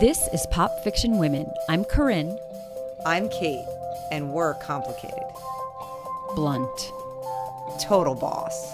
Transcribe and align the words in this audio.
This 0.00 0.28
is 0.32 0.46
Pop 0.50 0.82
Fiction 0.84 1.18
Women. 1.18 1.50
I'm 1.68 1.84
Carinn. 1.84 2.38
I'm 3.04 3.28
Kate, 3.28 3.66
and 4.10 4.32
we're 4.32 4.54
complicated. 4.54 5.24
Blunt. 6.34 6.92
Total 7.80 8.14
boss. 8.14 8.72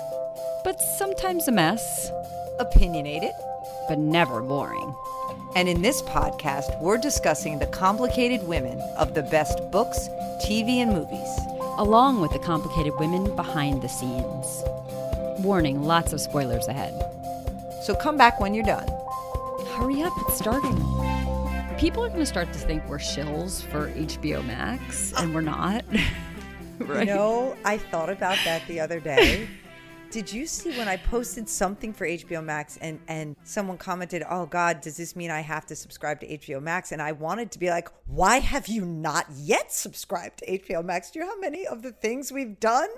But 0.65 0.80
sometimes 0.80 1.49
a 1.49 1.53
mess. 1.53 2.11
Opinionated. 2.59 3.33
But 3.88 3.99
never 3.99 4.43
boring. 4.43 4.95
And 5.54 5.69
in 5.69 5.83
this 5.83 6.03
podcast, 6.03 6.80
we're 6.80 6.99
discussing 6.99 7.58
the 7.58 7.66
complicated 7.66 8.46
women 8.46 8.80
of 8.96 9.14
the 9.14 9.22
best 9.22 9.58
books, 9.71 10.08
TV, 10.44 10.76
and 10.76 10.92
movies. 10.92 11.38
Along 11.78 12.21
with 12.21 12.32
the 12.32 12.38
complicated 12.38 12.94
women 12.98 13.34
behind 13.37 13.82
the 13.82 13.88
scenes. 13.88 14.64
Warning 15.44 15.82
lots 15.82 16.12
of 16.12 16.20
spoilers 16.20 16.69
ahead. 16.69 16.95
So 17.82 17.95
come 17.95 18.16
back 18.16 18.41
when 18.41 18.55
you're 18.55 18.64
done. 18.64 18.88
Hurry 19.83 20.01
up, 20.05 20.12
it's 20.20 20.38
starting. 20.38 20.77
People 21.77 22.05
are 22.05 22.09
going 22.09 22.20
to 22.20 22.27
start 22.27 22.52
to 22.52 22.59
think 22.60 22.88
we're 22.88 22.98
shills 22.98 23.65
for 23.65 23.91
HBO 23.91 24.47
Max, 24.47 25.12
and 25.15 25.34
we're 25.34 25.41
not. 25.41 25.84
right? 26.79 27.01
You 27.01 27.07
know, 27.07 27.57
I 27.65 27.79
thought 27.79 28.09
about 28.09 28.38
that 28.45 28.62
the 28.69 28.79
other 28.79 29.01
day. 29.01 29.48
Did 30.12 30.33
you 30.33 30.47
see 30.47 30.79
when 30.79 30.87
I 30.87 30.98
posted 30.98 31.48
something 31.48 31.93
for 31.93 32.07
HBO 32.07 32.45
Max 32.45 32.77
and 32.77 33.01
and 33.09 33.34
someone 33.43 33.77
commented, 33.77 34.23
"Oh 34.30 34.47
God, 34.47 34.83
does 34.83 34.97
this 34.97 35.16
mean 35.16 35.33
I 35.33 35.41
have 35.41 35.66
to 35.66 35.74
subscribe 35.74 36.21
to 36.21 36.38
HBO 36.38 36.62
Max?" 36.62 36.93
And 36.93 37.02
I 37.02 37.10
wanted 37.10 37.51
to 37.51 37.59
be 37.59 37.69
like, 37.69 37.88
"Why 38.07 38.38
have 38.38 38.69
you 38.69 38.85
not 38.85 39.27
yet 39.35 39.73
subscribed 39.73 40.38
to 40.38 40.60
HBO 40.60 40.85
Max? 40.85 41.10
Do 41.10 41.19
you 41.19 41.24
know 41.24 41.33
how 41.33 41.41
many 41.41 41.66
of 41.66 41.83
the 41.83 41.91
things 41.91 42.30
we've 42.30 42.60
done 42.60 42.91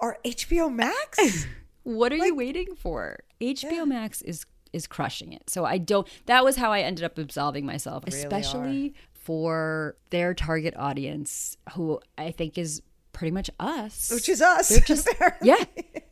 are 0.00 0.18
HBO 0.24 0.74
Max? 0.74 1.46
what 1.84 2.12
are 2.12 2.18
like, 2.18 2.30
you 2.30 2.34
waiting 2.34 2.74
for? 2.74 3.20
HBO 3.40 3.70
yeah. 3.70 3.84
Max 3.84 4.22
is 4.22 4.44
is 4.76 4.86
crushing 4.86 5.32
it. 5.32 5.50
So 5.50 5.64
I 5.64 5.78
don't. 5.78 6.06
That 6.26 6.44
was 6.44 6.56
how 6.56 6.70
I 6.70 6.80
ended 6.80 7.04
up 7.04 7.18
absolving 7.18 7.66
myself, 7.66 8.04
really 8.06 8.18
especially 8.18 8.88
are. 8.88 9.18
for 9.18 9.96
their 10.10 10.34
target 10.34 10.74
audience, 10.76 11.56
who 11.72 12.00
I 12.16 12.30
think 12.30 12.58
is 12.58 12.82
pretty 13.12 13.32
much 13.32 13.50
us, 13.58 14.12
which 14.12 14.28
is 14.28 14.40
us. 14.40 14.68
They're 14.68 14.80
just 14.80 15.08
yeah, 15.42 15.64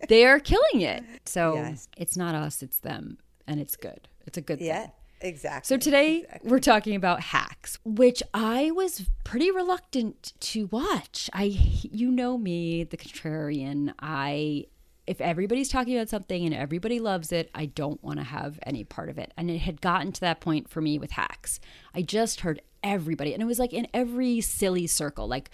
they 0.08 0.24
are 0.24 0.40
killing 0.40 0.80
it. 0.80 1.04
So 1.26 1.54
yes. 1.54 1.88
it's 1.96 2.16
not 2.16 2.34
us, 2.34 2.62
it's 2.62 2.78
them, 2.78 3.18
and 3.46 3.60
it's 3.60 3.76
good. 3.76 4.08
It's 4.26 4.38
a 4.38 4.40
good 4.40 4.60
yeah. 4.60 4.82
thing. 4.82 4.92
Exactly. 5.20 5.66
So 5.66 5.78
today 5.78 6.18
exactly. 6.18 6.50
we're 6.50 6.58
talking 6.58 6.96
about 6.96 7.20
hacks, 7.20 7.78
which 7.84 8.22
I 8.34 8.70
was 8.72 9.08
pretty 9.22 9.50
reluctant 9.50 10.34
to 10.40 10.66
watch. 10.66 11.30
I 11.32 11.44
you 11.44 12.10
know 12.10 12.36
me, 12.36 12.84
the 12.84 12.96
contrarian. 12.96 13.94
I 14.00 14.66
if 15.06 15.20
everybody's 15.20 15.68
talking 15.68 15.96
about 15.96 16.08
something 16.08 16.44
and 16.44 16.54
everybody 16.54 16.98
loves 16.98 17.30
it, 17.30 17.50
I 17.54 17.66
don't 17.66 18.02
want 18.02 18.18
to 18.18 18.24
have 18.24 18.58
any 18.64 18.84
part 18.84 19.08
of 19.08 19.18
it. 19.18 19.32
And 19.36 19.50
it 19.50 19.58
had 19.58 19.80
gotten 19.80 20.12
to 20.12 20.20
that 20.22 20.40
point 20.40 20.68
for 20.68 20.80
me 20.80 20.98
with 20.98 21.12
hacks. 21.12 21.60
I 21.94 22.02
just 22.02 22.40
heard 22.40 22.62
everybody 22.82 23.32
and 23.32 23.42
it 23.42 23.46
was 23.46 23.58
like 23.58 23.72
in 23.72 23.88
every 23.92 24.40
silly 24.40 24.86
circle, 24.86 25.26
like 25.26 25.50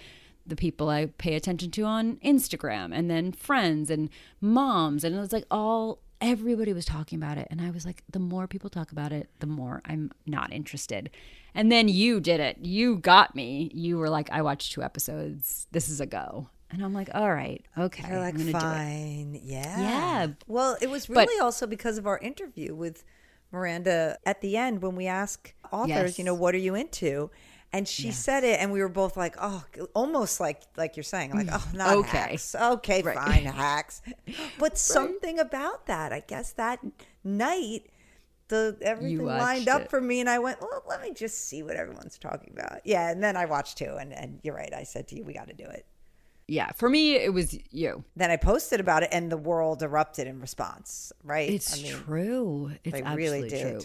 the 0.46 0.56
people 0.56 0.88
I 0.88 1.06
pay 1.06 1.34
attention 1.34 1.70
to 1.72 1.82
on 1.84 2.16
Instagram 2.16 2.90
and 2.92 3.10
then 3.10 3.32
friends 3.32 3.90
and 3.90 4.08
moms 4.40 5.04
and 5.04 5.14
it 5.14 5.18
was 5.18 5.32
like 5.32 5.44
all 5.50 6.00
everybody 6.20 6.72
was 6.72 6.84
talking 6.84 7.18
about 7.18 7.38
it 7.38 7.46
and 7.50 7.60
I 7.60 7.70
was 7.70 7.86
like 7.86 8.02
the 8.10 8.18
more 8.18 8.46
people 8.46 8.70
talk 8.70 8.92
about 8.92 9.12
it, 9.12 9.30
the 9.38 9.46
more 9.46 9.80
I'm 9.84 10.10
not 10.26 10.52
interested. 10.52 11.10
And 11.54 11.70
then 11.70 11.88
you 11.88 12.20
did 12.20 12.38
it. 12.40 12.58
You 12.60 12.96
got 12.96 13.34
me. 13.34 13.70
You 13.74 13.98
were 13.98 14.10
like 14.10 14.30
I 14.30 14.42
watched 14.42 14.72
two 14.72 14.82
episodes. 14.82 15.66
This 15.72 15.88
is 15.88 16.00
a 16.00 16.06
go. 16.06 16.48
And 16.72 16.84
I'm 16.84 16.94
like, 16.94 17.10
all 17.14 17.32
right, 17.32 17.64
okay. 17.76 18.08
You're 18.08 18.20
like, 18.20 18.38
fine. 18.38 19.40
Yeah. 19.42 19.80
Yeah. 19.80 20.26
Well, 20.46 20.76
it 20.80 20.88
was 20.88 21.08
really 21.08 21.34
but, 21.38 21.44
also 21.44 21.66
because 21.66 21.98
of 21.98 22.06
our 22.06 22.18
interview 22.18 22.74
with 22.74 23.04
Miranda 23.50 24.18
at 24.24 24.40
the 24.40 24.56
end 24.56 24.82
when 24.82 24.94
we 24.94 25.06
ask 25.06 25.52
authors, 25.72 25.88
yes. 25.88 26.18
you 26.18 26.24
know, 26.24 26.34
what 26.34 26.54
are 26.54 26.58
you 26.58 26.74
into? 26.74 27.30
And 27.72 27.86
she 27.86 28.06
yes. 28.06 28.18
said 28.18 28.42
it, 28.42 28.58
and 28.60 28.72
we 28.72 28.80
were 28.80 28.88
both 28.88 29.16
like, 29.16 29.36
"Oh, 29.40 29.62
almost 29.94 30.40
like 30.40 30.62
like 30.76 30.96
you're 30.96 31.04
saying, 31.04 31.32
like, 31.32 31.46
oh, 31.52 31.68
not 31.72 31.90
mm, 31.90 31.96
okay, 32.00 32.18
hacks. 32.18 32.54
okay, 32.56 33.00
right. 33.00 33.16
fine, 33.16 33.44
hacks." 33.44 34.02
But 34.58 34.72
right. 34.72 34.78
something 34.78 35.38
about 35.38 35.86
that, 35.86 36.12
I 36.12 36.18
guess, 36.18 36.52
that 36.54 36.80
night, 37.22 37.86
the 38.48 38.76
everything 38.82 39.24
lined 39.24 39.68
up 39.68 39.82
it. 39.82 39.90
for 39.90 40.00
me, 40.00 40.18
and 40.18 40.28
I 40.28 40.40
went, 40.40 40.60
"Well, 40.60 40.82
let 40.88 41.00
me 41.00 41.12
just 41.12 41.46
see 41.46 41.62
what 41.62 41.76
everyone's 41.76 42.18
talking 42.18 42.52
about." 42.52 42.80
Yeah, 42.84 43.08
and 43.08 43.22
then 43.22 43.36
I 43.36 43.44
watched 43.44 43.78
too, 43.78 43.96
and 44.00 44.12
and 44.12 44.40
you're 44.42 44.56
right. 44.56 44.74
I 44.74 44.82
said 44.82 45.06
to 45.08 45.14
you, 45.14 45.22
"We 45.22 45.32
got 45.32 45.46
to 45.46 45.54
do 45.54 45.64
it." 45.64 45.86
Yeah, 46.50 46.72
for 46.72 46.88
me, 46.88 47.14
it 47.14 47.32
was 47.32 47.56
you. 47.70 48.04
Then 48.16 48.32
I 48.32 48.36
posted 48.36 48.80
about 48.80 49.04
it, 49.04 49.10
and 49.12 49.30
the 49.30 49.36
world 49.36 49.84
erupted 49.84 50.26
in 50.26 50.40
response. 50.40 51.12
Right? 51.22 51.48
It's 51.48 51.78
I 51.78 51.82
mean, 51.82 51.92
true. 51.92 52.72
It's 52.82 52.92
they 52.92 53.02
really 53.14 53.48
did. 53.48 53.78
True. 53.78 53.80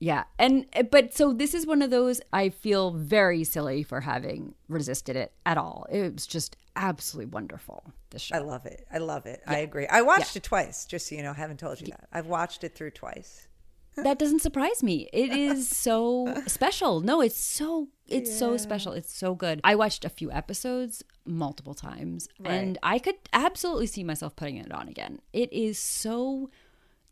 Yeah, 0.00 0.24
and 0.38 0.66
but 0.90 1.14
so 1.14 1.32
this 1.32 1.54
is 1.54 1.66
one 1.66 1.80
of 1.80 1.90
those 1.90 2.20
I 2.30 2.50
feel 2.50 2.90
very 2.90 3.42
silly 3.42 3.82
for 3.82 4.02
having 4.02 4.54
resisted 4.68 5.16
it 5.16 5.32
at 5.46 5.56
all. 5.56 5.86
It 5.90 6.12
was 6.12 6.26
just 6.26 6.56
absolutely 6.76 7.30
wonderful. 7.30 7.90
This 8.10 8.20
show, 8.20 8.36
I 8.36 8.40
love 8.40 8.66
it. 8.66 8.86
I 8.92 8.98
love 8.98 9.24
it. 9.24 9.40
Yeah. 9.46 9.54
I 9.54 9.58
agree. 9.60 9.86
I 9.86 10.02
watched 10.02 10.34
yeah. 10.34 10.40
it 10.40 10.42
twice. 10.42 10.84
Just 10.84 11.08
so 11.08 11.14
you 11.14 11.22
know, 11.22 11.30
I 11.30 11.34
haven't 11.34 11.58
told 11.58 11.80
you 11.80 11.86
that. 11.86 12.06
I've 12.12 12.26
watched 12.26 12.64
it 12.64 12.74
through 12.74 12.90
twice 12.90 13.48
that 13.96 14.18
doesn't 14.18 14.42
surprise 14.42 14.82
me. 14.82 15.08
It 15.12 15.30
is 15.30 15.68
so 15.68 16.42
special. 16.46 17.00
No, 17.00 17.20
it's 17.20 17.36
so 17.38 17.88
it's 18.08 18.30
yeah. 18.30 18.36
so 18.36 18.56
special. 18.56 18.92
It's 18.92 19.14
so 19.14 19.34
good. 19.34 19.60
I 19.64 19.74
watched 19.74 20.04
a 20.04 20.08
few 20.08 20.30
episodes 20.30 21.02
multiple 21.24 21.74
times 21.74 22.28
right. 22.38 22.52
and 22.52 22.78
I 22.82 22.98
could 22.98 23.16
absolutely 23.32 23.86
see 23.86 24.04
myself 24.04 24.36
putting 24.36 24.56
it 24.56 24.72
on 24.72 24.88
again. 24.88 25.20
It 25.32 25.52
is 25.52 25.78
so 25.78 26.50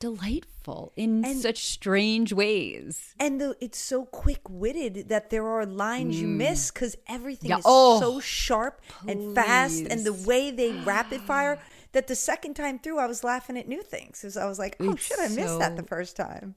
delightful 0.03 0.93
in 0.97 1.25
and, 1.25 1.39
such 1.39 1.65
strange 1.65 2.33
ways. 2.33 3.15
And 3.21 3.41
the, 3.41 3.57
it's 3.61 3.79
so 3.79 4.05
quick-witted 4.05 5.09
that 5.09 5.31
there 5.31 5.47
are 5.47 5.65
lines 5.65 6.17
mm. 6.17 6.23
you 6.23 6.27
miss 6.27 6.71
cuz 6.73 6.97
everything 7.07 7.51
yeah. 7.51 7.59
is 7.59 7.65
oh, 7.65 8.01
so 8.01 8.21
sharp 8.21 8.83
please. 8.89 9.13
and 9.13 9.35
fast 9.35 9.87
and 9.89 10.05
the 10.05 10.13
way 10.13 10.51
they 10.51 10.73
rapid 10.73 11.21
fire 11.33 11.61
that 11.93 12.09
the 12.09 12.17
second 12.17 12.55
time 12.55 12.81
through 12.81 12.99
I 12.99 13.07
was 13.07 13.23
laughing 13.23 13.57
at 13.57 13.69
new 13.69 13.83
things. 13.83 14.21
Cuz 14.21 14.37
I 14.37 14.47
was 14.47 14.59
like, 14.59 14.77
"Oh 14.81 14.93
it's 14.93 15.05
shit, 15.05 15.19
I 15.21 15.29
missed 15.29 15.55
so, 15.55 15.59
that 15.59 15.77
the 15.77 15.85
first 15.85 16.17
time." 16.17 16.57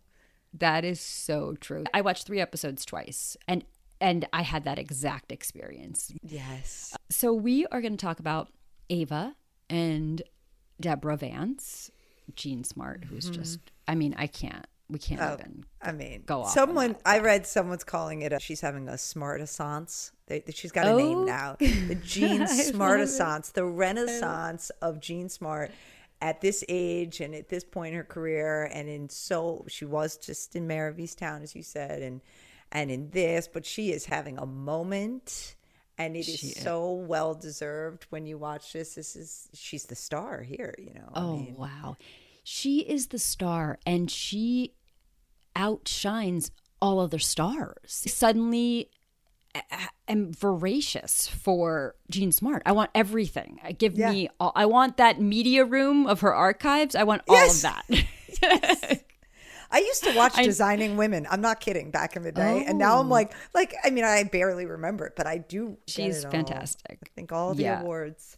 That 0.51 0.83
is 0.83 0.99
so 0.99 1.55
true. 1.59 1.83
I 1.93 2.01
watched 2.01 2.25
3 2.25 2.39
episodes 2.39 2.85
twice 2.85 3.37
and 3.47 3.63
and 4.01 4.27
I 4.33 4.41
had 4.41 4.65
that 4.65 4.79
exact 4.79 5.31
experience. 5.31 6.11
Yes. 6.21 6.95
So 7.09 7.33
we 7.33 7.65
are 7.67 7.81
going 7.81 7.97
to 7.97 8.05
talk 8.05 8.19
about 8.19 8.49
Ava 8.89 9.35
and 9.69 10.21
Deborah 10.79 11.17
Vance, 11.17 11.91
Jean 12.35 12.63
Smart, 12.63 13.05
who's 13.05 13.25
mm-hmm. 13.25 13.41
just 13.41 13.59
I 13.87 13.95
mean, 13.95 14.15
I 14.17 14.27
can't 14.27 14.65
we 14.89 14.99
can't 14.99 15.21
oh, 15.21 15.33
even 15.39 15.65
I 15.81 15.91
mean 15.91 16.23
go 16.25 16.41
off. 16.41 16.51
Someone 16.51 16.95
I 17.05 17.19
read 17.19 17.47
someone's 17.47 17.83
calling 17.83 18.21
it 18.21 18.31
a 18.31 18.39
she's 18.39 18.61
having 18.61 18.87
a 18.87 18.97
smart 18.97 19.41
assance. 19.41 20.11
she's 20.53 20.71
got 20.71 20.85
a 20.85 20.91
oh. 20.91 20.97
name 20.97 21.25
now. 21.25 21.57
The 21.59 21.95
Jean 21.95 22.47
Smart 22.47 22.99
assance, 22.99 23.51
the 23.51 23.65
renaissance 23.65 24.69
of 24.81 24.99
Jean 24.99 25.29
Smart 25.29 25.71
at 26.21 26.41
this 26.41 26.63
age 26.69 27.19
and 27.19 27.35
at 27.35 27.49
this 27.49 27.63
point 27.63 27.89
in 27.89 27.97
her 27.97 28.03
career 28.03 28.69
and 28.71 28.87
in 28.87 29.09
so 29.09 29.65
she 29.67 29.85
was 29.85 30.17
just 30.17 30.55
in 30.55 30.67
Mare 30.67 30.87
of 30.87 30.97
Easttown 30.97 31.43
as 31.43 31.55
you 31.55 31.63
said 31.63 32.01
and 32.01 32.21
and 32.71 32.91
in 32.91 33.09
this 33.11 33.47
but 33.47 33.65
she 33.65 33.91
is 33.91 34.05
having 34.05 34.37
a 34.37 34.45
moment 34.45 35.55
and 35.97 36.15
it 36.15 36.27
is 36.27 36.39
she, 36.39 36.47
so 36.47 36.93
well 36.93 37.33
deserved 37.33 38.05
when 38.09 38.25
you 38.25 38.37
watch 38.37 38.73
this 38.73 38.95
this 38.95 39.15
is 39.15 39.49
she's 39.53 39.85
the 39.85 39.95
star 39.95 40.41
here 40.41 40.73
you 40.77 40.93
know 40.93 41.09
oh 41.13 41.35
I 41.35 41.37
mean, 41.37 41.55
wow 41.57 41.97
she 42.43 42.79
is 42.79 43.07
the 43.07 43.19
star 43.19 43.79
and 43.85 44.09
she 44.09 44.73
outshines 45.55 46.51
all 46.81 46.99
other 46.99 47.19
stars 47.19 48.03
suddenly 48.07 48.89
I 49.55 49.87
am 50.07 50.33
voracious 50.33 51.27
for 51.27 51.95
Jean 52.09 52.31
Smart. 52.31 52.63
I 52.65 52.73
want 52.73 52.91
everything. 52.93 53.59
I 53.63 53.71
give 53.71 53.97
yeah. 53.97 54.11
me 54.11 54.29
all, 54.39 54.51
I 54.55 54.65
want 54.65 54.97
that 54.97 55.21
media 55.21 55.63
room 55.63 56.07
of 56.07 56.21
her 56.21 56.33
archives. 56.33 56.95
I 56.95 57.03
want 57.03 57.21
all 57.27 57.35
yes. 57.35 57.55
of 57.55 57.61
that. 57.61 57.85
yes. 58.41 59.03
I 59.71 59.79
used 59.79 60.03
to 60.03 60.15
watch 60.15 60.35
Designing 60.43 60.97
Women. 60.97 61.27
I'm 61.29 61.41
not 61.41 61.59
kidding. 61.59 61.91
Back 61.91 62.15
in 62.15 62.23
the 62.23 62.31
day, 62.31 62.63
oh. 62.65 62.69
and 62.69 62.77
now 62.77 62.99
I'm 62.99 63.07
oh. 63.07 63.11
like, 63.11 63.33
like 63.53 63.73
I 63.83 63.89
mean, 63.89 64.03
I 64.03 64.23
barely 64.23 64.65
remember 64.65 65.05
it, 65.05 65.13
but 65.15 65.27
I 65.27 65.37
do. 65.37 65.77
She's 65.87 66.23
fantastic. 66.25 66.99
I 67.03 67.09
think 67.15 67.31
all 67.31 67.53
the 67.53 67.63
yeah. 67.63 67.81
awards. 67.81 68.37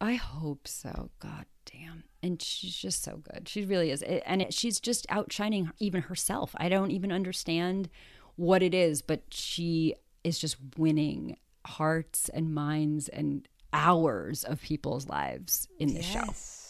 I 0.00 0.14
hope 0.14 0.68
so. 0.68 1.10
God 1.20 1.46
damn. 1.64 2.04
And 2.22 2.40
she's 2.40 2.76
just 2.76 3.02
so 3.02 3.22
good. 3.32 3.48
She 3.48 3.64
really 3.64 3.90
is. 3.90 4.02
And 4.02 4.42
it, 4.42 4.54
she's 4.54 4.80
just 4.80 5.06
outshining 5.08 5.70
even 5.78 6.02
herself. 6.02 6.54
I 6.58 6.68
don't 6.68 6.90
even 6.90 7.12
understand 7.12 7.88
what 8.36 8.62
it 8.62 8.74
is, 8.74 9.00
but 9.00 9.22
she 9.30 9.94
is 10.24 10.38
just 10.38 10.56
winning 10.76 11.38
hearts 11.66 12.28
and 12.28 12.54
minds 12.54 13.08
and 13.08 13.48
hours 13.72 14.44
of 14.44 14.60
people's 14.60 15.08
lives 15.08 15.68
in 15.78 15.88
the 15.88 16.00
yes. 16.02 16.12
show. 16.12 16.65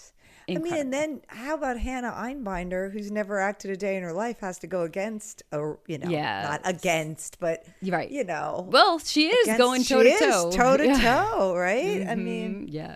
Incredible. 0.49 0.73
I 0.73 0.77
mean, 0.77 0.81
and 0.81 0.93
then 0.93 1.21
how 1.27 1.55
about 1.55 1.79
Hannah 1.79 2.13
Einbinder, 2.13 2.93
who's 2.93 3.11
never 3.11 3.41
acted 3.41 3.71
a 3.73 3.77
day 3.77 3.97
in 3.97 4.03
her 4.05 4.13
life, 4.13 4.39
has 4.41 4.59
to 4.61 4.67
go 4.67 4.83
against, 4.83 5.43
or 5.53 5.81
you 5.89 5.99
know, 5.99 6.09
yeah, 6.09 6.43
not 6.49 6.61
against, 6.65 7.41
but 7.41 7.65
right, 7.83 8.11
you 8.11 8.23
know, 8.23 8.69
well, 8.71 8.99
she 9.01 9.27
is 9.27 9.49
against, 9.49 9.59
going 9.59 9.83
toe 9.83 10.03
to 10.05 10.19
toe, 10.19 10.51
toe 10.53 10.77
to 10.77 10.95
toe, 11.01 11.55
right? 11.57 12.01
Mm-hmm. 12.01 12.11
I 12.11 12.15
mean, 12.15 12.69
yeah, 12.69 12.95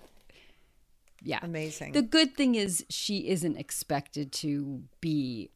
yeah, 1.23 1.41
amazing. 1.43 1.93
The 1.93 2.03
good 2.03 2.37
thing 2.37 2.55
is 2.55 2.85
she 2.89 3.29
isn't 3.29 3.57
expected 3.57 4.33
to 4.33 4.83
be 5.01 5.51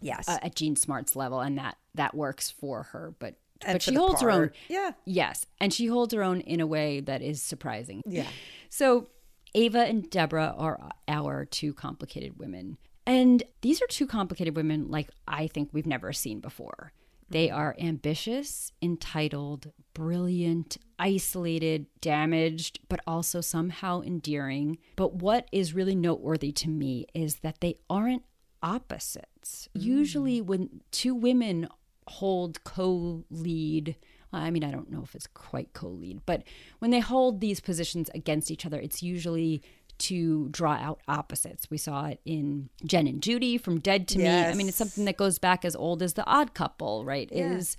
Yes. 0.00 0.28
uh, 0.28 0.38
at 0.42 0.54
Jean 0.56 0.76
Smart's 0.76 1.16
level, 1.16 1.40
and 1.40 1.56
that 1.58 1.76
that 1.94 2.14
works 2.14 2.50
for 2.50 2.82
her. 2.84 3.14
But 3.18 3.36
And 3.64 3.76
but 3.76 3.82
she 3.82 3.94
holds 3.94 4.20
her 4.20 4.30
own. 4.30 4.50
Yeah. 4.68 4.92
Yes, 5.04 5.46
and 5.60 5.72
she 5.72 5.86
holds 5.86 6.12
her 6.12 6.22
own 6.22 6.40
in 6.40 6.60
a 6.60 6.66
way 6.66 7.00
that 7.00 7.22
is 7.22 7.40
surprising. 7.40 8.02
Yeah. 8.04 8.26
So 8.68 9.08
Ava 9.56 9.80
and 9.80 10.08
Deborah 10.10 10.54
are 10.56 10.90
our 11.08 11.46
two 11.46 11.72
complicated 11.72 12.38
women. 12.38 12.76
And 13.06 13.42
these 13.62 13.80
are 13.80 13.86
two 13.86 14.06
complicated 14.06 14.54
women 14.54 14.88
like 14.90 15.08
I 15.26 15.46
think 15.46 15.70
we've 15.72 15.86
never 15.86 16.12
seen 16.12 16.40
before. 16.40 16.92
They 17.28 17.48
mm-hmm. 17.48 17.56
are 17.56 17.76
ambitious, 17.80 18.70
entitled, 18.82 19.72
brilliant, 19.94 20.76
isolated, 20.98 21.86
damaged, 22.00 22.80
but 22.88 23.00
also 23.06 23.40
somehow 23.40 24.02
endearing. 24.02 24.78
But 24.94 25.14
what 25.14 25.48
is 25.50 25.74
really 25.74 25.96
noteworthy 25.96 26.52
to 26.52 26.68
me 26.68 27.06
is 27.14 27.36
that 27.36 27.60
they 27.60 27.78
aren't 27.88 28.24
opposites. 28.62 29.68
Mm. 29.76 29.82
Usually, 29.82 30.40
when 30.40 30.82
two 30.90 31.14
women 31.14 31.68
hold 32.08 32.62
co 32.64 33.24
lead, 33.30 33.96
I 34.32 34.50
mean, 34.50 34.64
I 34.64 34.70
don't 34.70 34.90
know 34.90 35.02
if 35.02 35.14
it's 35.14 35.26
quite 35.28 35.72
co 35.72 35.88
lead, 35.88 36.20
but 36.26 36.42
when 36.78 36.90
they 36.90 37.00
hold 37.00 37.40
these 37.40 37.60
positions 37.60 38.10
against 38.14 38.50
each 38.50 38.66
other, 38.66 38.78
it's 38.78 39.02
usually 39.02 39.62
to 39.98 40.48
draw 40.50 40.72
out 40.74 41.00
opposites. 41.08 41.70
We 41.70 41.78
saw 41.78 42.06
it 42.06 42.20
in 42.24 42.68
Jen 42.84 43.06
and 43.06 43.22
Judy 43.22 43.56
from 43.56 43.80
Dead 43.80 44.06
to 44.08 44.18
Me. 44.18 44.24
I 44.50 44.54
mean, 44.54 44.68
it's 44.68 44.76
something 44.76 45.06
that 45.06 45.16
goes 45.16 45.38
back 45.38 45.64
as 45.64 45.74
old 45.74 46.02
as 46.02 46.14
the 46.14 46.26
odd 46.26 46.52
couple, 46.54 47.04
right? 47.04 47.30
Is 47.32 47.76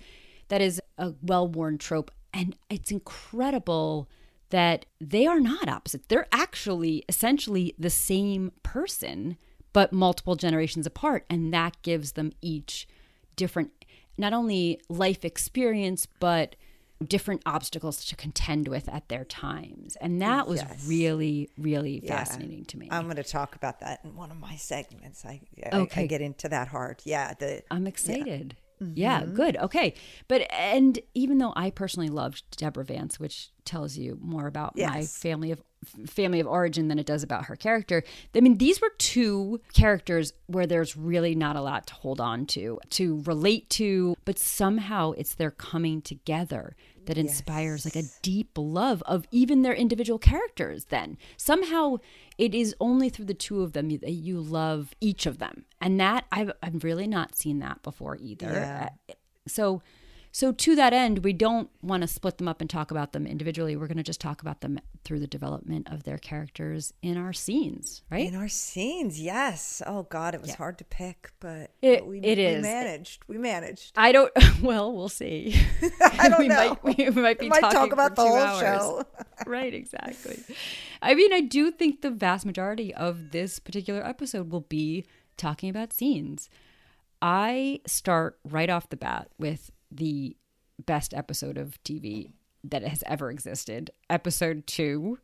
that 0.47 0.61
is 0.61 0.81
a 0.97 1.13
well 1.21 1.47
worn 1.47 1.77
trope. 1.77 2.11
And 2.33 2.55
it's 2.69 2.91
incredible 2.91 4.09
that 4.49 4.85
they 4.99 5.27
are 5.27 5.39
not 5.39 5.67
opposites. 5.67 6.05
They're 6.07 6.27
actually 6.31 7.03
essentially 7.09 7.75
the 7.77 7.89
same 7.89 8.51
person, 8.63 9.37
but 9.73 9.91
multiple 9.93 10.35
generations 10.35 10.85
apart. 10.87 11.25
And 11.29 11.53
that 11.53 11.81
gives 11.81 12.13
them 12.13 12.31
each 12.41 12.87
different, 13.35 13.71
not 14.17 14.33
only 14.33 14.81
life 14.89 15.23
experience, 15.25 16.07
but 16.19 16.55
different 17.05 17.43
obstacles 17.45 18.03
to 18.05 18.15
contend 18.15 18.67
with 18.67 18.89
at 18.89 19.07
their 19.07 19.23
times. 19.23 19.95
And 19.97 20.19
that 20.21 20.47
was 20.47 20.61
Yes. 20.61 20.87
really, 20.87 21.49
really 21.57 22.01
Yeah. 22.03 22.17
fascinating 22.17 22.65
to 22.65 22.77
me. 22.79 22.87
I'm 22.89 23.03
going 23.03 23.17
to 23.17 23.23
talk 23.23 23.55
about 23.55 23.81
that 23.81 23.99
in 24.03 24.15
one 24.15 24.31
of 24.31 24.37
my 24.37 24.55
segments. 24.55 25.23
I, 25.23 25.41
I, 25.71 25.77
Okay. 25.77 26.03
I 26.03 26.05
get 26.07 26.21
into 26.21 26.49
that 26.49 26.69
hard. 26.69 27.01
Yeah. 27.05 27.35
The 27.37 27.61
I'm 27.69 27.85
excited. 27.85 28.57
Yeah, 28.79 29.21
mm-hmm. 29.21 29.33
good. 29.35 29.57
Okay. 29.57 29.93
But, 30.27 30.51
and 30.51 30.99
even 31.15 31.37
though 31.39 31.53
I 31.55 31.69
personally 31.71 32.09
loved 32.09 32.43
Deborah 32.57 32.83
Vance, 32.85 33.19
which 33.19 33.49
tells 33.65 33.97
you 33.97 34.17
more 34.21 34.45
about 34.47 34.77
my 34.77 35.03
family 35.05 35.51
of 35.51 35.61
family 36.07 36.39
of 36.39 36.47
origin 36.47 36.87
than 36.87 36.99
it 36.99 37.05
does 37.05 37.23
about 37.23 37.45
her 37.45 37.55
character. 37.55 38.03
I 38.35 38.39
mean, 38.39 38.57
these 38.57 38.81
were 38.81 38.91
two 38.97 39.61
characters 39.73 40.33
where 40.47 40.67
there's 40.67 40.97
really 40.97 41.35
not 41.35 41.55
a 41.55 41.61
lot 41.61 41.87
to 41.87 41.93
hold 41.93 42.19
on 42.19 42.45
to, 42.47 42.79
to 42.91 43.21
relate 43.25 43.69
to, 43.71 44.15
but 44.25 44.39
somehow 44.39 45.11
it's 45.11 45.35
their 45.35 45.51
coming 45.51 46.01
together 46.01 46.75
that 47.05 47.17
inspires 47.17 47.85
like 47.85 47.95
a 47.95 48.07
deep 48.21 48.51
love 48.57 49.01
of 49.05 49.25
even 49.31 49.61
their 49.61 49.73
individual 49.73 50.19
characters 50.19 50.85
then. 50.85 51.17
Somehow 51.37 51.97
it 52.37 52.53
is 52.53 52.75
only 52.81 53.09
through 53.09 53.25
the 53.25 53.33
two 53.33 53.61
of 53.61 53.71
them 53.71 53.89
that 53.89 54.11
you 54.11 54.41
love 54.41 54.93
each 54.99 55.25
of 55.25 55.39
them. 55.39 55.63
And 55.79 55.99
that 56.01 56.25
I've 56.31 56.51
I've 56.61 56.83
really 56.83 57.07
not 57.07 57.37
seen 57.37 57.59
that 57.59 57.81
before 57.81 58.17
either. 58.17 58.51
Yeah. 58.51 58.89
So 59.47 59.81
so 60.37 60.51
to 60.51 60.75
that 60.75 60.93
end, 60.93 61.23
we 61.23 61.33
don't 61.33 61.67
want 61.81 62.01
to 62.01 62.07
split 62.07 62.37
them 62.37 62.47
up 62.47 62.61
and 62.61 62.69
talk 62.69 62.91
about 62.91 63.11
them 63.11 63.25
individually. 63.25 63.75
We're 63.75 63.87
going 63.87 63.97
to 63.97 64.03
just 64.03 64.21
talk 64.21 64.39
about 64.39 64.61
them 64.61 64.79
through 65.03 65.19
the 65.19 65.25
development 65.25 65.87
of 65.91 66.03
their 66.03 66.19
characters 66.19 66.93
in 67.01 67.17
our 67.17 67.33
scenes, 67.33 68.03
right? 68.11 68.27
in 68.27 68.35
our 68.35 68.47
scenes, 68.47 69.19
yes. 69.19 69.81
Oh 69.87 70.03
God, 70.03 70.35
it 70.35 70.41
was 70.41 70.53
hard 70.53 70.77
to 70.77 70.83
pick, 70.83 71.31
but 71.39 71.71
It- 71.81 72.05
we, 72.05 72.19
it 72.19 72.37
we 72.37 72.43
is. 72.45 72.61
managed. 72.61 73.23
We 73.27 73.39
managed. 73.39 73.93
I 73.97 74.11
don't. 74.11 74.31
Well, 74.61 74.93
we'll 74.93 75.09
see. 75.09 75.55
I 76.19 76.29
don't 76.29 76.39
we 76.39 76.47
know. 76.49 76.77
Might, 76.83 76.97
we 76.97 77.09
might 77.09 77.39
be 77.39 77.45
We 77.45 77.49
might 77.49 77.61
talking 77.61 77.79
talk 77.79 77.91
about 77.93 78.15
the 78.15 78.21
whole 78.21 78.35
hours. 78.35 78.59
show. 78.59 79.03
right, 79.47 79.73
exactly. 79.73 80.39
I 81.01 81.15
mean, 81.15 81.33
I 81.33 81.41
do 81.41 81.71
think 81.71 82.01
the 82.01 82.11
vast 82.11 82.45
majority 82.45 82.93
of 82.93 83.31
this 83.31 83.57
particular 83.57 84.05
episode 84.05 84.51
will 84.51 84.61
be 84.69 85.03
talking 85.35 85.69
about 85.71 85.93
scenes. 85.93 86.47
I 87.21 87.81
start 87.87 88.37
right 88.43 88.69
off 88.69 88.89
the 88.89 88.97
bat 88.97 89.29
with 89.39 89.71
the 89.91 90.35
best 90.85 91.13
episode 91.13 91.57
of 91.57 91.81
TV 91.83 92.31
that 92.63 92.83
has 92.83 93.03
ever 93.07 93.31
existed, 93.31 93.91
episode 94.09 94.67
two. 94.67 95.19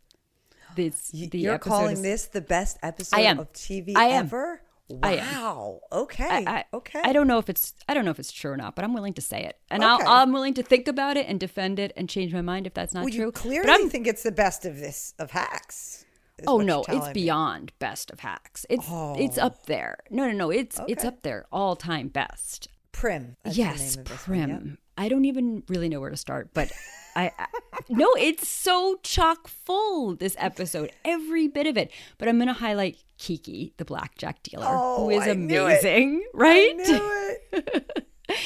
This, 0.75 1.10
the 1.10 1.38
You're 1.38 1.60
calling 1.60 1.94
is- 1.98 2.01
this 2.01 2.25
the 2.27 2.42
best 2.42 2.77
episode 2.81 3.19
am. 3.19 3.39
of 3.39 3.54
TV 3.54 3.94
I 3.95 4.06
am. 4.06 4.25
ever? 4.25 4.62
I 5.01 5.15
am. 5.18 5.42
Wow. 5.42 5.80
Okay. 5.92 6.45
I, 6.45 6.65
okay. 6.74 7.01
I 7.04 7.13
don't 7.13 7.27
know 7.27 7.38
if 7.38 7.50
it's 7.50 7.74
I 7.88 7.94
don't 7.94 8.06
know 8.06 8.12
if 8.12 8.19
it's 8.19 8.31
true 8.31 8.51
or 8.51 8.57
not, 8.57 8.75
but 8.75 8.83
I'm 8.83 8.94
willing 8.94 9.13
to 9.13 9.21
say 9.21 9.44
it, 9.44 9.57
and 9.71 9.83
Okay. 9.83 10.04
I'll, 10.06 10.21
I'm 10.21 10.33
willing 10.33 10.54
to 10.56 10.63
think 10.63 10.88
about 10.88 11.16
it 11.16 11.25
and 11.27 11.39
defend 11.39 11.80
it 11.80 11.94
and 11.95 12.09
change 12.09 12.33
my 12.33 12.42
mind 12.42 12.68
if 12.68 12.74
that's 12.74 12.94
not 12.94 13.04
well, 13.06 13.13
true. 13.13 13.25
you 13.25 13.31
clearly 13.31 13.66
but 13.66 13.81
I'm, 13.81 13.89
think 13.89 14.07
it's 14.07 14.24
the 14.24 14.31
best 14.31 14.66
of 14.66 14.80
this 14.80 15.13
of 15.19 15.31
hacks. 15.31 16.06
oh 16.48 16.57
no, 16.59 16.83
it's 16.88 17.07
me. 17.07 17.13
beyond 17.13 17.71
best 17.80 18.12
of 18.12 18.19
hacks. 18.19 18.66
It's 18.69 18.86
it's 18.89 19.38
oh. 19.38 19.45
up 19.45 19.66
there. 19.68 20.00
No, 20.09 20.25
no, 20.27 20.33
no. 20.33 20.50
It's 20.50 20.80
it's 20.88 21.06
up 21.06 21.21
there, 21.24 21.45
all 21.51 21.75
time 21.75 22.09
best. 22.09 22.68
Primm. 22.94 23.36
yes, 23.45 23.98
Primm. 23.98 24.48
yep. 24.48 24.78
I 24.98 25.10
don't 25.10 25.25
even 25.25 25.63
really 25.68 25.90
know 25.90 26.00
where 26.00 26.12
to 26.12 26.18
start, 26.18 26.51
but 26.54 26.72
I, 27.16 27.31
I 27.38 27.48
no, 27.90 28.13
it's 28.18 28.48
so 28.48 29.00
chock 29.04 29.48
full 29.48 30.16
this 30.16 30.36
episode, 30.40 30.92
every 31.04 31.48
bit 31.48 31.66
of 31.68 31.75
it. 31.78 31.92
But 32.18 32.28
I'm 32.28 32.38
gonna 32.40 32.54
highlight 32.54 32.98
Kiki, 33.18 33.74
the 33.78 33.86
blackjack 33.86 34.44
dealer, 34.44 34.66
Oh, 34.68 35.06
who 35.06 35.10
is 35.10 35.24
I 35.24 35.30
amazing, 35.30 36.24
right? 36.34 36.75
I. 36.80 37.36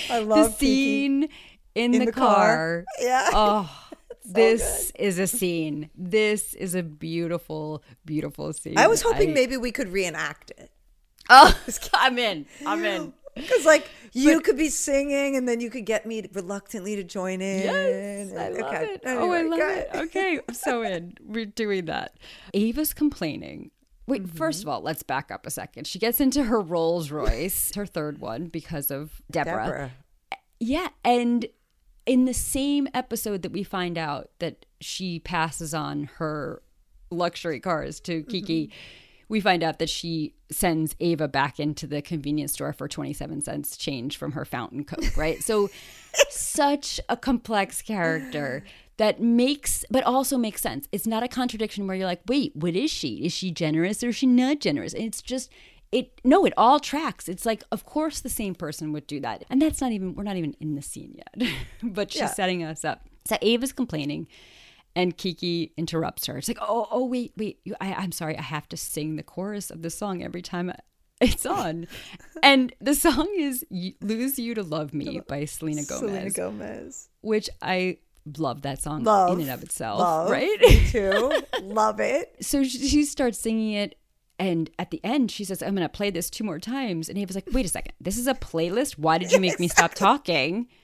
I 0.10 0.20
the 0.20 0.26
love 0.26 0.58
Kiki. 0.58 0.58
scene 0.60 1.30
in, 1.76 1.92
the, 1.92 2.06
the 2.06 2.12
car. 2.12 2.26
car. 2.46 2.86
Yeah. 3.00 3.30
Oh, 3.34 3.84
this 4.26 4.92
is 5.00 5.20
a 5.20 5.28
scene. 5.28 5.90
This 5.96 6.54
is 6.54 6.76
a 6.76 6.84
beautiful, 6.84 7.82
beautiful 8.06 8.52
scene. 8.54 8.78
I 8.78 8.88
was 8.88 9.02
hoping 9.02 9.30
I- 9.32 9.34
maybe 9.34 9.56
we 9.58 9.72
could 9.72 9.88
reenact 9.90 10.52
it. 10.58 10.72
Oh, 11.30 11.58
I'm 11.94 12.18
in. 12.18 12.46
I'm 12.66 12.84
in. 12.86 13.14
Because 13.38 13.66
like 13.66 13.89
you 14.13 14.42
could 14.42 14.57
be 14.57 14.69
singing 14.69 15.36
and 15.36 15.48
then 15.48 15.60
you 15.62 15.69
could 15.69 15.86
get 15.86 16.06
me 16.06 16.28
reluctantly 16.34 16.95
to 16.95 17.04
join 17.04 17.42
in. 17.42 17.60
Yes, 17.62 18.34
I 18.34 18.50
Okay. 18.50 18.62
love 18.62 18.74
it. 18.84 19.01
oh, 19.06 19.31
I 19.31 19.42
love 19.44 19.60
it. 19.60 19.89
Okay, 19.94 20.39
I'm 20.48 20.54
so 20.56 20.81
in. 20.84 21.13
We're 21.24 21.45
doing 21.45 21.86
that. 21.86 22.18
Ava's 22.54 22.94
complaining. 22.94 23.72
Wait, 24.07 24.24
Mm-hmm. 24.24 24.38
first 24.38 24.63
of 24.63 24.69
all, 24.69 24.81
let's 24.81 25.04
back 25.04 25.31
up 25.31 25.45
a 25.45 25.50
second. 25.51 25.86
She 25.86 26.00
gets 26.00 26.22
into 26.22 26.44
her 26.45 26.62
Rolls 26.62 27.12
Royce, 27.12 27.72
her 27.75 27.86
third 27.86 28.19
one, 28.19 28.45
because 28.48 28.89
of 28.89 29.22
Deborah. 29.30 29.66
Deborah. 29.66 29.92
Yeah, 30.60 30.88
and 31.04 31.45
in 32.06 32.24
the 32.25 32.34
same 32.34 32.88
episode 32.94 33.41
that 33.41 33.51
we 33.51 33.63
find 33.63 33.98
out 33.98 34.29
that 34.39 34.65
she 34.79 35.20
passes 35.20 35.74
on 35.74 36.06
her 36.15 36.62
luxury 37.12 37.60
cars 37.60 38.00
to 38.01 38.24
Kiki, 38.24 38.72
we 39.29 39.39
find 39.41 39.63
out 39.63 39.79
that 39.79 39.89
she 39.89 40.34
sends 40.51 40.96
Ava 41.00 41.27
back 41.27 41.60
into 41.60 41.86
the 41.88 42.01
convenience 42.01 42.53
store 42.53 42.72
for 42.74 42.88
27 42.88 43.41
cents 43.41 43.75
change 43.77 44.15
from 44.17 44.31
her 44.31 44.46
fountain 44.46 44.84
coke, 44.86 45.17
right? 45.17 45.43
So 45.43 45.69
such 46.29 47.00
a 47.10 47.17
complex 47.17 47.81
character 47.81 48.63
that 48.98 49.22
makes 49.22 49.86
but 49.91 50.03
also 50.03 50.38
makes 50.38 50.62
sense. 50.62 50.88
It's 50.91 51.05
not 51.05 51.24
a 51.24 51.27
contradiction 51.27 51.86
where 51.88 51.96
you're 51.96 52.07
like, 52.07 52.22
"Wait, 52.27 52.55
what 52.55 52.75
is 52.75 52.89
she? 52.89 53.25
Is 53.25 53.34
she 53.34 53.51
generous 53.51 54.03
or 54.03 54.10
is 54.10 54.15
she 54.15 54.25
not 54.27 54.60
generous?" 54.60 54.93
And 54.93 55.03
it's 55.03 55.22
just 55.22 55.51
it 55.91 56.19
no, 56.24 56.46
it 56.46 56.53
all 56.57 56.79
tracks. 56.79 57.29
It's 57.29 57.46
like, 57.46 57.63
of 57.72 57.86
course 57.86 58.19
the 58.22 58.29
same 58.29 58.55
person 58.55 58.91
would 58.93 59.07
do 59.07 59.19
that. 59.22 59.43
And 59.50 59.62
that's 59.62 59.81
not 59.81 59.91
even 59.91 60.15
we're 60.15 60.24
not 60.24 60.38
even 60.38 60.55
in 60.60 60.75
the 60.75 60.81
scene 60.81 61.15
yet. 61.15 61.50
but 61.84 62.12
she's 62.12 62.22
Yeah. 62.22 62.27
setting 62.27 62.63
us 62.63 62.84
up. 62.84 63.07
So 63.25 63.38
Ava's 63.41 63.72
complaining 63.74 64.27
and 64.98 65.16
Kiki 65.16 65.74
interrupts 65.77 66.25
her. 66.25 66.39
It's 66.39 66.48
like, 66.48 66.58
oh, 66.60 66.88
oh, 66.89 67.06
wait, 67.06 67.32
wait. 67.38 67.60
You, 67.63 67.75
I, 67.80 67.94
I'm 67.94 68.12
sorry. 68.12 68.36
I 68.36 68.42
have 68.42 68.68
to 68.70 68.77
sing 68.77 69.16
the 69.16 69.22
chorus 69.22 69.70
of 69.70 69.84
the 69.84 69.92
song 69.92 70.24
every 70.24 70.42
time 70.42 70.74
it's 71.22 71.46
on. 71.46 71.86
and 72.44 72.74
the 72.82 72.96
song 72.96 73.32
is 73.38 73.63
Lose 74.01 74.39
You 74.39 74.56
to 74.56 74.63
Love 74.63 74.96
Me 74.96 75.22
by 75.27 75.46
Selena 75.46 75.84
Gomez, 75.84 76.00
Selena 76.00 76.30
Gomez. 76.32 77.10
which 77.22 77.48
I 77.62 78.00
love 78.39 78.63
that 78.63 78.82
song 78.82 79.04
Love. 79.04 79.34
in 79.34 79.42
and 79.42 79.51
of 79.51 79.62
itself, 79.62 80.00
Love. 80.00 80.32
right? 80.32 80.60
Me 80.62 80.88
too. 80.92 81.32
Love 81.62 82.00
it. 82.00 82.36
so 82.42 82.63
she, 82.63 82.80
she 82.88 83.06
starts 83.06 83.38
singing 83.38 83.74
it. 83.74 84.00
And 84.39 84.70
at 84.80 84.89
the 84.89 85.00
end, 85.04 85.30
she 85.30 85.44
says, 85.44 85.62
I'm 85.62 85.75
going 85.75 85.88
to 85.88 85.89
play 85.89 86.10
this 86.10 86.32
two 86.32 86.44
more 86.44 86.60
times. 86.60 87.08
And 87.08 87.20
he 87.20 87.25
was 87.25 87.36
like, 87.36 87.48
wait 87.51 87.66
a 87.68 87.70
second. 87.70 87.94
This 88.01 88.18
is 88.18 88.25
a 88.27 88.34
playlist? 88.34 88.98
Why 88.98 89.20
did 89.20 89.32
you 89.32 89.39
make 89.39 89.60
me 89.60 89.68
stop 89.68 89.94
talking? 89.94 90.68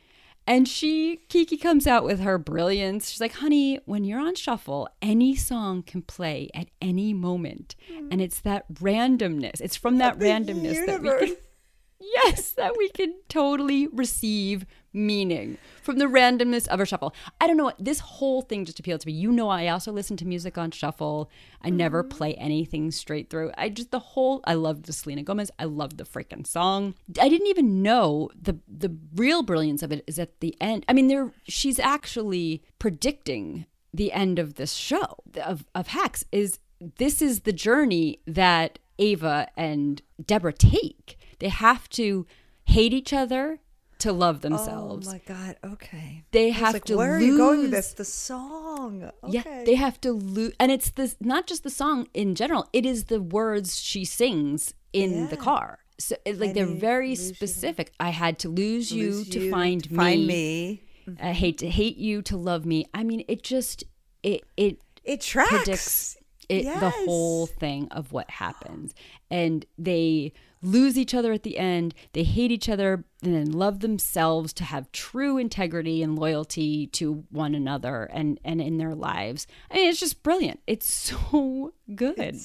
And 0.46 0.68
she, 0.68 1.22
Kiki 1.30 1.58
comes 1.58 1.88
out 1.88 2.04
with 2.04 2.20
her 2.20 2.38
brilliance. 2.38 3.10
She's 3.10 3.22
like, 3.22 3.34
honey, 3.34 3.80
when 3.86 4.04
you're 4.04 4.20
on 4.20 4.36
shuffle, 4.36 4.90
any 5.02 5.36
song 5.36 5.84
can 5.84 6.02
play 6.02 6.50
at 6.54 6.68
any 6.82 7.14
moment. 7.14 7.76
And 8.12 8.22
it's 8.22 8.42
that 8.42 8.72
randomness. 8.74 9.62
It's 9.62 9.78
from 9.78 10.00
that 10.00 10.20
randomness 10.20 10.86
that 10.86 11.02
we 11.02 11.10
can, 11.28 11.38
yes, 12.02 12.52
that 12.52 12.78
we 12.78 12.90
can 12.90 13.16
totally 13.30 13.88
receive 13.88 14.66
meaning 14.94 15.58
from 15.82 15.98
the 15.98 16.06
randomness 16.06 16.68
of 16.68 16.80
a 16.80 16.86
shuffle. 16.86 17.14
I 17.42 17.48
don't 17.48 17.58
know. 17.58 17.66
What 17.66 17.84
this 17.84 18.00
whole 18.00 18.42
thing 18.42 18.66
just 18.66 18.80
appealed 18.80 19.02
to 19.02 19.08
me. 19.08 19.14
You 19.14 19.32
know, 19.32 19.50
I 19.50 19.68
also 19.68 19.92
listen 19.92 20.16
to 20.18 20.26
music 20.26 20.58
on 20.58 20.72
shuffle. 20.72 21.30
I 21.62 21.70
never 21.70 22.04
mm-hmm. 22.04 22.18
play 22.18 22.34
anything 22.36 22.92
straight 22.92 23.30
through. 23.30 23.52
I 23.58 23.70
just 23.70 23.92
the 23.92 24.00
whole. 24.00 24.42
I 24.46 24.54
loved 24.54 24.86
the 24.86 24.94
Selena 24.94 25.24
Gomez. 25.24 25.52
I 25.58 25.66
loved 25.66 25.98
the 25.98 26.04
freaking 26.04 26.46
song. 26.46 26.96
I 27.20 27.30
didn't 27.30 27.48
even 27.48 27.82
know 27.82 28.30
the 28.40 28.60
the 28.68 28.96
real 29.16 29.44
brilliance 29.44 29.84
of 29.84 29.92
it 29.92 30.04
is 30.08 30.20
at 30.20 30.40
the 30.40 30.56
end. 30.62 30.86
I 30.88 30.94
mean, 30.94 31.08
there 31.08 31.32
she's 31.44 31.80
actually 31.80 32.64
predicting 32.80 33.66
the 33.94 34.12
end 34.12 34.40
of 34.40 34.56
this 34.56 34.74
show 34.74 35.18
of 35.44 35.66
of 35.74 35.88
Hacks. 35.88 36.26
Is 36.32 36.60
this 36.98 37.22
is 37.22 37.42
the 37.42 37.54
journey 37.54 38.20
that 38.28 38.80
Ava 39.00 39.48
and 39.56 40.02
Deborah 40.24 40.54
take? 40.54 41.18
They 41.40 41.50
have 41.50 41.90
to 41.90 42.26
hate 42.66 42.94
each 42.94 43.12
other 43.14 43.60
to 44.04 44.14
love 44.14 44.38
oh 44.38 44.40
themselves. 44.40 45.08
Oh 45.08 45.12
my 45.12 45.22
god. 45.26 45.58
Okay. 45.64 46.24
They 46.32 46.52
have 46.52 46.74
like, 46.74 46.86
to 46.86 46.98
Where 46.98 47.16
are 47.16 47.20
you 47.20 47.38
going 47.38 47.62
with 47.62 47.72
lose- 47.72 47.72
this? 47.72 47.94
The 47.94 48.06
song. 48.06 49.12
Okay. 49.24 49.34
Yeah, 49.34 49.64
they 49.66 49.76
have 49.76 50.00
to 50.02 50.12
lose, 50.14 50.54
and 50.60 50.72
it's 50.72 50.92
this 50.92 51.16
not 51.20 51.48
just 51.48 51.64
the 51.64 51.70
song 51.70 52.08
in 52.14 52.36
general. 52.36 52.68
It 52.72 52.86
is 52.86 53.06
the 53.06 53.22
words 53.22 53.82
she 53.82 54.06
sings 54.06 54.74
in 54.94 55.30
the 55.30 55.38
car. 55.38 55.80
So 56.00 56.16
it, 56.26 56.40
like 56.40 56.54
they're 56.54 56.66
very 56.66 57.10
lose 57.10 57.30
you 57.30 57.36
specific. 57.36 57.94
I 58.00 58.10
had 58.10 58.40
to 58.40 58.50
lose, 58.50 58.92
you 58.92 59.12
Lose 59.12 59.30
to 59.30 59.40
you 59.42 59.52
find 59.52 59.84
to 59.84 59.92
me. 59.92 59.98
Find 59.98 60.28
me. 60.28 60.82
I 61.22 61.34
hate 61.34 61.58
to 61.60 61.70
hate 61.70 61.98
you 61.98 62.22
to 62.24 62.38
love 62.38 62.66
me. 62.66 62.86
I 62.94 63.04
mean, 63.04 63.24
it 63.28 63.44
just 63.44 63.84
it 64.24 64.44
it 64.58 64.80
It 65.04 65.22
tracks. 65.22 65.50
predicts 65.50 66.18
it 66.50 66.64
the 66.80 66.90
whole 66.90 67.46
thing 67.48 67.88
of 67.92 68.12
what 68.12 68.30
happens 68.30 68.94
and 69.32 69.66
they 69.78 70.34
lose 70.64 70.98
each 70.98 71.14
other 71.14 71.34
at 71.34 71.44
the 71.44 71.58
end. 71.58 71.94
They 72.14 72.24
hate 72.24 72.52
each 72.52 72.70
other 72.70 73.04
and 73.22 73.34
then 73.36 73.52
love 73.52 73.82
themselves 73.82 74.54
to 74.54 74.64
have 74.64 74.92
true 74.92 75.38
integrity 75.38 76.02
and 76.02 76.18
loyalty 76.18 76.88
to 76.88 77.26
one 77.30 77.54
another 77.54 78.06
and 78.06 78.40
and 78.44 78.62
in 78.62 78.78
their 78.78 78.96
lives. 78.96 79.46
I 79.70 79.76
mean 79.76 79.90
it's 79.90 80.00
just 80.00 80.24
brilliant. 80.24 80.62
It's 80.66 80.92
so 81.32 81.74
good. 81.94 82.38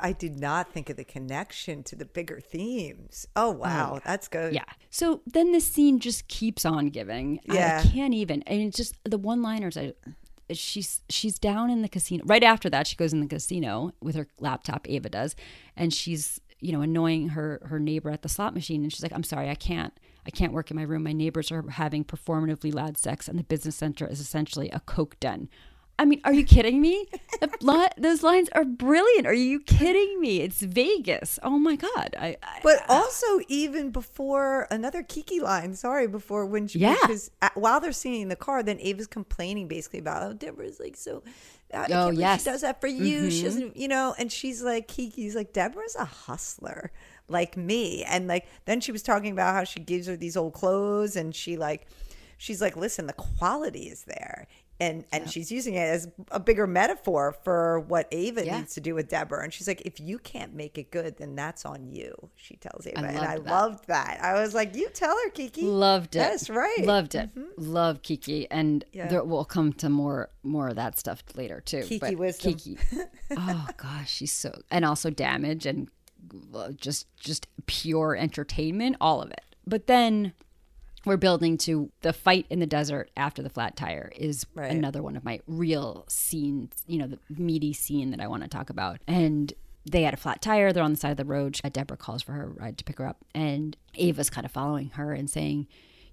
I 0.00 0.12
did 0.12 0.38
not 0.38 0.72
think 0.72 0.90
of 0.90 0.96
the 0.96 1.04
connection 1.04 1.82
to 1.84 1.96
the 1.96 2.04
bigger 2.04 2.40
themes. 2.40 3.26
Oh, 3.36 3.48
oh 3.48 3.50
wow, 3.52 4.00
that's 4.04 4.28
good. 4.28 4.54
yeah. 4.54 4.64
So 4.90 5.22
then 5.26 5.52
this 5.52 5.66
scene 5.66 5.98
just 6.00 6.28
keeps 6.28 6.64
on 6.64 6.88
giving. 6.90 7.40
Yeah. 7.44 7.82
i 7.84 7.88
can't 7.88 8.14
even 8.14 8.42
and 8.42 8.60
it's 8.62 8.76
just 8.76 8.96
the 9.04 9.18
one 9.18 9.42
liners 9.42 9.76
i 9.76 9.92
she's 10.50 11.00
she's 11.08 11.38
down 11.38 11.70
in 11.70 11.82
the 11.82 11.88
casino. 11.88 12.22
Right 12.26 12.42
after 12.42 12.68
that 12.70 12.86
she 12.86 12.96
goes 12.96 13.12
in 13.12 13.20
the 13.20 13.26
casino 13.26 13.92
with 14.00 14.14
her 14.16 14.28
laptop 14.40 14.88
ava 14.88 15.08
does 15.08 15.36
and 15.76 15.92
she's 15.92 16.40
you 16.64 16.72
know 16.72 16.80
annoying 16.80 17.28
her 17.30 17.60
her 17.66 17.78
neighbor 17.78 18.10
at 18.10 18.22
the 18.22 18.28
slot 18.28 18.54
machine. 18.54 18.82
And 18.82 18.92
she's 18.92 19.02
like 19.02 19.12
i'm 19.12 19.22
sorry 19.22 19.50
i 19.50 19.54
can't 19.54 19.92
i 20.26 20.30
can't 20.30 20.52
work 20.52 20.70
in 20.70 20.76
my 20.76 20.82
room. 20.82 21.02
My 21.02 21.12
neighbors 21.12 21.52
are 21.52 21.62
having 21.70 22.04
performatively 22.04 22.72
loud 22.72 22.96
sex 22.96 23.28
and 23.28 23.38
the 23.38 23.44
business 23.44 23.76
center 23.76 24.06
is 24.06 24.20
essentially 24.20 24.70
a 24.70 24.80
coke 24.80 25.18
den 25.20 25.48
I 25.98 26.04
mean, 26.04 26.20
are 26.24 26.32
you 26.32 26.44
kidding 26.44 26.80
me? 26.80 27.06
Li- 27.60 27.88
those 27.96 28.22
lines 28.22 28.48
are 28.52 28.64
brilliant. 28.64 29.26
Are 29.26 29.34
you 29.34 29.60
kidding 29.60 30.20
me? 30.20 30.40
It's 30.40 30.60
Vegas. 30.60 31.38
Oh 31.42 31.58
my 31.58 31.76
god! 31.76 32.16
I, 32.18 32.36
I 32.42 32.60
But 32.62 32.80
uh, 32.88 32.94
also, 32.94 33.26
even 33.48 33.90
before 33.90 34.66
another 34.70 35.02
Kiki 35.02 35.40
line, 35.40 35.74
sorry, 35.74 36.06
before 36.08 36.46
when 36.46 36.66
she, 36.66 36.80
Yeah. 36.80 36.96
because 37.00 37.30
at, 37.40 37.56
while 37.56 37.80
they're 37.80 37.92
singing 37.92 38.22
in 38.22 38.28
the 38.28 38.36
car, 38.36 38.62
then 38.62 38.78
Ava's 38.80 39.06
complaining 39.06 39.68
basically 39.68 40.00
about 40.00 40.22
how 40.22 40.32
Deborah's 40.32 40.80
like 40.80 40.96
so. 40.96 41.22
I 41.72 41.86
can't 41.86 41.92
oh, 41.92 42.10
yes. 42.10 42.42
she 42.42 42.50
does 42.50 42.60
that 42.60 42.80
for 42.80 42.86
you. 42.86 43.30
She 43.30 43.38
mm-hmm. 43.38 43.46
doesn't, 43.46 43.76
you 43.76 43.88
know. 43.88 44.14
And 44.18 44.30
she's 44.30 44.62
like, 44.62 44.86
Kiki's 44.86 45.34
like, 45.34 45.52
Deborah's 45.52 45.96
a 45.96 46.04
hustler 46.04 46.92
like 47.28 47.56
me. 47.56 48.04
And 48.04 48.28
like, 48.28 48.46
then 48.64 48.80
she 48.80 48.92
was 48.92 49.02
talking 49.02 49.32
about 49.32 49.54
how 49.54 49.64
she 49.64 49.80
gives 49.80 50.06
her 50.06 50.16
these 50.16 50.36
old 50.36 50.54
clothes, 50.54 51.16
and 51.16 51.34
she 51.34 51.56
like, 51.56 51.86
she's 52.36 52.60
like, 52.60 52.76
listen, 52.76 53.06
the 53.06 53.12
quality 53.12 53.84
is 53.84 54.04
there. 54.04 54.46
And, 54.80 55.04
and 55.12 55.30
she's 55.30 55.52
using 55.52 55.74
it 55.74 55.78
as 55.88 56.08
a 56.32 56.40
bigger 56.40 56.66
metaphor 56.66 57.36
for 57.44 57.78
what 57.80 58.08
Ava 58.10 58.44
Yeah. 58.44 58.58
needs 58.58 58.74
to 58.74 58.80
do 58.80 58.94
with 58.94 59.08
Deborah. 59.08 59.44
And 59.44 59.52
she's 59.52 59.68
like, 59.68 59.82
if 59.82 60.00
you 60.00 60.18
can't 60.18 60.52
make 60.52 60.76
it 60.78 60.90
good, 60.90 61.16
then 61.16 61.36
that's 61.36 61.64
on 61.64 61.86
you, 61.88 62.12
she 62.34 62.56
tells 62.56 62.84
Ava. 62.86 62.98
and 62.98 63.06
I 63.18 63.36
that. 63.38 63.44
loved 63.44 63.86
that. 63.86 64.18
I 64.20 64.40
was 64.40 64.52
like, 64.52 64.74
you 64.74 64.88
tell 64.92 65.16
her, 65.16 65.30
Kiki. 65.30 65.62
Loved 65.62 66.16
it. 66.16 66.18
That's 66.18 66.50
right. 66.50 66.76
Mm-hmm. 66.78 66.88
Loved 66.88 67.14
it. 67.14 67.30
Love 67.56 68.02
Kiki, 68.02 68.50
and 68.50 68.84
Yeah. 68.92 69.06
there 69.06 69.22
we'll 69.22 69.44
come 69.44 69.72
to 69.74 69.88
more 69.88 70.30
more 70.42 70.68
of 70.68 70.76
that 70.76 70.98
stuff 70.98 71.22
later 71.36 71.60
too. 71.60 71.82
Kiki 71.82 71.98
but 71.98 72.16
wisdom. 72.16 72.54
Kiki. 72.54 72.78
oh 73.36 73.68
gosh, 73.76 74.10
she's 74.10 74.32
so 74.32 74.52
and 74.70 74.84
also 74.84 75.08
damage 75.08 75.66
and 75.66 75.88
uh, 76.54 76.72
just 76.72 77.06
just 77.16 77.46
pure 77.66 78.16
entertainment, 78.16 78.96
all 79.00 79.22
of 79.22 79.30
it. 79.30 79.40
But 79.66 79.86
then 79.86 80.32
we're 81.04 81.16
building 81.16 81.58
to 81.58 81.90
the 82.02 82.12
fight 82.12 82.46
in 82.50 82.60
the 82.60 82.66
desert 82.66 83.10
after 83.16 83.42
the 83.42 83.50
flat 83.50 83.76
tire 83.76 84.10
is 84.16 84.46
Right. 84.54 84.70
another 84.70 85.02
one 85.02 85.16
of 85.16 85.24
my 85.24 85.40
real 85.46 86.04
scenes, 86.08 86.82
you 86.86 86.98
know, 86.98 87.06
the 87.06 87.18
meaty 87.30 87.72
scene 87.72 88.10
that 88.10 88.20
I 88.20 88.26
want 88.26 88.42
to 88.42 88.48
talk 88.48 88.70
about. 88.70 89.00
And 89.06 89.52
they 89.84 90.02
had 90.02 90.14
a 90.14 90.18
flat 90.18 90.40
tire. 90.40 90.72
They're 90.72 90.82
on 90.82 90.92
the 90.92 90.98
side 90.98 91.10
of 91.10 91.16
the 91.18 91.24
road. 91.24 91.60
Uh, 91.62 91.68
Deborah 91.68 91.96
calls 91.96 92.22
for 92.22 92.32
her 92.32 92.48
ride 92.48 92.78
to 92.78 92.84
pick 92.84 92.98
her 92.98 93.06
up. 93.06 93.18
And 93.34 93.76
Ava's 93.96 94.30
kind 94.30 94.44
of 94.44 94.50
following 94.50 94.90
her 94.90 95.12
and 95.12 95.28
saying, 95.28 95.66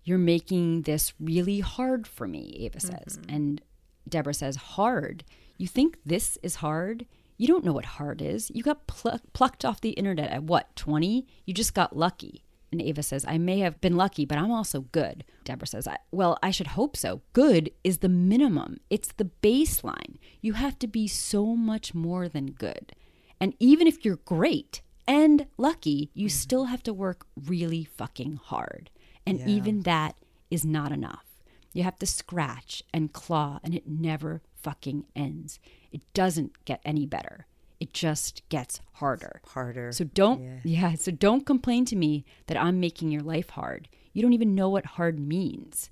You're 0.04 0.18
making 0.18 0.82
this 0.82 1.14
really 1.20 1.60
hard 1.62 2.06
for 2.08 2.28
me, 2.28 2.56
Ava 2.60 2.80
says. 2.80 3.18
Mm-hmm. 3.18 3.36
And 3.36 3.62
Deborah 4.10 4.34
says, 4.34 4.56
Hard? 4.58 5.24
You 5.58 5.68
think 5.68 6.00
this 6.06 6.38
is 6.44 6.56
hard? 6.56 7.06
You 7.38 7.48
don't 7.48 7.64
know 7.64 7.72
what 7.74 7.86
hard 7.86 8.22
is. 8.22 8.52
You 8.54 8.62
got 8.62 8.88
pl- 8.88 9.22
plucked 9.34 9.64
off 9.64 9.80
the 9.80 9.92
internet 9.92 10.30
at 10.32 10.44
what, 10.44 10.76
20? 10.76 11.26
You 11.46 11.54
just 11.54 11.74
got 11.74 11.96
lucky. 11.96 12.44
And 12.72 12.82
Ava 12.82 13.04
says, 13.04 13.26
I 13.28 13.38
may 13.38 13.60
have 13.60 13.82
been 13.82 13.98
lucky, 13.98 14.26
but 14.26 14.38
I'm 14.38 14.52
also 14.52 14.82
good. 14.82 15.26
Deborah 15.44 15.68
says, 15.68 15.88
I, 15.88 15.98
Well, 16.12 16.38
I 16.42 16.52
should 16.52 16.68
hope 16.68 16.96
so. 16.96 17.22
Good 17.34 17.72
is 17.84 17.98
the 17.98 18.10
minimum, 18.10 18.80
it's 18.90 19.12
the 19.12 19.30
baseline. 19.42 20.18
You 20.42 20.54
have 20.54 20.80
to 20.80 20.88
be 20.88 21.08
so 21.08 21.56
much 21.56 21.94
more 21.94 22.30
than 22.30 22.52
good. 22.52 22.94
And 23.40 23.56
even 23.60 23.88
if 23.88 24.06
you're 24.06 24.18
great 24.18 24.82
and 25.08 25.48
lucky, 25.58 26.12
you 26.14 26.28
mm. 26.28 26.32
still 26.32 26.66
have 26.66 26.84
to 26.84 26.94
work 26.94 27.26
really 27.36 27.84
fucking 27.84 28.40
hard. 28.44 28.90
And 29.26 29.42
even 29.48 29.82
that 29.82 30.16
is 30.50 30.66
not 30.66 30.92
enough. 30.92 31.26
You 31.74 31.84
have 31.84 31.98
to 32.00 32.06
scratch 32.06 32.84
and 32.94 33.14
claw, 33.14 33.60
and 33.64 33.74
it 33.74 33.88
never 33.88 34.42
fucking 34.62 35.06
ends. 35.16 35.60
It 35.92 36.02
doesn't 36.14 36.66
get 36.66 36.82
any 36.84 37.06
better. 37.06 37.46
It 37.82 37.94
just 37.94 38.48
gets 38.50 38.80
harder. 38.94 39.42
Harder. 39.44 39.92
So 39.92 40.04
don't 40.06 40.62
yeah. 40.64 40.94
so 40.94 41.12
don't 41.12 41.48
complain 41.48 41.84
to 41.86 41.96
me 41.96 42.26
that 42.46 42.56
I'm 42.56 42.80
making 42.80 43.10
your 43.10 43.24
life 43.24 43.50
hard. 43.50 43.90
You 44.14 44.22
don't 44.22 44.34
even 44.34 44.54
know 44.54 44.70
what 44.70 44.86
hard 44.86 45.20
means. 45.20 45.90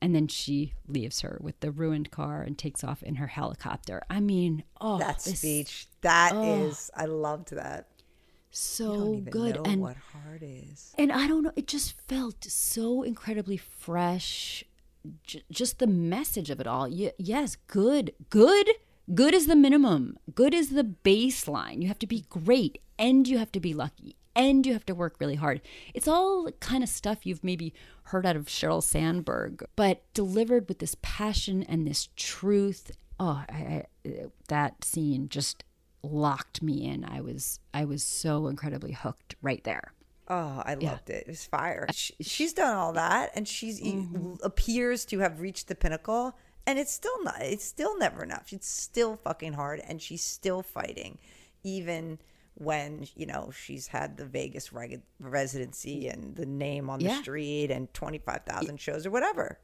And 0.00 0.14
then 0.14 0.28
she 0.28 0.72
leaves 0.88 1.20
her 1.20 1.38
with 1.42 1.60
the 1.60 1.70
ruined 1.70 2.10
car 2.10 2.40
and 2.40 2.56
takes 2.56 2.82
off 2.82 3.02
in 3.02 3.16
her 3.16 3.26
helicopter. 3.26 4.02
I 4.08 4.20
mean, 4.20 4.64
oh, 4.80 4.98
that 4.98 5.18
this- 5.18 5.40
speech. 5.40 5.88
That 6.00 6.32
oh. 6.34 6.68
is, 6.68 6.90
I 6.94 7.04
loved 7.04 7.50
that. 7.52 7.88
so 8.50 9.16
good 9.30 9.56
know 9.56 9.62
and 9.64 9.82
what 9.82 9.96
hard 10.12 10.42
is. 10.42 10.94
and 10.96 11.12
I 11.12 11.26
don't 11.26 11.42
know, 11.42 11.52
it 11.56 11.66
just 11.66 12.00
felt 12.08 12.44
so 12.44 13.02
incredibly 13.02 13.58
fresh. 13.58 14.64
J- 15.24 15.42
just 15.50 15.78
the 15.80 15.86
message 15.86 16.48
of 16.48 16.60
it 16.60 16.66
all. 16.66 16.88
Y- 16.88 17.12
yes, 17.18 17.56
good, 17.66 18.12
good, 18.30 18.68
good 19.14 19.34
is 19.34 19.46
the 19.46 19.56
minimum. 19.56 20.18
Good 20.34 20.54
is 20.54 20.70
the 20.70 20.84
baseline. 20.84 21.82
You 21.82 21.88
have 21.88 21.98
to 22.00 22.06
be 22.06 22.24
great 22.28 22.80
and 22.98 23.26
you 23.28 23.38
have 23.38 23.52
to 23.52 23.60
be 23.60 23.74
lucky 23.74 24.16
and 24.34 24.66
you 24.66 24.72
have 24.74 24.86
to 24.86 24.94
work 24.94 25.16
really 25.18 25.36
hard. 25.36 25.60
It's 25.94 26.08
all 26.08 26.50
kind 26.60 26.82
of 26.82 26.88
stuff 26.88 27.24
you've 27.24 27.44
maybe 27.44 27.72
heard 28.04 28.26
out 28.26 28.36
of 28.36 28.46
Sheryl 28.46 28.82
Sandberg, 28.82 29.64
but 29.76 30.02
delivered 30.14 30.68
with 30.68 30.78
this 30.80 30.96
passion 31.02 31.62
and 31.62 31.86
this 31.86 32.08
truth. 32.16 32.90
Oh, 33.18 33.42
I, 33.48 33.84
I, 34.04 34.24
that 34.48 34.84
scene 34.84 35.28
just 35.28 35.64
locked 36.02 36.62
me 36.62 36.84
in. 36.86 37.04
I 37.04 37.20
was 37.20 37.60
I 37.72 37.84
was 37.84 38.02
so 38.02 38.46
incredibly 38.46 38.92
hooked 38.92 39.34
right 39.42 39.64
there. 39.64 39.92
Oh, 40.28 40.60
I 40.64 40.74
loved 40.74 41.08
it. 41.08 41.22
It 41.26 41.28
was 41.28 41.44
fire. 41.46 41.86
She, 41.92 42.12
she's 42.20 42.52
done 42.52 42.74
all 42.76 42.92
that, 42.94 43.30
and 43.36 43.46
she's 43.46 43.80
e- 43.80 43.92
Mm-hmm. 43.94 44.34
appears 44.42 45.04
to 45.06 45.20
have 45.20 45.40
reached 45.40 45.68
the 45.68 45.74
pinnacle, 45.76 46.36
and 46.66 46.78
it's 46.78 46.92
still 46.92 47.22
not. 47.22 47.40
It's 47.40 47.64
still 47.64 47.96
never 47.98 48.22
enough. 48.22 48.52
It's 48.52 48.68
still 48.68 49.16
fucking 49.16 49.52
hard, 49.54 49.80
and 49.86 50.00
she's 50.02 50.22
still 50.22 50.62
fighting, 50.62 51.18
even 51.64 52.18
when 52.54 53.06
you 53.14 53.26
know 53.26 53.50
she's 53.54 53.86
had 53.88 54.16
the 54.16 54.24
Vegas 54.24 54.72
reg- 54.72 55.02
residency 55.20 56.08
and 56.08 56.34
the 56.36 56.46
name 56.46 56.88
on 56.90 56.98
the 56.98 57.06
Yeah. 57.06 57.20
street 57.20 57.70
and 57.70 57.92
twenty 57.92 58.18
five 58.18 58.44
thousand 58.46 58.80
shows 58.80 59.06
or 59.06 59.10
whatever. 59.10 59.58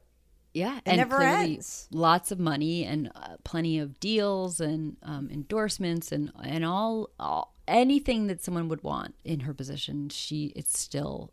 Yeah, 0.53 0.79
It 0.85 0.97
never 0.97 1.19
ends. 1.19 1.87
Lots 1.91 2.31
of 2.31 2.39
money 2.39 2.85
and 2.85 3.11
uh, 3.15 3.37
plenty 3.43 3.79
of 3.79 3.99
deals 3.99 4.59
and 4.59 4.97
um, 5.01 5.27
endorsements 5.31 6.11
and 6.11 6.31
and 6.43 6.63
all, 6.63 7.09
all 7.19 7.55
anything 7.67 8.27
that 8.27 8.43
someone 8.43 8.69
would 8.69 8.83
want 8.83 9.15
in 9.25 9.39
her 9.41 9.53
position. 9.55 10.09
She 10.09 10.53
it's 10.55 10.77
still 10.79 11.31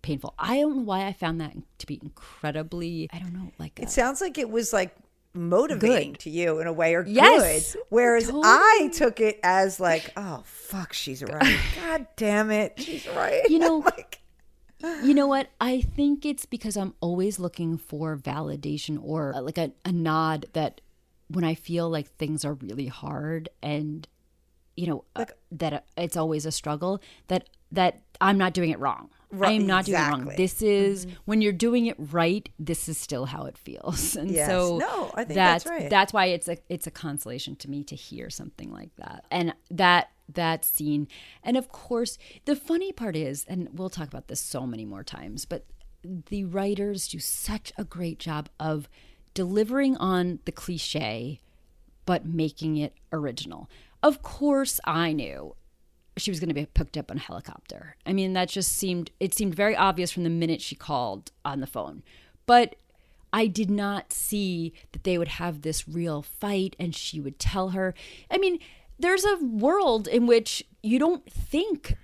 painful. 0.00 0.32
I 0.38 0.60
don't 0.60 0.76
know 0.78 0.82
why 0.84 1.04
I 1.06 1.12
found 1.12 1.38
that 1.42 1.54
to 1.80 1.86
be 1.86 2.00
incredibly. 2.02 3.10
I 3.12 3.18
don't 3.18 3.34
know, 3.34 3.52
like 3.58 3.78
It 3.78 3.88
a, 3.88 3.90
sounds 3.90 4.22
like 4.22 4.38
it 4.38 4.48
was 4.48 4.72
like 4.72 4.96
motivating 5.34 6.12
Good. 6.12 6.20
to 6.20 6.30
you 6.30 6.60
in 6.60 6.66
a 6.66 6.72
way 6.72 6.94
or 6.94 7.04
Yes, 7.06 7.72
good. 7.74 7.82
Whereas 7.88 8.26
totally. 8.26 8.42
I 8.44 8.90
took 8.92 9.20
it 9.20 9.40
as 9.42 9.80
like, 9.80 10.12
oh 10.16 10.42
fuck, 10.44 10.92
she's 10.92 11.22
right. 11.22 11.58
God 11.80 12.06
damn 12.16 12.50
it, 12.50 12.74
she's 12.78 13.06
right. 13.08 13.42
You 13.48 13.58
know, 13.60 13.78
like 13.78 14.20
you 15.02 15.14
know 15.14 15.26
what? 15.26 15.48
I 15.60 15.80
think 15.80 16.26
it's 16.26 16.44
because 16.44 16.76
I'm 16.76 16.94
always 17.00 17.38
looking 17.38 17.78
for 17.78 18.16
validation 18.16 18.98
or 19.02 19.34
uh, 19.34 19.40
like 19.40 19.58
a, 19.58 19.72
a 19.84 19.92
nod 19.92 20.46
that 20.54 20.80
when 21.28 21.44
I 21.44 21.54
feel 21.54 21.88
like 21.88 22.10
things 22.16 22.44
are 22.44 22.54
really 22.54 22.88
hard 22.88 23.48
and 23.62 24.06
you 24.76 24.86
know 24.86 25.04
uh, 25.14 25.26
that 25.52 25.72
uh, 25.72 25.80
it's 25.96 26.16
always 26.16 26.46
a 26.46 26.52
struggle 26.52 27.00
that 27.28 27.48
that 27.70 28.02
I'm 28.20 28.38
not 28.38 28.54
doing 28.54 28.70
it 28.70 28.78
wrong. 28.78 29.10
Right, 29.32 29.50
I 29.50 29.52
am 29.54 29.66
not 29.66 29.86
doing 29.86 29.98
it 29.98 30.08
wrong. 30.08 30.32
This 30.36 30.60
is 30.60 31.06
mm-hmm. 31.06 31.16
when 31.24 31.40
you're 31.40 31.52
doing 31.52 31.86
it 31.86 31.96
right. 31.98 32.46
This 32.58 32.88
is 32.88 32.98
still 32.98 33.24
how 33.24 33.44
it 33.44 33.56
feels, 33.56 34.14
and 34.16 34.30
Yes. 34.30 34.48
so 34.48 34.78
No, 34.78 35.10
I 35.14 35.24
think 35.24 35.36
that's 35.36 35.66
right. 35.66 35.88
That's 35.88 36.12
why 36.12 36.26
it's 36.26 36.48
a 36.48 36.58
it's 36.68 36.86
a 36.86 36.90
consolation 36.90 37.56
to 37.56 37.70
me 37.70 37.82
to 37.84 37.96
hear 37.96 38.28
something 38.28 38.70
like 38.70 38.94
that, 38.96 39.24
and 39.30 39.54
that 39.70 40.10
that 40.28 40.64
scene, 40.64 41.08
and 41.42 41.56
of 41.56 41.68
course 41.68 42.18
the 42.44 42.54
funny 42.54 42.92
part 42.92 43.16
is, 43.16 43.44
and 43.48 43.68
we'll 43.72 43.90
talk 43.90 44.08
about 44.08 44.28
this 44.28 44.40
so 44.40 44.66
many 44.66 44.84
more 44.84 45.02
times, 45.02 45.46
but 45.46 45.64
the 46.02 46.44
writers 46.44 47.08
do 47.08 47.18
such 47.18 47.72
a 47.78 47.84
great 47.84 48.18
job 48.18 48.48
of 48.60 48.88
delivering 49.34 49.96
on 49.96 50.40
the 50.44 50.52
cliche 50.52 51.40
but 52.04 52.26
making 52.26 52.76
it 52.76 52.94
original. 53.12 53.70
Of 54.02 54.22
course, 54.22 54.80
I 54.84 55.12
knew 55.12 55.54
she 56.16 56.30
was 56.30 56.40
going 56.40 56.48
to 56.48 56.54
be 56.54 56.66
picked 56.66 56.96
up 56.96 57.10
on 57.10 57.16
a 57.16 57.20
helicopter. 57.20 57.96
I 58.04 58.12
mean, 58.12 58.32
that 58.34 58.48
just 58.48 58.72
seemed 58.72 59.10
it 59.18 59.34
seemed 59.34 59.54
very 59.54 59.76
obvious 59.76 60.10
from 60.12 60.24
the 60.24 60.30
minute 60.30 60.60
she 60.60 60.74
called 60.74 61.32
on 61.44 61.60
the 61.60 61.66
phone. 61.66 62.02
But 62.46 62.76
I 63.32 63.46
did 63.46 63.70
not 63.70 64.12
see 64.12 64.74
that 64.92 65.04
they 65.04 65.16
would 65.16 65.28
have 65.28 65.62
this 65.62 65.88
real 65.88 66.22
fight 66.22 66.76
and 66.78 66.94
she 66.94 67.18
would 67.20 67.38
tell 67.38 67.70
her. 67.70 67.94
I 68.30 68.38
mean, 68.38 68.58
there's 68.98 69.24
a 69.24 69.36
world 69.36 70.06
in 70.06 70.26
which 70.26 70.62
you 70.82 70.98
don't 70.98 71.24
think 71.30 71.96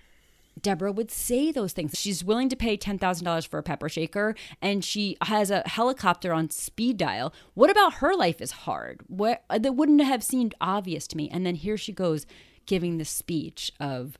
Deborah 0.60 0.90
would 0.90 1.10
say 1.10 1.52
those 1.52 1.72
things. 1.72 1.92
She's 1.94 2.24
willing 2.24 2.48
to 2.48 2.56
pay 2.56 2.76
$10,000 2.76 3.46
for 3.46 3.58
a 3.58 3.62
pepper 3.62 3.88
shaker 3.88 4.34
and 4.62 4.84
she 4.84 5.16
has 5.22 5.50
a 5.50 5.62
helicopter 5.66 6.32
on 6.32 6.50
speed 6.50 6.96
dial. 6.96 7.32
What 7.54 7.70
about 7.70 7.94
her 7.94 8.14
life 8.14 8.40
is 8.40 8.52
hard? 8.52 9.02
What 9.06 9.44
that 9.50 9.74
wouldn't 9.74 10.02
have 10.02 10.22
seemed 10.22 10.54
obvious 10.60 11.06
to 11.08 11.16
me. 11.16 11.28
And 11.30 11.44
then 11.44 11.56
here 11.56 11.76
she 11.76 11.92
goes 11.92 12.26
giving 12.68 12.98
the 12.98 13.04
speech 13.04 13.72
of 13.80 14.16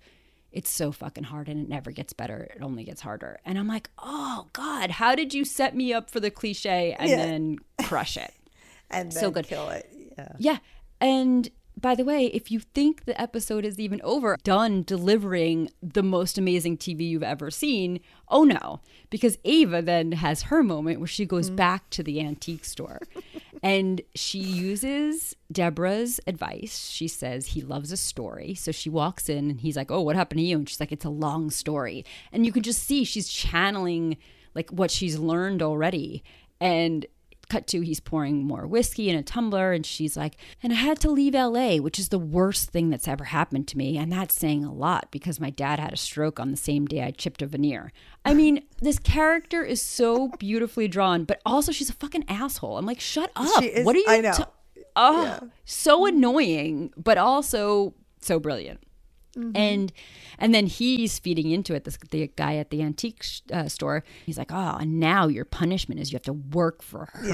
it's 0.51 0.71
so 0.71 0.91
fucking 0.91 1.25
hard 1.25 1.49
and 1.49 1.61
it 1.61 1.69
never 1.69 1.93
gets 1.93 2.13
better. 2.15 2.51
It 2.57 2.63
only 2.63 2.83
gets 2.83 3.03
harder. 3.03 3.39
And 3.45 3.57
I'm 3.59 3.69
like, 3.69 3.91
"Oh 3.99 4.49
god, 4.55 4.91
how 4.93 5.15
did 5.15 5.33
you 5.35 5.45
set 5.45 5.77
me 5.77 5.93
up 5.93 6.11
for 6.11 6.19
the 6.19 6.31
cliche 6.31 6.97
and 6.99 7.09
Yeah. 7.11 7.17
then 7.17 7.59
crush 7.85 8.17
it?" 8.17 8.33
and 8.91 9.13
then 9.13 9.21
So 9.21 9.31
good. 9.31 9.47
kill 9.47 9.69
it. 9.69 9.89
Yeah. 10.19 10.33
Yeah. 10.39 10.59
And 11.01 11.49
by 11.81 11.95
the 11.95 12.05
way, 12.05 12.27
if 12.27 12.51
you 12.51 12.61
think 12.61 13.05
the 13.05 13.21
episode 13.21 13.65
is 13.65 13.79
even 13.79 14.01
over, 14.03 14.37
done 14.43 14.83
delivering 14.83 15.71
the 15.83 16.03
most 16.03 16.39
amazing 16.39 16.77
TV 16.77 17.09
you've 17.09 17.23
ever 17.23 17.51
seen, 17.51 18.01
oh 18.29 18.45
no. 18.45 18.81
Because 19.11 19.39
Ava 19.45 19.81
then 19.81 20.13
has 20.13 20.43
her 20.43 20.63
moment 20.63 20.99
where 20.99 21.07
she 21.07 21.25
goes 21.25 21.51
mm. 21.51 21.57
back 21.57 21.89
to 21.91 22.03
the 22.03 22.21
antique 22.21 22.65
store 22.65 23.01
and 23.63 24.01
she 24.15 24.39
uses 24.39 25.37
Deborah's 25.51 26.21
advice. 26.27 26.89
She 26.89 27.09
says 27.09 27.49
he 27.49 27.63
loves 27.63 27.93
a 27.93 27.97
story. 27.97 28.55
So 28.55 28.73
she 28.73 28.91
walks 28.91 29.29
in 29.29 29.51
and 29.51 29.61
he's 29.61 29.77
like, 29.77 29.91
Oh, 29.91 30.03
what 30.03 30.17
happened 30.17 30.39
to 30.41 30.45
you? 30.45 30.59
And 30.59 30.69
she's 30.69 30.81
like, 30.81 30.93
It's 30.93 31.05
a 31.05 31.11
long 31.11 31.51
story. 31.51 32.05
And 32.33 32.45
you 32.45 32.53
can 32.53 32.63
just 32.63 32.83
see 32.83 33.05
she's 33.05 33.29
channeling 33.29 34.17
like 34.55 34.71
what 34.71 34.91
she's 34.91 35.19
learned 35.19 35.63
already. 35.63 36.23
And 36.61 37.07
cut 37.49 37.67
to 37.67 37.81
he's 37.81 38.01
pouring 38.01 38.45
more 38.45 38.67
whiskey 38.67 39.09
in 39.09 39.17
a 39.17 39.23
tumbler 39.23 39.73
and 39.73 39.87
she's 39.87 40.17
like 40.17 40.37
and 40.63 40.73
i 40.73 40.77
had 40.77 40.99
to 41.01 41.11
leave 41.11 41.35
la 41.35 41.77
which 41.77 41.99
is 41.99 42.09
the 42.11 42.19
worst 42.19 42.71
thing 42.71 42.91
that's 42.91 43.09
ever 43.09 43.25
happened 43.25 43.67
to 43.67 43.77
me 43.79 43.97
and 43.97 44.13
that's 44.13 44.35
saying 44.35 44.65
a 44.65 44.73
lot 44.73 45.09
because 45.11 45.41
my 45.41 45.51
dad 45.51 45.79
had 45.79 45.93
a 45.93 45.97
stroke 45.97 46.39
on 46.39 46.51
the 46.51 46.57
same 46.57 46.85
day 46.87 47.03
i 47.03 47.11
chipped 47.11 47.41
a 47.43 47.47
veneer. 47.47 47.93
I 48.25 48.35
mean 48.35 48.63
this 48.83 48.99
character 48.99 49.65
is 49.65 49.81
so 49.83 50.29
beautifully 50.39 50.89
drawn 50.89 51.25
but 51.25 51.41
also 51.47 51.73
she's 51.73 51.91
a 51.91 51.95
fucking 51.95 52.25
asshole. 52.29 52.77
I'm 52.79 52.87
like 52.87 53.01
shut 53.01 53.31
up. 53.37 53.63
She 53.63 53.69
is- 53.69 53.85
what 53.87 53.97
are 53.97 54.01
you 54.01 54.05
I 54.09 54.21
know. 54.21 54.33
ta- 54.33 54.51
oh 54.97 55.39
so 55.65 56.07
annoying 56.07 56.93
but 56.97 57.19
also 57.19 57.95
so 58.21 58.39
brilliant 58.41 58.81
and 59.55 59.93
and 60.39 60.55
then 60.55 60.67
he's 60.67 61.19
feeding 61.19 61.51
into 61.51 61.75
it. 61.75 61.85
This 61.85 61.99
the 62.11 62.31
guy 62.37 62.57
at 62.57 62.71
the 62.71 62.83
antique 62.83 63.23
sh- 63.23 63.41
uh, 63.53 63.69
store. 63.69 64.05
He's 64.27 64.39
like, 64.39 64.51
"Oh, 64.53 64.77
and 64.81 64.99
now 64.99 65.29
your 65.29 65.45
punishment 65.45 66.01
is 66.01 66.11
you 66.13 66.17
have 66.17 66.23
to 66.23 66.33
work 66.33 66.83
for 66.83 67.09
her. 67.13 67.25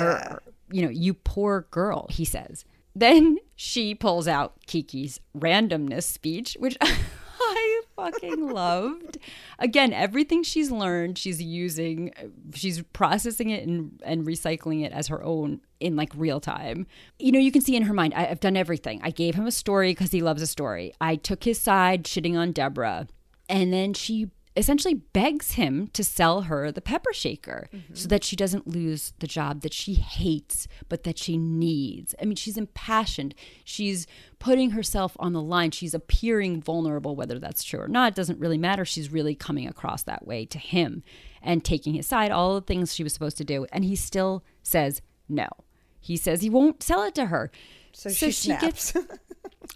You 0.71 0.83
know, 0.83 0.91
you 0.91 1.15
poor 1.15 1.67
girl." 1.71 2.07
He 2.11 2.25
says. 2.25 2.65
Then 2.97 3.39
she 3.57 3.93
pulls 3.93 4.29
out 4.29 4.55
Kiki's 4.69 5.19
randomness 5.37 6.05
speech, 6.05 6.57
which 6.61 6.77
I 7.55 7.83
fucking 7.97 8.49
loved. 8.51 9.19
Again, 9.59 9.93
everything 9.93 10.43
she's 10.43 10.71
learned, 10.71 11.19
she's 11.19 11.43
using, 11.43 12.13
she's 12.55 12.83
processing 12.93 13.51
it 13.51 13.67
and, 13.67 14.01
and 14.05 14.27
recycling 14.27 14.85
it 14.85 14.93
as 14.93 15.09
her 15.09 15.23
own 15.23 15.61
in 15.81 15.97
like 15.97 16.13
real 16.17 16.41
time. 16.41 16.87
You 17.19 17.33
know, 17.33 17.39
you 17.39 17.53
can 17.53 17.63
see 17.63 17.77
in 17.77 17.85
her 17.85 17.95
mind, 17.95 18.15
I, 18.15 18.27
I've 18.27 18.41
done 18.41 18.57
everything. 18.57 19.01
I 19.03 19.11
gave 19.11 19.35
him 19.35 19.47
a 19.47 19.53
story 19.53 19.93
because 19.93 20.11
he 20.11 20.23
loves 20.23 20.43
a 20.43 20.47
story. 20.47 20.93
I 21.01 21.17
took 21.17 21.45
his 21.45 21.61
side, 21.61 22.05
shitting 22.05 22.37
on 22.37 22.53
Deborah. 22.53 23.07
And 23.49 23.73
then 23.73 23.95
she 23.95 24.31
essentially 24.57 24.95
begs 24.95 25.53
him 25.53 25.89
to 25.89 26.05
sell 26.05 26.43
her 26.43 26.71
the 26.71 26.81
pepper 26.81 27.13
shaker 27.13 27.69
mm-hmm. 27.75 27.95
so 27.95 28.09
that 28.09 28.23
she 28.23 28.37
doesn't 28.37 28.69
lose 28.69 29.13
the 29.19 29.27
job 29.27 29.63
that 29.63 29.73
she 29.73 29.95
hates 29.95 30.69
but 30.89 31.05
that 31.05 31.19
she 31.19 31.37
needs. 31.37 32.15
I 32.21 32.25
mean, 32.25 32.37
she's 32.37 32.57
impassioned. 32.57 33.35
She's 33.65 34.07
putting 34.39 34.71
herself 34.71 35.17
on 35.19 35.33
the 35.33 35.43
line. 35.43 35.73
She's 35.73 35.95
appearing 35.95 36.63
vulnerable 36.63 37.17
whether 37.17 37.39
that's 37.39 37.65
true 37.65 37.81
or 37.81 37.89
not. 37.89 38.13
It 38.13 38.17
doesn't 38.17 38.39
really 38.39 38.59
matter. 38.59 38.85
She's 38.85 39.11
really 39.11 39.35
coming 39.35 39.67
across 39.67 40.03
that 40.05 40.27
way 40.27 40.45
to 40.47 40.59
him 40.59 41.03
and 41.43 41.65
taking 41.65 41.95
his 41.95 42.07
side, 42.07 42.31
all 42.31 42.55
the 42.55 42.61
things 42.61 42.95
she 42.95 43.03
was 43.03 43.13
supposed 43.13 43.37
to 43.39 43.45
do, 43.45 43.67
and 43.73 43.85
he 43.85 43.97
still 43.97 44.45
says 44.63 45.03
no. 45.29 45.49
He 46.01 46.17
says 46.17 46.43
he 46.43 46.51
won't 46.51 46.83
sell 46.83 47.03
it 47.03 47.15
to 47.17 47.27
her. 47.27 47.51
So, 47.93 48.11
she 48.11 48.33
snaps. 48.33 48.95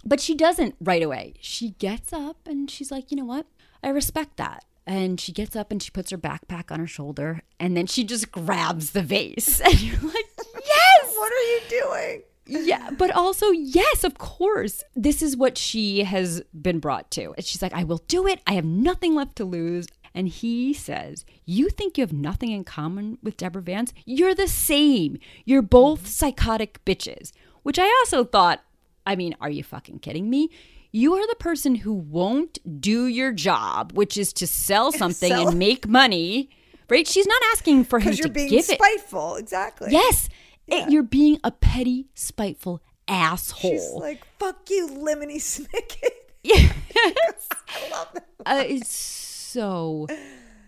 But 0.05 0.21
she 0.21 0.35
doesn't 0.35 0.75
right 0.81 1.03
away. 1.03 1.35
She 1.41 1.71
gets 1.73 2.13
up 2.13 2.47
and 2.47 2.71
she's 2.71 2.91
like, 2.91 3.11
you 3.11 3.17
know 3.17 3.25
what? 3.25 3.47
I 3.83 3.91
respect 3.91 4.37
that. 4.39 4.65
And 4.89 5.21
she 5.21 5.33
gets 5.33 5.55
up 5.55 5.71
and 5.71 5.83
she 5.83 5.91
puts 5.91 6.11
her 6.11 6.19
backpack 6.19 6.73
on 6.73 6.81
her 6.81 6.87
shoulder 6.87 7.43
and 7.61 7.77
then 7.77 7.87
she 7.87 8.05
just 8.05 8.33
grabs 8.33 8.93
the 8.93 9.03
vase. 9.03 9.61
And 9.65 9.81
you're 9.81 10.01
like, 10.01 10.27
yes! 10.65 11.15
what 11.15 11.33
are 11.33 11.43
you 11.43 11.61
doing? 11.69 12.23
Yeah, 12.47 12.91
but 12.97 13.11
also, 13.11 13.51
yes, 13.51 14.05
of 14.05 14.17
course. 14.17 14.83
This 14.97 15.21
is 15.21 15.37
what 15.37 15.59
she 15.59 16.05
has 16.05 16.43
been 16.59 16.79
brought 16.79 17.11
to. 17.13 17.35
And 17.37 17.45
she's 17.45 17.61
like, 17.61 17.75
I 17.75 17.85
will 17.85 18.03
do 18.09 18.27
it. 18.27 18.41
I 18.47 18.55
have 18.55 18.65
nothing 18.65 19.15
left 19.15 19.37
to 19.37 19.45
lose. 19.45 19.87
And 20.15 20.29
he 20.29 20.73
says, 20.73 21.27
You 21.45 21.69
think 21.69 21.99
you 21.99 22.03
have 22.03 22.13
nothing 22.13 22.51
in 22.51 22.65
common 22.65 23.19
with 23.23 23.37
Deborah 23.37 23.61
Vance? 23.61 23.93
You're 24.07 24.35
the 24.35 24.49
same. 24.49 25.19
You're 25.45 25.61
both 25.61 26.07
psychotic 26.07 26.83
bitches. 26.87 27.33
Which 27.63 27.79
I 27.79 27.85
also 28.01 28.25
thought, 28.25 28.65
I 29.07 29.15
mean, 29.15 29.37
are 29.41 29.51
you 29.51 29.63
fucking 29.63 29.99
kidding 29.99 30.31
me? 30.31 30.51
You 30.91 31.15
are 31.15 31.27
the 31.27 31.37
person 31.37 31.75
who 31.77 31.93
won't 31.93 32.59
do 32.81 33.07
your 33.07 33.33
job, 33.33 33.93
which 33.93 34.17
is 34.17 34.33
to 34.35 34.47
sell 34.47 34.91
something 35.03 35.31
Sell- 35.31 35.49
and 35.49 35.59
make 35.69 35.87
money. 35.89 36.51
Right? 36.89 37.07
She's 37.07 37.27
not 37.27 37.43
asking 37.53 37.85
for 37.85 37.99
him 37.99 38.07
Because 38.07 38.17
to 38.19 38.23
you're 38.25 38.33
being 38.33 38.49
give 38.49 38.61
it. 38.71 38.79
spiteful. 38.81 39.37
Exactly. 39.37 39.89
Yes. 39.93 40.29
It- 40.67 40.91
you're 40.91 41.03
being 41.03 41.39
a 41.45 41.51
petty, 41.51 42.07
spiteful 42.15 42.81
asshole. 43.07 43.71
She's 43.71 43.91
like, 43.93 44.27
fuck 44.39 44.69
you, 44.71 44.89
Lemony 44.89 45.37
Snicket. 45.37 46.15
I 46.91 47.91
love 47.91 48.09
that. 48.15 48.27
uh, 48.47 48.65
it's 48.67 48.95
so. 48.95 50.07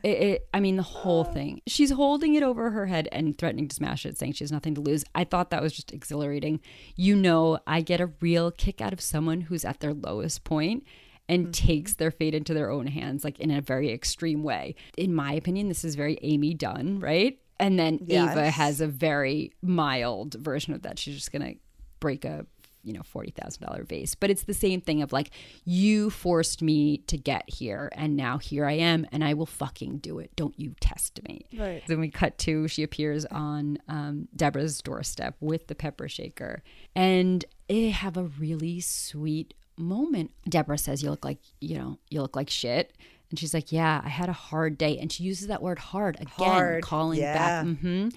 It, 0.02 0.08
it, 0.08 0.48
I 0.54 0.60
mean, 0.60 0.76
the 0.76 0.82
whole 0.82 1.24
thing. 1.24 1.60
She's 1.66 1.90
holding 1.90 2.34
it 2.34 2.42
over 2.42 2.70
her 2.70 2.86
head 2.86 3.08
and 3.12 3.36
threatening 3.36 3.68
to 3.68 3.74
smash 3.76 4.06
it, 4.06 4.16
saying 4.18 4.32
she 4.32 4.44
has 4.44 4.52
nothing 4.52 4.74
to 4.76 4.80
lose. 4.80 5.04
I 5.14 5.24
thought 5.24 5.50
that 5.50 5.62
was 5.62 5.72
just 5.72 5.92
exhilarating. 5.92 6.60
You 6.96 7.16
know, 7.16 7.58
I 7.66 7.80
get 7.80 8.00
a 8.00 8.10
real 8.20 8.50
kick 8.50 8.80
out 8.80 8.92
of 8.92 9.00
someone 9.00 9.42
who's 9.42 9.64
at 9.64 9.80
their 9.80 9.94
lowest 9.94 10.44
point 10.44 10.84
and 11.28 11.46
Mm-hmm. 11.46 11.66
takes 11.66 11.94
their 11.94 12.10
fate 12.10 12.34
into 12.34 12.54
their 12.54 12.70
own 12.70 12.88
hands, 12.88 13.22
like 13.22 13.38
in 13.38 13.52
a 13.52 13.60
very 13.60 13.92
extreme 13.92 14.42
way. 14.42 14.74
In 14.96 15.14
my 15.14 15.32
opinion, 15.32 15.68
this 15.68 15.84
is 15.84 15.94
very 15.94 16.18
Amy 16.22 16.54
Dunne, 16.54 16.98
right? 16.98 17.38
And 17.60 17.78
then 17.78 18.00
Ava 18.08 18.50
has 18.50 18.80
a 18.80 18.88
very 18.88 19.52
mild 19.62 20.34
version 20.34 20.74
of 20.74 20.82
that. 20.82 20.98
She's 20.98 21.14
just 21.14 21.30
gonna 21.30 21.54
break 22.00 22.24
a 22.24 22.46
you 22.82 22.92
know 22.92 23.02
forty 23.02 23.30
thousand 23.30 23.66
dollar 23.66 23.84
vase, 23.84 24.14
but 24.14 24.30
it's 24.30 24.44
the 24.44 24.54
same 24.54 24.80
thing 24.80 25.02
of 25.02 25.12
like 25.12 25.30
you 25.64 26.10
forced 26.10 26.62
me 26.62 26.98
to 27.06 27.16
get 27.16 27.48
here, 27.48 27.90
and 27.92 28.16
now 28.16 28.38
here 28.38 28.64
I 28.66 28.72
am, 28.72 29.06
and 29.12 29.22
I 29.22 29.34
will 29.34 29.46
fucking 29.46 29.98
do 29.98 30.18
it. 30.18 30.34
Don't 30.36 30.58
you 30.58 30.74
test 30.80 31.20
me. 31.28 31.46
Right. 31.56 31.82
Then 31.86 32.00
we 32.00 32.10
cut 32.10 32.38
to 32.38 32.68
she 32.68 32.82
appears 32.82 33.24
on 33.26 33.78
um, 33.88 34.28
Deborah's 34.34 34.80
doorstep 34.82 35.36
with 35.40 35.66
the 35.66 35.74
pepper 35.74 36.08
shaker, 36.08 36.62
and 36.94 37.44
they 37.68 37.90
have 37.90 38.16
a 38.16 38.24
really 38.24 38.80
sweet 38.80 39.54
moment. 39.76 40.30
Deborah 40.48 40.78
says, 40.78 41.02
"You 41.02 41.10
look 41.10 41.24
like 41.24 41.38
you 41.60 41.76
know 41.78 41.98
you 42.08 42.22
look 42.22 42.36
like 42.36 42.50
shit." 42.50 42.92
And 43.30 43.38
she's 43.38 43.54
like, 43.54 43.70
"Yeah, 43.70 44.00
I 44.04 44.08
had 44.08 44.28
a 44.28 44.32
hard 44.32 44.76
day," 44.76 44.98
and 44.98 45.10
she 45.12 45.22
uses 45.22 45.46
that 45.46 45.62
word 45.62 45.78
"hard" 45.78 46.16
again, 46.16 46.26
Hard, 46.30 46.82
calling 46.82 47.20
yeah. 47.20 47.62
back. 47.62 47.76
hmm 47.78 48.08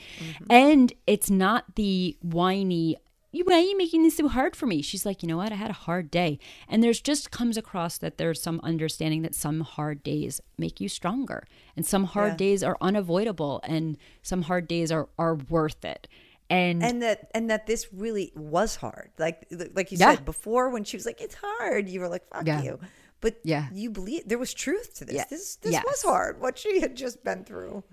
And 0.50 0.92
it's 1.06 1.30
not 1.30 1.76
the 1.76 2.18
whiny 2.24 2.98
why 3.46 3.56
are 3.56 3.60
you 3.62 3.78
making 3.78 4.04
this 4.04 4.18
so 4.18 4.28
hard 4.28 4.56
for 4.56 4.66
me? 4.68 4.82
She's 4.82 5.06
like, 5.06 5.24
you 5.24 5.28
know 5.28 5.38
what? 5.38 5.52
I 5.52 5.56
had 5.56 5.72
a 5.72 5.74
hard 5.74 6.12
day. 6.12 6.40
And 6.68 6.84
there's 6.84 7.02
just 7.02 7.32
comes 7.32 7.58
across 7.58 7.98
that 7.98 8.18
there's 8.18 8.42
some 8.42 8.60
understanding 8.64 9.24
that 9.24 9.34
some 9.36 9.62
hard 9.62 10.04
days 10.04 10.40
make 10.58 10.80
you 10.80 10.88
stronger 10.88 11.44
and 11.76 11.86
some 11.86 12.04
hard 12.06 12.34
Yeah. 12.34 12.38
days 12.38 12.64
are 12.64 12.78
unavoidable 12.80 13.60
and 13.64 13.98
some 14.22 14.44
hard 14.44 14.68
days 14.68 14.92
are, 14.92 15.10
are 15.18 15.36
worth 15.36 15.84
it. 15.84 16.08
And, 16.50 16.84
and 16.84 17.02
that 17.02 17.32
and 17.34 17.50
that 17.50 17.66
this 17.66 17.92
really 17.94 18.32
was 18.36 18.76
hard 18.76 19.10
like 19.18 19.48
like 19.74 19.92
you 19.92 19.98
Yeah. 19.98 20.16
said 20.16 20.26
before 20.26 20.70
when 20.70 20.84
she 20.84 20.96
was 20.98 21.06
like 21.06 21.20
it's 21.22 21.36
hard 21.42 21.90
you 21.90 22.00
were 22.02 22.10
like 22.10 22.28
fuck 22.28 22.46
Yeah. 22.46 22.62
you 22.62 22.80
but 23.22 23.38
Yeah. 23.44 23.70
you 23.74 23.90
believe 23.90 24.24
there 24.28 24.38
was 24.38 24.54
truth 24.54 24.94
to 24.96 25.06
this 25.06 25.24
this 25.32 25.56
this 25.56 25.72
Yes. 25.72 25.84
was 25.88 26.04
hard 26.04 26.42
what 26.42 26.58
she 26.60 26.82
had 26.82 26.96
just 26.96 27.24
been 27.24 27.44
through 27.46 27.84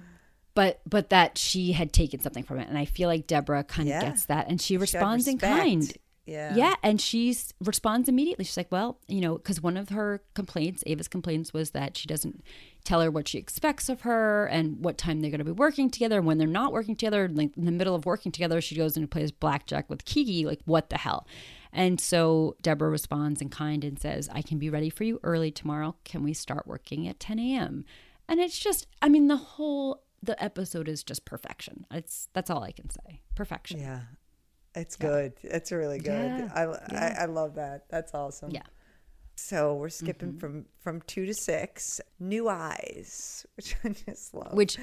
but 0.55 0.81
but 0.89 1.11
that 1.11 1.39
she 1.39 1.73
had 1.73 1.93
taken 1.93 2.21
something 2.21 2.45
from 2.45 2.59
it. 2.59 2.69
And 2.69 2.77
I 2.79 2.85
feel 2.85 3.09
like 3.09 3.27
Deborah 3.27 3.65
kind 3.65 3.89
of 3.89 3.95
Yeah. 3.95 4.01
gets 4.01 4.27
that 4.27 4.49
and 4.49 4.61
she 4.61 4.77
responds 4.77 5.27
in 5.29 5.39
kind. 5.39 5.93
yeah 6.27 6.55
Yeah, 6.55 6.75
and 6.83 7.01
she 7.01 7.37
responds 7.61 8.09
immediately. 8.09 8.45
She's 8.45 8.57
like, 8.57 8.71
"Well, 8.71 8.99
you 9.09 9.21
know, 9.21 9.37
because 9.37 9.61
one 9.63 9.77
of 9.77 9.89
her 9.89 10.23
complaints, 10.35 10.83
Ava's 10.87 11.09
complaints, 11.09 11.53
was 11.53 11.71
that 11.73 11.97
she 11.97 12.07
doesn't 12.07 12.43
tell 12.85 13.01
her 13.01 13.11
what 13.11 13.27
she 13.29 13.39
expects 13.39 13.89
of 13.89 14.03
her 14.03 14.47
and 14.47 14.85
what 14.85 14.97
time 14.99 15.21
they're 15.21 15.31
going 15.31 15.39
to 15.39 15.45
be 15.45 15.51
working 15.53 15.91
together. 15.91 16.19
And 16.19 16.27
when 16.27 16.39
they're 16.39 16.47
not 16.47 16.73
working 16.73 16.95
together, 16.97 17.29
like 17.29 17.57
in 17.57 17.65
the 17.65 17.73
middle 17.73 17.95
of 17.95 18.07
working 18.07 18.33
together, 18.33 18.61
she 18.61 18.75
goes 18.77 18.97
and 18.97 19.11
plays 19.11 19.33
blackjack 19.33 19.89
with 19.91 20.05
Kiki. 20.05 20.45
Like, 20.47 20.61
what 20.67 20.91
the 20.91 20.99
hell?" 20.99 21.27
And 21.73 22.01
so 22.01 22.57
Deborah 22.63 22.91
responds 22.91 23.41
in 23.41 23.49
kind 23.49 23.85
and 23.85 23.99
says, 23.99 24.29
"I 24.33 24.43
can 24.43 24.59
be 24.59 24.71
ready 24.71 24.91
for 24.91 25.05
you 25.05 25.21
early 25.23 25.51
tomorrow. 25.51 25.97
Can 26.05 26.23
we 26.23 26.33
start 26.35 26.67
working 26.67 27.07
at 27.09 27.19
10 27.21 27.39
a.m.?" 27.39 27.85
And 28.29 28.39
it's 28.41 28.59
just, 28.59 28.87
I 29.03 29.09
mean, 29.09 29.27
the 29.27 29.37
whole 29.37 30.03
the 30.23 30.43
episode 30.43 30.89
is 30.89 31.03
just 31.03 31.25
perfection. 31.25 31.87
It's 31.91 32.29
that's 32.33 32.51
all 32.51 32.63
I 32.63 32.73
can 32.73 32.91
say. 32.91 33.21
Perfection. 33.35 33.81
yeah 33.81 34.01
it's 34.75 34.95
good 34.95 35.33
it's 35.43 35.73
really 35.73 35.99
good 35.99 36.13
Yeah. 36.13 36.49
I, 36.55 36.63
I 36.95 37.17
i 37.23 37.25
love 37.25 37.57
that 37.57 37.87
that's 37.89 38.15
awesome 38.15 38.51
Yeah. 38.53 38.63
so 39.35 39.75
we're 39.75 39.89
skipping 39.89 40.29
mm-hmm. 40.31 40.39
from 40.39 40.67
from 40.79 41.03
two 41.09 41.27
to 41.27 41.35
six 41.35 42.01
new 42.21 42.49
eyes 42.49 43.45
which 43.57 43.75
i 43.85 43.89
just 43.89 44.33
love 44.33 44.53
which 44.53 44.79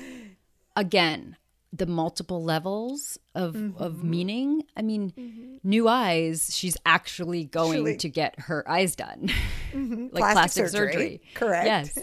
again 0.75 1.37
the 1.71 1.85
multiple 1.85 2.43
levels 2.43 3.17
of 3.33 3.53
mm-hmm. 3.55 3.81
of 3.81 3.93
Mm-hmm. 3.93 4.09
meaning 4.09 4.63
i 4.75 4.81
mean 4.81 5.11
mm-hmm. 5.17 5.55
new 5.63 5.87
eyes 5.87 6.49
she's 6.53 6.75
actually 6.85 7.45
going 7.45 7.77
Actually- 7.77 7.97
to 7.97 8.09
get 8.09 8.37
her 8.41 8.69
eyes 8.69 8.93
done 8.97 9.29
like 9.73 10.11
Plastic 10.11 10.33
plastic, 10.33 10.67
surgery. 10.67 10.91
surgery. 10.91 11.21
Correct. 11.33 11.65
yes 11.65 11.97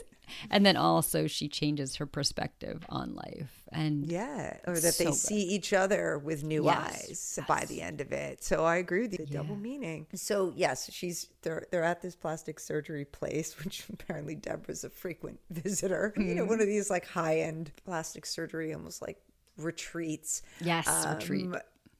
and 0.50 0.64
then 0.64 0.76
also 0.76 1.26
she 1.26 1.48
changes 1.48 1.96
her 1.96 2.06
perspective 2.06 2.84
on 2.88 3.14
life 3.14 3.62
and 3.72 4.10
Yeah, 4.10 4.56
or 4.66 4.74
that 4.74 4.98
they 4.98 5.04
good. 5.06 5.14
see 5.14 5.40
each 5.42 5.72
other 5.72 6.18
with 6.18 6.42
new 6.44 6.64
Yes, 6.64 7.06
eyes 7.08 7.38
by 7.48 7.64
the 7.64 7.80
end 7.82 8.00
of 8.00 8.12
it. 8.12 8.42
So 8.44 8.64
I 8.64 8.76
agree 8.76 9.02
with 9.02 9.12
you, 9.12 9.18
the 9.26 9.32
double 9.32 9.56
meaning. 9.56 10.06
So 10.14 10.52
yes, 10.56 10.90
she's 10.92 11.28
they're 11.42 11.66
they're 11.70 11.84
at 11.84 12.00
this 12.02 12.14
plastic 12.14 12.60
surgery 12.60 13.04
place, 13.04 13.58
which 13.64 13.84
apparently 13.92 14.34
Deborah's 14.34 14.84
a 14.84 14.90
frequent 14.90 15.40
visitor. 15.50 16.12
You 16.16 16.22
Mm-hmm. 16.24 16.36
know, 16.36 16.44
one 16.44 16.60
of 16.60 16.66
these 16.66 16.90
like 16.90 17.06
high 17.06 17.40
end 17.40 17.72
plastic 17.84 18.26
surgery, 18.26 18.74
almost 18.74 19.02
like 19.02 19.18
retreats. 19.56 20.42
yes 20.60 21.06
retreat 21.08 21.44
Um, 21.46 21.56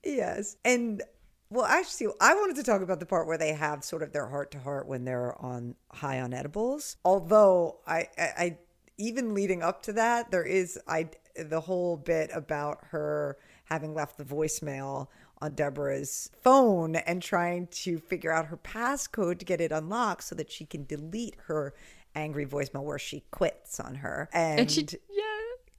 Yes, 0.06 0.56
and 0.66 1.02
well, 1.50 1.64
actually, 1.64 2.08
I 2.20 2.34
wanted 2.34 2.56
to 2.56 2.62
talk 2.62 2.82
about 2.82 3.00
the 3.00 3.06
part 3.06 3.26
where 3.26 3.38
they 3.38 3.52
have 3.52 3.84
sort 3.84 4.02
of 4.02 4.12
their 4.12 4.26
heart 4.26 4.50
to 4.52 4.58
heart 4.58 4.86
when 4.86 5.04
they're 5.04 5.40
on 5.40 5.74
high 5.90 6.20
on 6.20 6.32
edibles. 6.32 6.96
Although 7.04 7.78
I, 7.86 8.08
I, 8.18 8.28
I 8.38 8.58
even 8.98 9.34
leading 9.34 9.62
up 9.62 9.82
to 9.82 9.92
that, 9.94 10.30
there 10.30 10.44
is 10.44 10.78
I 10.88 11.10
the 11.36 11.60
whole 11.60 11.96
bit 11.96 12.30
about 12.32 12.78
her 12.90 13.36
having 13.64 13.94
left 13.94 14.18
the 14.18 14.24
voicemail 14.24 15.08
on 15.40 15.54
Deborah's 15.54 16.30
phone 16.42 16.96
and 16.96 17.22
trying 17.22 17.66
to 17.68 17.98
figure 17.98 18.32
out 18.32 18.46
her 18.46 18.56
passcode 18.56 19.38
to 19.38 19.44
get 19.44 19.60
it 19.60 19.72
unlocked 19.72 20.24
so 20.24 20.34
that 20.34 20.50
she 20.50 20.64
can 20.64 20.84
delete 20.86 21.36
her 21.46 21.74
angry 22.14 22.46
voicemail 22.46 22.82
where 22.84 22.98
she 22.98 23.24
quits 23.30 23.80
on 23.80 23.96
her. 23.96 24.28
And, 24.32 24.60
and 24.60 24.70
she 24.70 24.86
yeah 25.10 25.24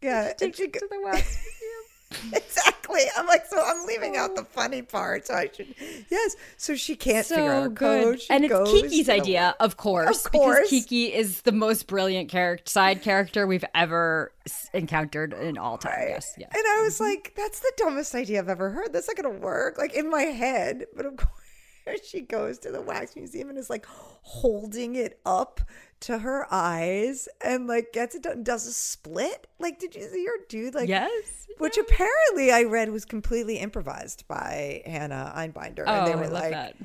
yeah 0.02 0.24
she 0.24 0.30
and 0.30 0.40
takes 0.40 0.58
she 0.58 0.64
it 0.66 0.74
to 0.74 0.88
the 0.90 1.02
wax 1.02 1.38
exactly. 2.34 3.02
I'm 3.18 3.28
like, 3.28 3.46
so 3.48 3.62
I'm 3.64 3.86
leaving 3.86 4.16
out 4.16 4.36
the 4.36 4.42
oh. 4.42 4.48
funny 4.52 4.82
part. 4.82 5.28
So 5.28 5.34
I 5.34 5.50
should, 5.54 5.74
yes. 6.10 6.36
So 6.58 6.76
she 6.76 6.96
can't 6.96 7.26
figure 7.26 7.52
out 7.52 7.64
her 7.64 7.70
code. 7.70 8.22
She 8.22 8.30
and 8.30 8.46
it's 8.46 8.72
Kiki's 8.72 9.10
idea, 9.10 9.56
of 9.60 9.78
course, 9.78 10.26
Of 10.26 10.32
course. 10.32 10.58
because 10.58 10.70
Kiki 10.70 11.14
is 11.14 11.42
the 11.42 11.52
most 11.52 11.88
brilliant 11.88 12.30
character, 12.30 12.70
side 12.70 13.02
character 13.02 13.48
we've 13.48 13.66
ever 13.74 14.32
encountered 14.74 15.34
in 15.34 15.58
all 15.58 15.78
time. 15.78 15.94
Right. 15.94 16.10
Yes, 16.10 16.34
yes. 16.38 16.52
And 16.54 16.64
I 16.66 16.82
was 16.84 16.96
mm-hmm. 16.96 17.04
like, 17.06 17.34
that's 17.36 17.60
the 17.60 17.72
dumbest 17.78 18.14
idea 18.16 18.40
I've 18.40 18.50
ever 18.50 18.70
heard. 18.70 18.94
That's 18.94 19.08
not 19.08 19.18
going 19.18 19.34
to 19.34 19.42
work. 19.42 19.78
Like 19.78 19.94
in 19.94 20.10
my 20.10 20.24
head. 20.24 20.86
But 20.96 21.06
of 21.06 21.18
course, 21.86 22.08
she 22.08 22.22
goes 22.22 22.60
to 22.60 22.72
the 22.72 22.82
wax 22.82 23.16
museum 23.16 23.50
and 23.50 23.58
is 23.58 23.70
like 23.70 23.86
holding 24.22 24.96
it 24.96 25.20
up 25.26 25.62
to 26.02 26.20
her 26.20 26.46
eyes 26.52 27.28
and 27.44 27.68
like 27.68 27.94
gets 27.94 28.16
it 28.16 28.24
done, 28.24 28.44
does 28.44 28.68
a 28.68 28.74
split. 28.74 29.48
Like, 29.60 29.80
did 29.80 29.96
you 29.96 30.04
see 30.04 30.26
her 30.26 30.46
do 30.50 30.72
like, 30.72 30.90
yes. 30.90 31.48
which 31.58 31.78
apparently 31.78 32.52
I 32.52 32.64
read 32.64 32.92
was 32.92 33.06
completely 33.06 33.58
improvised 33.58 34.28
by 34.28 34.82
Hannah 34.86 35.34
Einbinder. 35.36 35.84
Oh, 35.86 35.94
and 35.94 36.08
they 36.08 36.14
oh, 36.14 36.18
I 36.18 36.22
were 36.22 36.28
love 36.28 36.44
like, 36.44 36.52
that. 36.52 36.76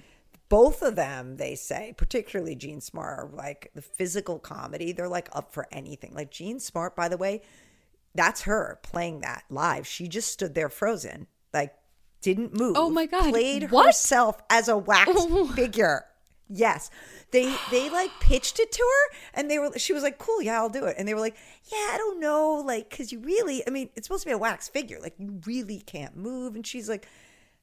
both 0.49 0.83
of 0.83 0.97
them, 0.97 1.37
they 1.37 1.55
say, 1.55 1.95
particularly 1.97 2.55
Jean 2.55 2.81
Smart, 2.81 3.19
are 3.19 3.31
like 3.37 3.71
the 3.75 3.83
physical 3.83 4.39
comedy. 4.39 4.93
They're 4.93 5.09
like 5.09 5.29
up 5.33 5.53
for 5.53 5.67
anything. 5.73 6.15
Like 6.15 6.31
Jean 6.31 6.61
Smart, 6.61 6.97
by 6.97 7.09
the 7.09 7.17
way, 7.17 7.43
that's 8.15 8.43
her 8.43 8.79
playing 8.83 9.21
that 9.21 9.45
live. 9.51 9.87
She 9.87 10.09
just 10.09 10.33
stood 10.33 10.55
there 10.55 10.69
frozen, 10.69 11.27
like 11.53 11.75
didn't 12.21 12.55
move. 12.55 12.77
Oh 12.77 12.91
my 12.91 13.07
God. 13.07 13.31
Played 13.31 13.71
What? 13.71 13.87
herself 13.87 14.41
as 14.51 14.69
a 14.69 14.77
wax 14.77 15.11
oh 15.15 15.47
figure. 15.49 16.05
Yes. 16.53 16.91
They 17.31 17.55
they 17.71 17.89
like 17.91 18.11
pitched 18.21 18.59
it 18.59 18.73
to 18.73 18.83
her 18.83 19.17
and 19.35 19.49
they 19.51 19.59
were 19.59 19.71
she 19.79 19.93
was 19.93 20.03
like, 20.03 20.19
Cool, 20.19 20.43
yeah, 20.43 20.57
I'll 20.59 20.69
do 20.69 20.85
it. 20.87 20.97
And 20.99 21.07
they 21.07 21.15
were 21.15 21.21
like, 21.21 21.37
Yeah, 21.71 21.89
I 21.93 21.95
don't 21.97 22.19
know, 22.21 22.55
like, 22.67 22.91
cause 22.95 23.13
you 23.13 23.21
really 23.21 23.63
I 23.67 23.71
mean, 23.71 23.89
it's 23.95 24.07
supposed 24.09 24.25
to 24.25 24.29
be 24.29 24.33
a 24.33 24.39
wax 24.39 24.69
figure. 24.69 24.99
Like 25.01 25.15
you 25.19 25.41
really 25.47 25.79
can't 25.79 26.17
move. 26.17 26.57
And 26.57 26.67
she's 26.67 26.89
like, 26.89 27.07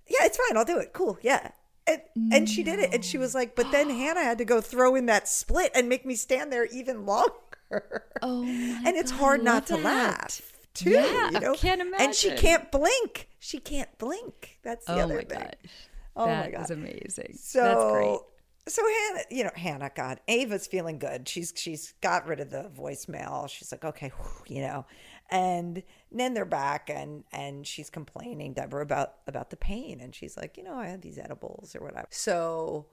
Yeah, 0.07 0.19
it's 0.21 0.37
fine, 0.37 0.55
I'll 0.57 0.65
do 0.65 0.77
it. 0.79 0.93
Cool, 0.93 1.17
yeah. 1.21 1.51
And, 1.89 2.01
and 2.33 2.49
she 2.49 2.63
did 2.63 2.79
it. 2.79 2.93
And 2.93 3.03
she 3.05 3.17
was 3.17 3.33
like, 3.33 3.55
but 3.55 3.71
then 3.71 3.89
Hannah 3.89 4.21
had 4.21 4.37
to 4.39 4.45
go 4.45 4.59
throw 4.59 4.95
in 4.95 5.05
that 5.05 5.25
split 5.25 5.71
and 5.73 5.87
make 5.87 6.05
me 6.05 6.15
stand 6.15 6.51
there 6.51 6.65
even 6.65 7.05
longer. 7.05 8.03
Oh 8.21 8.43
my 8.43 8.81
and 8.85 8.97
it's 8.97 9.11
God, 9.11 9.19
hard 9.19 9.43
not 9.43 9.67
to 9.67 9.77
that. 9.77 9.83
laugh 9.83 10.41
too. 10.73 10.89
Yeah, 10.89 11.31
you 11.31 11.39
know? 11.39 11.53
I 11.53 11.55
can't 11.55 11.81
imagine. 11.81 12.05
And 12.07 12.15
she 12.15 12.31
can't 12.31 12.71
blink. 12.71 13.29
She 13.39 13.59
can't 13.59 13.95
blink. 13.97 14.59
That's 14.63 14.85
the 14.85 14.93
Oh 14.93 14.99
other 14.99 15.15
my 15.15 15.23
thing. 15.23 15.39
gosh. 15.39 15.71
Oh 16.15 16.25
my 16.25 16.33
That 16.43 16.51
God. 16.51 16.61
is 16.63 16.71
amazing. 16.71 17.37
So 17.39 17.63
That's 17.63 17.91
great. 17.91 18.19
So 18.67 18.81
Hannah, 18.85 19.23
you 19.29 19.43
know, 19.43 19.51
Hannah, 19.55 19.91
God, 19.95 20.19
Ava's 20.27 20.67
feeling 20.67 20.99
good. 20.99 21.27
She's 21.27 21.53
she's 21.55 21.93
got 22.01 22.27
rid 22.27 22.39
of 22.39 22.49
the 22.49 22.69
voicemail. 22.77 23.49
She's 23.49 23.71
like, 23.71 23.85
okay, 23.85 24.09
whew, 24.09 24.55
you 24.55 24.61
know, 24.61 24.85
and 25.29 25.83
then 26.11 26.33
they're 26.33 26.45
back, 26.45 26.89
and 26.89 27.23
and 27.31 27.65
she's 27.65 27.89
complaining 27.89 28.53
Deborah 28.53 28.83
about 28.83 29.15
about 29.27 29.49
the 29.49 29.57
pain, 29.57 29.99
and 30.01 30.13
she's 30.13 30.37
like, 30.37 30.57
you 30.57 30.63
know, 30.63 30.75
I 30.75 30.87
had 30.87 31.01
these 31.01 31.17
edibles 31.17 31.75
or 31.75 31.83
whatever. 31.83 32.07
So 32.11 32.87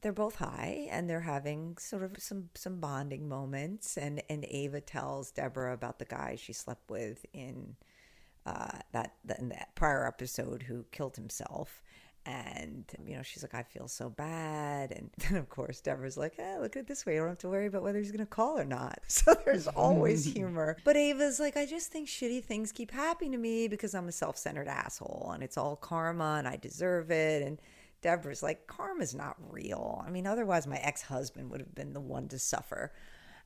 they're 0.00 0.12
both 0.12 0.36
high, 0.36 0.88
and 0.90 1.08
they're 1.08 1.20
having 1.20 1.76
sort 1.78 2.02
of 2.02 2.16
some 2.18 2.50
some 2.54 2.80
bonding 2.80 3.28
moments, 3.28 3.96
and 3.96 4.22
and 4.28 4.44
Ava 4.48 4.80
tells 4.80 5.30
Deborah 5.30 5.74
about 5.74 5.98
the 5.98 6.04
guy 6.04 6.36
she 6.36 6.52
slept 6.52 6.90
with 6.90 7.24
in 7.32 7.76
uh, 8.46 8.78
that, 8.92 9.14
in 9.38 9.48
that 9.48 9.74
prior 9.74 10.06
episode 10.06 10.64
who 10.64 10.84
killed 10.92 11.16
himself. 11.16 11.82
And 12.26 12.84
you 13.06 13.16
know, 13.16 13.22
she's 13.22 13.42
like, 13.42 13.54
I 13.54 13.62
feel 13.62 13.86
so 13.86 14.08
bad. 14.08 14.92
And 14.92 15.10
then 15.18 15.36
of 15.36 15.48
course 15.48 15.80
Deborah's 15.80 16.16
like, 16.16 16.34
eh, 16.38 16.58
look 16.58 16.76
at 16.76 16.80
it 16.80 16.86
this 16.86 17.04
way. 17.04 17.14
You 17.14 17.20
don't 17.20 17.28
have 17.28 17.38
to 17.38 17.48
worry 17.48 17.66
about 17.66 17.82
whether 17.82 17.98
he's 17.98 18.12
gonna 18.12 18.26
call 18.26 18.58
or 18.58 18.64
not. 18.64 18.98
So 19.08 19.34
there's 19.44 19.68
always 19.68 20.24
humor. 20.34 20.76
But 20.84 20.96
Ava's 20.96 21.40
like, 21.40 21.56
I 21.56 21.66
just 21.66 21.92
think 21.92 22.08
shitty 22.08 22.44
things 22.44 22.72
keep 22.72 22.90
happening 22.90 23.32
to 23.32 23.38
me 23.38 23.68
because 23.68 23.94
I'm 23.94 24.08
a 24.08 24.12
self-centered 24.12 24.68
asshole 24.68 25.30
and 25.34 25.42
it's 25.42 25.56
all 25.56 25.76
karma 25.76 26.36
and 26.38 26.48
I 26.48 26.56
deserve 26.56 27.10
it. 27.10 27.42
And 27.42 27.58
Deborah's 28.02 28.42
like, 28.42 28.66
karma's 28.66 29.14
not 29.14 29.36
real. 29.50 30.04
I 30.06 30.10
mean, 30.10 30.26
otherwise 30.26 30.66
my 30.66 30.76
ex-husband 30.76 31.50
would 31.50 31.60
have 31.60 31.74
been 31.74 31.92
the 31.92 32.00
one 32.00 32.28
to 32.28 32.38
suffer. 32.38 32.92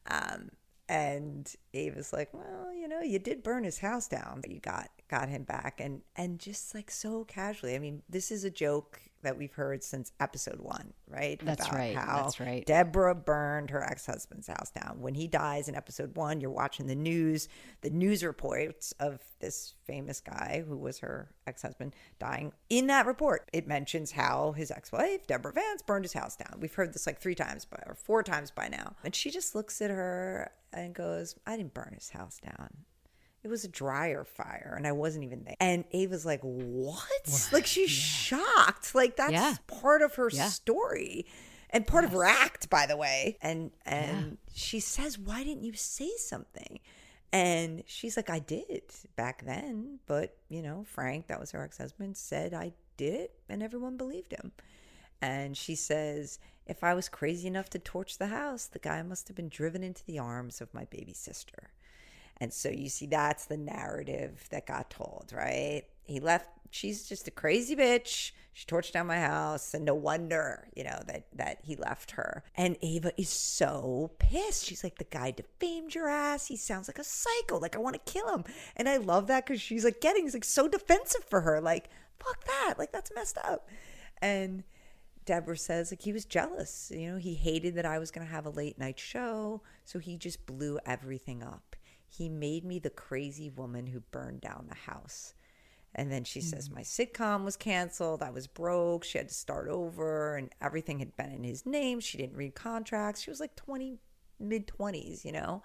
Um, 0.06 0.50
and 0.88 1.52
Ava's 1.74 2.12
like, 2.12 2.32
well, 2.32 2.72
you 2.74 2.88
know, 2.88 3.00
you 3.00 3.18
did 3.18 3.42
burn 3.42 3.64
his 3.64 3.78
house 3.78 4.08
down, 4.08 4.40
but 4.40 4.50
you 4.50 4.58
got 4.58 4.88
got 5.08 5.28
him 5.28 5.42
back, 5.42 5.80
and 5.80 6.02
and 6.16 6.38
just 6.38 6.74
like 6.74 6.90
so 6.90 7.24
casually. 7.24 7.74
I 7.74 7.78
mean, 7.78 8.02
this 8.08 8.30
is 8.30 8.44
a 8.44 8.50
joke 8.50 9.00
that 9.22 9.36
we've 9.36 9.52
heard 9.52 9.82
since 9.82 10.12
episode 10.20 10.60
one, 10.60 10.92
right? 11.08 11.40
That's 11.44 11.72
right, 11.72 11.94
that's 11.96 12.38
right. 12.38 12.64
Deborah 12.64 13.14
burned 13.14 13.70
her 13.70 13.82
ex 13.82 14.06
husband's 14.06 14.46
house 14.46 14.70
down. 14.70 14.98
When 15.00 15.14
he 15.14 15.26
dies 15.26 15.68
in 15.68 15.74
episode 15.74 16.16
one, 16.16 16.40
you're 16.40 16.50
watching 16.50 16.86
the 16.86 16.94
news, 16.94 17.48
the 17.80 17.90
news 17.90 18.22
reports 18.22 18.92
of 19.00 19.20
this 19.40 19.74
famous 19.84 20.20
guy 20.20 20.62
who 20.66 20.76
was 20.76 20.98
her 21.00 21.30
ex 21.46 21.62
husband 21.62 21.94
dying. 22.18 22.52
In 22.70 22.86
that 22.88 23.06
report, 23.06 23.48
it 23.52 23.66
mentions 23.66 24.12
how 24.12 24.52
his 24.52 24.70
ex 24.70 24.92
wife, 24.92 25.26
Deborah 25.26 25.52
Vance, 25.52 25.82
burned 25.82 26.04
his 26.04 26.12
house 26.12 26.36
down. 26.36 26.60
We've 26.60 26.74
heard 26.74 26.92
this 26.92 27.06
like 27.06 27.20
three 27.20 27.34
times 27.34 27.64
by, 27.64 27.82
or 27.86 27.94
four 27.94 28.22
times 28.22 28.50
by 28.50 28.68
now. 28.68 28.94
And 29.04 29.14
she 29.14 29.30
just 29.30 29.54
looks 29.54 29.80
at 29.80 29.90
her 29.90 30.52
and 30.72 30.94
goes, 30.94 31.34
I 31.46 31.56
didn't 31.56 31.74
burn 31.74 31.92
his 31.94 32.10
house 32.10 32.38
down. 32.38 32.68
It 33.48 33.50
was 33.50 33.64
a 33.64 33.68
dryer 33.68 34.24
fire 34.24 34.74
and 34.76 34.86
I 34.86 34.92
wasn't 34.92 35.24
even 35.24 35.42
there. 35.44 35.56
And 35.58 35.84
Ava's 35.92 36.26
like, 36.26 36.40
what? 36.42 37.48
Like 37.52 37.64
she's 37.66 37.90
shocked. 37.90 38.94
Like 38.94 39.16
that's 39.16 39.32
Yeah. 39.32 39.54
part 39.66 40.02
of 40.02 40.14
her 40.16 40.28
Yeah. 40.30 40.48
story 40.48 41.26
and 41.70 41.86
part 41.86 42.04
of 42.04 42.12
her 42.12 42.24
act, 42.24 42.68
by 42.68 42.84
the 42.86 42.96
way. 42.96 43.38
And 43.40 43.70
and 43.86 44.36
she 44.52 44.80
says, 44.80 45.18
why 45.18 45.44
didn't 45.44 45.64
you 45.64 45.72
say 45.72 46.10
something? 46.18 46.80
And 47.32 47.82
she's 47.86 48.16
like, 48.16 48.28
I 48.30 48.38
did 48.38 48.82
back 49.16 49.44
then, 49.44 50.00
but 50.06 50.36
you 50.48 50.60
know, 50.62 50.84
Frank, 50.84 51.26
that 51.28 51.40
was 51.40 51.50
her 51.52 51.62
ex-husband, 51.62 52.16
said 52.16 52.52
I 52.54 52.72
did 52.96 53.14
it, 53.14 53.32
and 53.48 53.62
everyone 53.62 53.96
believed 53.96 54.32
him. 54.32 54.52
And 55.20 55.56
she 55.56 55.74
says, 55.74 56.38
if 56.66 56.84
I 56.84 56.92
was 56.94 57.08
crazy 57.08 57.46
enough 57.48 57.70
to 57.70 57.78
torch 57.78 58.18
the 58.18 58.26
house, 58.28 58.66
the 58.66 58.78
guy 58.78 59.02
must 59.02 59.28
have 59.28 59.36
been 59.36 59.48
driven 59.48 59.82
into 59.82 60.04
the 60.04 60.18
arms 60.18 60.60
of 60.60 60.72
my 60.74 60.84
baby 60.84 61.12
sister. 61.14 61.70
And 62.40 62.52
so 62.52 62.68
you 62.68 62.88
see, 62.88 63.06
that's 63.06 63.46
the 63.46 63.56
narrative 63.56 64.46
that 64.50 64.66
got 64.66 64.90
told, 64.90 65.32
right? 65.34 65.82
He 66.04 66.20
left. 66.20 66.48
She's 66.70 67.08
just 67.08 67.26
a 67.28 67.30
crazy 67.30 67.74
bitch. 67.74 68.32
She 68.52 68.66
torched 68.66 68.92
down 68.92 69.06
my 69.06 69.20
house, 69.20 69.72
and 69.72 69.84
no 69.84 69.94
wonder, 69.94 70.66
you 70.74 70.82
know, 70.82 71.00
that 71.06 71.26
that 71.34 71.58
he 71.62 71.76
left 71.76 72.12
her. 72.12 72.42
And 72.56 72.76
Ava 72.82 73.12
is 73.16 73.28
so 73.28 74.10
pissed. 74.18 74.64
She's 74.64 74.82
like, 74.82 74.98
"The 74.98 75.04
guy 75.04 75.30
defamed 75.30 75.94
your 75.94 76.08
ass. 76.08 76.46
He 76.46 76.56
sounds 76.56 76.88
like 76.88 76.98
a 76.98 77.04
psycho. 77.04 77.58
Like 77.58 77.76
I 77.76 77.78
want 77.78 77.94
to 77.94 78.12
kill 78.12 78.28
him." 78.34 78.44
And 78.76 78.88
I 78.88 78.96
love 78.96 79.28
that 79.28 79.46
because 79.46 79.60
she's 79.60 79.84
like 79.84 80.00
getting, 80.00 80.30
like 80.32 80.44
so 80.44 80.66
defensive 80.68 81.24
for 81.24 81.42
her. 81.42 81.60
Like, 81.60 81.88
fuck 82.18 82.44
that. 82.44 82.74
Like 82.78 82.92
that's 82.92 83.12
messed 83.14 83.38
up. 83.38 83.68
And 84.20 84.64
Deborah 85.24 85.56
says 85.56 85.92
like 85.92 86.02
he 86.02 86.12
was 86.12 86.24
jealous. 86.24 86.90
You 86.94 87.12
know, 87.12 87.18
he 87.18 87.34
hated 87.34 87.74
that 87.76 87.86
I 87.86 87.98
was 87.98 88.10
going 88.10 88.26
to 88.26 88.32
have 88.32 88.46
a 88.46 88.50
late 88.50 88.78
night 88.78 88.98
show, 88.98 89.62
so 89.84 89.98
he 89.98 90.16
just 90.16 90.46
blew 90.46 90.78
everything 90.86 91.42
up. 91.42 91.76
He 92.08 92.28
made 92.28 92.64
me 92.64 92.78
the 92.78 92.90
crazy 92.90 93.50
woman 93.50 93.86
who 93.86 94.00
burned 94.00 94.40
down 94.40 94.66
the 94.68 94.74
house. 94.74 95.34
And 95.94 96.12
then 96.12 96.24
she 96.24 96.40
says 96.40 96.68
mm. 96.68 96.76
my 96.76 96.82
sitcom 96.82 97.44
was 97.44 97.56
canceled. 97.56 98.22
I 98.22 98.30
was 98.30 98.46
broke. 98.46 99.04
She 99.04 99.18
had 99.18 99.28
to 99.28 99.34
start 99.34 99.68
over 99.68 100.36
and 100.36 100.50
everything 100.60 100.98
had 100.98 101.16
been 101.16 101.32
in 101.32 101.44
his 101.44 101.66
name. 101.66 102.00
She 102.00 102.18
didn't 102.18 102.36
read 102.36 102.54
contracts. 102.54 103.22
She 103.22 103.30
was 103.30 103.40
like 103.40 103.56
20 103.56 103.98
mid 104.38 104.66
20s, 104.66 105.24
you 105.24 105.32
know. 105.32 105.62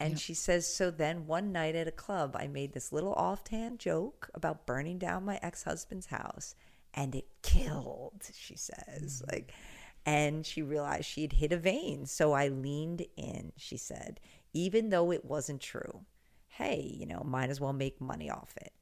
And 0.00 0.18
she 0.18 0.34
says, 0.34 0.66
So 0.66 0.90
then 0.90 1.26
one 1.26 1.52
night 1.52 1.76
at 1.76 1.86
a 1.86 1.92
club, 1.92 2.36
I 2.38 2.48
made 2.48 2.72
this 2.72 2.92
little 2.92 3.12
offhand 3.12 3.78
joke 3.78 4.28
about 4.34 4.66
burning 4.66 4.98
down 4.98 5.24
my 5.24 5.38
ex 5.42 5.62
husband's 5.62 6.06
house, 6.06 6.54
and 6.92 7.14
it 7.14 7.26
killed, 7.42 8.22
she 8.32 8.56
says. 8.56 9.22
Mm. 9.24 9.32
Like, 9.32 9.54
and 10.04 10.44
she 10.44 10.62
realized 10.62 11.06
she 11.06 11.22
had 11.22 11.34
hit 11.34 11.52
a 11.52 11.56
vein. 11.56 12.06
So 12.06 12.32
I 12.32 12.48
leaned 12.48 13.06
in, 13.16 13.52
she 13.56 13.76
said, 13.76 14.20
even 14.54 14.88
though 14.88 15.12
it 15.12 15.24
wasn't 15.24 15.60
true. 15.60 16.06
Hey, 16.46 16.96
you 16.98 17.04
know, 17.04 17.22
might 17.24 17.50
as 17.50 17.60
well 17.60 17.72
make 17.72 18.00
money 18.00 18.30
off 18.30 18.54
it. 18.56 18.72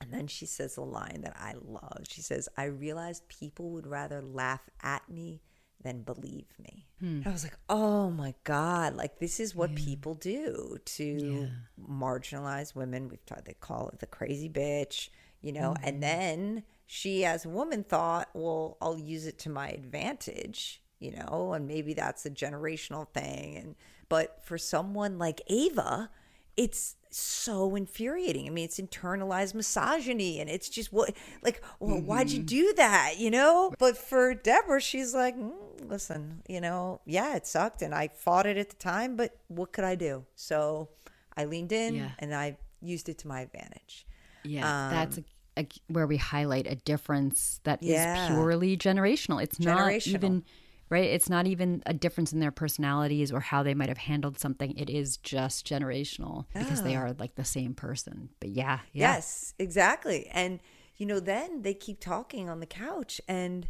And 0.00 0.12
then 0.12 0.26
she 0.26 0.44
says 0.44 0.76
a 0.76 0.82
line 0.82 1.22
that 1.22 1.36
I 1.36 1.54
love. 1.64 2.04
She 2.08 2.20
says, 2.20 2.48
I 2.56 2.64
realized 2.64 3.28
people 3.28 3.70
would 3.70 3.86
rather 3.86 4.20
laugh 4.20 4.68
at 4.82 5.08
me 5.08 5.40
than 5.82 6.02
believe 6.02 6.52
me. 6.58 6.86
And 7.18 7.26
I 7.26 7.32
was 7.32 7.44
like, 7.44 7.56
oh 7.68 8.10
my 8.10 8.34
God, 8.44 8.94
like 8.94 9.18
this 9.18 9.40
is 9.40 9.54
what 9.54 9.74
people 9.74 10.14
do 10.14 10.78
to 10.84 11.48
marginalize 11.80 12.74
women. 12.74 13.08
We've 13.08 13.24
tried, 13.24 13.44
they 13.44 13.54
call 13.54 13.88
it 13.90 14.00
the 14.00 14.06
crazy 14.06 14.48
bitch, 14.48 15.10
you 15.40 15.52
know, 15.52 15.76
and 15.82 15.94
mm-hmm. 15.94 16.00
then 16.00 16.62
she, 16.86 17.24
as 17.24 17.44
a 17.44 17.48
woman, 17.48 17.84
thought, 17.84 18.28
well, 18.34 18.76
I'll 18.80 18.98
use 18.98 19.26
it 19.26 19.38
to 19.40 19.50
my 19.50 19.68
advantage, 19.68 20.82
you 20.98 21.12
know, 21.12 21.52
and 21.54 21.66
maybe 21.66 21.94
that's 21.94 22.24
a 22.26 22.30
generational 22.30 23.08
thing. 23.08 23.56
And, 23.56 23.74
but 24.08 24.40
for 24.44 24.58
someone 24.58 25.18
like 25.18 25.40
Ava, 25.48 26.10
it's 26.56 26.96
so 27.10 27.76
infuriating. 27.76 28.46
I 28.46 28.50
mean, 28.50 28.64
it's 28.64 28.80
internalized 28.80 29.54
misogyny, 29.54 30.40
and 30.40 30.48
it's 30.50 30.68
just 30.68 30.92
what, 30.92 31.14
like, 31.42 31.62
well, 31.80 32.00
why'd 32.00 32.30
you 32.30 32.42
do 32.42 32.72
that, 32.76 33.14
you 33.18 33.30
know? 33.30 33.72
But 33.78 33.96
for 33.96 34.34
Deborah, 34.34 34.80
she's 34.80 35.14
like, 35.14 35.36
mm, 35.36 35.52
listen, 35.88 36.42
you 36.48 36.60
know, 36.60 37.00
yeah, 37.04 37.36
it 37.36 37.46
sucked, 37.46 37.82
and 37.82 37.94
I 37.94 38.08
fought 38.08 38.46
it 38.46 38.56
at 38.56 38.70
the 38.70 38.76
time, 38.76 39.16
but 39.16 39.36
what 39.48 39.72
could 39.72 39.84
I 39.84 39.94
do? 39.94 40.24
So 40.34 40.88
I 41.36 41.44
leaned 41.44 41.72
in, 41.72 41.94
Yeah. 41.94 42.10
and 42.18 42.34
I 42.34 42.58
used 42.80 43.08
it 43.08 43.18
to 43.18 43.28
my 43.28 43.40
advantage. 43.40 44.06
Yeah, 44.42 44.88
that's 44.90 45.18
a, 45.18 45.24
a, 45.58 45.66
where 45.88 46.06
we 46.06 46.16
highlight 46.18 46.66
a 46.66 46.76
difference 46.76 47.60
that 47.64 47.82
is 47.82 47.88
Yeah. 47.88 48.26
purely 48.26 48.76
generational. 48.76 49.42
It's 49.42 49.58
not 49.58 50.06
even 50.06 50.44
right. 50.88 51.10
It's 51.10 51.28
not 51.28 51.46
even 51.46 51.82
a 51.86 51.94
difference 51.94 52.32
in 52.32 52.40
their 52.40 52.50
personalities 52.50 53.32
or 53.32 53.40
how 53.40 53.62
they 53.62 53.74
might 53.74 53.88
have 53.88 53.98
handled 53.98 54.38
something. 54.38 54.76
It 54.76 54.90
is 54.90 55.16
just 55.18 55.66
generational 55.66 56.46
because 56.54 56.82
they 56.82 56.96
ah. 56.96 57.00
are 57.00 57.12
like 57.18 57.34
the 57.34 57.44
same 57.44 57.74
person. 57.74 58.30
But 58.40 58.50
yeah, 58.50 58.80
yeah, 58.92 59.14
Yes, 59.14 59.54
exactly. 59.58 60.28
And 60.32 60.60
you 60.96 61.06
know, 61.06 61.20
then 61.20 61.62
they 61.62 61.74
keep 61.74 62.00
talking 62.00 62.48
on 62.48 62.60
the 62.60 62.66
couch 62.66 63.20
and 63.28 63.68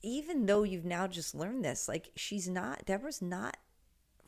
even 0.00 0.46
though 0.46 0.62
you've 0.62 0.84
now 0.84 1.06
just 1.06 1.34
learned 1.34 1.64
this, 1.64 1.88
like 1.88 2.10
she's 2.16 2.48
not 2.48 2.84
Deborah's 2.86 3.22
not 3.22 3.56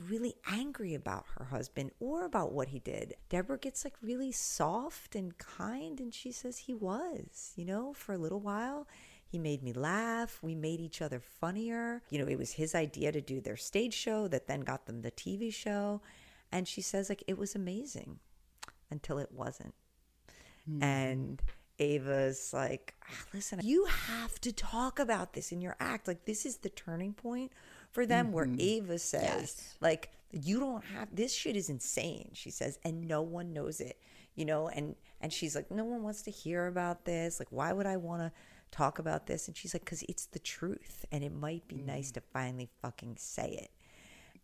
really 0.08 0.34
angry 0.50 0.94
about 0.94 1.26
her 1.36 1.46
husband 1.46 1.90
or 2.00 2.24
about 2.24 2.52
what 2.52 2.68
he 2.68 2.78
did. 2.78 3.14
Deborah 3.28 3.58
gets 3.58 3.84
like 3.84 3.94
really 4.02 4.32
soft 4.32 5.14
and 5.14 5.36
kind 5.38 6.00
and 6.00 6.14
she 6.14 6.32
says 6.32 6.58
he 6.58 6.74
was, 6.74 7.52
you 7.56 7.64
know, 7.64 7.92
for 7.92 8.12
a 8.14 8.18
little 8.18 8.40
while. 8.40 8.86
He 9.30 9.38
made 9.38 9.62
me 9.62 9.72
laugh. 9.72 10.38
We 10.42 10.54
made 10.54 10.80
each 10.80 11.00
other 11.00 11.20
funnier. 11.20 12.02
You 12.10 12.18
know, 12.18 12.26
it 12.28 12.38
was 12.38 12.52
his 12.52 12.74
idea 12.74 13.12
to 13.12 13.20
do 13.20 13.40
their 13.40 13.56
stage 13.56 13.94
show 13.94 14.26
that 14.28 14.46
then 14.48 14.60
got 14.62 14.86
them 14.86 15.02
the 15.02 15.10
TV 15.12 15.52
show. 15.54 16.00
And 16.50 16.66
she 16.66 16.82
says, 16.82 17.08
like, 17.08 17.22
it 17.28 17.38
was 17.38 17.54
amazing 17.54 18.18
until 18.90 19.18
it 19.18 19.30
wasn't. 19.32 19.74
And 20.80 21.42
Ava's 21.80 22.52
like, 22.52 22.94
"Ah, 23.08 23.24
listen, 23.34 23.60
you 23.62 23.86
have 23.86 24.40
to 24.42 24.52
talk 24.52 24.98
about 25.00 25.32
this 25.32 25.50
in 25.50 25.60
your 25.60 25.74
act. 25.80 26.06
Like, 26.06 26.26
this 26.26 26.44
is 26.46 26.58
the 26.58 26.68
turning 26.68 27.12
point 27.12 27.50
for 27.90 28.06
them 28.06 28.30
where 28.30 28.48
Ava 28.58 28.98
says, 28.98 29.22
Yes. 29.22 29.74
like, 29.80 30.10
you 30.30 30.60
don't 30.60 30.84
have 30.84 31.08
this 31.14 31.34
shit 31.34 31.56
is 31.56 31.68
insane, 31.68 32.30
she 32.34 32.50
says, 32.50 32.78
and 32.84 33.08
no 33.08 33.20
one 33.22 33.52
knows 33.52 33.80
it, 33.80 33.98
you 34.36 34.44
know, 34.44 34.68
and 34.68 34.94
and 35.20 35.32
she's 35.32 35.56
like, 35.56 35.70
no 35.72 35.84
one 35.84 36.02
wants 36.04 36.22
to 36.22 36.30
hear 36.30 36.66
about 36.68 37.04
this. 37.04 37.40
Like, 37.40 37.48
why 37.50 37.72
would 37.72 37.86
I 37.86 37.96
want 37.96 38.22
to 38.22 38.32
talk 38.70 38.98
about 38.98 39.26
this? 39.26 39.48
And 39.48 39.56
she's 39.56 39.74
like, 39.74 39.84
because 39.84 40.02
it's 40.08 40.26
the 40.26 40.38
truth, 40.38 41.04
and 41.10 41.22
it 41.24 41.32
might 41.32 41.66
be 41.68 41.76
nice 41.76 42.10
mm. 42.10 42.14
to 42.14 42.20
finally 42.32 42.68
fucking 42.82 43.16
say 43.18 43.50
it 43.50 43.70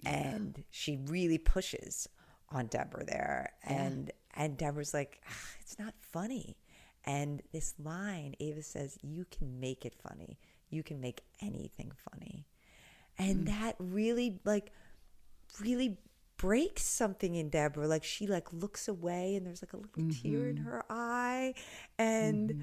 and 0.05 0.65
she 0.71 0.99
really 1.07 1.39
pushes 1.39 2.09
on 2.51 2.67
Deborah 2.67 3.05
there, 3.05 3.53
and 3.65 4.11
and 4.35 4.57
Deborah's 4.57 4.95
like, 4.95 5.21
"Ah, 5.29 5.55
it's 5.61 5.79
not 5.79 5.95
funny, 6.01 6.57
and 7.05 7.43
this 7.53 7.75
line 7.83 8.35
Ava 8.41 8.63
says, 8.63 8.99
you 9.03 9.27
can 9.31 9.59
make 9.59 9.85
it 9.85 9.95
funny, 9.95 10.39
you 10.69 10.83
can 10.83 11.01
make 11.01 11.23
anything 11.41 11.93
funny, 12.11 12.47
and 13.19 13.45
mm. 13.45 13.47
that 13.47 13.77
really 13.79 14.41
like 14.45 14.73
really 15.61 15.97
breaks 16.37 16.83
something 16.83 17.35
in 17.35 17.49
Deborah. 17.49 17.89
Like 17.89 18.05
she 18.05 18.27
like 18.27 18.53
looks 18.53 18.89
away, 18.89 19.37
and 19.37 19.47
there's 19.47 19.63
like 19.63 19.73
a 19.73 19.77
little 19.77 20.23
tear 20.23 20.49
in 20.49 20.57
mm-hmm. 20.57 20.67
her 20.67 20.85
eye, 20.91 21.55
and 21.99 22.51
mm-hmm. 22.51 22.63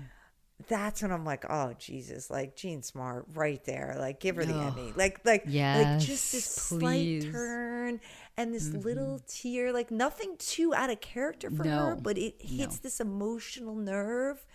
That's 0.68 1.02
when 1.02 1.12
I'm 1.12 1.26
like, 1.26 1.46
oh 1.50 1.74
Jesus, 1.78 2.30
like 2.30 2.56
Jean 2.56 2.84
Smart 2.84 3.26
right 3.34 3.64
there, 3.66 3.96
like 3.98 4.20
give 4.20 4.36
her 4.38 4.46
the 4.46 4.62
Emmy, 4.62 4.94
like 4.96 5.20
like 5.26 5.48
like 5.74 5.98
just 5.98 6.32
this 6.32 6.46
Yes, 6.46 6.56
slight 6.56 7.20
turn 7.20 8.00
and 8.38 8.54
this 8.54 8.74
little 8.74 9.20
tear, 9.28 9.74
like 9.74 9.92
nothing 9.92 10.36
too 10.38 10.74
out 10.74 10.90
of 10.90 11.02
character 11.02 11.50
for 11.50 11.66
her, 11.68 11.96
but 11.96 12.18
it 12.18 12.36
hits 12.40 12.78
this 12.80 13.00
emotional 13.00 13.76
nerve. 13.76 14.46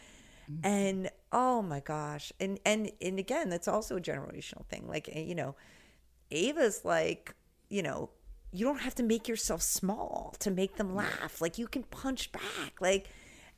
And 0.62 1.10
oh 1.32 1.62
my 1.62 1.80
gosh, 1.80 2.32
and 2.40 2.58
and 2.64 2.90
and 3.00 3.18
again, 3.18 3.48
that's 3.50 3.68
also 3.68 3.96
a 3.96 4.00
generational 4.00 4.66
thing. 4.66 4.88
Like 4.88 5.08
eh, 5.12 5.20
you 5.20 5.34
know, 5.34 5.54
Ava's 6.30 6.84
like, 6.84 7.34
you 7.68 7.82
know, 7.82 8.10
you 8.52 8.64
don't 8.66 8.80
have 8.80 8.94
to 8.96 9.02
make 9.02 9.28
yourself 9.28 9.62
small 9.62 10.34
to 10.40 10.50
make 10.50 10.76
them 10.76 10.94
laugh. 10.94 11.40
Like 11.40 11.58
you 11.58 11.68
can 11.68 11.84
punch 11.84 12.32
back. 12.32 12.80
Like 12.80 13.08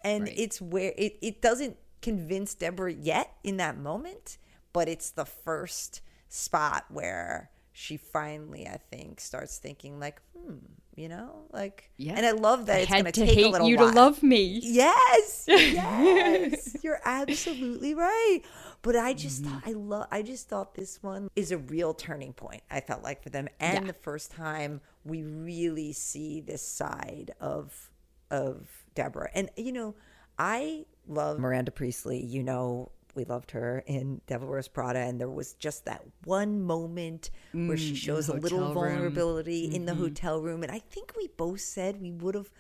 and 0.05 0.29
Right. 0.29 0.35
it's 0.35 0.61
where 0.61 0.93
it, 0.97 1.17
it 1.23 1.43
doesn't 1.43 1.77
convince 2.03 2.55
Deborah 2.55 2.93
yet 2.93 3.37
in 3.45 3.57
that 3.59 3.79
moment, 3.79 4.39
but 4.73 4.89
it's 4.89 5.11
the 5.11 5.25
first 5.25 6.01
spot 6.29 6.85
where 6.91 7.51
she 7.73 7.97
finally, 7.97 8.67
I 8.67 8.79
think, 8.91 9.21
starts 9.21 9.59
thinking 9.59 9.99
like, 10.01 10.21
hmm, 10.37 10.57
you 10.97 11.09
know, 11.09 11.47
like 11.53 11.91
Yeah. 11.97 12.15
And 12.17 12.27
I 12.27 12.33
love 12.33 12.67
that 12.67 12.81
I 12.81 12.83
it's 12.83 12.95
gonna 12.95 13.13
to 13.13 13.25
take 13.25 13.43
a 13.43 13.49
little 13.49 13.69
you 13.69 13.77
while. 13.77 13.87
to 13.87 13.95
love 13.95 14.23
me. 14.23 14.61
Yes, 14.63 15.51
yes, 15.57 16.77
you're 16.83 17.01
absolutely 17.05 17.95
right. 17.95 18.41
But 18.83 18.97
I 18.97 19.15
just 19.15 19.45
Mm-hmm. 19.45 19.45
thought 19.45 19.63
I 19.65 19.73
love. 19.73 20.07
I 20.11 20.23
just 20.23 20.49
thought 20.49 20.75
this 20.75 21.03
one 21.03 21.31
is 21.37 21.51
a 21.53 21.59
real 21.59 21.95
turning 21.95 22.33
point. 22.35 22.63
I 22.71 22.81
felt 22.81 23.03
like 23.03 23.23
for 23.23 23.31
them, 23.31 23.49
and 23.59 23.87
Yeah. 23.87 23.89
the 23.89 23.95
first 23.95 24.31
time 24.33 24.81
we 25.05 25.23
really 25.23 25.93
see 25.93 26.41
this 26.41 26.63
side 26.63 27.33
of 27.41 27.91
of 28.31 28.69
Deborah. 28.95 29.31
And 29.35 29.51
you 29.57 29.73
know, 29.73 29.95
I 30.41 30.87
love 31.07 31.39
Miranda 31.39 31.71
Priestly. 31.71 32.25
You 32.25 32.43
know, 32.43 32.93
we 33.15 33.25
loved 33.25 33.51
her 33.51 33.85
in 33.87 34.23
Devil 34.27 34.49
Wears 34.49 34.69
Prada, 34.69 35.01
and 35.01 35.21
there 35.21 35.29
was 35.29 35.53
just 35.55 35.85
that 35.85 36.03
one 36.25 36.63
moment 36.63 37.31
where 37.53 37.77
she 37.77 37.95
shows 37.95 38.29
a 38.29 38.35
little 38.35 38.59
Mm, 38.61 38.63
hotel. 38.69 38.83
Mm-hmm. 38.83 38.91
vulnerability 38.93 39.75
in 39.75 39.85
the 39.85 39.95
hotel 39.95 40.41
room, 40.41 40.63
and 40.63 40.73
I 40.73 40.79
think 40.79 41.13
we 41.15 41.29
both 41.37 41.61
said 41.61 42.01
we 42.01 42.11
would 42.11 42.35
have 42.35 42.51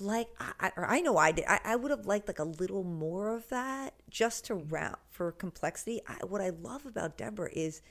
like, 0.00 0.28
I, 0.40 0.72
or 0.76 0.86
I 0.86 1.00
know 1.00 1.16
I 1.16 1.30
did. 1.30 1.44
I, 1.46 1.60
I 1.64 1.76
would 1.76 1.90
have 1.92 2.06
liked 2.06 2.26
like 2.26 2.40
a 2.40 2.44
little 2.44 2.82
more 2.82 3.28
of 3.36 3.48
that 3.50 3.94
just 4.10 4.46
to 4.46 4.54
round 4.56 4.96
for 5.10 5.30
complexity. 5.30 6.00
I, 6.08 6.24
what 6.26 6.40
I 6.40 6.48
love 6.48 6.86
about 6.86 7.16
Deborah 7.16 7.50
is 7.52 7.82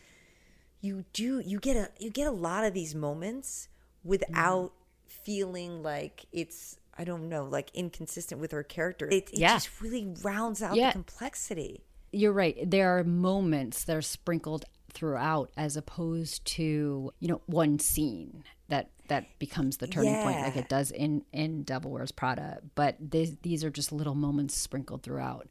you 0.81 1.05
do 1.13 1.39
you 1.39 1.59
get 1.59 1.77
a 1.77 1.89
you 1.99 2.09
get 2.09 2.27
a 2.27 2.31
lot 2.31 2.65
of 2.65 2.73
these 2.73 2.95
moments 2.95 3.69
without 4.03 4.71
mm. 4.73 5.11
feeling 5.23 5.83
like 5.83 6.25
it's 6.31 6.77
I 6.97 7.03
don't 7.03 7.29
know 7.29 7.45
like 7.45 7.71
inconsistent 7.73 8.41
with 8.41 8.51
her 8.51 8.63
character. 8.63 9.07
It, 9.07 9.29
it 9.31 9.39
yeah. 9.39 9.53
just 9.55 9.81
really 9.81 10.13
rounds 10.21 10.61
out 10.61 10.75
yeah. 10.75 10.87
the 10.87 10.93
complexity. 10.93 11.83
You're 12.11 12.33
right. 12.33 12.57
There 12.69 12.97
are 12.97 13.03
moments 13.03 13.85
that 13.85 13.95
are 13.95 14.01
sprinkled 14.01 14.65
throughout 14.91 15.51
as 15.57 15.77
opposed 15.77 16.43
to 16.45 17.11
you 17.19 17.27
know 17.27 17.41
one 17.45 17.79
scene 17.79 18.43
that 18.67 18.89
that 19.07 19.39
becomes 19.39 19.77
the 19.77 19.87
turning 19.87 20.13
yeah. 20.13 20.23
point 20.23 20.39
like 20.41 20.55
it 20.55 20.69
does 20.69 20.91
in 20.91 21.23
in 21.31 21.63
devil 21.63 21.91
wears 21.91 22.11
prada 22.11 22.59
but 22.75 22.95
these, 22.99 23.37
these 23.37 23.63
are 23.63 23.69
just 23.69 23.91
little 23.91 24.15
moments 24.15 24.55
sprinkled 24.55 25.01
throughout 25.01 25.47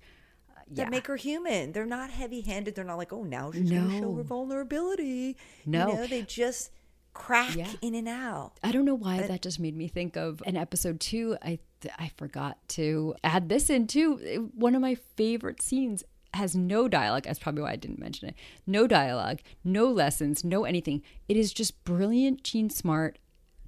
uh, 0.51 0.61
yeah. 0.69 0.85
that 0.85 0.91
make 0.91 1.07
her 1.07 1.17
human 1.17 1.73
they're 1.73 1.87
not 1.87 2.11
heavy 2.11 2.43
handed 2.43 2.75
they're 2.75 2.85
not 2.85 2.99
like 2.99 3.13
oh 3.13 3.23
now 3.23 3.51
she's 3.51 3.71
no. 3.71 3.81
gonna 3.81 3.99
show 3.99 4.15
her 4.15 4.23
vulnerability 4.23 5.37
no 5.65 5.89
you 5.89 5.95
know, 5.95 6.07
they 6.07 6.23
just 6.23 6.71
crack 7.13 7.57
yeah. 7.57 7.71
in 7.83 7.95
and 7.95 8.09
out 8.09 8.53
i 8.63 8.71
don't 8.71 8.85
know 8.85 8.95
why 8.95 9.19
but, 9.19 9.29
that 9.29 9.43
just 9.43 9.59
made 9.59 9.77
me 9.77 9.89
think 9.89 10.17
of 10.17 10.43
an 10.47 10.57
episode 10.57 11.01
two 11.01 11.37
i 11.43 11.59
i 11.99 12.11
forgot 12.17 12.57
to 12.69 13.15
add 13.25 13.49
this 13.49 13.69
in 13.69 13.87
too 13.87 14.51
one 14.55 14.75
of 14.75 14.81
my 14.81 14.95
favorite 14.95 15.61
scenes 15.61 16.05
has 16.35 16.55
no 16.55 16.89
dialogue. 16.89 17.25
That's 17.25 17.39
probably 17.39 17.63
why 17.63 17.73
I 17.73 17.77
didn't 17.77 17.99
mention 17.99 18.29
it. 18.29 18.35
No 18.67 18.87
dialogue, 18.87 19.41
no 19.65 19.87
lessons, 19.87 20.45
no 20.45 20.65
anything. 20.65 21.03
It 21.29 21.37
is 21.37 21.53
just 21.53 21.85
brilliant 21.85 22.45
Jean 22.45 22.71
Smart 22.71 23.19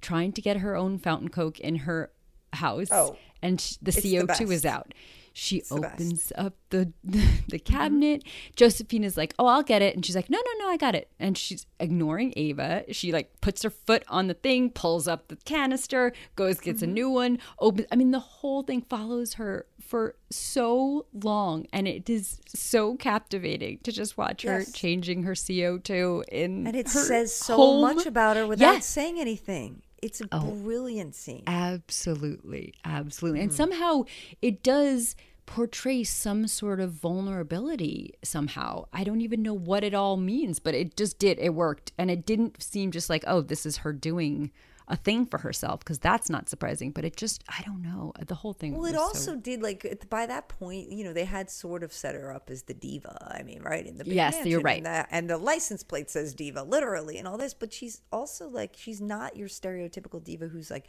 trying 0.01 0.31
to 0.33 0.41
get 0.41 0.57
her 0.57 0.75
own 0.75 0.97
fountain 0.97 1.29
coke 1.29 1.59
in 1.59 1.77
her 1.77 2.11
house. 2.53 2.89
Oh, 2.91 3.17
and 3.41 3.59
the 3.81 3.91
CO2 3.91 4.51
is 4.51 4.65
out. 4.65 4.93
She 5.35 5.57
it's 5.57 5.71
opens 5.71 6.31
up 6.35 6.53
the 6.69 6.93
the 7.47 7.57
cabinet. 7.57 8.23
Mm-hmm. 8.23 8.53
Josephine 8.55 9.03
is 9.03 9.17
like, 9.17 9.33
"Oh, 9.39 9.47
I'll 9.47 9.63
get 9.63 9.81
it," 9.81 9.95
and 9.95 10.05
she's 10.05 10.15
like, 10.15 10.29
"No, 10.29 10.37
no, 10.37 10.65
no, 10.65 10.71
I 10.71 10.77
got 10.77 10.93
it." 10.93 11.09
And 11.19 11.35
she's 11.35 11.65
ignoring 11.79 12.33
Ava. 12.37 12.85
She 12.93 13.11
like 13.11 13.41
puts 13.41 13.63
her 13.63 13.71
foot 13.71 14.03
on 14.07 14.27
the 14.27 14.35
thing, 14.35 14.69
pulls 14.69 15.07
up 15.07 15.29
the 15.29 15.35
canister, 15.37 16.13
goes 16.35 16.59
gets 16.59 16.81
mm-hmm. 16.81 16.91
a 16.91 16.93
new 16.93 17.09
one. 17.09 17.39
Opens. 17.57 17.87
I 17.91 17.95
mean, 17.95 18.11
the 18.11 18.19
whole 18.19 18.61
thing 18.61 18.83
follows 18.83 19.33
her 19.33 19.65
for 19.81 20.15
so 20.29 21.07
long, 21.13 21.65
and 21.73 21.87
it 21.87 22.07
is 22.07 22.39
so 22.47 22.95
captivating 22.95 23.79
to 23.79 23.91
just 23.91 24.17
watch 24.19 24.43
yes. 24.43 24.67
her 24.67 24.71
changing 24.71 25.23
her 25.23 25.33
CO 25.33 25.79
two 25.79 26.23
in. 26.31 26.67
And 26.67 26.75
it 26.75 26.89
says 26.89 27.33
so 27.33 27.55
home. 27.55 27.81
much 27.81 28.05
about 28.05 28.37
her 28.37 28.45
without 28.45 28.73
yes. 28.73 28.85
saying 28.85 29.19
anything. 29.19 29.81
It's 30.03 30.21
a 30.21 30.27
oh, 30.31 30.51
brilliant 30.51 31.15
scene. 31.15 31.43
Absolutely. 31.47 32.73
Absolutely. 32.83 33.39
Mm. 33.39 33.43
And 33.43 33.53
somehow 33.53 34.03
it 34.41 34.61
does 34.61 35.15
portray 35.45 36.03
some 36.03 36.47
sort 36.47 36.79
of 36.79 36.91
vulnerability 36.91 38.13
somehow. 38.23 38.85
I 38.93 39.03
don't 39.03 39.21
even 39.21 39.41
know 39.41 39.53
what 39.53 39.83
it 39.83 39.93
all 39.93 40.17
means, 40.17 40.59
but 40.59 40.73
it 40.73 40.95
just 40.95 41.19
did. 41.19 41.39
It 41.39 41.53
worked. 41.53 41.91
And 41.97 42.09
it 42.11 42.25
didn't 42.25 42.61
seem 42.61 42.91
just 42.91 43.09
like, 43.09 43.23
oh, 43.27 43.41
this 43.41 43.65
is 43.65 43.77
her 43.77 43.93
doing 43.93 44.51
a 44.93 44.95
thing 44.95 45.25
for 45.25 45.39
herself 45.39 45.79
because 45.79 45.97
that's 45.97 46.29
not 46.29 46.47
surprising. 46.47 46.91
But 46.91 47.03
it 47.03 47.17
just, 47.17 47.43
I 47.49 47.63
don't 47.65 47.81
know. 47.81 48.13
Uh, 48.17 48.23
the 48.25 48.35
whole 48.35 48.53
thing. 48.53 48.77
Well, 48.77 48.85
it 48.85 48.95
also 48.95 49.31
so... 49.31 49.35
did 49.35 49.61
like 49.61 50.05
by 50.09 50.27
that 50.27 50.47
point, 50.47 50.91
you 50.91 51.03
know, 51.03 51.11
they 51.11 51.25
had 51.25 51.49
sort 51.49 51.83
of 51.83 51.91
set 51.91 52.13
her 52.15 52.31
up 52.31 52.49
as 52.51 52.63
the 52.63 52.75
diva. 52.75 53.17
I 53.35 53.41
mean, 53.41 53.61
right 53.63 53.85
in 53.85 53.97
the 53.97 54.05
yes, 54.05 54.45
you're 54.45 54.61
right, 54.61 54.77
and 54.77 54.85
the, 54.85 55.07
and 55.09 55.29
the 55.29 55.37
license 55.37 55.83
plate 55.83 56.11
says 56.11 56.35
diva 56.35 56.61
literally 56.61 57.17
and 57.17 57.27
all 57.27 57.37
this. 57.37 57.55
But 57.55 57.73
she's 57.73 58.01
also 58.11 58.47
like 58.47 58.75
she's 58.77 59.01
not 59.01 59.35
your 59.35 59.47
stereotypical 59.47 60.23
diva 60.23 60.47
who's 60.47 60.69
like 60.69 60.85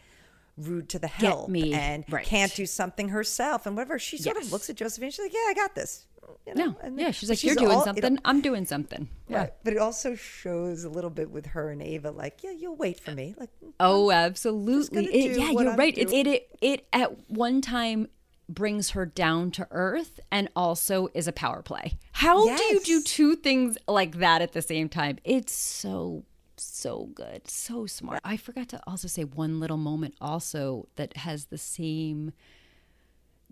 rude 0.59 0.89
to 0.91 0.99
the 0.99 1.09
help 1.09 1.49
and 1.49 2.05
right. 2.11 2.25
can't 2.25 2.55
do 2.55 2.67
something 2.67 3.09
herself 3.09 3.67
and 3.67 3.75
whatever. 3.75 3.99
She 3.99 4.19
sort 4.19 4.37
yes. 4.37 4.47
of 4.47 4.53
looks 4.53 4.69
at 4.69 4.77
Josephine. 4.77 5.11
She's 5.11 5.25
like, 5.25 5.35
"Yeah, 5.35 5.47
I 5.49 5.55
got 5.55 5.75
this." 5.75 6.07
You 6.47 6.55
know? 6.55 6.67
No, 6.67 6.77
and 6.83 6.99
yeah, 6.99 7.11
she's 7.11 7.29
like, 7.29 7.39
she's 7.39 7.49
"You're 7.49 7.57
doing 7.57 7.79
all, 7.79 7.85
something. 7.85 8.19
I'm 8.25 8.41
doing 8.41 8.65
something." 8.67 9.09
Yeah, 9.29 9.39
right. 9.39 9.53
but 9.63 9.73
it 9.73 9.79
also 9.79 10.15
shows 10.15 10.85
a 10.85 10.89
little 10.89 11.11
bit 11.11 11.31
with 11.31 11.47
her 11.47 11.71
and 11.71 11.83
Ava, 11.83 12.11
like, 12.11 12.43
"Yeah, 12.43 12.53
you'll 12.53 12.77
wait 12.77 13.01
for 13.01 13.13
me." 13.13 13.35
Like, 13.39 13.51
mm, 13.65 13.73
oh, 13.81 14.11
absolutely. 14.11 15.07
It, 15.07 15.39
yeah, 15.39 15.51
you're 15.51 15.71
I'm 15.71 15.77
right. 15.77 15.97
It, 15.97 16.13
it 16.13 16.27
it 16.27 16.49
it 16.61 16.87
at 16.93 17.31
one 17.31 17.61
time 17.61 18.09
brings 18.49 18.91
her 18.91 19.07
down 19.07 19.51
to 19.51 19.67
earth 19.71 20.21
and 20.31 20.49
also 20.55 21.09
is 21.15 21.27
a 21.27 21.33
power 21.33 21.63
play. 21.63 21.99
How 22.13 22.45
yes. 22.45 22.59
do 22.59 22.65
you 22.67 22.81
do 22.81 23.03
two 23.03 23.37
things 23.37 23.79
like 23.89 24.19
that 24.19 24.43
at 24.43 24.53
the 24.53 24.63
same 24.63 24.89
time? 24.89 25.19
It's 25.25 25.53
so 25.53 26.25
so 26.57 27.07
good, 27.15 27.49
so 27.49 27.87
smart. 27.87 28.21
I 28.25 28.37
forgot 28.37 28.69
to 28.71 28.81
also 28.87 29.09
say 29.09 29.25
one 29.25 29.61
little 29.61 29.77
moment 29.77 30.15
also 30.21 30.89
that 30.97 31.17
has 31.19 31.47
the 31.47 31.59
same 31.59 32.33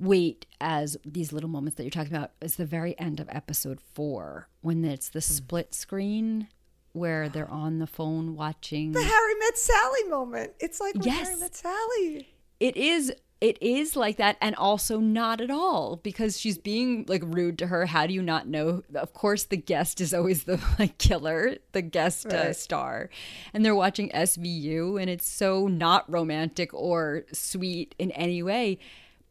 weight 0.03 0.47
as 0.61 0.97
these 1.05 1.33
little 1.33 1.49
moments 1.49 1.77
that 1.77 1.85
you're 1.85 1.91
talking 1.91 2.15
about 2.15 2.33
is 2.41 2.57
the 2.57 2.67
very 2.67 2.99
end 2.99 3.21
of 3.21 3.29
episode 3.31 3.81
four 3.81 4.49
when 4.61 4.85
it's 4.85 5.09
the 5.09 5.21
hmm. 5.21 5.33
split 5.33 5.75
screen 5.75 6.49
where 6.93 7.29
they're 7.29 7.51
on 7.51 7.79
the 7.79 7.87
phone 7.87 8.35
watching 8.35 8.93
the 8.93 9.03
Harry 9.03 9.35
met 9.39 9.57
Sally 9.57 10.05
moment. 10.09 10.53
It's 10.61 10.81
like 10.81 10.95
yes, 11.01 11.29
Harry 11.29 11.41
met 11.41 11.55
Sally. 11.55 12.35
It 12.61 12.77
is 12.77 13.13
it 13.41 13.59
is 13.61 13.97
like 13.97 14.19
that 14.19 14.37
and 14.41 14.55
also 14.55 15.01
not 15.01 15.41
at 15.41 15.51
all 15.51 15.97
because 15.97 16.39
she's 16.39 16.59
being 16.59 17.05
like 17.09 17.23
rude 17.25 17.59
to 17.59 17.67
her 17.67 17.87
how 17.87 18.07
do 18.07 18.15
you 18.15 18.23
not 18.23 18.47
know 18.47 18.83
of 18.95 19.13
course 19.15 19.45
the 19.45 19.57
guest 19.57 20.01
is 20.01 20.15
always 20.15 20.45
the 20.45 20.61
like 20.79 20.97
killer 20.99 21.57
the 21.73 21.83
guest 21.83 22.27
uh, 22.27 22.37
right. 22.37 22.47
uh, 22.47 22.53
star 22.53 23.11
and 23.53 23.65
they're 23.65 23.75
watching 23.75 24.11
svu 24.11 25.01
and 25.01 25.11
it's 25.11 25.29
so 25.29 25.67
not 25.67 26.11
romantic 26.11 26.73
or 26.73 27.25
sweet 27.33 27.97
in 27.99 28.13
any 28.13 28.45
way 28.45 28.79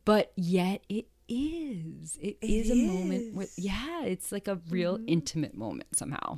but 0.06 0.32
yet 0.36 0.82
it 0.90 1.08
is 1.28 2.18
it, 2.22 2.38
it 2.42 2.50
is, 2.50 2.70
is 2.70 2.72
a 2.72 2.88
moment 2.88 3.34
with 3.34 3.54
yeah 3.58 4.04
it's 4.04 4.32
like 4.32 4.48
a 4.48 4.60
real 4.70 4.98
mm-hmm. 4.98 5.08
intimate 5.08 5.56
moment 5.56 5.96
somehow 5.96 6.38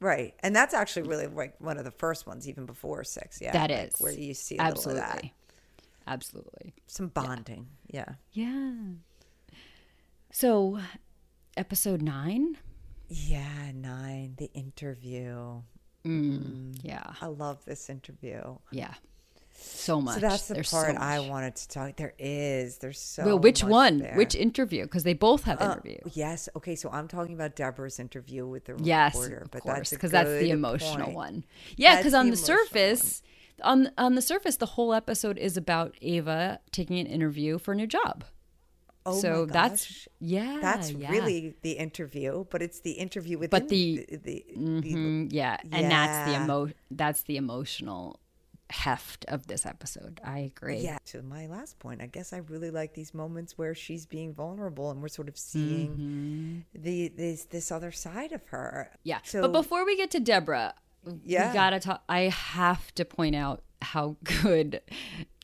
Right. 0.00 0.34
And 0.40 0.54
that's 0.54 0.74
actually 0.74 1.08
really 1.08 1.26
like 1.26 1.54
one 1.58 1.78
of 1.78 1.84
the 1.84 1.90
first 1.90 2.26
ones, 2.26 2.48
even 2.48 2.66
before 2.66 3.02
six. 3.04 3.40
Yeah. 3.40 3.52
That 3.52 3.70
is. 3.70 3.92
Like 3.94 4.00
where 4.00 4.12
you 4.12 4.34
see 4.34 4.58
Absolutely. 4.58 5.34
Absolutely. 6.06 6.74
Some 6.86 7.08
bonding. 7.08 7.68
Yeah. 7.88 8.14
Yeah. 8.32 8.72
So, 10.30 10.78
episode 11.56 12.02
nine? 12.02 12.58
Yeah, 13.08 13.72
nine. 13.74 14.34
The 14.36 14.50
interview. 14.52 15.62
Mm, 16.04 16.38
mm. 16.38 16.78
Yeah. 16.82 17.04
I 17.20 17.26
love 17.26 17.64
this 17.64 17.88
interview. 17.88 18.56
Yeah. 18.70 18.94
So 19.58 20.00
much. 20.00 20.14
So 20.14 20.20
that's 20.20 20.48
the 20.48 20.54
There's 20.54 20.70
part 20.70 20.96
so 20.96 21.00
I 21.00 21.20
wanted 21.20 21.56
to 21.56 21.68
talk. 21.68 21.96
There 21.96 22.14
is. 22.18 22.78
There's 22.78 23.00
so. 23.00 23.24
Well, 23.24 23.38
which 23.38 23.62
one? 23.64 23.98
There. 23.98 24.14
Which 24.16 24.34
interview? 24.34 24.82
Because 24.82 25.04
they 25.04 25.14
both 25.14 25.44
have 25.44 25.60
uh, 25.60 25.72
interviews. 25.72 26.12
Yes. 26.14 26.48
Okay. 26.56 26.76
So 26.76 26.90
I'm 26.90 27.08
talking 27.08 27.34
about 27.34 27.56
Deborah's 27.56 27.98
interview 27.98 28.46
with 28.46 28.66
the 28.66 28.76
yes, 28.82 29.14
reporter. 29.14 29.46
But 29.50 29.62
course, 29.62 29.90
because 29.90 30.10
that's, 30.10 30.28
that's, 30.28 30.42
the 30.42 30.50
emotional 30.50 31.06
point. 31.06 31.16
one. 31.16 31.44
Yeah, 31.76 31.96
because 31.96 32.14
on 32.14 32.26
the, 32.26 32.32
the 32.32 32.36
surface, 32.36 33.22
one 33.22 33.30
on 33.62 33.90
on 33.98 34.14
the 34.14 34.22
surface, 34.22 34.56
the 34.56 34.66
whole 34.66 34.92
episode 34.92 35.38
is 35.38 35.56
about 35.56 35.96
Ava 36.02 36.60
taking 36.72 36.98
an 36.98 37.06
interview 37.06 37.58
for 37.58 37.72
a 37.72 37.74
new 37.74 37.86
job. 37.86 38.24
Oh 39.04 39.20
so 39.20 39.46
that's 39.46 40.08
yeah, 40.18 40.58
that's 40.60 40.90
yeah. 40.90 41.10
really 41.10 41.54
the 41.62 41.72
interview, 41.72 42.44
but 42.50 42.60
it's 42.60 42.80
the 42.80 42.92
interview 42.92 43.38
with 43.38 43.50
but 43.50 43.68
the 43.68 44.04
the, 44.08 44.16
the, 44.16 44.46
mm-hmm, 44.56 45.28
the 45.28 45.34
yeah. 45.34 45.58
yeah, 45.64 45.76
and 45.78 45.90
that's 45.90 46.30
the 46.30 46.42
emo 46.42 46.70
that's 46.90 47.22
the 47.22 47.36
emotional 47.36 48.18
heft 48.70 49.24
of 49.26 49.46
this 49.46 49.64
episode. 49.64 50.20
I 50.24 50.38
agree. 50.40 50.78
Yeah. 50.78 50.98
To 51.06 51.22
my 51.22 51.46
last 51.46 51.78
point, 51.78 52.02
I 52.02 52.06
guess 52.06 52.32
I 52.32 52.38
really 52.38 52.70
like 52.70 52.94
these 52.94 53.14
moments 53.14 53.56
where 53.56 53.74
she's 53.74 54.06
being 54.06 54.32
vulnerable 54.32 54.90
and 54.90 55.00
we're 55.00 55.08
sort 55.08 55.28
of 55.28 55.38
seeing 55.38 56.64
mm-hmm. 56.74 56.82
the 56.82 57.08
this 57.08 57.44
this 57.44 57.70
other 57.70 57.92
side 57.92 58.32
of 58.32 58.46
her. 58.48 58.90
Yeah. 59.04 59.18
So, 59.24 59.42
but 59.42 59.52
before 59.52 59.84
we 59.84 59.96
get 59.96 60.10
to 60.12 60.20
Deborah, 60.20 60.74
yeah. 61.24 61.48
we 61.48 61.54
gotta 61.54 61.80
talk. 61.80 62.02
I 62.08 62.22
have 62.22 62.94
to 62.96 63.04
point 63.04 63.36
out 63.36 63.62
how 63.82 64.16
good 64.42 64.80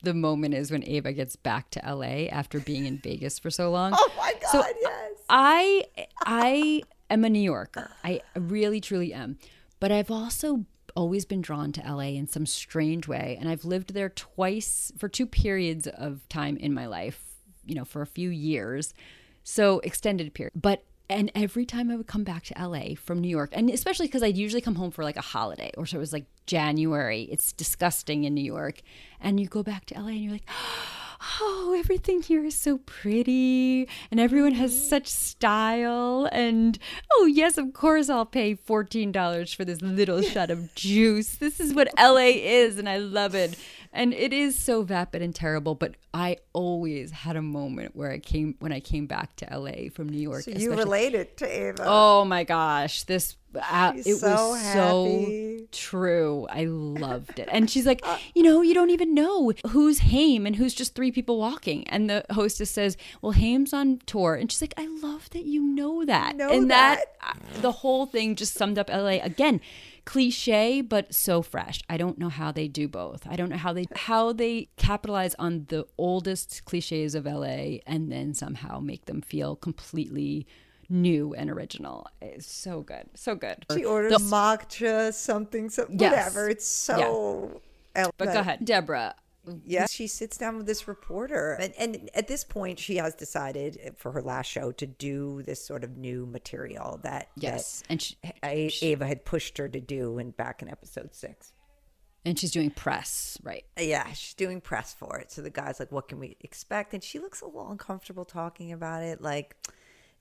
the 0.03 0.13
moment 0.13 0.53
is 0.53 0.71
when 0.71 0.83
Ava 0.83 1.13
gets 1.13 1.35
back 1.35 1.69
to 1.71 1.81
LA 1.85 2.27
after 2.29 2.59
being 2.59 2.85
in 2.85 2.97
Vegas 2.97 3.39
for 3.39 3.49
so 3.49 3.71
long. 3.71 3.93
Oh 3.97 4.11
my 4.17 4.33
god, 4.33 4.51
so 4.51 4.63
yes. 4.81 5.11
I 5.29 5.85
I 6.25 6.81
am 7.09 7.23
a 7.23 7.29
New 7.29 7.39
Yorker. 7.39 7.91
I 8.03 8.21
really 8.35 8.81
truly 8.81 9.13
am. 9.13 9.37
But 9.79 9.91
I've 9.91 10.11
also 10.11 10.65
always 10.95 11.25
been 11.25 11.41
drawn 11.41 11.71
to 11.71 11.81
LA 11.81 12.09
in 12.15 12.27
some 12.27 12.45
strange 12.45 13.07
way 13.07 13.37
and 13.39 13.49
I've 13.49 13.65
lived 13.65 13.93
there 13.93 14.09
twice 14.09 14.91
for 14.97 15.09
two 15.09 15.25
periods 15.25 15.87
of 15.87 16.27
time 16.29 16.57
in 16.57 16.73
my 16.73 16.85
life, 16.85 17.23
you 17.65 17.75
know, 17.75 17.85
for 17.85 18.01
a 18.01 18.07
few 18.07 18.29
years. 18.29 18.93
So 19.43 19.79
extended 19.79 20.33
period. 20.33 20.53
But 20.55 20.83
and 21.09 21.31
every 21.35 21.65
time 21.65 21.91
I 21.91 21.95
would 21.95 22.07
come 22.07 22.23
back 22.23 22.43
to 22.45 22.67
LA 22.67 22.95
from 22.95 23.19
New 23.19 23.27
York, 23.27 23.49
and 23.53 23.69
especially 23.69 24.07
because 24.07 24.23
I'd 24.23 24.37
usually 24.37 24.61
come 24.61 24.75
home 24.75 24.89
for 24.89 25.03
like 25.03 25.17
a 25.17 25.21
holiday, 25.21 25.71
or 25.77 25.85
so 25.85 25.97
it 25.97 25.99
was 25.99 26.13
like 26.13 26.25
January. 26.47 27.23
It's 27.23 27.51
disgusting 27.53 28.23
in 28.23 28.33
New 28.33 28.43
York. 28.43 28.81
And 29.19 29.39
you 29.39 29.47
go 29.47 29.63
back 29.63 29.85
to 29.87 29.99
LA 29.99 30.07
and 30.07 30.23
you're 30.23 30.31
like, 30.31 30.49
oh, 31.41 31.75
everything 31.77 32.21
here 32.21 32.43
is 32.43 32.57
so 32.57 32.79
pretty 32.79 33.87
and 34.11 34.19
everyone 34.19 34.53
has 34.53 34.73
mm-hmm. 34.73 34.89
such 34.89 35.07
style. 35.07 36.27
And 36.31 36.77
oh, 37.13 37.25
yes, 37.25 37.57
of 37.57 37.73
course, 37.73 38.09
I'll 38.09 38.25
pay 38.25 38.55
$14 38.55 39.55
for 39.55 39.65
this 39.65 39.81
little 39.81 40.21
shot 40.21 40.51
of 40.51 40.73
juice. 40.75 41.35
This 41.35 41.59
is 41.59 41.73
what 41.73 41.89
LA 41.97 42.31
is, 42.35 42.77
and 42.77 42.87
I 42.89 42.97
love 42.97 43.35
it. 43.35 43.55
And 43.93 44.13
it 44.13 44.33
is 44.33 44.57
so 44.57 44.83
vapid 44.83 45.21
and 45.21 45.33
terrible. 45.33 45.75
But 45.75 45.95
I 46.13 46.37
always 46.51 47.11
had 47.11 47.35
a 47.35 47.41
moment 47.41 47.95
where 47.95 48.11
I 48.11 48.19
came 48.19 48.55
when 48.59 48.71
I 48.71 48.79
came 48.79 49.05
back 49.05 49.35
to 49.37 49.47
LA 49.51 49.89
from 49.93 50.09
New 50.09 50.19
York. 50.19 50.43
So 50.43 50.51
you 50.51 50.75
related 50.75 51.37
to 51.37 51.47
Ava. 51.47 51.83
Oh 51.85 52.25
my 52.25 52.43
gosh, 52.43 53.03
this 53.03 53.37
uh, 53.55 53.93
it 53.95 54.15
so 54.15 54.49
was 54.49 54.73
so 54.73 55.57
true. 55.71 56.47
I 56.49 56.65
loved 56.65 57.39
it. 57.39 57.47
And 57.51 57.69
she's 57.69 57.85
like, 57.85 58.03
you 58.35 58.43
know, 58.43 58.61
you 58.61 58.73
don't 58.73 58.89
even 58.89 59.13
know 59.13 59.53
who's 59.69 59.99
Haim 59.99 60.45
and 60.45 60.55
who's 60.55 60.73
just 60.73 60.95
three 60.95 61.11
people 61.11 61.37
walking. 61.37 61.87
And 61.87 62.09
the 62.09 62.25
hostess 62.31 62.71
says, 62.71 62.97
well, 63.21 63.33
Haim's 63.33 63.73
on 63.73 63.99
tour. 64.05 64.35
And 64.35 64.51
she's 64.51 64.61
like, 64.61 64.73
I 64.77 64.87
love 65.01 65.29
that 65.31 65.45
you 65.45 65.61
know 65.61 66.05
that. 66.05 66.35
Know 66.35 66.49
and 66.49 66.69
that, 66.71 67.03
that. 67.21 67.37
uh, 67.37 67.61
the 67.61 67.71
whole 67.71 68.05
thing 68.05 68.35
just 68.35 68.53
summed 68.55 68.77
up 68.77 68.89
LA 68.89 69.19
again. 69.21 69.61
Cliche, 70.05 70.81
but 70.81 71.13
so 71.13 71.41
fresh. 71.41 71.79
I 71.89 71.97
don't 71.97 72.17
know 72.17 72.29
how 72.29 72.51
they 72.51 72.67
do 72.67 72.87
both. 72.87 73.25
I 73.27 73.35
don't 73.35 73.49
know 73.49 73.57
how 73.57 73.71
they 73.73 73.85
how 73.95 74.33
they 74.33 74.67
capitalize 74.75 75.33
on 75.35 75.65
the 75.69 75.85
oldest 75.97 76.65
cliches 76.65 77.15
of 77.15 77.25
LA 77.25 77.79
and 77.87 78.11
then 78.11 78.33
somehow 78.33 78.79
make 78.79 79.05
them 79.05 79.21
feel 79.21 79.55
completely 79.55 80.45
new 80.89 81.33
and 81.33 81.49
original. 81.49 82.05
It's 82.21 82.45
so 82.45 82.81
good. 82.81 83.05
So 83.15 83.35
good. 83.35 83.65
She 83.71 83.85
orders 83.85 84.11
The- 84.11 84.19
matcha, 84.19 85.13
something, 85.13 85.69
something 85.69 85.97
Yes. 85.99 86.11
whatever. 86.11 86.49
It's 86.49 86.67
so. 86.67 87.61
but 87.95 88.33
go 88.33 88.39
ahead, 88.41 88.65
Deborah. 88.65 89.15
Yeah, 89.65 89.87
she 89.87 90.07
sits 90.07 90.37
down 90.37 90.55
with 90.57 90.65
this 90.65 90.87
reporter, 90.87 91.53
and, 91.59 91.73
and 91.77 92.09
at 92.13 92.27
this 92.29 92.43
point, 92.45 92.79
she 92.79 92.95
has 92.95 93.13
decided 93.13 93.77
eh, 93.81 93.89
for 93.97 94.11
her 94.13 94.21
last 94.21 94.47
show 94.47 94.71
to 94.71 94.85
do 94.85 95.41
this 95.43 95.63
sort 95.65 95.83
of 95.83 95.97
new 95.97 96.25
material 96.25 96.99
that 97.03 97.29
Yes, 97.35 97.83
and 97.89 98.01
she, 98.01 98.15
that 98.23 98.35
A- 98.43 98.71
Ava 98.81 99.05
had 99.05 99.25
pushed 99.25 99.57
her 99.57 99.67
to 99.67 99.81
do 99.81 100.17
in 100.17 100.31
back 100.31 100.61
in 100.61 100.69
episode 100.69 101.13
six. 101.13 101.51
and 102.25 102.39
she's 102.39 102.51
doing 102.51 102.69
press, 102.69 103.37
right? 103.43 103.65
Uh, 103.77 103.81
yeah, 103.83 104.07
she's 104.13 104.33
doing 104.33 104.61
press 104.61 104.93
for 104.93 105.17
it. 105.19 105.29
So 105.31 105.41
the 105.41 105.49
guy's 105.49 105.77
like, 105.79 105.91
"What 105.91 106.07
can 106.07 106.19
we 106.19 106.37
expect?" 106.39 106.93
And 106.93 107.03
she 107.03 107.19
looks 107.19 107.41
a 107.41 107.45
little 107.45 107.69
uncomfortable 107.69 108.23
talking 108.23 108.71
about 108.71 109.03
it, 109.03 109.21
like 109.21 109.57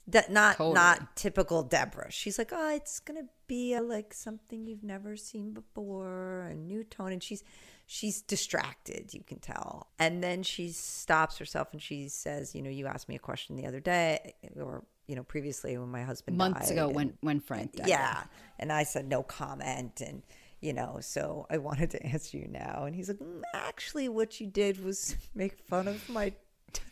that 0.08 0.32
not 0.32 0.56
Totally. 0.56 0.74
not 0.74 1.14
typical 1.14 1.62
Deborah. 1.62 2.10
She's 2.10 2.38
like, 2.38 2.50
"Oh, 2.52 2.74
it's 2.74 2.98
gonna 2.98 3.26
be 3.46 3.72
a, 3.74 3.80
like 3.80 4.12
something 4.12 4.66
you've 4.66 4.82
never 4.82 5.14
seen 5.16 5.52
before, 5.52 6.48
a 6.50 6.54
new 6.54 6.82
tone," 6.82 7.12
and 7.12 7.22
she's 7.22 7.44
she's 7.92 8.22
distracted. 8.22 9.12
You 9.12 9.22
can 9.26 9.38
tell, 9.38 9.88
and 9.98 10.22
then 10.22 10.42
she 10.42 10.70
stops 10.70 11.36
herself 11.38 11.68
and 11.72 11.82
she 11.82 12.08
says, 12.08 12.54
"You 12.54 12.62
know, 12.62 12.70
you 12.70 12.86
asked 12.86 13.08
me 13.08 13.16
a 13.16 13.18
question 13.30 13.56
the 13.56 13.66
other 13.66 13.80
day, 13.80 14.34
or 14.56 14.84
you 15.06 15.16
know, 15.16 15.22
previously 15.24 15.76
when 15.76 15.90
my 15.90 16.02
husband 16.02 16.38
Months 16.38 16.70
ago, 16.70 16.86
and- 16.86 16.94
when 16.96 17.18
when 17.20 17.40
Frank 17.40 17.72
died. 17.74 17.88
yeah. 17.88 18.24
And 18.58 18.72
I 18.72 18.84
said 18.84 19.08
no 19.08 19.22
comment. 19.22 20.00
And, 20.00 20.22
you 20.60 20.72
know, 20.72 20.98
so 21.00 21.46
I 21.50 21.58
wanted 21.58 21.90
to 21.90 22.02
answer 22.12 22.38
you 22.38 22.46
now. 22.48 22.84
And 22.86 22.94
he's 22.94 23.08
like, 23.08 23.18
"Mm, 23.18 23.42
actually, 23.52 24.08
what 24.08 24.40
you 24.40 24.46
did 24.46 24.82
was 24.82 25.16
make 25.34 25.58
fun 25.68 25.88
of 25.88 26.08
my 26.08 26.32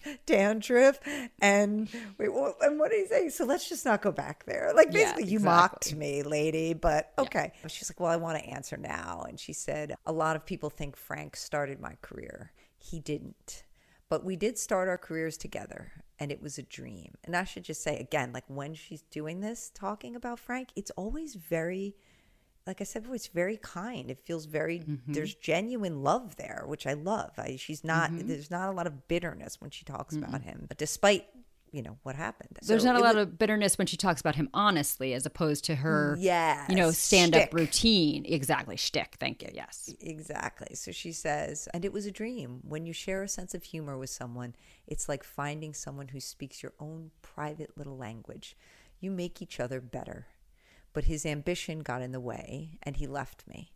dandruff. 0.26 0.98
And 1.40 1.88
wait, 2.18 2.32
what, 2.32 2.56
and 2.62 2.78
what 2.78 2.90
did 2.90 3.00
he 3.02 3.06
say? 3.06 3.28
So 3.28 3.44
let's 3.44 3.68
just 3.68 3.84
not 3.84 4.02
go 4.02 4.12
back 4.12 4.44
there. 4.46 4.72
Like, 4.74 4.88
Yeah, 4.90 5.12
basically, 5.12 5.24
you 5.24 5.38
exactly. 5.38 5.44
mocked 5.44 5.94
me, 5.94 6.22
lady, 6.22 6.74
but 6.74 7.12
okay. 7.18 7.52
She's 7.68 7.90
like, 7.90 8.00
well, 8.00 8.10
I 8.10 8.16
want 8.16 8.38
to 8.38 8.44
answer 8.44 8.76
now. 8.76 9.24
And 9.28 9.38
she 9.38 9.52
said, 9.52 9.94
a 10.06 10.12
lot 10.12 10.36
of 10.36 10.44
people 10.46 10.70
think 10.70 10.96
Frank 10.96 11.36
started 11.36 11.80
my 11.80 11.96
career. 12.02 12.52
He 12.78 12.98
didn't. 13.00 13.64
But 14.08 14.24
we 14.24 14.34
did 14.36 14.58
start 14.58 14.88
our 14.88 14.98
careers 14.98 15.36
together 15.36 15.92
and 16.18 16.32
it 16.32 16.42
was 16.42 16.58
a 16.58 16.62
dream. 16.62 17.14
And 17.24 17.36
I 17.36 17.44
should 17.44 17.62
just 17.62 17.82
say 17.82 17.96
again, 17.98 18.32
like 18.32 18.44
when 18.48 18.74
she's 18.74 19.02
doing 19.02 19.40
this, 19.40 19.70
talking 19.72 20.16
about 20.16 20.40
Frank, 20.40 20.70
it's 20.74 20.90
always 20.92 21.34
very, 21.36 21.94
like 22.70 22.80
I 22.80 22.84
said 22.84 23.02
before, 23.02 23.16
it's 23.16 23.26
very 23.28 23.56
kind. 23.56 24.10
It 24.10 24.20
feels 24.20 24.44
very, 24.46 24.78
Mm-hmm. 24.80 25.12
there's 25.12 25.34
genuine 25.34 26.02
love 26.02 26.36
there, 26.36 26.62
which 26.66 26.86
I 26.86 26.94
love. 26.94 27.32
I, 27.36 27.56
she's 27.56 27.82
not, 27.84 28.10
there's 28.12 28.50
not 28.50 28.68
a 28.68 28.72
lot 28.72 28.86
of 28.86 29.08
bitterness 29.08 29.60
when 29.60 29.70
she 29.70 29.84
talks 29.84 30.14
about 30.16 30.42
him, 30.42 30.66
but 30.68 30.78
despite, 30.78 31.26
you 31.72 31.82
know, 31.82 31.96
what 32.04 32.14
happened. 32.16 32.58
There's 32.62 32.82
So 32.82 32.92
not 32.92 33.00
a 33.00 33.04
lot 33.04 33.14
wa- 33.16 33.22
of 33.22 33.38
bitterness 33.38 33.76
when 33.78 33.86
she 33.86 33.96
talks 33.96 34.20
about 34.20 34.36
him 34.36 34.48
honestly, 34.54 35.14
as 35.14 35.24
opposed 35.26 35.64
to 35.64 35.74
her, 35.76 36.16
Yes, 36.18 36.68
you 36.70 36.76
know, 36.76 36.90
stand 36.92 37.34
up 37.36 37.52
routine. 37.54 38.24
Exactly, 38.26 38.76
shtick. 38.76 39.16
Thank 39.20 39.42
you. 39.42 39.50
Yes. 39.52 39.92
Exactly. 40.00 40.74
So 40.74 40.90
she 40.92 41.12
says, 41.12 41.68
and 41.74 41.84
it 41.84 41.92
was 41.92 42.06
a 42.06 42.10
dream. 42.10 42.60
When 42.62 42.86
you 42.86 42.92
share 42.92 43.22
a 43.22 43.28
sense 43.28 43.52
of 43.54 43.62
humor 43.64 43.96
with 43.98 44.10
someone, 44.10 44.54
it's 44.86 45.08
like 45.08 45.22
finding 45.24 45.72
someone 45.74 46.08
who 46.08 46.20
speaks 46.20 46.62
your 46.62 46.72
own 46.80 47.10
private 47.22 47.76
little 47.76 47.96
language. 47.96 48.56
You 49.00 49.10
make 49.10 49.40
each 49.42 49.60
other 49.60 49.80
better. 49.80 50.26
But 50.93 51.05
his 51.05 51.24
ambition 51.24 51.80
got 51.80 52.03
in 52.03 52.12
the 52.12 52.20
way 52.20 52.78
and 52.82 52.97
he 52.97 53.07
left 53.07 53.47
me. 53.47 53.72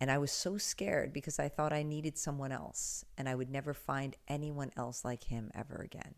And 0.00 0.10
I 0.10 0.18
was 0.18 0.32
so 0.32 0.58
scared 0.58 1.12
because 1.12 1.38
I 1.38 1.48
thought 1.48 1.72
I 1.72 1.82
needed 1.82 2.18
someone 2.18 2.52
else 2.52 3.04
and 3.16 3.28
I 3.28 3.34
would 3.34 3.50
never 3.50 3.74
find 3.74 4.16
anyone 4.28 4.72
else 4.76 5.04
like 5.04 5.24
him 5.24 5.50
ever 5.54 5.76
again. 5.76 6.14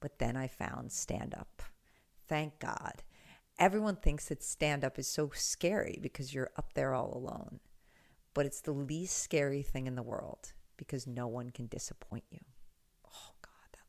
But 0.00 0.18
then 0.18 0.36
I 0.36 0.48
found 0.48 0.92
stand 0.92 1.34
up. 1.34 1.62
Thank 2.28 2.58
God. 2.58 3.02
Everyone 3.58 3.96
thinks 3.96 4.28
that 4.28 4.42
stand 4.42 4.84
up 4.84 4.98
is 4.98 5.06
so 5.06 5.30
scary 5.34 5.98
because 6.02 6.34
you're 6.34 6.50
up 6.56 6.74
there 6.74 6.94
all 6.94 7.16
alone 7.16 7.60
but 8.34 8.46
it's 8.46 8.60
the 8.60 8.72
least 8.72 9.18
scary 9.18 9.62
thing 9.62 9.86
in 9.86 9.94
the 9.94 10.02
world 10.02 10.52
because 10.76 11.06
no 11.06 11.26
one 11.26 11.50
can 11.50 11.66
disappoint 11.66 12.24
you. 12.30 12.40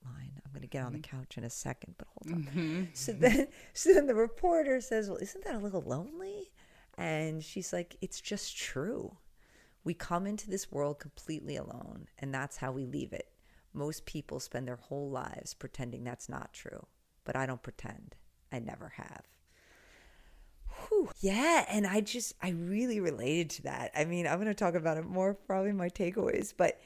Line! 0.05 0.31
I'm 0.45 0.51
going 0.51 0.61
to 0.61 0.67
get 0.67 0.83
on 0.83 0.93
the 0.93 0.99
mm-hmm. 0.99 1.17
couch 1.17 1.37
in 1.37 1.43
a 1.43 1.49
second, 1.49 1.95
but 1.97 2.07
hold 2.07 2.35
on. 2.35 2.43
Mm-hmm. 2.43 2.83
So 2.93 3.11
then, 3.13 3.47
so 3.73 3.93
then 3.93 4.07
the 4.07 4.15
reporter 4.15 4.81
says, 4.81 5.09
"Well, 5.09 5.17
isn't 5.17 5.43
that 5.45 5.55
a 5.55 5.59
little 5.59 5.81
lonely?" 5.81 6.51
And 6.97 7.43
she's 7.43 7.73
like, 7.73 7.95
"It's 8.01 8.21
just 8.21 8.57
true. 8.57 9.17
We 9.83 9.93
come 9.93 10.27
into 10.27 10.49
this 10.49 10.71
world 10.71 10.99
completely 10.99 11.57
alone, 11.57 12.07
and 12.19 12.33
that's 12.33 12.57
how 12.57 12.71
we 12.71 12.85
leave 12.85 13.13
it. 13.13 13.29
Most 13.73 14.05
people 14.05 14.39
spend 14.39 14.67
their 14.67 14.77
whole 14.77 15.09
lives 15.09 15.53
pretending 15.53 16.03
that's 16.03 16.29
not 16.29 16.53
true, 16.53 16.85
but 17.25 17.35
I 17.35 17.45
don't 17.45 17.63
pretend. 17.63 18.15
I 18.51 18.59
never 18.59 18.89
have." 18.95 19.23
Whew. 20.89 21.09
Yeah, 21.21 21.65
and 21.69 21.85
I 21.85 22.01
just 22.01 22.33
I 22.41 22.49
really 22.49 22.99
related 22.99 23.49
to 23.51 23.63
that. 23.63 23.91
I 23.95 24.05
mean, 24.05 24.27
I'm 24.27 24.35
going 24.35 24.47
to 24.47 24.53
talk 24.53 24.75
about 24.75 24.97
it 24.97 25.05
more 25.05 25.33
probably 25.33 25.71
my 25.71 25.89
takeaways, 25.89 26.53
but 26.55 26.79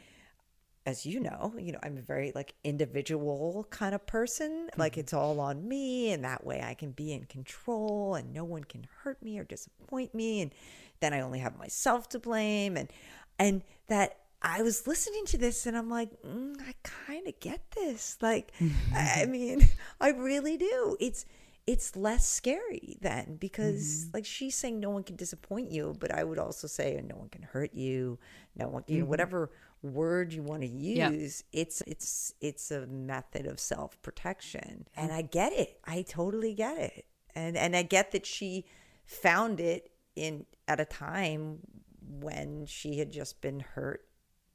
as 0.88 1.06
you 1.06 1.20
know, 1.20 1.54
you 1.60 1.74
know, 1.74 1.80
I'm 1.84 1.98
a 1.98 2.02
very 2.02 2.32
like 2.34 2.56
individual 2.64 3.68
kind 3.70 3.94
of 3.94 4.08
person. 4.08 4.70
Like 4.78 4.94
mm-hmm. 4.94 5.02
it's 5.02 5.14
all 5.14 5.42
on 5.42 5.68
me 5.68 6.14
and 6.14 6.24
that 6.24 6.46
way 6.46 6.64
I 6.66 6.76
can 6.76 6.92
be 6.92 7.12
in 7.12 7.26
control 7.26 8.16
and 8.16 8.34
no 8.34 8.46
one 8.46 8.64
can 8.64 8.88
hurt 9.04 9.22
me 9.22 9.38
or 9.38 9.44
disappoint 9.44 10.16
me 10.16 10.40
and 10.40 10.54
then 11.02 11.14
I 11.14 11.20
only 11.20 11.40
have 11.40 11.60
myself 11.60 12.08
to 12.10 12.20
blame 12.20 12.78
and 12.78 12.90
and 13.38 13.64
that 13.88 14.20
I 14.42 14.62
was 14.62 14.88
listening 14.88 15.26
to 15.26 15.38
this 15.38 15.66
and 15.66 15.76
I'm 15.76 15.90
like, 15.90 16.10
mm, 16.24 16.56
I 16.62 16.74
kind 16.84 17.28
of 17.28 17.38
get 17.42 17.70
this. 17.72 18.18
Like 18.22 18.54
I 18.96 19.24
I 19.24 19.26
mean, 19.30 19.68
I 20.00 20.12
really 20.12 20.56
do. 20.56 20.96
It's 21.02 21.26
it's 21.68 21.98
less 21.98 22.26
scary 22.26 22.98
then 23.02 23.36
because 23.42 24.06
mm-hmm. 24.06 24.12
like 24.14 24.26
she's 24.26 24.56
saying 24.56 24.80
no 24.80 24.90
one 24.90 25.04
can 25.04 25.18
disappoint 25.18 25.70
you 25.70 25.94
but 26.00 26.14
i 26.14 26.24
would 26.24 26.40
also 26.40 26.66
say 26.66 27.00
no 27.06 27.18
one 27.18 27.28
can 27.28 27.42
hurt 27.42 27.74
you 27.74 28.18
no 28.56 28.70
one 28.70 28.86
you 28.88 29.00
know 29.00 29.02
mm-hmm. 29.02 29.10
whatever 29.10 29.52
word 29.82 30.34
you 30.34 30.42
want 30.44 30.62
to 30.62 30.68
Yeah. 30.68 31.10
use 31.12 31.44
it's 31.54 31.82
it's 31.88 32.34
it's 32.42 32.72
a 32.72 32.88
method 32.88 33.46
of 33.46 33.60
self-protection. 33.60 34.88
And 34.96 35.12
i 35.12 35.22
get 35.22 35.54
it. 35.54 35.80
I 35.86 36.02
totally 36.02 36.54
get 36.54 36.78
it. 36.78 37.06
And 37.36 37.56
and 37.58 37.76
i 37.76 37.84
get 37.84 38.12
that 38.12 38.26
she 38.26 38.66
found 39.06 39.60
it 39.60 39.92
in 40.16 40.46
at 40.68 40.80
a 40.80 40.86
time 40.86 41.60
when 42.02 42.66
she 42.66 42.98
had 42.98 43.12
just 43.12 43.40
been 43.42 43.60
hurt 43.60 44.06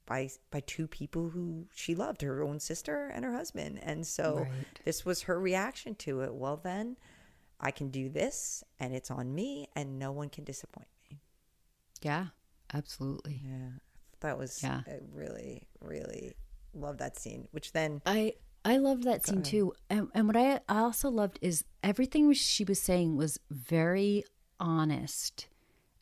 by 0.07 0.29
by 0.51 0.61
two 0.61 0.89
people 0.89 1.31
who 1.31 1.67
she 1.73 1.95
loved 1.95 2.23
her 2.23 2.43
own 2.43 2.59
sister 2.59 3.07
and 3.07 3.25
her 3.25 3.33
husband. 3.33 3.79
And 3.83 4.07
so 4.07 4.39
Right. 4.51 4.81
this 4.85 5.05
was 5.05 5.23
her 5.23 5.39
reaction 5.41 5.95
to 5.97 6.23
it. 6.23 6.35
Well 6.35 6.57
then 6.57 6.97
i 7.65 7.71
can 7.71 7.91
do 7.91 8.09
this 8.09 8.65
and 8.81 8.93
it's 8.93 9.09
on 9.11 9.33
me 9.33 9.69
and 9.77 9.97
no 9.99 10.11
one 10.11 10.29
can 10.29 10.43
disappoint 10.43 10.89
me. 11.09 11.21
Yeah, 12.03 12.27
absolutely. 12.75 13.41
yeah 13.45 13.69
that 14.23 14.39
was 14.39 14.63
Yeah. 14.63 14.81
I 14.87 14.99
really 15.13 15.69
really 15.81 16.33
love 16.75 16.99
that 16.99 17.19
scene 17.19 17.49
which 17.53 17.73
then 17.73 18.01
I 18.07 18.35
I 18.65 18.77
loved 18.77 19.03
that 19.05 19.27
scene 19.27 19.43
too, 19.43 19.73
and 19.91 20.09
and 20.15 20.27
what 20.27 20.37
I 20.37 20.61
I 20.69 20.79
also 20.79 21.11
loved 21.11 21.39
is 21.43 21.65
everything 21.83 22.33
she 22.33 22.65
was 22.65 22.81
saying 22.81 23.17
was 23.17 23.39
very 23.51 24.25
honest 24.61 25.49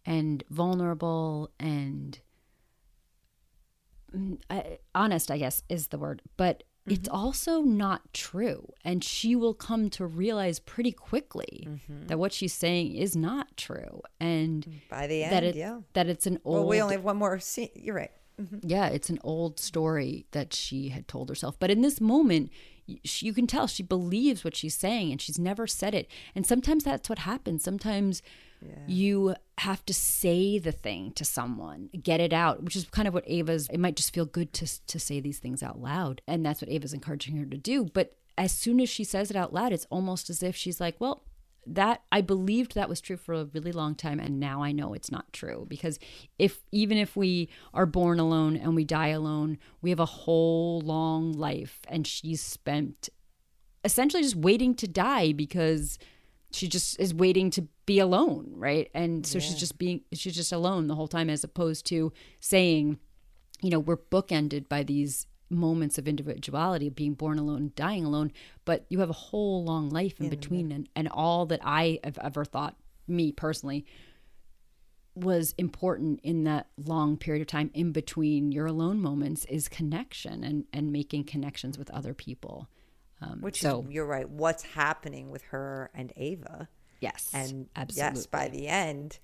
and 0.04 0.44
vulnerable 0.50 1.50
and 1.58 2.20
mm, 4.14 4.38
I, 4.50 4.78
honest. 4.94 5.30
I 5.30 5.38
guess 5.38 5.62
is 5.70 5.86
the 5.88 5.98
word, 5.98 6.20
but 6.36 6.64
it's 6.90 7.08
mm-hmm. 7.08 7.16
also 7.16 7.60
not 7.62 8.12
true, 8.12 8.72
and 8.84 9.02
she 9.04 9.36
will 9.36 9.54
come 9.54 9.88
to 9.90 10.06
realize 10.06 10.58
pretty 10.58 10.92
quickly 10.92 11.68
mm-hmm. 11.68 12.06
that 12.08 12.18
what 12.18 12.32
she's 12.32 12.52
saying 12.52 12.94
is 12.94 13.14
not 13.14 13.56
true, 13.56 14.02
and 14.18 14.66
mm, 14.66 14.88
by 14.88 15.06
the 15.06 15.22
end 15.22 15.32
that 15.32 15.44
it 15.44 15.54
yeah. 15.54 15.80
that 15.92 16.08
it's 16.08 16.26
an 16.26 16.40
old 16.44 16.56
well 16.56 16.68
we 16.68 16.82
only 16.82 16.96
have 16.96 17.04
one 17.04 17.16
more 17.16 17.38
scene 17.38 17.70
you're 17.74 17.94
right. 17.94 18.10
Mm-hmm. 18.40 18.58
Yeah, 18.62 18.88
it's 18.88 19.10
an 19.10 19.18
old 19.22 19.60
story 19.60 20.26
that 20.30 20.54
she 20.54 20.88
had 20.88 21.06
told 21.06 21.28
herself. 21.28 21.56
But 21.58 21.70
in 21.70 21.82
this 21.82 22.00
moment, 22.00 22.50
she, 23.04 23.26
you 23.26 23.32
can 23.32 23.46
tell 23.46 23.66
she 23.66 23.82
believes 23.82 24.44
what 24.44 24.56
she's 24.56 24.74
saying 24.74 25.12
and 25.12 25.20
she's 25.20 25.38
never 25.38 25.66
said 25.66 25.94
it. 25.94 26.08
And 26.34 26.46
sometimes 26.46 26.84
that's 26.84 27.08
what 27.08 27.20
happens. 27.20 27.62
Sometimes 27.62 28.22
yeah. 28.60 28.74
you 28.86 29.34
have 29.58 29.84
to 29.86 29.94
say 29.94 30.58
the 30.58 30.72
thing 30.72 31.12
to 31.12 31.24
someone, 31.24 31.90
get 32.02 32.20
it 32.20 32.32
out, 32.32 32.62
which 32.62 32.76
is 32.76 32.84
kind 32.86 33.06
of 33.08 33.14
what 33.14 33.24
Ava's, 33.26 33.68
it 33.68 33.78
might 33.78 33.96
just 33.96 34.14
feel 34.14 34.26
good 34.26 34.52
to, 34.54 34.86
to 34.86 34.98
say 34.98 35.20
these 35.20 35.38
things 35.38 35.62
out 35.62 35.80
loud. 35.80 36.22
And 36.26 36.44
that's 36.44 36.60
what 36.60 36.70
Ava's 36.70 36.92
encouraging 36.92 37.36
her 37.36 37.46
to 37.46 37.56
do. 37.56 37.84
But 37.84 38.16
as 38.36 38.52
soon 38.52 38.80
as 38.80 38.88
she 38.88 39.04
says 39.04 39.30
it 39.30 39.36
out 39.36 39.52
loud, 39.52 39.72
it's 39.72 39.86
almost 39.90 40.30
as 40.30 40.42
if 40.42 40.56
she's 40.56 40.80
like, 40.80 40.96
well, 40.98 41.22
that 41.66 42.02
I 42.10 42.20
believed 42.20 42.74
that 42.74 42.88
was 42.88 43.00
true 43.00 43.16
for 43.16 43.34
a 43.34 43.44
really 43.44 43.72
long 43.72 43.94
time 43.94 44.18
and 44.18 44.40
now 44.40 44.62
I 44.62 44.72
know 44.72 44.94
it's 44.94 45.10
not 45.10 45.32
true 45.32 45.66
because 45.68 45.98
if 46.38 46.62
even 46.72 46.96
if 46.98 47.16
we 47.16 47.48
are 47.74 47.86
born 47.86 48.18
alone 48.18 48.56
and 48.56 48.74
we 48.74 48.84
die 48.84 49.08
alone 49.08 49.58
we 49.82 49.90
have 49.90 50.00
a 50.00 50.06
whole 50.06 50.80
long 50.80 51.32
life 51.32 51.80
and 51.88 52.06
she's 52.06 52.40
spent 52.40 53.08
essentially 53.84 54.22
just 54.22 54.36
waiting 54.36 54.74
to 54.76 54.88
die 54.88 55.32
because 55.32 55.98
she 56.50 56.66
just 56.66 56.98
is 56.98 57.14
waiting 57.14 57.50
to 57.50 57.68
be 57.86 57.98
alone 57.98 58.52
right 58.54 58.90
and 58.94 59.26
so 59.26 59.38
yeah. 59.38 59.44
she's 59.44 59.56
just 59.56 59.78
being 59.78 60.00
she's 60.12 60.34
just 60.34 60.52
alone 60.52 60.86
the 60.86 60.94
whole 60.94 61.08
time 61.08 61.30
as 61.30 61.44
opposed 61.44 61.86
to 61.86 62.12
saying 62.40 62.98
you 63.62 63.70
know 63.70 63.78
we're 63.78 63.96
bookended 63.96 64.68
by 64.68 64.82
these 64.82 65.26
moments 65.50 65.98
of 65.98 66.06
individuality 66.06 66.86
of 66.86 66.94
being 66.94 67.14
born 67.14 67.38
alone 67.38 67.72
dying 67.74 68.04
alone 68.04 68.30
but 68.64 68.86
you 68.88 69.00
have 69.00 69.10
a 69.10 69.14
whole 69.14 69.64
long 69.64 69.90
life 69.90 70.18
in 70.20 70.26
yeah, 70.26 70.30
between. 70.30 70.70
And, 70.70 70.88
and 70.94 71.08
all 71.08 71.46
that 71.46 71.60
i 71.64 71.98
have 72.04 72.18
ever 72.18 72.44
thought 72.44 72.76
me 73.08 73.32
personally 73.32 73.84
was 75.14 75.54
important 75.58 76.20
in 76.22 76.44
that 76.44 76.68
long 76.76 77.16
period 77.16 77.40
of 77.40 77.46
time 77.46 77.70
in 77.74 77.92
between 77.92 78.52
your 78.52 78.66
alone 78.66 79.00
moments 79.00 79.44
is 79.46 79.68
connection 79.68 80.44
and 80.44 80.64
and 80.72 80.92
making 80.92 81.24
connections 81.24 81.78
with 81.78 81.90
other 81.90 82.14
people. 82.14 82.68
Um, 83.20 83.40
which 83.40 83.60
so, 83.60 83.84
is 83.86 83.92
you're 83.92 84.06
right 84.06 84.28
what's 84.28 84.62
happening 84.62 85.30
with 85.30 85.42
her 85.44 85.90
and 85.94 86.12
ava. 86.16 86.68
Yes 87.00 87.30
and 87.34 87.68
absolutely. 87.76 88.18
yes 88.18 88.26
by 88.26 88.48
the 88.48 88.68
end 88.68 89.18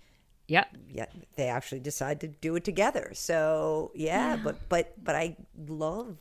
yeah. 0.48 0.64
Yeah 0.88 1.06
they 1.36 1.48
actually 1.48 1.80
decide 1.80 2.20
to 2.20 2.28
do 2.28 2.56
it 2.56 2.64
together. 2.64 3.10
So 3.14 3.92
yeah, 3.94 4.34
yeah, 4.34 4.42
but 4.42 4.68
but 4.68 4.92
but 5.02 5.14
i 5.14 5.36
love 5.68 6.16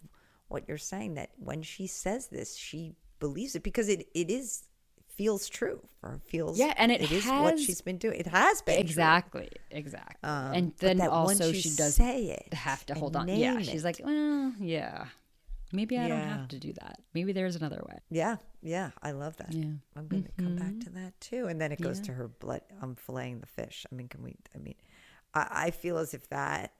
what 0.47 0.63
you're 0.67 0.77
saying 0.77 1.15
that 1.15 1.31
when 1.37 1.61
she 1.63 1.87
says 1.87 2.27
this 2.27 2.55
she 2.55 2.93
believes 3.19 3.55
it 3.55 3.63
because 3.63 3.89
it 3.89 4.07
it 4.13 4.29
is 4.29 4.63
feels 5.15 5.47
true 5.47 5.79
or 6.03 6.19
feels 6.27 6.59
yeah 6.59 6.73
and 6.77 6.91
it, 6.91 7.01
it 7.01 7.09
has, 7.09 7.23
is 7.25 7.31
what 7.31 7.59
she's 7.59 7.81
been 7.81 7.97
doing. 7.97 8.19
It 8.19 8.27
has 8.27 8.61
been 8.61 8.79
exactly 8.79 9.49
true. 9.49 9.77
exactly 9.77 10.29
um, 10.29 10.53
and 10.53 10.73
then 10.77 11.01
also 11.01 11.53
she 11.53 11.69
does 11.75 11.95
say 11.95 12.25
it 12.25 12.53
have 12.53 12.85
to 12.87 12.93
hold 12.93 13.15
on. 13.15 13.27
Yeah 13.29 13.57
it. 13.59 13.65
she's 13.65 13.83
like 13.83 14.01
well 14.03 14.53
yeah 14.59 15.05
Maybe 15.71 15.97
I 15.97 16.03
yeah. 16.03 16.07
don't 16.09 16.27
have 16.27 16.47
to 16.49 16.59
do 16.59 16.73
that. 16.73 16.99
Maybe 17.13 17.31
there's 17.31 17.55
another 17.55 17.83
way. 17.87 17.99
Yeah, 18.09 18.37
yeah, 18.61 18.91
I 19.01 19.11
love 19.11 19.35
that. 19.37 19.53
Yeah, 19.53 19.65
I'm 19.95 20.07
going 20.07 20.23
to 20.23 20.29
mm-hmm. 20.29 20.43
come 20.43 20.55
back 20.55 20.67
mm-hmm. 20.67 20.79
to 20.79 20.89
that 20.91 21.19
too. 21.19 21.47
And 21.47 21.59
then 21.59 21.71
it 21.71 21.81
goes 21.81 21.99
yeah. 21.99 22.05
to 22.05 22.13
her 22.13 22.27
blood. 22.27 22.61
I'm 22.81 22.95
filleting 22.95 23.41
the 23.41 23.47
fish. 23.47 23.85
I 23.91 23.95
mean, 23.95 24.07
can 24.07 24.23
we? 24.23 24.35
I 24.53 24.59
mean, 24.59 24.75
I, 25.33 25.47
I 25.51 25.71
feel 25.71 25.97
as 25.97 26.13
if 26.13 26.29
that 26.29 26.73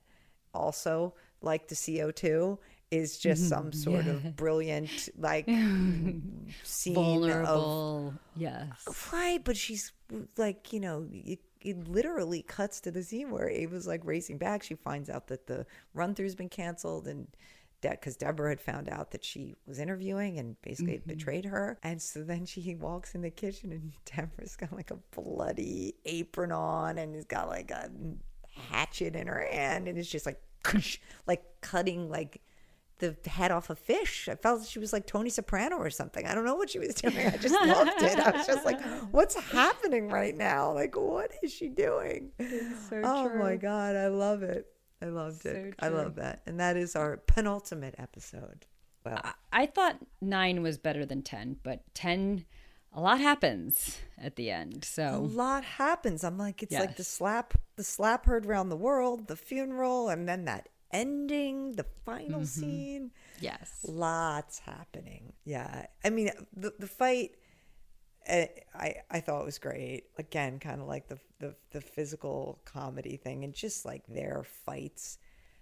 also, 0.54 1.16
like 1.42 1.68
the 1.68 1.76
CO2, 1.76 2.58
is 2.92 3.18
just 3.18 3.44
mm-hmm. 3.44 3.50
some 3.50 3.74
sort 3.74 4.06
yeah. 4.06 4.12
of 4.12 4.36
brilliant 4.36 5.10
like 5.18 5.46
scene 6.64 6.94
vulnerable 6.94 8.10
of, 8.10 8.20
yes 8.36 9.12
right 9.12 9.44
but 9.44 9.58
she's 9.58 9.92
like 10.38 10.72
you 10.72 10.80
know 10.80 11.08
it, 11.12 11.40
it 11.62 11.88
literally 11.88 12.44
cuts 12.44 12.80
to 12.80 12.92
the 12.92 13.02
scene 13.02 13.32
where 13.32 13.50
ava's 13.50 13.88
like 13.88 14.02
racing 14.04 14.38
back 14.38 14.62
she 14.62 14.76
finds 14.76 15.10
out 15.10 15.28
that 15.28 15.48
the 15.48 15.66
run 15.94 16.14
through's 16.14 16.36
been 16.36 16.50
canceled 16.50 17.08
and 17.08 17.28
because 17.82 18.16
De- 18.18 18.26
Deborah 18.26 18.50
had 18.50 18.62
found 18.62 18.90
out 18.90 19.12
that 19.12 19.24
she 19.24 19.56
was 19.68 19.80
interviewing 19.80 20.40
and 20.40 20.60
basically 20.62 20.98
mm-hmm. 20.98 21.10
betrayed 21.10 21.46
her. 21.46 21.78
And 21.84 22.02
so 22.02 22.24
then 22.24 22.46
she 22.46 22.76
walks 22.76 23.16
in 23.16 23.22
the 23.22 23.30
kitchen 23.30 23.72
and 23.72 23.92
Deborah's 24.06 24.56
got 24.56 24.74
like 24.74 24.92
a 24.92 24.98
bloody 25.16 25.96
apron 26.06 26.52
on 26.52 26.98
and 26.98 27.16
he's 27.16 27.26
got 27.26 27.50
like 27.50 27.72
a 27.72 27.90
hatchet 28.70 29.16
in 29.16 29.28
her 29.28 29.46
hand 29.52 29.88
and 29.88 29.98
it's 29.98 30.10
just 30.10 30.26
like 30.26 30.42
like 31.28 31.44
cutting 31.62 32.10
like 32.10 32.42
the 33.00 33.16
head 33.30 33.52
off 33.52 33.70
a 33.70 33.76
fish. 33.76 34.30
I 34.30 34.36
felt 34.36 34.66
she 34.66 34.80
was 34.80 34.94
like 34.94 35.06
Tony 35.06 35.30
Soprano 35.30 35.78
or 35.78 35.90
something. 35.90 36.26
I 36.26 36.34
don't 36.34 36.46
know 36.46 36.56
what 36.56 36.70
she 36.70 36.80
was 36.80 36.96
doing. 36.96 37.18
I 37.18 37.38
just 37.38 37.54
loved 37.54 38.02
it. 38.02 38.20
I 38.20 38.32
was 38.32 38.48
just 38.48 38.66
like, 38.66 38.82
what's 39.12 39.36
happening 39.36 40.10
right 40.10 40.36
now? 40.36 40.72
Like, 40.72 40.96
what 40.96 41.32
is 41.44 41.52
she 41.52 41.68
doing? 41.68 42.32
So 42.90 43.02
oh 43.04 43.30
true. 43.30 43.40
my 43.40 43.58
God, 43.58 43.96
I 43.96 44.08
love 44.08 44.44
it. 44.44 44.68
I 45.02 45.06
loved 45.06 45.44
so 45.44 45.50
it. 45.50 45.54
True. 45.54 45.74
I 45.80 45.88
love 45.90 46.16
that. 46.16 46.42
And 46.46 46.60
that 46.60 46.78
is 46.78 46.96
our 46.96 47.18
penultimate 47.18 47.96
episode. 47.98 48.66
Well, 49.06 49.20
I, 49.24 49.34
I 49.52 49.66
thought 49.66 49.98
nine 50.22 50.62
was 50.62 50.78
better 50.78 51.06
than 51.06 51.22
10, 51.22 51.58
but 51.64 51.82
10, 51.94 52.46
a 52.94 53.02
lot 53.02 53.20
happens 53.20 54.00
at 54.18 54.36
the 54.36 54.50
end. 54.50 54.84
So 54.84 55.08
a 55.08 55.18
lot 55.18 55.64
happens. 55.64 56.24
I'm 56.24 56.38
like, 56.38 56.64
it's 56.64 56.72
yes. 56.72 56.82
like 56.82 56.96
the 56.96 57.04
slap, 57.04 57.54
the 57.76 57.84
slap 57.84 58.26
heard 58.26 58.46
around 58.46 58.70
the 58.70 58.78
world, 58.78 59.28
the 59.28 59.36
funeral, 59.36 60.10
and 60.10 60.28
then 60.28 60.46
that 60.46 60.70
ending, 60.92 61.74
the 61.74 61.86
final 62.06 62.42
mm-hmm. 62.42 62.46
scene. 62.46 63.12
Yes. 63.40 63.86
Lots 63.88 64.60
happening. 64.60 65.34
Yeah. 65.44 65.86
I 66.04 66.10
mean, 66.10 66.32
the, 66.56 66.74
the 66.80 66.88
fight 66.88 67.32
I 68.28 68.96
I 69.10 69.20
thought 69.20 69.42
it 69.42 69.46
was 69.46 69.60
great. 69.60 70.06
Again, 70.18 70.60
kind 70.60 70.82
of 70.82 70.88
like 70.88 71.08
the, 71.08 71.20
the 71.40 71.56
the 71.72 71.82
physical 71.82 72.60
comedy 72.66 73.18
thing, 73.18 73.44
and 73.44 73.54
just 73.54 73.86
like 73.86 74.06
their 74.08 74.44
fights. 74.44 75.18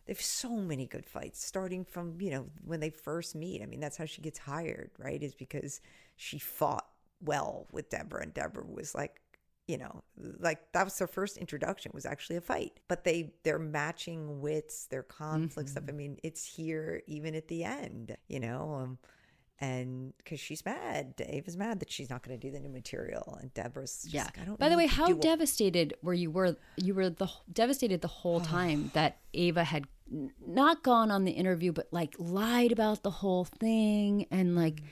They've 0.05 0.20
so 0.20 0.49
many 0.49 0.86
good 0.86 1.05
fights, 1.05 1.45
starting 1.45 1.86
from 1.86 2.20
you 2.20 2.32
know 2.32 2.45
when 2.66 2.80
they 2.80 2.89
first 2.89 3.36
meet. 3.36 3.61
I 3.61 3.66
mean, 3.66 3.80
that's 3.80 3.97
how 3.97 4.05
she 4.05 4.22
gets 4.22 4.39
hired, 4.39 4.91
right? 4.97 5.22
Is 5.22 5.36
because 5.36 5.82
she 6.16 6.39
fought 6.39 6.86
well 7.22 7.68
with 7.72 7.89
Deborah, 7.89 8.24
and 8.24 8.34
Deborah 8.34 8.66
was 8.66 8.93
like, 8.93 9.22
you 9.68 9.78
know, 9.78 10.03
like 10.18 10.72
that 10.74 10.84
was 10.84 10.97
their 10.97 11.07
first 11.07 11.38
introduction 11.38 11.91
was 11.93 12.05
actually 12.05 12.36
a 12.36 12.41
fight. 12.41 12.80
But 12.88 13.03
they 13.03 13.34
they're 13.43 13.59
matching 13.59 14.41
wits, 14.41 14.86
their 14.86 15.03
conflict 15.03 15.70
mm-hmm. 15.70 15.78
stuff. 15.78 15.89
I 15.89 15.93
mean, 15.93 16.18
it's 16.24 16.45
here 16.45 17.01
even 17.07 17.36
at 17.36 17.47
the 17.47 17.64
end, 17.64 18.18
you 18.28 18.39
know. 18.39 18.74
Um, 18.82 18.97
and 19.64 20.14
because 20.18 20.41
she's 20.41 20.66
mad, 20.66 21.16
Dave 21.16 21.47
is 21.47 21.55
mad 21.55 21.80
that 21.80 21.89
she's 21.89 22.09
not 22.09 22.22
going 22.22 22.38
to 22.38 22.47
do 22.47 22.51
the 22.51 22.59
new 22.59 22.70
material, 22.70 23.38
and 23.39 23.53
Deborah's 23.53 24.03
just, 24.03 24.14
yeah. 24.14 24.28
By 24.59 24.68
the 24.68 24.76
way, 24.76 24.88
how 24.88 25.14
devastated 25.14 25.93
were 26.03 26.14
you? 26.14 26.32
Were 26.32 26.57
you 26.76 26.93
were 26.93 27.09
the 27.09 27.30
devastated 27.51 28.01
the 28.01 28.09
whole 28.09 28.41
time 28.57 28.91
that 28.93 29.20
Ava 29.34 29.64
had 29.64 29.88
not 30.45 30.84
gone 30.84 31.11
on 31.11 31.24
the 31.24 31.32
interview, 31.32 31.72
but 31.72 31.88
like 31.91 32.14
lied 32.20 32.74
about 32.74 33.03
the 33.03 33.09
whole 33.09 33.45
thing, 33.45 34.28
and 34.30 34.53
like 34.53 34.76
mm. 34.76 34.84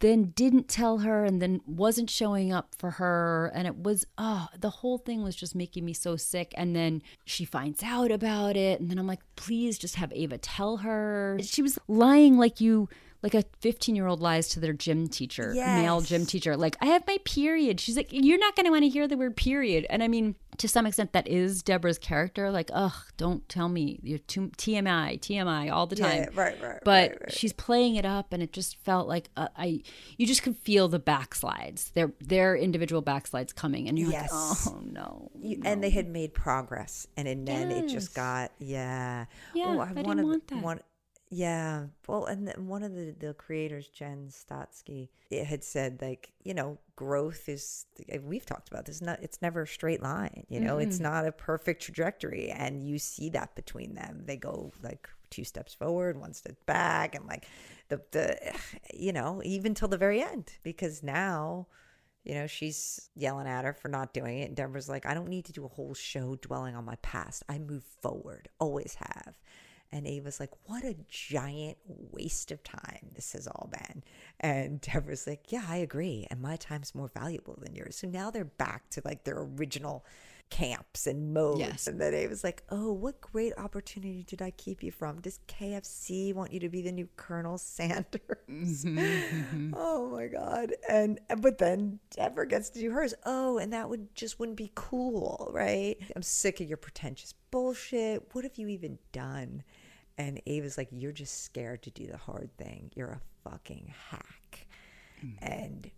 then 0.00 0.24
didn't 0.36 0.68
tell 0.68 0.98
her, 0.98 1.24
and 1.24 1.40
then 1.40 1.62
wasn't 1.66 2.10
showing 2.10 2.52
up 2.52 2.74
for 2.76 2.90
her, 2.92 3.50
and 3.54 3.66
it 3.66 3.76
was 3.76 4.04
oh, 4.18 4.48
the 4.58 4.70
whole 4.70 4.98
thing 4.98 5.22
was 5.22 5.36
just 5.36 5.54
making 5.54 5.86
me 5.86 5.94
so 5.94 6.16
sick. 6.16 6.52
And 6.54 6.76
then 6.76 7.02
she 7.24 7.46
finds 7.46 7.82
out 7.82 8.10
about 8.10 8.58
it, 8.58 8.78
and 8.78 8.90
then 8.90 8.98
I'm 8.98 9.06
like, 9.06 9.22
please 9.36 9.78
just 9.78 9.94
have 9.94 10.12
Ava 10.12 10.36
tell 10.36 10.78
her. 10.78 11.38
She 11.40 11.62
was 11.62 11.78
lying 11.88 12.36
like 12.36 12.60
you 12.60 12.90
like 13.22 13.34
a 13.34 13.44
15 13.60 13.96
year 13.96 14.06
old 14.06 14.20
lies 14.20 14.48
to 14.50 14.60
their 14.60 14.72
gym 14.72 15.08
teacher, 15.08 15.52
yes. 15.54 15.80
male 15.80 16.00
gym 16.00 16.24
teacher, 16.24 16.56
like, 16.56 16.76
I 16.80 16.86
have 16.86 17.06
my 17.06 17.18
period. 17.24 17.80
She's 17.80 17.96
like, 17.96 18.08
you're 18.10 18.38
not 18.38 18.54
going 18.54 18.66
to 18.66 18.70
want 18.70 18.84
to 18.84 18.88
hear 18.88 19.08
the 19.08 19.16
word 19.16 19.36
period. 19.36 19.86
And 19.90 20.02
I 20.02 20.08
mean, 20.08 20.36
to 20.58 20.68
some 20.68 20.86
extent, 20.86 21.12
that 21.12 21.26
is 21.26 21.62
Deborah's 21.62 21.98
character. 21.98 22.50
Like, 22.50 22.70
ugh, 22.72 22.92
don't 23.16 23.48
tell 23.48 23.68
me. 23.68 23.98
You're 24.02 24.18
too, 24.18 24.50
TMI, 24.56 25.20
TMI 25.20 25.72
all 25.72 25.86
the 25.86 25.96
time. 25.96 26.24
Yeah, 26.24 26.28
right, 26.34 26.62
right. 26.62 26.78
But 26.84 27.10
right, 27.10 27.20
right. 27.22 27.32
she's 27.32 27.52
playing 27.52 27.96
it 27.96 28.04
up, 28.04 28.32
and 28.32 28.42
it 28.42 28.52
just 28.52 28.76
felt 28.84 29.08
like 29.08 29.30
uh, 29.36 29.48
I, 29.56 29.82
you 30.16 30.26
just 30.26 30.42
could 30.42 30.56
feel 30.56 30.88
the 30.88 31.00
backslides, 31.00 31.92
their 31.92 32.12
their 32.20 32.56
individual 32.56 33.02
backslides 33.02 33.54
coming, 33.54 33.88
and 33.88 33.98
you're 33.98 34.10
yes. 34.10 34.32
like, 34.32 34.74
oh 34.74 34.80
no, 34.80 35.30
you, 35.40 35.58
no, 35.58 35.70
And 35.70 35.82
they 35.82 35.90
had 35.90 36.08
made 36.08 36.34
progress, 36.34 37.06
and, 37.16 37.28
then 37.28 37.70
yes. 37.70 37.84
it 37.84 37.88
just 37.88 38.14
got, 38.14 38.52
yeah. 38.58 39.26
Yeah, 39.54 39.66
oh, 39.66 39.80
I, 39.80 39.90
I 39.90 39.94
didn't 39.94 40.26
want 40.26 40.48
that. 40.48 40.82
Yeah. 41.30 41.86
Well, 42.06 42.24
and 42.24 42.50
one 42.68 42.82
of 42.82 42.94
the, 42.94 43.14
the 43.18 43.34
creators, 43.34 43.88
Jen 43.88 44.28
Statsky, 44.30 45.08
it 45.30 45.46
had 45.46 45.62
said 45.62 46.00
like, 46.00 46.32
you 46.42 46.54
know, 46.54 46.78
growth 46.96 47.48
is 47.48 47.86
eh, 48.08 48.18
we've 48.22 48.46
talked 48.46 48.68
about 48.68 48.86
this, 48.86 49.02
not 49.02 49.22
it's 49.22 49.42
never 49.42 49.62
a 49.62 49.66
straight 49.66 50.02
line, 50.02 50.44
you 50.48 50.60
know, 50.60 50.76
mm-hmm. 50.76 50.88
it's 50.88 51.00
not 51.00 51.26
a 51.26 51.32
perfect 51.32 51.82
trajectory. 51.82 52.50
And 52.50 52.86
you 52.86 52.98
see 52.98 53.28
that 53.30 53.54
between 53.54 53.94
them. 53.94 54.22
They 54.24 54.36
go 54.36 54.72
like 54.82 55.08
two 55.30 55.44
steps 55.44 55.74
forward, 55.74 56.18
one 56.18 56.32
step 56.32 56.56
back, 56.66 57.14
and 57.14 57.26
like 57.26 57.46
the 57.88 58.00
the 58.12 58.36
you 58.94 59.12
know, 59.12 59.42
even 59.44 59.74
till 59.74 59.88
the 59.88 59.98
very 59.98 60.22
end. 60.22 60.52
Because 60.62 61.02
now 61.02 61.66
you 62.24 62.34
know, 62.34 62.46
she's 62.46 63.08
yelling 63.14 63.46
at 63.46 63.64
her 63.64 63.72
for 63.72 63.88
not 63.88 64.12
doing 64.12 64.40
it. 64.40 64.48
And 64.48 64.56
Deborah's 64.56 64.88
like, 64.88 65.06
I 65.06 65.14
don't 65.14 65.28
need 65.28 65.46
to 65.46 65.52
do 65.52 65.64
a 65.64 65.68
whole 65.68 65.94
show 65.94 66.36
dwelling 66.36 66.76
on 66.76 66.84
my 66.84 66.96
past. 66.96 67.42
I 67.48 67.58
move 67.58 67.84
forward, 68.02 68.50
always 68.58 68.96
have. 68.96 69.34
And 69.90 70.06
Ava's 70.06 70.38
like, 70.38 70.50
what 70.64 70.84
a 70.84 70.96
giant 71.08 71.78
waste 71.86 72.52
of 72.52 72.62
time 72.62 73.10
this 73.14 73.32
has 73.32 73.46
all 73.46 73.70
been. 73.70 74.02
And 74.40 74.80
Deborah's 74.80 75.26
like, 75.26 75.50
yeah, 75.50 75.64
I 75.66 75.76
agree. 75.78 76.26
And 76.30 76.42
my 76.42 76.56
time's 76.56 76.94
more 76.94 77.08
valuable 77.08 77.56
than 77.58 77.74
yours. 77.74 77.96
So 77.96 78.06
now 78.06 78.30
they're 78.30 78.44
back 78.44 78.90
to 78.90 79.02
like 79.04 79.24
their 79.24 79.38
original 79.38 80.04
camps 80.50 81.06
and 81.06 81.32
modes. 81.32 81.60
Yes. 81.60 81.86
And 81.86 82.00
then 82.00 82.14
Ava's 82.14 82.44
like, 82.44 82.62
oh, 82.70 82.92
what 82.92 83.20
great 83.20 83.52
opportunity 83.56 84.24
did 84.24 84.42
I 84.42 84.50
keep 84.52 84.82
you 84.82 84.90
from? 84.90 85.20
Does 85.20 85.40
KFC 85.48 86.34
want 86.34 86.52
you 86.52 86.60
to 86.60 86.68
be 86.68 86.82
the 86.82 86.92
new 86.92 87.08
Colonel 87.16 87.58
Sanders? 87.58 88.18
Mm-hmm, 88.48 89.74
oh 89.76 90.08
my 90.10 90.26
God. 90.26 90.74
And 90.88 91.20
but 91.38 91.58
then 91.58 91.98
Deborah 92.10 92.46
gets 92.46 92.70
to 92.70 92.80
do 92.80 92.90
hers. 92.90 93.14
Oh, 93.24 93.58
and 93.58 93.72
that 93.72 93.88
would 93.88 94.14
just 94.14 94.38
wouldn't 94.38 94.56
be 94.56 94.72
cool, 94.74 95.50
right? 95.52 95.96
I'm 96.16 96.22
sick 96.22 96.60
of 96.60 96.68
your 96.68 96.76
pretentious 96.76 97.34
bullshit. 97.50 98.28
What 98.32 98.44
have 98.44 98.56
you 98.56 98.68
even 98.68 98.98
done? 99.12 99.62
And 100.16 100.40
Ava's 100.46 100.76
like, 100.76 100.88
You're 100.90 101.12
just 101.12 101.44
scared 101.44 101.82
to 101.82 101.90
do 101.90 102.06
the 102.06 102.16
hard 102.16 102.50
thing. 102.58 102.90
You're 102.94 103.10
a 103.10 103.20
fucking 103.48 103.92
hack. 104.10 104.66
And 105.40 105.90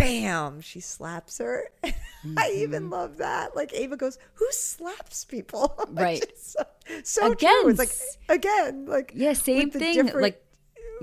bam, 0.00 0.60
she 0.60 0.80
slaps 0.80 1.38
her. 1.38 1.70
I 2.36 2.52
even 2.56 2.90
love 2.90 3.18
that. 3.18 3.54
Like 3.56 3.72
Ava 3.72 3.96
goes, 3.96 4.18
Who 4.34 4.46
slaps 4.50 5.24
people? 5.24 5.74
Right. 5.90 6.24
so, 6.38 6.62
so 7.04 7.32
Again, 7.32 7.62
true. 7.62 7.70
It's 7.70 7.78
like 7.78 7.92
again, 8.28 8.86
like 8.86 9.12
Yeah, 9.14 9.32
same 9.34 9.70
thing. 9.70 9.94
different- 9.94 10.22
Like 10.22 10.44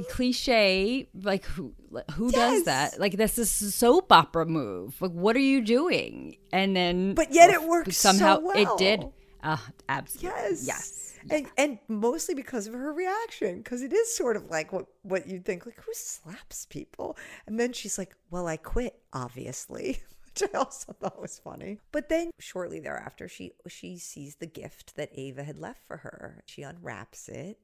cliche. 0.10 1.08
Like 1.20 1.46
who 1.46 1.74
who 2.14 2.30
does 2.32 2.64
that? 2.66 3.00
Like 3.00 3.18
this 3.18 3.38
is 3.38 3.62
a 3.62 3.72
soap 3.72 4.12
opera 4.12 4.46
move. 4.46 5.02
Like 5.02 5.12
what 5.12 5.36
are 5.36 5.40
you 5.40 5.62
doing? 5.62 6.38
And 6.52 6.76
then, 6.76 7.14
But 7.16 7.34
yet 7.34 7.50
it 7.50 7.64
works 7.64 7.98
somehow. 7.98 8.42
so 8.42 8.52
It 8.52 8.68
did. 8.78 9.06
Uh, 9.44 9.58
absolutely. 9.90 10.30
Yes. 10.42 10.68
Yes. 10.68 11.17
And 11.30 11.48
and 11.58 11.80
mostly 11.88 12.36
because 12.36 12.68
of 12.68 12.74
her 12.74 12.94
reaction, 12.94 13.58
because 13.58 13.82
it 13.82 13.94
is 13.94 14.16
sort 14.16 14.36
of 14.36 14.50
like 14.50 14.72
what 14.72 14.88
what 15.04 15.28
you'd 15.28 15.46
think, 15.46 15.66
like 15.66 15.82
who 15.82 15.94
slaps 15.94 16.66
people? 16.66 17.18
And 17.46 17.60
then 17.60 17.74
she's 17.74 17.98
like, 17.98 18.16
"Well, 18.30 18.48
I 18.48 18.58
quit, 18.58 19.00
obviously," 19.14 20.02
which 20.26 20.50
I 20.54 20.58
also 20.58 20.94
thought 20.94 21.22
was 21.22 21.40
funny. 21.40 21.80
But 21.92 22.10
then 22.10 22.32
shortly 22.40 22.80
thereafter, 22.80 23.28
she 23.28 23.54
she 23.68 23.98
sees 23.98 24.36
the 24.36 24.48
gift 24.48 24.96
that 24.96 25.10
Ava 25.14 25.44
had 25.44 25.58
left 25.58 25.82
for 25.88 25.98
her. 25.98 26.44
She 26.48 26.64
unwraps 26.64 27.30
it, 27.30 27.60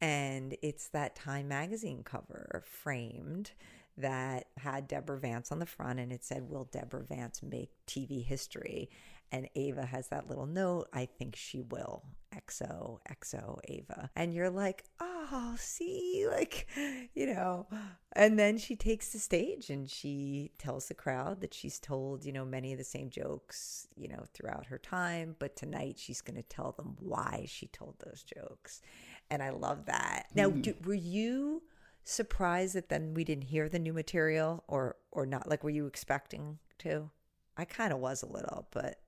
and 0.00 0.56
it's 0.62 0.88
that 0.88 1.16
Time 1.16 1.48
magazine 1.48 2.02
cover 2.04 2.62
framed 2.66 3.52
that 3.96 4.46
had 4.56 4.88
Deborah 4.88 5.18
Vance 5.18 5.52
on 5.52 5.58
the 5.58 5.66
front, 5.66 6.00
and 6.00 6.12
it 6.12 6.24
said, 6.24 6.48
"Will 6.48 6.64
Deborah 6.64 7.04
Vance 7.04 7.42
make 7.42 7.70
TV 7.86 8.24
history?" 8.24 8.90
And 9.32 9.48
Ava 9.56 9.86
has 9.86 10.08
that 10.08 10.28
little 10.28 10.46
note, 10.46 10.88
I 10.92 11.06
think 11.06 11.36
she 11.36 11.62
will. 11.62 12.04
XO, 12.36 12.98
XO, 13.10 13.58
Ava. 13.64 14.10
And 14.14 14.34
you're 14.34 14.50
like, 14.50 14.84
oh, 15.00 15.54
see, 15.58 16.26
like, 16.30 16.68
you 17.14 17.26
know. 17.26 17.66
And 18.14 18.38
then 18.38 18.58
she 18.58 18.76
takes 18.76 19.12
the 19.12 19.18
stage 19.18 19.70
and 19.70 19.88
she 19.88 20.52
tells 20.58 20.86
the 20.86 20.94
crowd 20.94 21.40
that 21.40 21.54
she's 21.54 21.78
told, 21.78 22.26
you 22.26 22.32
know, 22.32 22.44
many 22.44 22.72
of 22.72 22.78
the 22.78 22.84
same 22.84 23.08
jokes, 23.08 23.88
you 23.96 24.06
know, 24.06 24.24
throughout 24.34 24.66
her 24.66 24.78
time. 24.78 25.34
But 25.38 25.56
tonight 25.56 25.98
she's 25.98 26.20
going 26.20 26.36
to 26.36 26.42
tell 26.42 26.72
them 26.72 26.96
why 27.00 27.46
she 27.48 27.68
told 27.68 27.96
those 28.00 28.22
jokes. 28.22 28.82
And 29.30 29.42
I 29.42 29.48
love 29.48 29.86
that. 29.86 30.26
Now, 30.34 30.50
hmm. 30.50 30.60
do, 30.60 30.74
were 30.84 30.92
you 30.92 31.62
surprised 32.04 32.74
that 32.74 32.90
then 32.90 33.14
we 33.14 33.24
didn't 33.24 33.44
hear 33.44 33.68
the 33.70 33.78
new 33.78 33.94
material 33.94 34.62
or 34.68 34.96
or 35.10 35.24
not? 35.24 35.48
Like, 35.48 35.64
were 35.64 35.70
you 35.70 35.86
expecting 35.86 36.58
to? 36.80 37.10
I 37.56 37.64
kind 37.64 37.92
of 37.92 37.98
was 37.98 38.22
a 38.22 38.26
little, 38.26 38.66
but 38.70 38.98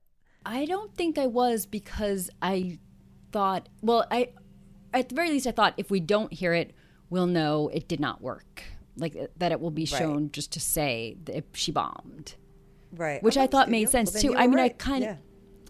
I 0.47 0.64
don't 0.66 0.95
think 0.95 1.18
I 1.18 1.26
was 1.26 1.66
because 1.66 2.30
I 2.42 2.78
thought, 3.32 3.68
well, 3.82 4.07
I 4.11 4.32
at 4.92 5.09
the 5.09 5.14
very 5.14 5.30
least 5.30 5.47
I 5.47 5.53
thought 5.53 5.74
if 5.76 5.90
we 5.90 6.01
don't 6.01 6.32
hear 6.32 6.55
it, 6.55 6.72
we'll 7.11 7.26
know 7.26 7.70
it 7.72 7.88
did 7.88 8.01
not 8.01 8.20
work. 8.20 8.62
Like 8.97 9.16
uh, 9.16 9.26
that 9.38 9.53
it 9.53 9.61
will 9.61 9.72
be 9.72 9.86
shown 9.86 10.30
just 10.30 10.53
to 10.53 10.61
say 10.61 11.16
that 11.24 11.45
she 11.53 11.72
bombed. 11.72 12.36
right, 12.92 13.22
Which 13.22 13.36
Oh, 13.36 13.42
I 13.42 13.47
thought 13.47 13.68
made 13.68 13.88
sense 13.90 14.12
well, 14.12 14.22
too. 14.22 14.36
I 14.36 14.47
mean, 14.47 14.59
I 14.59 14.68
kind 14.68 15.03
of 15.03 15.11
Yeah. 15.11 15.16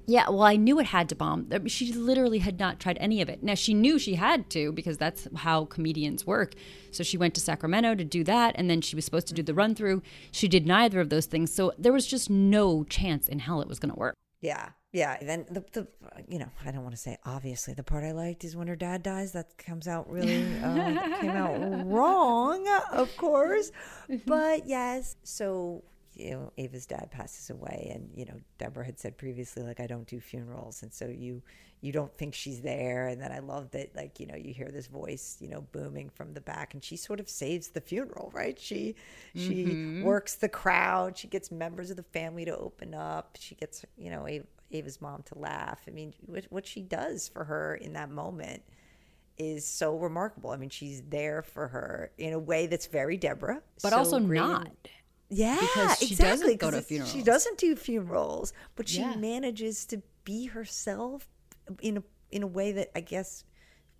Yeah, 0.06 0.28
well, 0.28 0.42
I 0.42 0.56
knew 0.56 0.78
it 0.80 0.86
had 0.86 1.08
to 1.08 1.14
bomb. 1.14 1.48
She 1.66 1.92
literally 1.92 2.40
had 2.40 2.58
not 2.58 2.78
tried 2.78 2.98
any 3.00 3.22
of 3.22 3.30
it. 3.30 3.42
Now, 3.42 3.54
she 3.54 3.72
knew 3.72 3.98
she 3.98 4.16
had 4.16 4.50
to 4.50 4.70
because 4.72 4.98
that's 4.98 5.26
how 5.34 5.64
comedians 5.64 6.26
work. 6.26 6.54
So 6.90 7.02
she 7.02 7.16
went 7.16 7.34
to 7.36 7.40
Sacramento 7.40 7.94
to 7.94 8.04
do 8.04 8.22
that, 8.24 8.54
and 8.58 8.68
then 8.68 8.82
she 8.82 8.96
was 8.96 9.06
supposed 9.06 9.28
to 9.28 9.34
do 9.34 9.42
the 9.42 9.54
run 9.54 9.74
through. 9.74 10.02
She 10.30 10.46
did 10.46 10.66
neither 10.66 11.00
of 11.00 11.08
those 11.08 11.24
things. 11.24 11.54
So 11.54 11.72
there 11.78 11.92
was 11.92 12.06
just 12.06 12.28
no 12.28 12.84
chance 12.84 13.28
in 13.28 13.38
hell 13.38 13.62
it 13.62 13.68
was 13.68 13.78
going 13.78 13.94
to 13.94 13.98
work. 13.98 14.14
Yeah, 14.44 14.68
yeah. 14.92 15.16
Then 15.22 15.46
the, 15.50 15.64
the 15.72 15.88
you 16.28 16.38
know 16.38 16.50
I 16.66 16.70
don't 16.70 16.82
want 16.82 16.94
to 16.94 17.00
say 17.00 17.16
obviously 17.24 17.72
the 17.72 17.82
part 17.82 18.04
I 18.04 18.12
liked 18.12 18.44
is 18.44 18.54
when 18.54 18.68
her 18.68 18.76
dad 18.76 19.02
dies. 19.02 19.32
That 19.32 19.56
comes 19.56 19.88
out 19.88 20.06
really 20.10 20.44
uh, 20.62 21.18
came 21.18 21.30
out 21.30 21.86
wrong, 21.86 22.68
of 22.92 23.16
course. 23.16 23.72
But 24.26 24.66
yes, 24.66 25.16
so 25.22 25.82
you 26.14 26.30
know 26.30 26.52
Ava's 26.58 26.86
dad 26.86 27.10
passes 27.10 27.50
away, 27.50 27.90
and 27.94 28.10
you 28.14 28.24
know 28.24 28.40
Deborah 28.58 28.84
had 28.84 28.98
said 28.98 29.16
previously 29.16 29.62
like 29.62 29.80
I 29.80 29.86
don't 29.86 30.06
do 30.06 30.20
funerals, 30.20 30.82
and 30.82 30.92
so 30.92 31.06
you 31.06 31.42
you 31.80 31.92
don't 31.92 32.16
think 32.16 32.34
she's 32.34 32.62
there, 32.62 33.08
and 33.08 33.20
then 33.20 33.30
I 33.32 33.40
love 33.40 33.70
that 33.72 33.94
like 33.94 34.20
you 34.20 34.26
know 34.26 34.36
you 34.36 34.52
hear 34.54 34.70
this 34.70 34.86
voice 34.86 35.36
you 35.40 35.48
know 35.48 35.62
booming 35.72 36.08
from 36.08 36.32
the 36.32 36.40
back, 36.40 36.74
and 36.74 36.82
she 36.82 36.96
sort 36.96 37.20
of 37.20 37.28
saves 37.28 37.68
the 37.68 37.80
funeral, 37.80 38.30
right? 38.34 38.58
She 38.58 38.96
she 39.34 39.64
mm-hmm. 39.64 40.02
works 40.02 40.36
the 40.36 40.48
crowd, 40.48 41.18
she 41.18 41.28
gets 41.28 41.50
members 41.50 41.90
of 41.90 41.96
the 41.96 42.02
family 42.02 42.44
to 42.44 42.56
open 42.56 42.94
up, 42.94 43.36
she 43.38 43.54
gets 43.54 43.84
you 43.96 44.10
know 44.10 44.26
Ava, 44.28 44.46
Ava's 44.72 45.00
mom 45.00 45.22
to 45.26 45.38
laugh. 45.38 45.80
I 45.86 45.90
mean, 45.90 46.14
what, 46.26 46.44
what 46.50 46.66
she 46.66 46.82
does 46.82 47.28
for 47.28 47.44
her 47.44 47.76
in 47.76 47.92
that 47.94 48.10
moment 48.10 48.62
is 49.38 49.66
so 49.66 49.96
remarkable. 49.96 50.50
I 50.50 50.56
mean, 50.56 50.70
she's 50.70 51.02
there 51.02 51.42
for 51.42 51.68
her 51.68 52.10
in 52.18 52.32
a 52.32 52.38
way 52.38 52.66
that's 52.66 52.86
very 52.86 53.16
Deborah, 53.16 53.62
But 53.82 53.90
so 53.90 53.98
also 53.98 54.20
great 54.20 54.38
not. 54.38 54.70
Yeah, 55.30 55.56
Because 55.60 55.98
she 55.98 56.06
exactly. 56.12 56.56
doesn't 56.56 56.60
go 56.60 56.70
to 56.70 56.78
it's- 56.78 57.10
She 57.12 57.22
doesn't 57.22 57.58
do 57.58 57.74
funerals, 57.76 58.52
but 58.76 58.88
she 58.88 59.00
Yeah. 59.00 59.16
manages 59.16 59.84
to 59.86 60.02
be 60.24 60.46
herself 60.46 61.28
in 61.80 61.98
a 61.98 62.02
in 62.30 62.42
a 62.42 62.46
way 62.46 62.72
that 62.72 62.90
I 62.96 63.00
guess, 63.00 63.44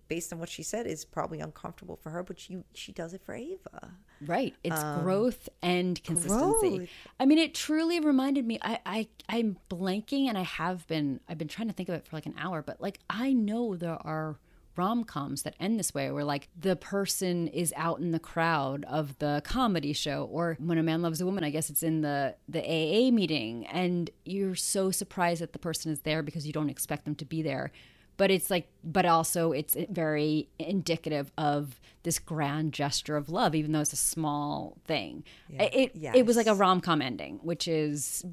based 0.07 0.33
on 0.33 0.39
what 0.39 0.49
she 0.49 0.61
said, 0.63 0.85
is 0.87 1.05
probably 1.05 1.39
uncomfortable 1.39 1.95
for 1.95 2.09
her. 2.11 2.21
But 2.23 2.39
she 2.39 2.63
she 2.73 2.91
does 2.91 3.13
it 3.13 3.21
for 3.23 3.33
Ava. 3.33 3.91
Right. 4.21 4.55
It's 4.63 4.81
growth 5.01 5.49
and 5.61 6.01
consistency. 6.03 6.67
Um, 6.67 6.75
growth. 6.77 6.89
I 7.19 7.25
mean, 7.25 7.37
it 7.37 7.53
truly 7.53 7.99
reminded 7.99 8.45
me. 8.45 8.57
I, 8.61 8.79
I 8.85 9.07
I'm 9.27 9.57
blanking, 9.69 10.27
and 10.27 10.37
I 10.37 10.43
have 10.43 10.87
been. 10.87 11.19
I've 11.27 11.37
been 11.37 11.47
trying 11.49 11.67
to 11.67 11.73
think 11.73 11.89
of 11.89 11.95
it 11.95 12.05
for 12.07 12.15
like 12.15 12.25
an 12.25 12.35
hour, 12.37 12.61
but 12.61 12.79
like 12.81 12.99
I 13.09 13.33
know 13.33 13.75
there 13.75 13.97
are 14.05 14.37
rom 14.75 15.03
coms 15.03 15.43
that 15.43 15.55
end 15.59 15.79
this 15.79 15.93
way, 15.93 16.11
where 16.11 16.23
like 16.23 16.49
the 16.59 16.75
person 16.75 17.47
is 17.47 17.73
out 17.75 17.99
in 17.99 18.11
the 18.11 18.19
crowd 18.19 18.85
of 18.87 19.17
the 19.19 19.41
comedy 19.45 19.93
show, 19.93 20.27
or 20.31 20.57
when 20.59 20.77
a 20.77 20.83
man 20.83 21.01
loves 21.01 21.21
a 21.21 21.25
woman, 21.25 21.43
I 21.43 21.49
guess 21.49 21.69
it's 21.69 21.83
in 21.83 22.01
the 22.01 22.35
the 22.47 22.61
AA 22.61 23.11
meeting, 23.11 23.65
and 23.67 24.09
you're 24.25 24.55
so 24.55 24.91
surprised 24.91 25.41
that 25.41 25.53
the 25.53 25.59
person 25.59 25.91
is 25.91 26.01
there 26.01 26.23
because 26.23 26.45
you 26.45 26.53
don't 26.53 26.69
expect 26.69 27.05
them 27.05 27.15
to 27.15 27.25
be 27.25 27.41
there. 27.41 27.71
But 28.17 28.31
it's 28.31 28.49
like 28.49 28.69
but 28.83 29.05
also 29.05 29.51
it's 29.51 29.75
very 29.89 30.47
indicative 30.57 31.31
of 31.37 31.81
this 32.03 32.17
grand 32.17 32.71
gesture 32.71 33.17
of 33.17 33.29
love 33.29 33.53
even 33.55 33.73
though 33.73 33.81
it's 33.81 33.91
a 33.93 33.97
small 33.97 34.77
thing. 34.85 35.23
It 35.49 35.91
it 36.13 36.25
was 36.25 36.37
like 36.37 36.47
a 36.47 36.53
rom-com 36.55 37.01
ending 37.01 37.39
which 37.43 37.67
is 37.67 38.23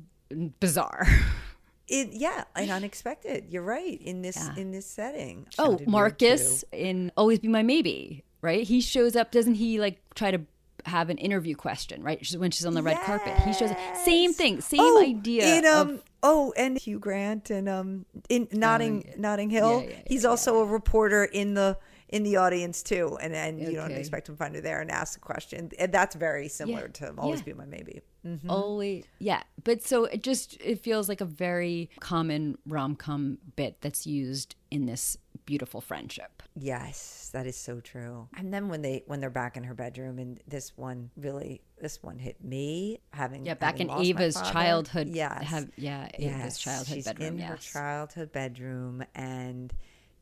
bizarre 0.60 1.06
It 1.92 2.12
yeah, 2.12 2.44
and 2.56 2.70
unexpected. 2.78 3.46
You're 3.50 3.62
right 3.62 4.00
in 4.00 4.22
this 4.22 4.36
Yeah. 4.36 4.60
in 4.62 4.70
this 4.72 4.86
setting. 4.86 5.46
oh 5.58 5.78
marcus 5.86 6.64
in 6.72 7.12
always 7.16 7.38
be 7.38 7.48
my 7.48 7.62
maybe 7.62 8.24
right? 8.40 8.64
He 8.64 8.80
shows 8.80 9.14
up 9.14 9.30
doesn't 9.30 9.54
he 9.54 9.78
like 9.78 10.00
try 10.14 10.30
to 10.32 10.40
have 10.86 11.10
an 11.10 11.18
interview 11.18 11.54
question 11.54 12.02
right? 12.02 12.18
When 12.36 12.50
she's 12.50 12.66
on 12.66 12.74
the 12.74 12.82
red 12.82 12.98
carpet 13.04 13.38
he 13.40 13.52
shows 13.52 13.70
up. 13.70 13.78
Same 14.04 14.32
thing 14.32 14.60
same 14.60 14.80
Oh, 14.80 15.00
idea 15.02 15.58
in 15.58 15.64
of- 15.66 15.88
um 15.88 16.00
oh 16.24 16.52
and 16.56 16.76
Hugh 16.78 16.98
Grant 16.98 17.50
and 17.50 17.68
um 17.68 18.06
in 18.28 18.48
Notting 18.52 19.14
Notting 19.16 19.50
Hill. 19.50 19.82
Yeah, 19.82 19.90
yeah, 19.90 19.96
he's 20.06 20.24
also 20.24 20.58
a 20.60 20.64
reporter 20.64 21.24
in 21.24 21.54
the 21.54 21.76
in 22.12 22.22
the 22.22 22.36
audience 22.36 22.82
too 22.82 23.18
and 23.20 23.34
and 23.34 23.60
you 23.60 23.72
don't 23.72 23.90
expect 23.92 24.28
him 24.28 24.34
to 24.36 24.38
find 24.38 24.54
her 24.54 24.60
there 24.60 24.80
and 24.80 24.90
ask 24.90 25.16
a 25.16 25.20
question 25.20 25.70
and 25.78 25.90
that's 25.92 26.14
very 26.14 26.46
similar 26.48 26.88
to 26.88 27.12
always 27.18 27.40
Yeah. 27.40 27.44
be 27.46 27.52
my 27.54 27.64
maybe 27.66 28.02
mm-hmm. 28.24 28.48
Always, 28.50 29.04
yeah. 29.18 29.42
But 29.64 29.82
so 29.82 30.04
it 30.04 30.22
just 30.22 30.60
it 30.60 30.80
feels 30.80 31.08
like 31.08 31.20
a 31.20 31.24
very 31.26 31.90
common 32.00 32.56
rom 32.66 32.94
com 32.96 33.38
bit 33.56 33.80
that's 33.80 34.06
used 34.06 34.54
in 34.70 34.86
this 34.86 35.16
beautiful 35.44 35.80
friendship. 35.80 36.40
yes 36.54 37.30
that 37.32 37.46
is 37.46 37.56
so 37.56 37.80
true 37.80 38.28
and 38.36 38.52
then 38.54 38.68
when 38.68 38.80
they 38.82 39.02
when 39.06 39.18
they're 39.20 39.30
back 39.42 39.56
in 39.56 39.64
her 39.64 39.74
bedroom 39.74 40.18
and 40.20 40.38
this 40.46 40.76
one 40.76 41.10
really 41.16 41.60
this 41.80 42.00
one 42.02 42.16
hit 42.18 42.36
me 42.44 43.00
having 43.12 43.44
Yeah, 43.44 43.54
back 43.54 43.78
having 43.78 43.90
in 43.90 44.06
Ava's 44.06 44.36
childhood. 44.52 45.08
yes 45.08 45.42
have, 45.44 45.68
yeah, 45.76 46.08
Ava's 46.16 46.58
childhood 46.58 46.94
she's 46.94 47.06
bedroom. 47.06 47.28
in 47.34 47.38
her 47.40 47.56
childhood 47.56 48.30
bedroom, 48.30 49.02
and 49.16 49.72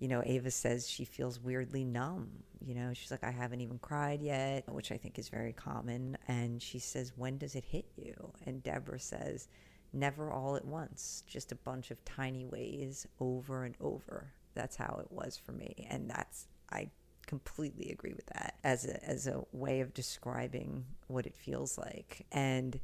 you 0.01 0.09
know, 0.09 0.23
Ava 0.25 0.51
says 0.51 0.89
she 0.89 1.05
feels 1.05 1.39
weirdly 1.39 1.85
numb. 1.85 2.31
You 2.65 2.75
know, 2.75 2.93
she's 2.95 3.11
like, 3.11 3.23
I 3.23 3.31
haven't 3.31 3.61
even 3.61 3.79
cried 3.79 4.23
yet, 4.23 4.65
which 4.73 4.91
I 4.91 4.97
think 4.97 5.19
is 5.19 5.29
very 5.29 5.53
common. 5.53 6.17
And 6.27 6.61
she 6.61 6.79
says, 6.79 7.13
When 7.17 7.39
does 7.39 7.55
it 7.55 7.65
hit 7.65 7.87
you? 7.97 8.33
And 8.47 8.63
Deborah 8.63 8.99
says, 8.99 9.49
Never 9.93 10.33
all 10.33 10.57
at 10.57 10.65
once, 10.65 11.23
just 11.27 11.53
a 11.53 11.57
bunch 11.57 11.91
of 11.91 12.03
tiny 12.05 12.47
ways 12.47 13.07
over 13.21 13.65
and 13.65 13.75
over. 13.81 14.33
That's 14.55 14.77
how 14.77 15.01
it 15.01 15.13
was 15.13 15.37
for 15.37 15.53
me, 15.53 15.87
and 15.91 16.09
that's 16.11 16.49
I 16.73 16.91
completely 17.27 17.91
agree 17.93 18.13
with 18.13 18.27
that 18.27 18.57
as 18.65 18.87
a 18.87 19.05
as 19.09 19.27
a 19.27 19.45
way 19.53 19.81
of 19.81 19.95
describing 19.95 20.85
what 21.09 21.27
it 21.27 21.37
feels 21.37 21.77
like. 21.77 22.27
And 22.33 22.81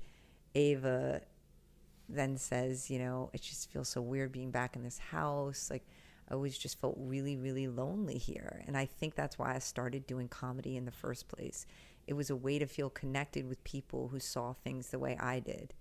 Ava 0.55 1.23
then 2.09 2.37
says, 2.37 2.91
you 2.91 2.99
know, 2.99 3.31
it 3.33 3.43
just 3.43 3.71
feels 3.71 3.89
so 3.89 4.01
weird 4.01 4.33
being 4.33 4.51
back 4.51 4.77
in 4.77 4.83
this 4.83 4.99
house. 4.99 5.69
Like, 5.71 5.87
I 6.29 6.35
always 6.35 6.59
just 6.59 6.81
felt 6.81 6.97
really, 6.99 7.37
really 7.37 7.69
lonely 7.69 8.19
here. 8.19 8.65
And 8.67 8.77
I 8.77 8.87
think 8.87 9.15
that's 9.15 9.39
why 9.39 9.55
I 9.55 9.59
started 9.59 10.07
doing 10.07 10.29
comedy 10.29 10.77
in 10.77 10.85
the 10.85 10.91
first 10.91 11.29
place. 11.29 11.67
It 12.07 12.15
was 12.15 12.31
a 12.31 12.37
way 12.37 12.59
to 12.59 12.67
feel 12.67 12.91
connected 12.91 13.49
with 13.49 13.63
people 13.65 14.09
who 14.09 14.21
saw 14.21 14.53
things 14.53 14.89
the 14.89 14.99
way 14.99 15.17
I 15.19 15.41
did. 15.41 15.75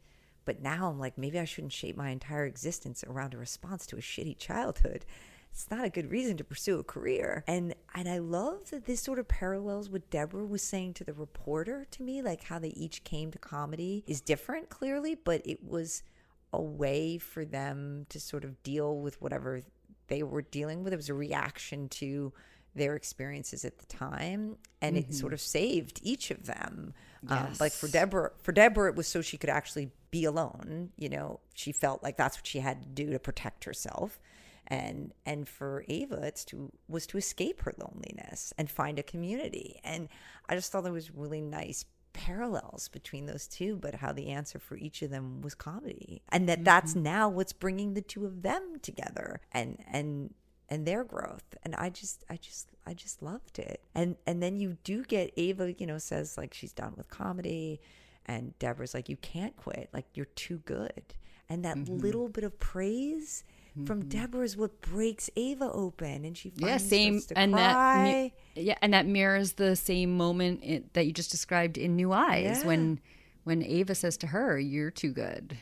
But 0.44 0.62
now 0.62 0.90
I'm 0.90 1.00
like, 1.00 1.18
maybe 1.18 1.40
I 1.40 1.46
shouldn't 1.46 1.74
shape 1.74 1.98
my 1.98 2.10
entire 2.10 2.46
existence 2.46 3.04
around 3.08 3.34
a 3.34 3.38
response 3.38 3.86
to 3.88 3.98
a 3.98 4.02
shitty 4.02 4.38
childhood. 4.38 5.06
It's 5.52 5.72
not 5.72 5.86
a 5.86 5.90
good 5.90 6.12
reason 6.12 6.38
to 6.38 6.44
pursue 6.44 6.80
a 6.80 6.84
career. 6.84 7.44
And 7.48 7.74
and 7.96 8.10
I 8.10 8.18
love 8.18 8.70
that 8.72 8.86
this 8.86 9.02
sort 9.02 9.20
of 9.20 9.28
parallels 9.28 9.90
what 9.90 10.10
Deborah 10.10 10.46
was 10.46 10.62
saying 10.62 10.96
to 10.96 11.06
the 11.06 11.14
reporter 11.14 11.86
to 11.92 12.04
me, 12.04 12.22
like 12.22 12.44
how 12.44 12.60
they 12.60 12.70
each 12.70 13.04
came 13.06 13.32
to 13.32 13.40
comedy 13.40 14.04
is 14.06 14.20
different 14.20 14.70
clearly, 14.70 15.16
but 15.16 15.42
it 15.46 15.64
was 15.64 16.04
a 16.52 16.62
way 16.62 17.18
for 17.18 17.46
them 17.46 18.06
to 18.10 18.20
sort 18.20 18.44
of 18.44 18.62
deal 18.64 19.00
with 19.00 19.22
whatever 19.22 19.62
they 20.08 20.24
were 20.24 20.42
dealing 20.42 20.84
with. 20.84 20.94
It 20.94 20.98
was 20.98 21.10
a 21.10 21.14
reaction 21.14 21.90
to 21.90 22.34
their 22.76 22.96
experiences 22.96 23.64
at 23.64 23.78
the 23.78 23.86
time, 23.86 24.58
and 24.82 24.98
mm-hmm. 24.98 25.10
it 25.10 25.16
sort 25.16 25.34
of 25.34 25.40
saved 25.40 26.00
each 26.04 26.30
of 26.30 26.46
them. 26.46 26.94
Yes. 27.28 27.32
Um, 27.32 27.54
like 27.60 27.72
for 27.72 27.88
Deborah, 27.88 28.32
for 28.42 28.52
Deborah, 28.52 28.90
it 28.90 28.96
was 28.96 29.08
so 29.08 29.22
she 29.22 29.38
could 29.38 29.50
actually 29.50 29.92
be 30.12 30.26
alone. 30.26 30.92
You 30.98 31.10
know, 31.10 31.40
she 31.54 31.72
felt 31.72 32.04
like 32.04 32.18
that's 32.18 32.38
what 32.38 32.46
she 32.46 32.60
had 32.60 32.82
to 32.82 32.88
do 32.90 33.12
to 33.12 33.20
protect 33.20 33.64
herself, 33.64 34.20
and 34.68 35.14
and 35.26 35.48
for 35.48 35.86
Ava, 35.88 36.22
it's 36.24 36.44
to 36.46 36.72
was 36.88 37.08
to 37.08 37.18
escape 37.18 37.62
her 37.62 37.74
loneliness 37.78 38.54
and 38.58 38.70
find 38.70 39.00
a 39.00 39.04
community. 39.04 39.80
And 39.84 40.10
I 40.50 40.56
just 40.56 40.72
thought 40.72 40.84
there 40.84 40.94
was 40.94 41.16
really 41.16 41.42
nice 41.42 41.86
parallels 42.16 42.88
between 42.88 43.26
those 43.26 43.46
two 43.46 43.76
but 43.76 43.96
how 43.96 44.14
the 44.14 44.30
answer 44.30 44.58
for 44.58 44.78
each 44.78 45.02
of 45.02 45.10
them 45.10 45.42
was 45.42 45.54
comedy. 45.54 46.22
And 46.30 46.48
that 46.48 46.60
mm-hmm. 46.60 46.64
that's 46.64 46.96
now 46.96 47.28
what's 47.28 47.54
bringing 47.54 47.94
the 47.94 48.02
two 48.02 48.26
of 48.26 48.42
them 48.42 48.78
together 48.82 49.42
and 49.52 49.78
and 49.92 50.34
and 50.70 50.88
their 50.88 51.04
growth. 51.04 51.44
And 51.64 51.76
i 51.76 51.90
just 51.90 52.24
i 52.30 52.38
just 52.38 52.70
i 52.88 52.94
just 52.94 53.22
loved 53.22 53.60
it. 53.60 53.82
And 53.94 54.16
and 54.26 54.42
then 54.42 54.58
you 54.58 54.78
do 54.84 55.04
get 55.04 55.34
ava 55.38 55.74
you 55.78 55.86
know 55.86 55.98
says 55.98 56.38
like 56.38 56.54
she's 56.54 56.74
done 56.74 56.94
with 56.96 57.10
comedy. 57.10 57.82
And 58.26 58.58
deborah's 58.58 58.94
like 58.94 59.10
you 59.10 59.18
can't 59.18 59.56
quit. 59.58 59.90
Like 59.94 60.06
you're 60.14 60.26
too 60.26 60.60
good. 60.66 61.04
And 61.50 61.64
that 61.66 61.78
mm-hmm. 61.78 61.98
little 61.98 62.30
bit 62.30 62.44
of 62.44 62.58
praise 62.60 63.44
mm-hmm. 63.78 63.86
from 63.86 64.08
deborah 64.08 64.44
is 64.44 64.58
what 64.58 64.82
breaks 64.82 65.30
ava 65.36 65.72
open 65.72 66.26
and 66.26 66.38
she 66.38 66.52
yeah 66.56 66.78
same 66.78 67.22
and 67.36 67.54
cry. 67.54 68.32
that 68.56 68.62
yeah 68.62 68.76
and 68.82 68.94
that 68.94 69.06
mirrors 69.06 69.54
the 69.54 69.76
same 69.76 70.16
moment 70.16 70.62
in, 70.64 70.90
that 70.94 71.06
you 71.06 71.12
just 71.12 71.32
described 71.32 71.78
in 71.78 71.96
new 71.96 72.12
eyes 72.12 72.60
yeah. 72.60 72.68
when 72.68 73.00
when 73.44 73.64
ava 73.64 73.96
says 73.96 74.18
to 74.18 74.28
her 74.28 74.60
you're 74.60 74.92
too 74.92 75.12
good 75.12 75.58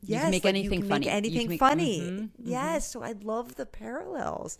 Yes, 0.00 0.10
you 0.10 0.20
can 0.20 0.30
make 0.30 0.44
like 0.44 0.54
anything 0.54 0.80
can 0.80 0.88
funny. 0.88 1.06
Make 1.06 1.14
anything 1.14 1.48
make, 1.48 1.58
funny. 1.58 2.00
Mm-hmm, 2.00 2.26
yes, 2.38 2.88
mm-hmm. 2.88 3.00
so 3.00 3.04
I 3.04 3.14
love 3.20 3.56
the 3.56 3.66
parallels. 3.66 4.58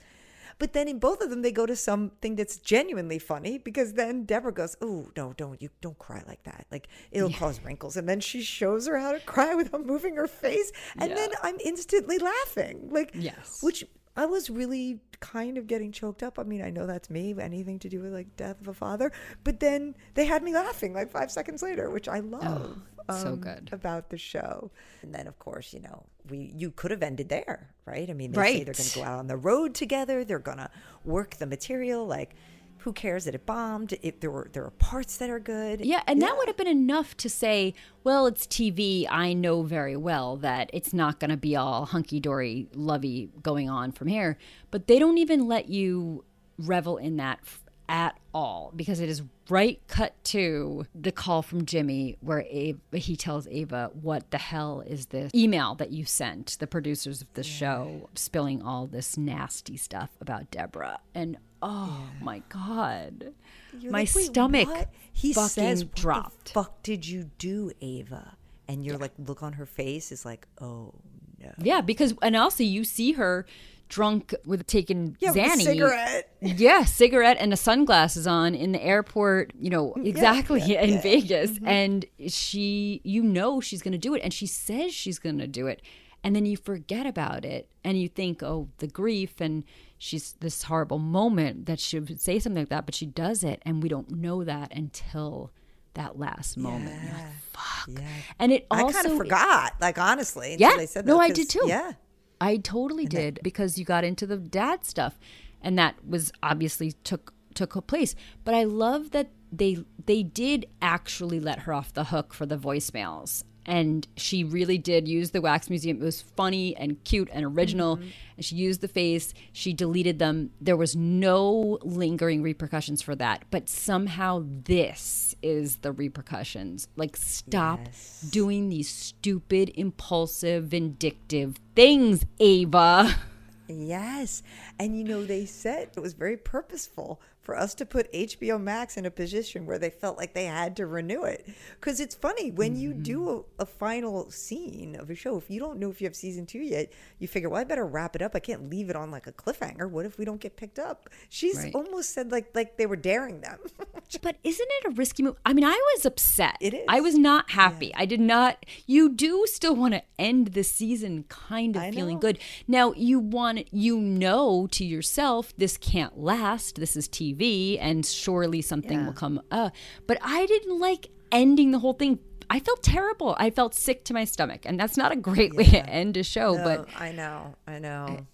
But 0.59 0.72
then 0.72 0.88
in 0.88 0.98
both 0.98 1.20
of 1.20 1.30
them, 1.30 1.42
they 1.42 1.52
go 1.52 1.66
to 1.66 1.76
something 1.76 2.36
that's 2.36 2.56
genuinely 2.56 3.18
funny 3.18 3.59
because 3.59 3.92
then 3.92 4.24
Deborah 4.24 4.52
goes, 4.52 4.76
"Oh 4.80 5.11
no, 5.16 5.32
don't 5.36 5.61
you 5.62 5.70
don't 5.80 5.98
cry 5.98 6.22
like 6.26 6.42
that. 6.44 6.66
Like 6.70 6.88
it'll 7.11 7.30
yeah. 7.30 7.38
cause 7.38 7.61
wrinkles." 7.64 7.96
And 7.96 8.09
then 8.09 8.20
she 8.20 8.42
shows 8.42 8.86
her 8.86 8.98
how 8.98 9.12
to 9.12 9.20
cry 9.20 9.54
without 9.54 9.86
moving 9.92 10.16
her 10.16 10.26
face, 10.26 10.72
and 10.98 11.11
yeah. 11.11 11.16
then 11.16 11.30
I'm 11.42 11.59
instantly 11.64 12.18
laughing. 12.18 12.88
Like 12.90 13.12
yes, 13.14 13.62
which 13.62 13.84
I 14.16 14.26
was 14.26 14.50
really 14.50 15.00
kind 15.20 15.59
of 15.59 15.68
getting 15.68 15.92
choked 15.92 16.24
up. 16.24 16.40
I 16.40 16.42
mean, 16.42 16.62
I 16.62 16.70
know 16.70 16.86
that's 16.86 17.09
me, 17.09 17.34
anything 17.38 17.78
to 17.80 17.88
do 17.88 18.00
with 18.00 18.12
like 18.12 18.36
death 18.36 18.61
of 18.61 18.66
a 18.66 18.74
father, 18.74 19.12
but 19.44 19.61
then 19.61 19.94
they 20.14 20.26
had 20.26 20.42
me 20.42 20.52
laughing 20.52 20.92
like 20.92 21.11
five 21.11 21.30
seconds 21.30 21.62
later, 21.62 21.88
which 21.90 22.09
I 22.09 22.18
oh, 22.18 22.22
love. 22.22 22.78
Oh, 22.78 22.82
um, 23.09 23.20
so 23.20 23.36
good 23.36 23.70
about 23.72 24.11
the 24.11 24.18
show. 24.18 24.70
And 25.02 25.14
then, 25.14 25.26
of 25.26 25.38
course, 25.38 25.72
you 25.72 25.80
know, 25.80 26.04
we 26.28 26.52
you 26.54 26.70
could 26.70 26.90
have 26.90 27.02
ended 27.02 27.28
there, 27.28 27.70
right? 27.84 28.09
I 28.09 28.12
mean, 28.12 28.32
they 28.32 28.40
right. 28.40 28.56
say 28.59 28.64
they're 28.64 28.74
going 28.74 28.88
to 28.88 28.98
go 28.98 29.04
out 29.04 29.18
on 29.18 29.26
the 29.26 29.36
road 29.36 29.74
together. 29.74 30.24
They're 30.24 30.38
going 30.38 30.59
to 30.59 30.70
work 31.04 31.36
the 31.36 31.46
material, 31.46 32.06
like 32.06 32.34
who 32.78 32.92
cares 32.92 33.24
that 33.24 33.34
it 33.34 33.44
bombed? 33.44 33.94
If 34.02 34.20
there 34.20 34.30
were 34.30 34.48
there 34.52 34.64
are 34.64 34.70
parts 34.70 35.16
that 35.18 35.30
are 35.30 35.40
good. 35.40 35.84
Yeah, 35.84 36.02
and 36.06 36.20
yeah. 36.20 36.26
that 36.26 36.38
would 36.38 36.48
have 36.48 36.56
been 36.56 36.66
enough 36.68 37.16
to 37.18 37.28
say, 37.28 37.74
well, 38.04 38.26
it's 38.26 38.46
TV. 38.46 39.06
I 39.11 39.32
know 39.32 39.62
very 39.62 39.96
well 39.96 40.36
that 40.38 40.70
it's 40.72 40.92
not 40.92 41.18
going 41.18 41.30
to 41.30 41.36
be 41.36 41.56
all 41.56 41.86
hunky 41.86 42.20
dory, 42.20 42.68
lovey 42.72 43.30
going 43.42 43.68
on 43.68 43.92
from 43.92 44.09
here. 44.09 44.38
But 44.70 44.86
they 44.86 44.98
don't 44.98 45.18
even 45.18 45.48
let 45.48 45.68
you 45.68 46.24
revel 46.59 46.96
in 46.96 47.16
that 47.16 47.40
at 47.89 48.18
all 48.34 48.72
because 48.76 49.01
it 49.01 49.09
is 49.09 49.22
right 49.49 49.80
cut 49.89 50.12
to 50.22 50.84
the 50.95 51.11
call 51.11 51.43
from 51.43 51.64
Jimmy 51.64 52.16
where 52.20 52.45
Ava, 52.49 52.78
he 52.93 53.16
tells 53.16 53.49
Ava, 53.49 53.91
What 54.01 54.30
the 54.30 54.39
hell 54.39 54.82
is 54.86 55.07
this 55.07 55.34
email 55.34 55.74
that 55.76 55.91
you 55.91 56.05
sent 56.05 56.59
the 56.61 56.66
producers 56.66 57.22
of 57.22 57.32
the 57.34 57.43
yeah. 57.43 57.51
show 57.51 58.11
spilling 58.14 58.62
all 58.62 58.86
this 58.86 59.16
nasty 59.16 59.76
stuff 59.76 60.11
about 60.20 60.51
Deborah? 60.51 61.01
And 61.14 61.39
oh 61.62 62.11
yeah. 62.18 62.24
my 62.24 62.43
God. 62.49 63.32
You're 63.78 63.93
my 63.93 64.01
like, 64.01 64.09
stomach 64.09 64.68
what? 64.68 64.89
he 65.12 65.32
says, 65.32 65.84
what 65.84 65.95
dropped. 65.95 66.51
fuck 66.51 66.82
did 66.82 67.07
you 67.07 67.30
do, 67.39 67.72
Ava? 67.80 68.36
And 68.68 68.84
you're 68.84 68.97
yeah. 68.97 69.01
like, 69.01 69.12
look 69.18 69.43
on 69.43 69.55
her 69.55 69.66
face 69.66 70.12
is 70.12 70.24
like, 70.24 70.47
oh 70.61 70.93
no. 71.41 71.53
Yeah, 71.59 71.80
because, 71.80 72.14
and 72.20 72.36
also 72.36 72.62
you 72.62 72.84
see 72.84 73.12
her 73.12 73.47
drunk 73.89 74.34
with 74.45 74.66
taking 74.66 75.16
yeah, 75.20 75.32
Zanny. 75.32 75.62
cigarette. 75.62 76.36
Yeah, 76.41 76.84
cigarette 76.84 77.36
and 77.41 77.53
the 77.53 77.57
sunglasses 77.57 78.26
on 78.26 78.55
in 78.55 78.72
the 78.72 78.82
airport, 78.82 79.53
you 79.59 79.70
know, 79.70 79.95
exactly 79.97 80.61
yeah, 80.61 80.82
yeah, 80.82 80.97
in 80.97 81.03
Vegas. 81.03 81.53
Mm-hmm. 81.53 81.68
And 81.68 82.07
she, 82.28 83.01
you 83.05 83.22
know, 83.22 83.61
she's 83.61 83.82
going 83.82 83.93
to 83.93 83.99
do 83.99 84.14
it. 84.14 84.22
And 84.22 84.32
she 84.32 84.47
says 84.47 84.93
she's 84.95 85.18
going 85.18 85.39
to 85.39 85.47
do 85.47 85.66
it. 85.66 85.82
And 86.24 86.34
then 86.34 86.47
you 86.47 86.57
forget 86.57 87.07
about 87.07 87.45
it 87.45 87.68
and 87.84 88.01
you 88.01 88.09
think, 88.09 88.43
oh, 88.43 88.68
the 88.78 88.89
grief 88.89 89.41
and 89.41 89.64
she's 89.99 90.34
this 90.41 90.64
horrible 90.64 90.99
moment 90.99 91.66
that 91.66 91.78
she 91.78 91.99
would 91.99 92.20
say 92.20 92.39
something 92.39 92.62
like 92.62 92.70
that, 92.70 92.86
but 92.86 92.95
she 92.95 93.07
does 93.07 93.45
it. 93.45 93.62
And 93.64 93.82
we 93.82 93.89
don't 93.89 94.11
know 94.11 94.45
that 94.45 94.72
until 94.74 95.53
that 95.95 96.18
last 96.18 96.57
moment. 96.57 97.03
Like, 97.05 97.24
Fuck. 97.53 98.03
And 98.39 98.53
it 98.53 98.66
also. 98.70 98.86
I 98.86 98.93
kind 98.93 99.07
of 99.07 99.16
forgot, 99.16 99.74
like, 99.80 99.99
honestly. 99.99 100.57
Yeah. 100.59 100.76
They 100.76 100.86
said 100.86 101.07
that, 101.07 101.11
no, 101.11 101.20
I 101.20 101.30
did 101.30 101.49
too. 101.49 101.64
Yeah. 101.66 101.93
I 102.41 102.57
totally 102.57 103.05
and 103.05 103.11
did 103.11 103.41
because 103.43 103.78
you 103.78 103.84
got 103.84 104.05
into 104.05 104.26
the 104.26 104.36
dad 104.36 104.84
stuff, 104.84 105.18
and 105.61 105.78
that 105.78 105.97
was 106.07 106.32
obviously 106.43 106.93
took 106.93 107.32
took 107.55 107.72
place. 107.86 108.14
But 108.45 108.55
I 108.55 108.64
love 108.64 109.11
that 109.11 109.30
they 109.51 109.84
they 110.07 110.22
did 110.22 110.66
actually 110.80 111.41
let 111.41 111.61
her 111.61 111.72
off 111.72 111.93
the 111.93 112.05
hook 112.05 112.34
for 112.34 112.47
the 112.47 112.59
voicemails 112.59 113.45
and 113.68 114.08
she 114.16 114.44
really 114.44 114.78
did 114.78 115.06
use 115.06 115.30
the 115.30 115.42
wax 115.42 115.68
museum. 115.68 116.00
It 116.00 116.04
was 116.04 116.22
funny 116.22 116.74
and 116.74 117.04
cute 117.04 117.28
and 117.30 117.44
original. 117.44 117.96
Mm-hmm. 117.96 118.08
and 118.36 118.44
she 118.44 118.56
used 118.56 118.80
the 118.80 118.88
face. 118.88 119.34
She 119.52 119.74
deleted 119.74 120.18
them. 120.18 120.50
There 120.58 120.76
was 120.76 120.96
no 120.96 121.78
lingering 121.82 122.42
repercussions 122.42 123.02
for 123.02 123.14
that. 123.16 123.44
But 123.50 123.68
somehow 123.68 124.42
this 124.46 125.34
is 125.42 125.76
the 125.76 125.92
repercussions. 125.92 126.88
Like 126.96 127.14
stop 127.14 127.80
yes. 127.84 128.22
doing 128.30 128.70
these 128.70 128.88
stupid 128.88 129.70
impulsive 129.74 130.64
vindictive 130.64 131.56
things 131.76 132.24
ava. 132.40 133.14
Yes. 133.70 134.42
And 134.78 134.96
you 134.96 135.04
know 135.04 135.26
they 135.26 135.44
said 135.44 135.90
it 135.94 136.00
was 136.00 136.14
very 136.14 136.38
purposeful 136.38 137.20
for 137.49 137.57
us 137.57 137.72
to 137.72 137.86
put 137.86 138.12
HBO 138.12 138.61
Max 138.61 138.99
in 138.99 139.07
a 139.07 139.11
position 139.11 139.64
where 139.64 139.78
they 139.78 139.88
felt 139.88 140.18
like 140.18 140.34
they 140.34 140.44
had 140.44 140.76
to 140.76 140.84
renew 140.84 141.22
it. 141.22 141.49
Because 141.80 141.99
it's 141.99 142.14
funny 142.14 142.51
when 142.51 142.72
mm-hmm. 142.72 142.82
you 142.82 142.92
do 142.92 143.20
mm-hmm. 143.20 143.61
a, 143.61 143.62
a, 143.62 143.64
final 143.64 144.30
scene 144.30 144.94
of 144.96 145.09
a 145.09 145.14
show, 145.14 145.38
if 145.38 145.49
you 145.49 145.59
don't 145.59 145.78
know 145.78 145.88
if 145.88 145.99
you 145.99 146.07
have 146.07 146.14
season 146.14 146.44
two 146.44 146.59
yet, 146.59 146.92
you 147.18 147.26
figure, 147.26 147.49
well, 147.49 147.59
I 147.59 147.64
better 147.64 147.86
wrap 147.86 148.14
it 148.14 148.20
up. 148.20 148.32
I 148.34 148.38
can't 148.38 148.68
leave 148.68 148.90
it 148.90 148.96
on 148.96 149.11
like 149.11 149.26
a 149.26 149.32
cliffhanger. 149.32 149.88
What 149.88 150.05
if 150.05 150.18
we 150.18 150.26
don't 150.26 150.42
get 150.42 150.57
picked 150.57 150.78
up? 150.78 151.09
She's 151.30 151.57
right. 151.57 151.74
almost 151.74 152.12
said 152.12 152.30
like 152.30 152.51
like 152.55 152.76
they 152.76 152.84
were 152.84 152.96
daring 152.96 153.40
them. 153.40 153.61
but 154.20 154.36
isn't 154.44 154.68
it 154.70 154.88
a 154.88 154.90
risky 154.90 155.22
move? 155.22 155.36
I 155.46 155.55
mean, 155.55 155.64
I 155.64 155.80
was 155.94 156.05
upset. 156.05 156.59
It 156.61 156.74
is. 156.74 156.84
I 156.86 157.01
was 157.01 157.16
not 157.16 157.53
happy. 157.53 157.86
Yeah. 157.86 158.01
I 158.01 158.05
did 158.05 158.20
not. 158.20 158.66
You 158.86 159.09
do 159.09 159.46
still 159.46 159.74
want 159.74 159.94
to 159.94 160.03
end 160.18 160.49
the 160.49 160.64
season 160.64 161.24
kind 161.30 161.76
of 161.76 161.82
I 161.82 161.92
feeling 161.92 162.16
know. 162.16 162.20
good. 162.20 162.38
Now 162.66 162.92
you 162.92 163.18
want 163.18 163.72
you 163.72 163.99
know 163.99 164.66
to 164.72 164.84
yourself 164.84 165.55
this 165.57 165.78
can't 165.78 166.18
last. 166.18 166.76
This 166.76 166.94
is 166.94 167.09
TV 167.09 167.38
TV 167.39 167.78
and 167.80 168.05
surely 168.05 168.62
something 168.62 169.01
yeah. 169.01 169.07
will 169.07 169.12
come. 169.12 169.41
Uh, 169.51 169.70
but 170.07 170.18
I 170.22 170.47
didn't 170.47 170.78
like 170.78 171.11
ending 171.32 171.70
the 171.70 171.78
whole 171.78 171.93
thing. 171.93 172.18
I 172.51 172.61
felt 172.61 172.82
terrible. 172.82 173.36
I 173.39 173.51
felt 173.51 173.74
sick 173.74 174.05
to 174.05 174.14
my 174.14 174.24
stomach, 174.24 174.62
and 174.64 174.80
that's 174.80 174.97
not 174.97 175.12
a 175.12 175.16
great 175.16 175.53
yeah. 175.53 175.59
way 175.59 175.64
to 175.64 175.89
end 175.89 176.16
a 176.16 176.22
show. 176.22 176.55
No, 176.55 176.64
but 176.64 176.89
I 176.99 177.12
know, 177.12 177.55
I 177.66 177.78
know. 177.78 178.26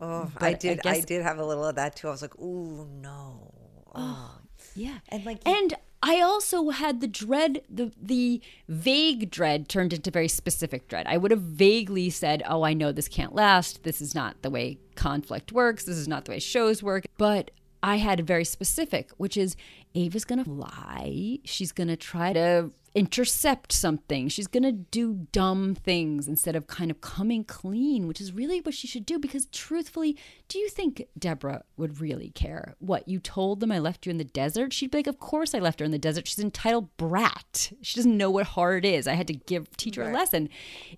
oh, 0.00 0.30
I 0.38 0.54
did. 0.54 0.80
I, 0.80 0.82
guess, 0.82 0.98
I, 0.98 1.00
did 1.02 1.22
have 1.22 1.38
a 1.38 1.44
little 1.44 1.64
of 1.64 1.76
that 1.76 1.96
too. 1.96 2.08
I 2.08 2.10
was 2.10 2.22
like, 2.22 2.38
"Ooh, 2.38 2.88
no." 3.00 3.52
Oh, 3.94 3.94
oh 3.94 4.40
yeah, 4.74 4.98
and 5.08 5.24
like, 5.24 5.46
and 5.46 5.74
I 6.02 6.20
also 6.20 6.70
had 6.70 7.00
the 7.00 7.06
dread, 7.06 7.62
the 7.68 7.92
the 8.00 8.40
vague 8.68 9.30
dread 9.30 9.68
turned 9.68 9.92
into 9.92 10.10
very 10.10 10.28
specific 10.28 10.88
dread. 10.88 11.06
I 11.06 11.16
would 11.16 11.30
have 11.30 11.42
vaguely 11.42 12.10
said, 12.10 12.42
"Oh, 12.48 12.62
I 12.62 12.72
know 12.72 12.90
this 12.90 13.08
can't 13.08 13.34
last. 13.34 13.84
This 13.84 14.00
is 14.00 14.14
not 14.14 14.42
the 14.42 14.50
way 14.50 14.78
conflict 14.94 15.52
works. 15.52 15.84
This 15.84 15.96
is 15.96 16.08
not 16.08 16.24
the 16.24 16.32
way 16.32 16.38
shows 16.38 16.82
work." 16.82 17.04
But 17.18 17.50
I 17.82 17.96
had 17.96 18.26
very 18.26 18.44
specific, 18.44 19.10
which 19.16 19.36
is 19.36 19.56
Ava's 19.94 20.24
gonna 20.24 20.48
lie. 20.48 21.38
She's 21.44 21.72
gonna 21.72 21.96
try 21.96 22.32
to 22.32 22.70
intercept 22.94 23.72
something. 23.72 24.28
She's 24.28 24.46
gonna 24.46 24.72
do 24.72 25.26
dumb 25.32 25.74
things 25.74 26.28
instead 26.28 26.56
of 26.56 26.66
kind 26.66 26.90
of 26.90 27.00
coming 27.00 27.44
clean, 27.44 28.06
which 28.06 28.20
is 28.20 28.32
really 28.32 28.60
what 28.60 28.74
she 28.74 28.86
should 28.86 29.06
do. 29.06 29.18
Because 29.18 29.46
truthfully, 29.46 30.16
do 30.48 30.58
you 30.58 30.68
think 30.68 31.06
Deborah 31.18 31.64
would 31.76 32.00
really 32.00 32.30
care? 32.30 32.74
What 32.80 33.08
you 33.08 33.18
told 33.18 33.60
them 33.60 33.72
I 33.72 33.78
left 33.78 34.06
you 34.06 34.10
in 34.10 34.18
the 34.18 34.24
desert? 34.24 34.72
She'd 34.72 34.90
be 34.90 34.98
like, 34.98 35.06
Of 35.06 35.18
course 35.18 35.54
I 35.54 35.58
left 35.58 35.80
her 35.80 35.86
in 35.86 35.92
the 35.92 35.98
desert. 35.98 36.28
She's 36.28 36.38
an 36.38 36.46
entitled 36.46 36.94
brat. 36.96 37.72
She 37.82 37.96
doesn't 37.96 38.16
know 38.16 38.30
what 38.30 38.46
hard 38.46 38.84
is. 38.84 39.06
I 39.06 39.14
had 39.14 39.28
to 39.28 39.34
give 39.34 39.76
teach 39.76 39.96
her 39.96 40.02
right. 40.02 40.10
a 40.10 40.14
lesson. 40.14 40.48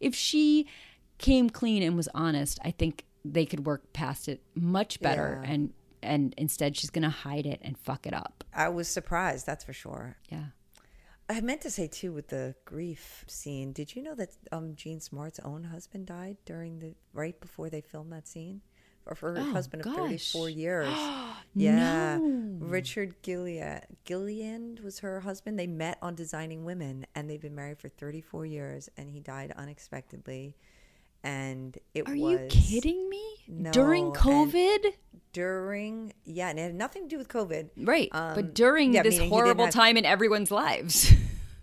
If 0.00 0.14
she 0.14 0.66
came 1.18 1.48
clean 1.48 1.82
and 1.82 1.96
was 1.96 2.08
honest, 2.14 2.58
I 2.64 2.72
think 2.72 3.04
they 3.24 3.46
could 3.46 3.66
work 3.66 3.92
past 3.92 4.28
it 4.28 4.42
much 4.54 5.00
better 5.00 5.40
yeah. 5.44 5.50
and 5.52 5.72
and 6.02 6.34
instead 6.36 6.76
she's 6.76 6.90
going 6.90 7.02
to 7.02 7.10
hide 7.10 7.46
it 7.46 7.60
and 7.62 7.78
fuck 7.78 8.06
it 8.06 8.14
up. 8.14 8.44
I 8.54 8.68
was 8.68 8.88
surprised, 8.88 9.46
that's 9.46 9.64
for 9.64 9.72
sure. 9.72 10.16
Yeah. 10.28 10.46
I 11.28 11.40
meant 11.40 11.62
to 11.62 11.70
say 11.70 11.86
too 11.86 12.12
with 12.12 12.28
the 12.28 12.54
grief 12.64 13.24
scene. 13.26 13.72
Did 13.72 13.96
you 13.96 14.02
know 14.02 14.14
that 14.14 14.30
um, 14.50 14.74
Jean 14.74 15.00
Smart's 15.00 15.40
own 15.40 15.64
husband 15.64 16.06
died 16.06 16.36
during 16.44 16.80
the 16.80 16.94
right 17.12 17.40
before 17.40 17.70
they 17.70 17.80
filmed 17.80 18.12
that 18.12 18.28
scene? 18.28 18.60
Or 19.04 19.16
for 19.16 19.32
her 19.32 19.40
oh, 19.40 19.52
husband 19.52 19.82
gosh. 19.82 19.94
of 19.94 20.00
34 20.00 20.48
years. 20.50 20.88
yeah. 21.54 22.18
No. 22.18 22.56
Richard 22.60 23.14
Gilliland, 23.22 23.82
Gilliland 24.04 24.80
was 24.80 25.00
her 25.00 25.20
husband. 25.20 25.58
They 25.58 25.66
met 25.66 25.98
on 26.02 26.14
Designing 26.14 26.64
Women 26.64 27.06
and 27.14 27.28
they've 27.28 27.40
been 27.40 27.54
married 27.54 27.78
for 27.78 27.88
34 27.88 28.46
years 28.46 28.88
and 28.96 29.10
he 29.10 29.18
died 29.18 29.52
unexpectedly 29.56 30.56
and 31.24 31.78
it 31.94 32.08
Are 32.08 32.16
was. 32.16 32.20
you 32.20 32.46
kidding 32.48 33.08
me? 33.08 33.22
No, 33.48 33.70
during 33.70 34.12
COVID? 34.12 34.92
During, 35.32 36.12
yeah, 36.24 36.48
and 36.48 36.58
it 36.58 36.62
had 36.62 36.74
nothing 36.74 37.04
to 37.04 37.08
do 37.08 37.18
with 37.18 37.28
COVID. 37.28 37.70
Right. 37.76 38.08
Um, 38.12 38.34
but 38.34 38.54
during 38.54 38.94
yeah, 38.94 39.02
this 39.02 39.18
horrible 39.18 39.66
have, 39.66 39.74
time 39.74 39.96
in 39.96 40.04
everyone's 40.04 40.50
lives. 40.50 41.12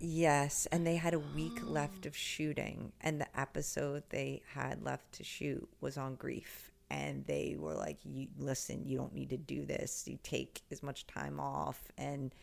yes. 0.00 0.66
And 0.72 0.86
they 0.86 0.96
had 0.96 1.14
a 1.14 1.18
week 1.20 1.58
left 1.62 2.06
of 2.06 2.16
shooting, 2.16 2.92
and 3.00 3.20
the 3.20 3.40
episode 3.40 4.02
they 4.08 4.42
had 4.54 4.82
left 4.82 5.12
to 5.12 5.24
shoot 5.24 5.68
was 5.80 5.96
on 5.96 6.16
grief. 6.16 6.72
And 6.92 7.24
they 7.26 7.54
were 7.56 7.74
like, 7.74 7.98
you, 8.04 8.26
listen, 8.36 8.84
you 8.84 8.98
don't 8.98 9.14
need 9.14 9.30
to 9.30 9.36
do 9.36 9.64
this. 9.64 10.08
You 10.08 10.18
take 10.24 10.62
as 10.72 10.82
much 10.82 11.06
time 11.06 11.38
off. 11.38 11.80
And, 11.96 12.34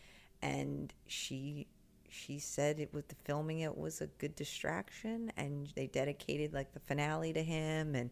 and 0.41 0.93
she 1.07 1.67
she 2.09 2.39
said 2.39 2.79
it 2.79 2.93
with 2.93 3.07
the 3.07 3.15
filming 3.25 3.59
it 3.59 3.77
was 3.77 4.01
a 4.01 4.07
good 4.17 4.35
distraction 4.35 5.31
and 5.37 5.67
they 5.75 5.87
dedicated 5.87 6.53
like 6.53 6.73
the 6.73 6.79
finale 6.79 7.33
to 7.33 7.43
him 7.43 7.95
and 7.95 8.11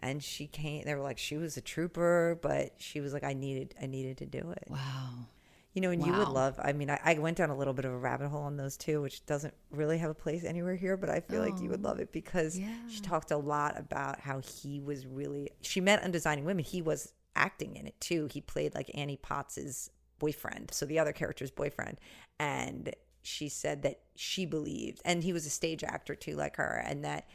and 0.00 0.22
she 0.22 0.46
came 0.46 0.84
they 0.84 0.94
were 0.94 1.02
like 1.02 1.18
she 1.18 1.36
was 1.36 1.56
a 1.56 1.60
trooper 1.60 2.38
but 2.42 2.72
she 2.78 3.00
was 3.00 3.12
like 3.12 3.24
i 3.24 3.32
needed 3.32 3.74
i 3.80 3.86
needed 3.86 4.16
to 4.16 4.26
do 4.26 4.50
it 4.50 4.64
wow 4.68 5.26
you 5.74 5.80
know 5.80 5.90
and 5.90 6.02
wow. 6.02 6.08
you 6.08 6.12
would 6.18 6.28
love 6.28 6.58
i 6.62 6.72
mean 6.72 6.90
I, 6.90 7.00
I, 7.04 7.14
went 7.14 7.38
down 7.38 7.50
a 7.50 7.56
little 7.56 7.72
bit 7.72 7.84
of 7.84 7.92
a 7.92 7.98
rabbit 7.98 8.28
hole 8.28 8.42
on 8.42 8.56
those 8.56 8.76
two 8.76 9.00
which 9.00 9.24
doesn't 9.26 9.54
really 9.70 9.98
have 9.98 10.10
a 10.10 10.14
place 10.14 10.44
anywhere 10.44 10.76
here 10.76 10.96
but 10.96 11.08
i 11.08 11.20
feel 11.20 11.40
oh, 11.40 11.44
like 11.44 11.60
you 11.60 11.68
would 11.70 11.84
oh, 11.84 11.88
love 11.88 12.00
it 12.00 12.12
because 12.12 12.58
yeah. 12.58 12.74
she 12.88 13.00
talked 13.00 13.30
a 13.30 13.36
lot 13.36 13.78
about 13.78 14.20
how 14.20 14.40
he 14.40 14.80
was 14.80 15.06
really 15.06 15.50
she 15.60 15.80
met 15.80 16.02
on 16.02 16.10
designing 16.10 16.44
women 16.44 16.64
he 16.64 16.82
was 16.82 17.12
acting 17.36 17.76
in 17.76 17.86
it 17.86 17.98
too 18.00 18.28
he 18.30 18.40
played 18.40 18.74
like 18.74 18.90
annie 18.94 19.16
potts's 19.16 19.90
boyfriend 20.18 20.70
so 20.72 20.84
the 20.84 20.98
other 20.98 21.12
character's 21.12 21.50
boyfriend 21.50 21.98
and 22.38 22.94
she 23.22 23.48
said 23.48 23.82
that 23.82 24.00
she 24.14 24.44
believed, 24.44 25.00
and 25.04 25.22
he 25.22 25.32
was 25.32 25.46
a 25.46 25.50
stage 25.50 25.84
actor 25.84 26.14
too, 26.14 26.36
like 26.36 26.56
her, 26.56 26.82
and 26.86 27.04
that 27.04 27.26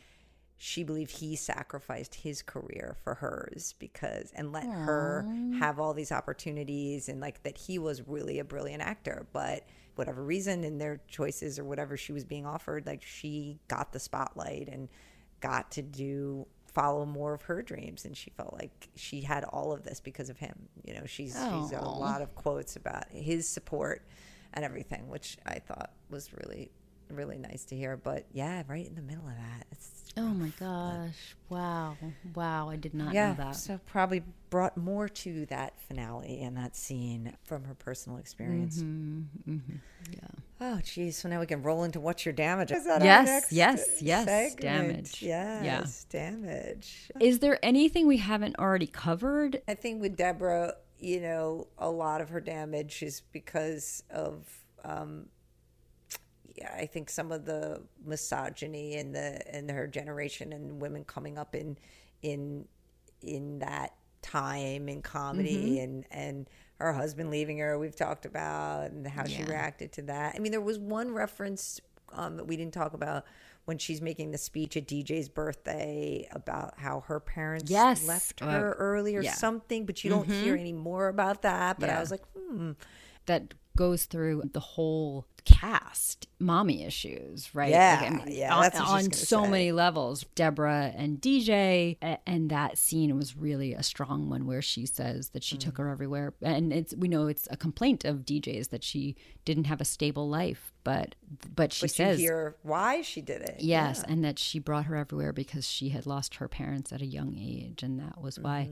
she 0.57 0.83
believed 0.83 1.11
he 1.11 1.35
sacrificed 1.35 2.15
his 2.15 2.41
career 2.41 2.97
for 3.03 3.13
hers 3.13 3.75
because 3.77 4.31
and 4.35 4.51
let 4.51 4.65
Aww. 4.65 4.85
her 4.85 5.25
have 5.59 5.79
all 5.79 5.93
these 5.93 6.11
opportunities 6.11 7.09
and 7.09 7.21
like 7.21 7.43
that 7.43 7.57
he 7.57 7.77
was 7.77 8.07
really 8.07 8.39
a 8.39 8.43
brilliant 8.43 8.81
actor. 8.81 9.27
But 9.31 9.67
whatever 9.95 10.23
reason 10.23 10.63
in 10.63 10.79
their 10.79 10.99
choices 11.07 11.59
or 11.59 11.63
whatever 11.63 11.95
she 11.95 12.11
was 12.11 12.25
being 12.25 12.45
offered 12.45 12.85
like 12.85 13.03
she 13.03 13.59
got 13.67 13.93
the 13.93 13.99
spotlight 13.99 14.67
and 14.67 14.89
got 15.41 15.71
to 15.71 15.83
do 15.83 16.47
follow 16.73 17.05
more 17.05 17.33
of 17.33 17.43
her 17.43 17.61
dreams. 17.61 18.05
And 18.05 18.17
she 18.17 18.31
felt 18.31 18.53
like 18.53 18.89
she 18.95 19.21
had 19.21 19.43
all 19.43 19.71
of 19.71 19.83
this 19.83 19.99
because 19.99 20.29
of 20.29 20.39
him. 20.39 20.69
You 20.83 20.95
know 20.95 21.05
she's 21.05 21.33
she's 21.33 21.71
a 21.71 21.81
lot 21.81 22.23
of 22.23 22.33
quotes 22.33 22.75
about 22.75 23.05
his 23.11 23.47
support 23.47 24.07
and 24.53 24.65
everything, 24.65 25.07
which 25.07 25.37
I 25.45 25.59
thought 25.59 25.91
was 26.09 26.31
really 26.33 26.71
really 27.09 27.37
nice 27.37 27.65
to 27.65 27.75
hear. 27.75 27.97
But 27.97 28.25
yeah, 28.31 28.63
right 28.67 28.85
in 28.85 28.95
the 28.95 29.01
middle 29.01 29.27
of 29.27 29.35
that, 29.35 29.65
it's 29.71 30.03
oh 30.17 30.21
my 30.21 30.51
gosh, 30.59 31.35
wow, 31.49 31.95
wow! 32.35 32.69
I 32.69 32.75
did 32.75 32.93
not 32.93 33.13
yeah, 33.13 33.29
know 33.29 33.45
that. 33.45 33.55
So 33.55 33.79
probably 33.85 34.23
brought 34.49 34.77
more 34.77 35.09
to 35.09 35.45
that 35.47 35.79
finale 35.81 36.41
and 36.41 36.57
that 36.57 36.75
scene 36.75 37.35
from 37.43 37.63
her 37.65 37.75
personal 37.75 38.17
experience. 38.17 38.77
Mm-hmm, 38.81 39.51
mm-hmm, 39.51 39.75
yeah. 40.11 40.19
Oh, 40.59 40.79
geez. 40.83 41.17
So 41.17 41.29
now 41.29 41.39
we 41.39 41.45
can 41.45 41.61
roll 41.61 41.83
into 41.83 41.99
what's 41.99 42.25
your 42.25 42.33
damage? 42.33 42.71
Is 42.71 42.85
that 42.85 43.03
yes, 43.03 43.51
yes, 43.51 44.01
yes. 44.01 44.25
Segment? 44.25 44.61
Damage. 44.61 45.21
Yes, 45.21 46.05
yeah. 46.11 46.19
damage. 46.19 47.11
Is 47.19 47.39
there 47.39 47.59
anything 47.63 48.07
we 48.07 48.17
haven't 48.17 48.57
already 48.57 48.87
covered? 48.87 49.61
I 49.67 49.75
think 49.75 50.01
with 50.01 50.15
Deborah, 50.15 50.75
you 50.99 51.21
know, 51.21 51.67
a 51.77 51.89
lot 51.89 52.21
of 52.21 52.29
her 52.29 52.41
damage 52.41 53.03
is 53.03 53.21
because 53.31 54.03
of, 54.09 54.47
um, 54.83 55.27
yeah, 56.55 56.73
I 56.75 56.87
think 56.87 57.09
some 57.09 57.31
of 57.31 57.45
the 57.45 57.83
misogyny 58.03 58.95
in 58.95 59.11
the 59.11 59.39
in 59.55 59.69
her 59.69 59.85
generation 59.85 60.53
and 60.53 60.81
women 60.81 61.03
coming 61.03 61.37
up 61.37 61.53
in 61.53 61.77
in 62.23 62.65
in 63.21 63.59
that 63.59 63.93
time 64.23 64.89
in 64.89 65.01
comedy 65.01 65.75
mm-hmm. 65.75 65.83
and 65.83 66.05
and 66.09 66.49
her 66.79 66.93
husband 66.93 67.29
leaving 67.29 67.59
her 67.59 67.77
we've 67.77 67.95
talked 67.95 68.25
about 68.25 68.91
and 68.91 69.05
how 69.07 69.23
yeah. 69.25 69.37
she 69.37 69.43
reacted 69.43 69.91
to 69.93 70.01
that. 70.03 70.33
I 70.35 70.39
mean, 70.39 70.51
there 70.51 70.61
was 70.61 70.79
one 70.79 71.11
reference 71.11 71.79
um, 72.13 72.37
that 72.37 72.45
we 72.45 72.57
didn't 72.57 72.73
talk 72.73 72.93
about 72.93 73.25
when 73.67 73.77
she's 73.77 74.01
making 74.01 74.31
the 74.31 74.37
speech 74.37 74.77
at 74.77 74.87
DJ's 74.87 75.27
birthday 75.27 76.25
about 76.31 76.75
how 76.77 77.01
her 77.01 77.19
parents 77.19 77.69
yes. 77.69 78.07
left 78.07 78.39
her 78.39 78.73
uh, 78.73 78.77
early 78.77 79.17
or 79.17 79.21
yeah. 79.21 79.33
something, 79.33 79.85
but 79.85 80.05
you 80.05 80.09
don't 80.09 80.25
mm-hmm. 80.25 80.41
hear 80.41 80.55
any 80.55 80.71
more 80.71 81.09
about 81.09 81.41
that. 81.41 81.77
But 81.77 81.89
yeah. 81.89 81.97
I 81.97 81.99
was 81.99 82.09
like, 82.09 82.23
hmm. 82.33 82.71
That 83.25 83.53
goes 83.75 84.05
through 84.05 84.43
the 84.53 84.61
whole 84.61 85.27
cast 85.47 86.27
mommy 86.39 86.83
issues, 86.83 87.53
right? 87.55 87.69
Yeah, 87.69 87.99
like, 88.01 88.11
I 88.11 88.25
mean, 88.25 88.37
yeah. 88.37 88.55
On, 88.55 88.65
on 88.65 89.11
so 89.11 89.43
say. 89.43 89.49
many 89.49 89.71
levels. 89.71 90.25
Deborah 90.35 90.91
and 90.95 91.19
DJ, 91.21 91.97
and 92.25 92.49
that 92.49 92.77
scene 92.77 93.15
was 93.15 93.37
really 93.37 93.73
a 93.73 93.81
strong 93.81 94.29
one 94.29 94.45
where 94.45 94.61
she 94.61 94.85
says 94.85 95.29
that 95.29 95.43
she 95.43 95.55
mm. 95.55 95.61
took 95.61 95.77
her 95.77 95.89
everywhere, 95.89 96.33
and 96.41 96.73
it's 96.73 96.93
we 96.95 97.07
know 97.07 97.27
it's 97.27 97.47
a 97.49 97.57
complaint 97.57 98.03
of 98.03 98.25
DJ's 98.25 98.67
that 98.69 98.83
she 98.83 99.15
didn't 99.45 99.65
have 99.65 99.79
a 99.79 99.85
stable 99.85 100.27
life, 100.27 100.73
but 100.83 101.15
but 101.55 101.71
she 101.71 101.85
but 101.85 101.91
says 101.91 102.19
hear 102.19 102.57
why 102.63 103.01
she 103.01 103.21
did 103.21 103.41
it. 103.41 103.55
Yes, 103.59 104.03
yeah. 104.05 104.13
and 104.13 104.23
that 104.25 104.37
she 104.37 104.59
brought 104.59 104.85
her 104.85 104.97
everywhere 104.97 105.31
because 105.31 105.67
she 105.67 105.89
had 105.89 106.05
lost 106.05 106.35
her 106.35 106.47
parents 106.47 106.91
at 106.91 107.01
a 107.01 107.05
young 107.05 107.37
age, 107.39 107.83
and 107.83 107.99
that 107.99 108.21
was 108.21 108.37
why. 108.37 108.69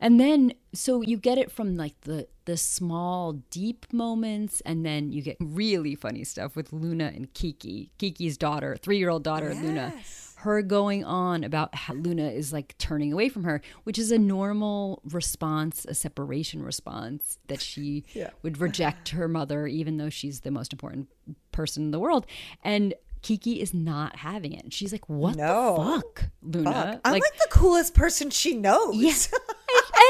And 0.00 0.20
then 0.20 0.52
so 0.74 1.02
you 1.02 1.16
get 1.16 1.38
it 1.38 1.50
from 1.50 1.76
like 1.76 2.00
the 2.02 2.26
the 2.44 2.56
small 2.56 3.32
deep 3.50 3.86
moments 3.92 4.60
and 4.66 4.84
then 4.84 5.12
you 5.12 5.22
get 5.22 5.36
really 5.40 5.94
funny 5.94 6.24
stuff 6.24 6.56
with 6.56 6.72
luna 6.72 7.12
and 7.14 7.32
kiki 7.34 7.90
kiki's 7.98 8.36
daughter 8.36 8.76
three-year-old 8.76 9.22
daughter 9.22 9.52
yes. 9.52 9.62
luna 9.62 9.94
her 10.36 10.60
going 10.60 11.04
on 11.04 11.42
about 11.42 11.74
how 11.74 11.94
luna 11.94 12.28
is 12.28 12.52
like 12.52 12.76
turning 12.78 13.12
away 13.12 13.28
from 13.28 13.44
her 13.44 13.62
which 13.84 13.98
is 13.98 14.10
a 14.10 14.18
normal 14.18 15.00
response 15.10 15.86
a 15.88 15.94
separation 15.94 16.62
response 16.62 17.38
that 17.46 17.60
she 17.60 18.04
yeah. 18.12 18.30
would 18.42 18.58
reject 18.58 19.10
her 19.10 19.28
mother 19.28 19.66
even 19.66 19.96
though 19.96 20.10
she's 20.10 20.40
the 20.40 20.50
most 20.50 20.72
important 20.72 21.08
person 21.52 21.84
in 21.84 21.90
the 21.92 22.00
world 22.00 22.26
and 22.62 22.94
Kiki 23.22 23.58
is 23.58 23.72
not 23.72 24.16
having 24.16 24.52
it. 24.52 24.70
She's 24.70 24.92
like, 24.92 25.08
"What 25.08 25.34
no. 25.36 25.76
the 25.78 25.82
fuck, 25.82 26.24
Luna?" 26.42 26.72
Fuck. 26.72 27.00
I'm 27.06 27.12
like, 27.12 27.22
like, 27.22 27.38
the 27.38 27.48
coolest 27.48 27.94
person 27.94 28.28
she 28.28 28.54
knows. 28.54 28.96
Yes. 28.96 29.32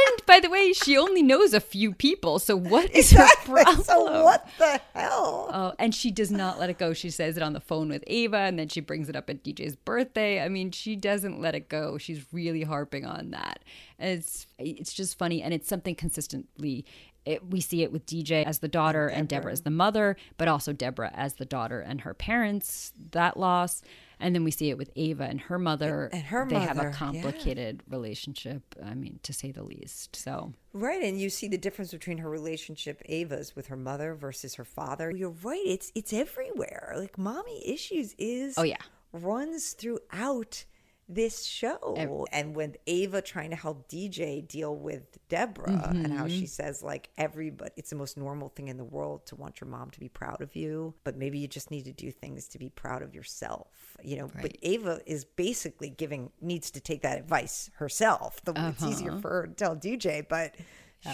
and 0.09 0.26
by 0.26 0.40
the 0.40 0.51
way, 0.51 0.72
she 0.72 0.97
only 0.97 1.22
knows 1.22 1.55
a 1.55 1.61
few 1.61 1.92
people. 1.92 2.38
So 2.38 2.57
what 2.57 2.90
is 2.90 3.12
exactly. 3.12 3.55
her 3.55 3.62
problem? 3.62 3.84
So 3.84 4.24
what 4.24 4.49
the 4.59 4.80
hell? 4.95 5.51
Oh, 5.53 5.72
and 5.78 5.95
she 5.95 6.11
does 6.11 6.30
not 6.30 6.59
let 6.59 6.70
it 6.70 6.78
go. 6.78 6.92
She 6.92 7.11
says 7.11 7.36
it 7.36 7.42
on 7.42 7.53
the 7.53 7.61
phone 7.61 7.88
with 7.88 8.05
Ava, 8.07 8.38
and 8.38 8.59
then 8.59 8.68
she 8.68 8.80
brings 8.80 9.09
it 9.09 9.16
up 9.16 9.30
at 9.30 9.45
DJ's 9.45 9.76
birthday. 9.76 10.42
I 10.42 10.49
mean, 10.49 10.70
she 10.70 10.97
doesn't 10.97 11.40
let 11.40 11.55
it 11.55 11.68
go. 11.68 11.99
She's 11.99 12.24
really 12.32 12.62
harping 12.62 13.05
on 13.05 13.30
that. 13.30 13.61
And 13.99 14.18
it's 14.18 14.47
it's 14.59 14.92
just 14.92 15.18
funny, 15.18 15.42
and 15.42 15.55
it's 15.55 15.68
something 15.68 15.95
consistently 15.95 16.84
it, 17.24 17.51
we 17.51 17.61
see 17.61 17.82
it 17.82 17.92
with 17.92 18.07
DJ 18.07 18.45
as 18.45 18.59
the 18.59 18.68
daughter 18.68 19.07
Deborah. 19.07 19.18
and 19.18 19.28
Deborah 19.28 19.53
as 19.53 19.62
the 19.62 19.70
mother, 19.70 20.16
but 20.36 20.49
also 20.49 20.72
Deborah 20.72 21.12
as 21.14 21.34
the 21.34 21.45
daughter 21.45 21.80
and 21.80 22.03
her 22.03 22.14
parents, 22.14 22.92
that 23.12 23.36
loss. 23.36 23.82
And 24.21 24.35
then 24.35 24.45
we 24.45 24.51
see 24.51 24.71
it 24.71 24.79
with 24.79 24.91
Ava 24.97 25.25
and 25.25 25.41
her 25.43 25.59
mother. 25.59 26.09
And 26.12 26.23
her 26.25 26.47
they 26.49 26.55
mother. 26.57 26.67
have 26.67 26.79
a 26.79 26.91
complicated 26.91 27.83
yeah. 27.87 27.95
relationship, 27.95 28.62
I 28.85 28.95
mean, 28.95 29.21
to 29.23 29.33
say 29.33 29.51
the 29.51 29.62
least. 29.62 30.17
So 30.17 30.53
Right, 30.73 31.03
and 31.03 31.21
you 31.21 31.31
see 31.31 31.49
the 31.49 31.59
difference 31.59 31.93
between 31.93 32.19
her 32.19 32.29
relationship 32.29 33.03
Ava's 33.07 33.55
with 33.55 33.67
her 33.69 33.77
mother 33.77 34.15
versus 34.15 34.55
her 34.57 34.65
father. 34.65 35.11
You're 35.11 35.31
right, 35.43 35.62
it's 35.65 35.93
it's 35.95 36.12
everywhere. 36.12 36.95
Like 36.97 37.17
mommy 37.19 37.62
issues 37.69 38.15
is 38.19 38.55
Oh 38.59 38.62
yeah. 38.62 38.83
runs 39.12 39.73
throughout 39.73 40.65
this 41.09 41.45
show. 41.45 42.25
and 42.33 42.55
with 42.57 42.77
Ava 42.87 43.21
trying 43.23 43.51
to 43.51 43.57
help 43.57 43.89
DJ 43.89 44.47
deal 44.47 44.75
with 44.75 45.19
Deborah 45.29 45.91
and 45.95 46.13
how 46.13 46.25
Mm-hmm. 46.25 46.39
she 46.39 46.47
says, 46.47 46.83
like, 46.83 47.11
everybody, 47.19 47.71
it's 47.77 47.91
the 47.91 47.97
most 47.97 48.17
normal 48.17 48.49
thing 48.49 48.69
in 48.69 48.77
the 48.77 48.85
world 48.85 49.27
to 49.27 49.37
want 49.37 49.61
your 49.61 49.69
mom 49.69 49.91
to 49.91 50.01
be 50.01 50.09
proud 50.09 50.41
of 50.41 50.57
you, 50.57 50.95
but 51.05 51.17
maybe 51.17 51.39
you 51.39 51.47
just 51.49 51.71
need 51.71 51.85
to 51.85 51.93
do 51.93 52.11
things 52.11 52.49
to 52.49 52.59
be 52.59 52.69
proud 52.71 53.03
of 53.03 53.15
yourself, 53.15 53.97
you 54.03 54.17
know. 54.17 54.31
But 54.41 54.57
Ava 54.63 55.01
is 55.07 55.25
basically 55.25 55.91
giving, 55.91 56.31
needs 56.41 56.71
to 56.73 56.81
take 56.81 57.03
that 57.03 57.19
advice 57.19 57.71
herself. 57.77 58.41
The, 58.45 58.53
It's 58.53 58.83
Uh-huh. 58.83 58.91
easier 58.91 59.13
for 59.21 59.31
her 59.31 59.47
to 59.47 59.53
tell 59.55 59.77
DJ, 59.77 60.23
but. 60.29 60.55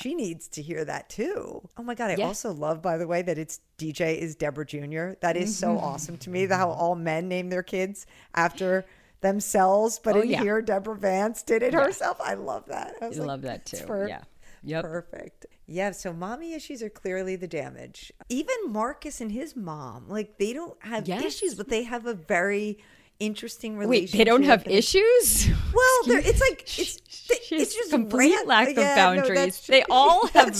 She 0.01 0.14
needs 0.14 0.47
to 0.51 0.62
hear 0.62 0.84
that 0.84 1.09
too. 1.09 1.68
Oh 1.76 1.82
my 1.82 1.97
God. 1.97 2.12
I 2.12 2.14
Yeah. 2.14 2.26
also 2.28 2.53
love, 2.53 2.80
by 2.80 2.97
the 2.97 3.09
way, 3.09 3.22
that 3.22 3.38
it's 3.38 3.59
DJ 3.76 4.16
is 4.16 4.36
Deborah 4.36 4.64
Jr. 4.64 5.14
That 5.20 5.36
is 5.36 5.53
so 5.59 5.70
Mm-hmm. 5.74 5.84
awesome 5.84 6.16
to 6.18 6.30
me. 6.30 6.47
That 6.47 6.59
how 6.59 6.70
all 6.70 6.95
men 6.95 7.26
name 7.26 7.49
their 7.49 7.64
kids 7.64 8.07
after 8.36 8.84
themselves, 9.20 10.00
but 10.02 10.16
Oh, 10.16 10.20
in 10.20 10.30
yeah. 10.30 10.42
here, 10.42 10.62
Deborah 10.62 10.96
Vance 10.96 11.42
did 11.42 11.62
it 11.62 11.74
herself. 11.74 12.20
I 12.24 12.34
love 12.34 12.66
that. 12.66 12.94
I 13.00 13.08
like, 13.08 13.16
love 13.18 13.42
that 13.42 13.66
too. 13.66 13.84
per- 13.86 14.08
yeah. 14.08 14.22
Yep. 14.62 14.84
Perfect. 14.84 15.46
Yeah. 15.66 15.92
So 15.92 16.12
mommy 16.12 16.52
issues 16.54 16.82
are 16.82 16.90
clearly 16.90 17.36
the 17.36 17.48
damage. 17.48 18.12
Even 18.28 18.54
Marcus 18.68 19.20
and 19.20 19.32
his 19.32 19.56
mom, 19.56 20.08
like 20.08 20.36
they 20.38 20.52
don't 20.52 20.76
have 20.84 21.08
Yes. 21.08 21.24
issues, 21.24 21.54
but 21.54 21.68
they 21.68 21.84
have 21.84 22.04
a 22.06 22.12
very 22.14 22.78
interesting 23.18 23.76
Wait, 23.76 23.84
relationship. 23.86 24.18
they 24.18 24.24
don't 24.24 24.42
have 24.44 24.66
issues? 24.66 25.48
Well, 25.72 26.18
it's 26.18 26.40
like 26.40 26.62
it's 26.78 27.00
She 27.46 27.56
it's 27.56 27.74
just 27.74 27.90
complete 27.90 28.34
rant- 28.34 28.48
lack 28.48 28.68
of 28.70 28.76
Yeah, 28.78 28.88
no, 28.88 28.94
boundaries. 28.96 29.34
that's 29.38 29.66
they 29.66 29.82
all 29.88 30.26
have 30.28 30.54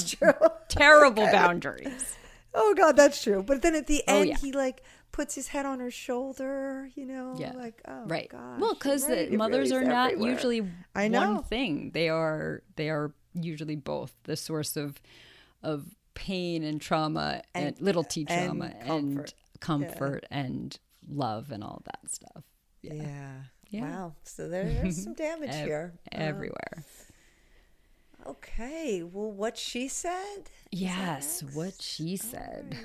terrible 0.69 1.25
boundaries. 1.27 2.17
Oh 2.55 2.75
God, 2.75 2.97
that's 2.97 3.23
true. 3.23 3.43
But 3.43 3.63
then 3.63 3.75
at 3.75 3.87
the 3.87 4.03
Oh, 4.09 4.19
end, 4.21 4.29
yeah. 4.31 4.37
he 4.39 4.53
like 4.53 4.83
puts 5.21 5.35
his 5.35 5.49
head 5.49 5.67
on 5.67 5.81
her 5.81 5.91
shoulder. 5.91 6.89
You 6.95 7.05
know, 7.05 7.35
Yeah. 7.39 7.53
like 7.53 7.83
oh 7.87 8.07
right. 8.07 8.29
gosh, 8.31 8.59
well, 8.59 8.73
because 8.73 9.07
right, 9.07 9.31
mothers 9.31 9.71
really 9.71 9.85
are 9.85 9.89
not 9.89 10.13
everywhere. 10.13 10.33
usually 10.33 10.71
I 10.95 11.09
know. 11.09 11.35
one 11.35 11.43
thing. 11.45 11.91
They 11.93 12.09
are 12.09 12.63
they 12.77 12.89
are 12.89 13.13
usually 13.35 13.77
both 13.77 14.15
the 14.25 14.35
source 14.37 14.79
of 14.79 14.99
of 15.63 15.95
pain 16.15 16.65
and 16.65 16.81
trauma 16.81 17.43
and, 17.55 17.79
little 17.81 18.03
t 18.03 18.25
and 18.29 18.47
trauma 18.47 18.73
and 18.81 19.17
comfort. 19.17 19.35
comfort, 19.61 20.27
and 20.31 20.79
love 21.07 21.51
and 21.51 21.63
all 21.63 21.83
that 21.85 22.11
stuff. 22.11 22.45
Yeah. 22.81 23.43
Yeah. 23.69 23.83
Wow. 23.91 24.15
So 24.25 24.49
there's 24.49 25.05
some 25.05 25.13
damage 25.27 25.51
Ev- 25.51 25.67
here. 25.67 25.93
Uh, 26.13 26.17
everywhere. 26.17 26.85
Okay. 28.27 29.03
Well, 29.03 29.31
what 29.31 29.59
she 29.59 29.87
said. 29.89 30.51
Yes, 30.71 31.43
what 31.53 31.75
she 31.81 32.17
said. 32.17 32.77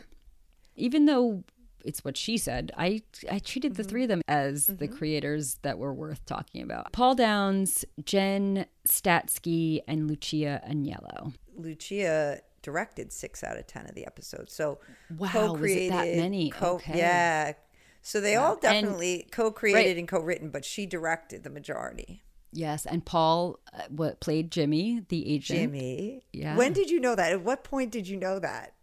Even 0.76 1.06
though 1.06 1.44
it's 1.86 2.04
what 2.04 2.18
she 2.18 2.38
said, 2.38 2.72
I 2.78 3.02
I 3.32 3.40
treated 3.40 3.76
the 3.76 3.84
three 3.84 4.04
of 4.04 4.10
them 4.10 4.22
as 4.28 4.66
the 4.68 4.88
creators 4.88 5.60
that 5.62 5.78
were 5.78 5.94
worth 5.94 6.26
talking 6.26 6.62
about. 6.64 6.92
Paul 6.94 7.16
Downs, 7.16 7.86
Jen 8.04 8.66
Statsky, 8.88 9.82
and 9.88 10.08
Lucia 10.10 10.62
Aniello. 10.68 11.34
Lucia 11.56 12.40
directed 12.62 13.14
six 13.14 13.44
out 13.44 13.58
of 13.58 13.68
ten 13.68 13.86
of 13.86 13.96
the 13.96 14.06
episodes. 14.06 14.54
So 14.54 14.80
Wow, 15.18 15.54
was 15.54 15.72
it 15.72 15.90
that 15.90 16.16
many? 16.16 16.52
Okay. 16.62 16.98
Yeah. 16.98 17.54
So 18.02 18.22
they 18.22 18.36
all 18.36 18.54
And- 18.54 18.62
definitely 18.62 19.28
co-created 19.32 19.78
right. 19.90 19.98
and 19.98 20.08
co-written, 20.08 20.50
but 20.50 20.64
she 20.64 20.86
directed 20.86 21.44
the 21.44 21.50
majority. 21.50 22.22
Yes, 22.52 22.86
and 22.86 23.04
Paul 23.04 23.60
uh, 23.74 23.82
what 23.90 24.20
played 24.22 24.50
Jimmy, 24.52 25.02
the 25.10 25.28
agent. 25.34 25.60
Jimmy. 25.60 26.24
Yeah. 26.32 26.56
When 26.56 26.72
did 26.72 26.90
you 26.90 27.00
know 27.02 27.16
that? 27.16 27.32
At 27.32 27.42
what 27.42 27.64
point 27.64 27.92
did 27.92 28.08
you 28.08 28.16
know 28.16 28.40
that? 28.40 28.75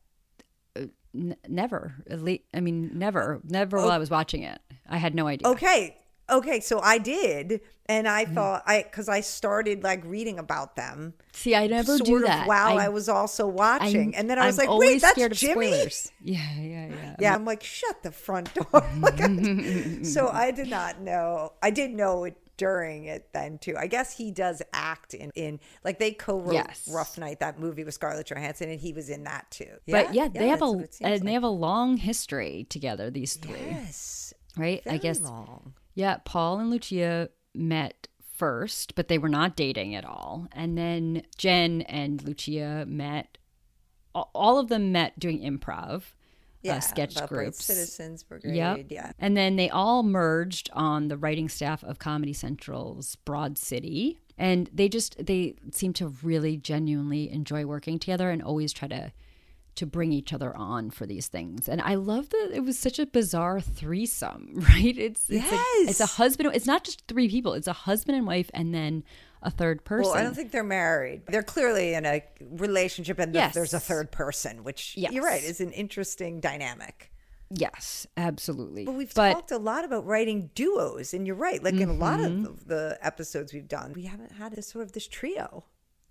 N- 1.15 1.37
never. 1.49 1.95
At 2.09 2.23
least, 2.23 2.43
I 2.55 2.61
mean, 2.61 2.91
never. 2.95 3.41
Never 3.45 3.77
while 3.79 3.91
I 3.91 3.99
was 3.99 4.11
watching 4.11 4.43
it. 4.43 4.61
I 4.89 4.97
had 4.99 5.15
no 5.15 5.27
idea. 5.27 5.49
Okay. 5.49 5.99
Okay, 6.31 6.61
so 6.61 6.81
I 6.81 6.97
did, 6.99 7.61
and 7.87 8.09
I 8.09 8.25
Mm-hmm. 8.25 8.35
thought 8.35 8.63
I 8.65 8.85
because 8.85 9.09
I 9.09 9.21
started 9.21 9.83
like 9.83 10.03
reading 10.05 10.39
about 10.39 10.77
them, 10.77 11.13
See, 11.33 11.55
I 11.55 11.67
never 11.67 11.97
sort 11.99 12.07
do 12.07 12.17
of 12.19 12.23
that. 12.23 12.47
while 12.47 12.79
I, 12.79 12.89
was 12.89 13.09
also 13.09 13.47
watching, 13.47 14.15
and 14.15 14.31
then 14.31 14.39
I 14.39 14.47
was 14.47 14.59
I'm 14.59 14.67
like, 14.69 14.79
"Wait, 14.79 15.03
that's 15.03 15.39
Jimmy." 15.39 15.69
Yeah, 16.23 16.39
yeah, 16.59 16.87
yeah. 16.89 17.17
Yeah, 17.19 17.35
I'm 17.35 17.45
like, 17.45 17.63
shut 17.63 18.03
the 18.03 18.13
front 18.13 18.55
door. 18.55 18.65
Like, 19.01 19.21
I- 19.21 20.03
so 20.05 20.29
I 20.29 20.53
did 20.53 20.69
not 20.71 21.01
know. 21.01 21.53
I 21.61 21.71
did 21.71 21.91
know 21.91 22.25
it 22.25 22.37
during 22.63 23.05
it 23.07 23.29
then 23.33 23.59
too. 23.59 23.75
I 23.77 23.87
guess 23.89 24.17
he 24.17 24.31
does 24.31 24.63
act 24.73 25.15
in 25.15 25.31
in 25.35 25.59
like 25.85 25.99
they 25.99 26.13
co-wrote 26.13 26.55
Yes. 26.55 26.89
Rough 26.93 27.19
Night, 27.19 27.41
that 27.41 27.59
movie 27.59 27.83
with 27.85 27.95
Scarlett 27.95 28.27
Johansson, 28.27 28.71
and 28.71 28.81
he 28.81 28.93
was 28.93 29.09
in 29.09 29.25
that 29.25 29.51
too. 29.51 29.71
But 29.89 30.15
yeah, 30.15 30.29
they 30.29 30.49
have 30.49 30.63
a 30.63 30.71
what 30.71 30.85
it 30.85 30.95
seems 30.95 31.11
and 31.21 31.29
they 31.29 31.33
have 31.33 31.43
a 31.43 31.49
long 31.49 31.97
history 31.97 32.67
together. 32.69 33.11
These 33.11 33.35
three, 33.37 33.57
yes, 33.71 34.33
right? 34.57 34.81
I 34.87 34.97
guess 34.99 35.21
long. 35.21 35.75
yeah. 35.95 36.19
Paul 36.25 36.61
and 36.61 36.71
Lucia 36.71 37.31
met 37.55 38.07
first, 38.35 38.95
but 38.95 39.09
they 39.09 39.19
were 39.19 39.29
not 39.29 39.57
dating 39.57 39.95
at 39.95 40.05
all. 40.05 40.47
And 40.53 40.79
then 40.79 41.23
Jen 41.37 41.83
and 41.83 42.23
Lucia 42.23 42.85
met. 42.87 43.39
All 44.15 44.59
of 44.59 44.69
them 44.69 44.93
met 44.93 45.19
doing 45.19 45.41
improv, 45.41 46.03
Yeah, 46.63 46.77
uh, 46.77 46.81
sketch 46.81 47.27
groups. 47.27 47.65
Citizens 47.65 48.23
Brigade. 48.23 48.55
Yep. 48.55 48.87
Yeah. 48.89 49.13
And 49.19 49.37
then 49.37 49.57
they 49.57 49.69
all 49.69 50.03
merged 50.03 50.71
on 50.73 51.09
the 51.09 51.17
writing 51.17 51.49
staff 51.49 51.83
of 51.83 51.99
Comedy 51.99 52.33
Central's 52.33 53.17
Broad 53.17 53.59
City. 53.59 54.19
And 54.39 54.71
they 54.73 54.89
just 54.89 55.25
they 55.25 55.57
seem 55.73 55.93
to 55.95 56.09
really 56.23 56.57
genuinely 56.57 57.31
enjoy 57.31 57.67
working 57.67 57.99
together 57.99 58.31
and 58.31 58.43
always 58.43 58.73
try 58.73 58.89
to 58.89 59.13
to 59.75 59.87
bring 59.87 60.13
each 60.13 60.33
other 60.33 60.55
on 60.57 60.91
for 60.91 61.07
these 61.07 61.29
things. 61.29 61.69
And 61.69 61.81
I 61.81 61.95
love 61.95 62.29
that 62.31 62.51
it 62.53 62.61
was 62.65 62.79
such 62.79 62.99
a 62.99 63.07
bizarre 63.07 63.61
threesome, 63.61 64.51
right? 64.69 64.97
It's 64.99 65.29
it's 65.29 65.51
a, 65.53 65.61
it's 65.89 66.01
a 66.01 66.07
husband 66.07 66.51
it's 66.55 66.67
not 66.67 66.85
just 66.85 67.03
three 67.09 67.29
people, 67.29 67.55
it's 67.55 67.67
a 67.69 67.73
husband 67.73 68.17
and 68.19 68.27
wife 68.27 68.51
and 68.55 68.75
then 68.75 69.03
a 69.43 69.51
third 69.51 69.85
person. 69.85 70.13
Well, 70.13 70.21
I 70.21 70.23
don't 70.23 70.35
think 70.35 70.53
they're 70.53 70.63
married. 70.63 71.23
They're 71.27 71.43
clearly 71.43 71.95
in 71.95 72.07
a 72.07 72.23
relationship, 72.53 73.19
and 73.19 73.35
Yes. 73.35 73.55
there's 73.55 73.75
a 73.75 73.81
third 73.81 74.13
person, 74.13 74.63
which 74.63 74.97
Yes. 74.97 75.11
you're 75.13 75.25
right 75.25 75.43
is 75.43 75.61
an 75.61 75.73
interesting 75.73 76.39
dynamic. 76.41 77.11
yes, 77.51 78.07
absolutely. 78.17 78.85
But 78.85 78.93
we've 78.95 79.13
but 79.15 79.33
talked 79.33 79.51
a 79.51 79.59
lot 79.59 79.85
about 79.85 80.07
writing 80.07 80.51
duos, 80.55 81.13
and 81.13 81.27
you're 81.27 81.35
right. 81.37 81.63
Like 81.63 81.75
in 81.75 81.89
a 81.89 81.93
lot 81.93 82.21
Mm-hmm. 82.21 82.45
of 82.47 82.67
the, 82.69 82.75
the 82.75 82.99
episodes 83.03 83.53
we've 83.53 83.67
done, 83.69 83.93
we 83.95 84.05
haven't 84.05 84.33
had 84.33 84.53
this 84.55 84.69
sort 84.69 84.85
of 84.85 84.93
this 84.93 85.07
trio. 85.09 85.65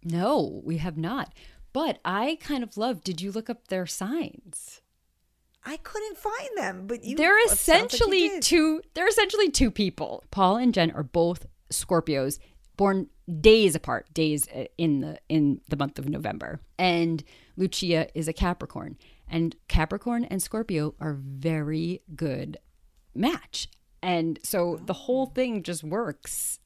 no, 0.04 0.62
we 0.66 0.78
have 0.78 0.98
not. 0.98 1.34
But 1.74 2.00
I 2.04 2.38
kind 2.42 2.64
of 2.64 2.78
love 2.78 3.04
did 3.04 3.22
you 3.22 3.32
look 3.32 3.50
up 3.50 3.68
their 3.68 3.86
signs? 3.86 4.82
I 5.64 5.78
couldn't 5.78 6.18
find 6.18 6.50
them, 6.58 6.88
but 6.88 7.04
you. 7.04 7.16
they're 7.16 7.40
sounds 7.48 7.52
like 7.52 7.60
essentially 7.60 8.40
two 8.42 8.82
they're 8.94 9.08
essentially 9.08 9.50
two 9.50 9.72
people 9.72 10.24
paul 10.32 10.58
and 10.58 10.74
jen 10.74 10.92
are 10.92 11.04
both 11.04 11.46
scorpios 11.72 12.40
born 12.78 13.08
days 13.40 13.76
apart 13.76 14.12
days 14.14 14.48
uh, 14.50 14.66
in 14.78 15.02
the 15.02 15.20
in 15.30 15.62
the 15.70 15.78
month 15.78 16.00
of 16.00 16.10
november 16.10 16.60
and 16.78 17.24
lucia 17.56 18.08
is 18.18 18.28
a 18.28 18.34
capricorn 18.34 18.98
and 19.28 19.56
capricorn 19.68 20.26
and 20.26 20.42
scorpio 20.42 20.94
are 21.00 21.14
very 21.14 22.02
good 22.16 22.58
match 23.14 23.68
and 24.02 24.40
so 24.44 24.80
the 24.84 24.94
whole 24.94 25.28
thing 25.28 25.62
just 25.64 25.84
works 25.84 26.60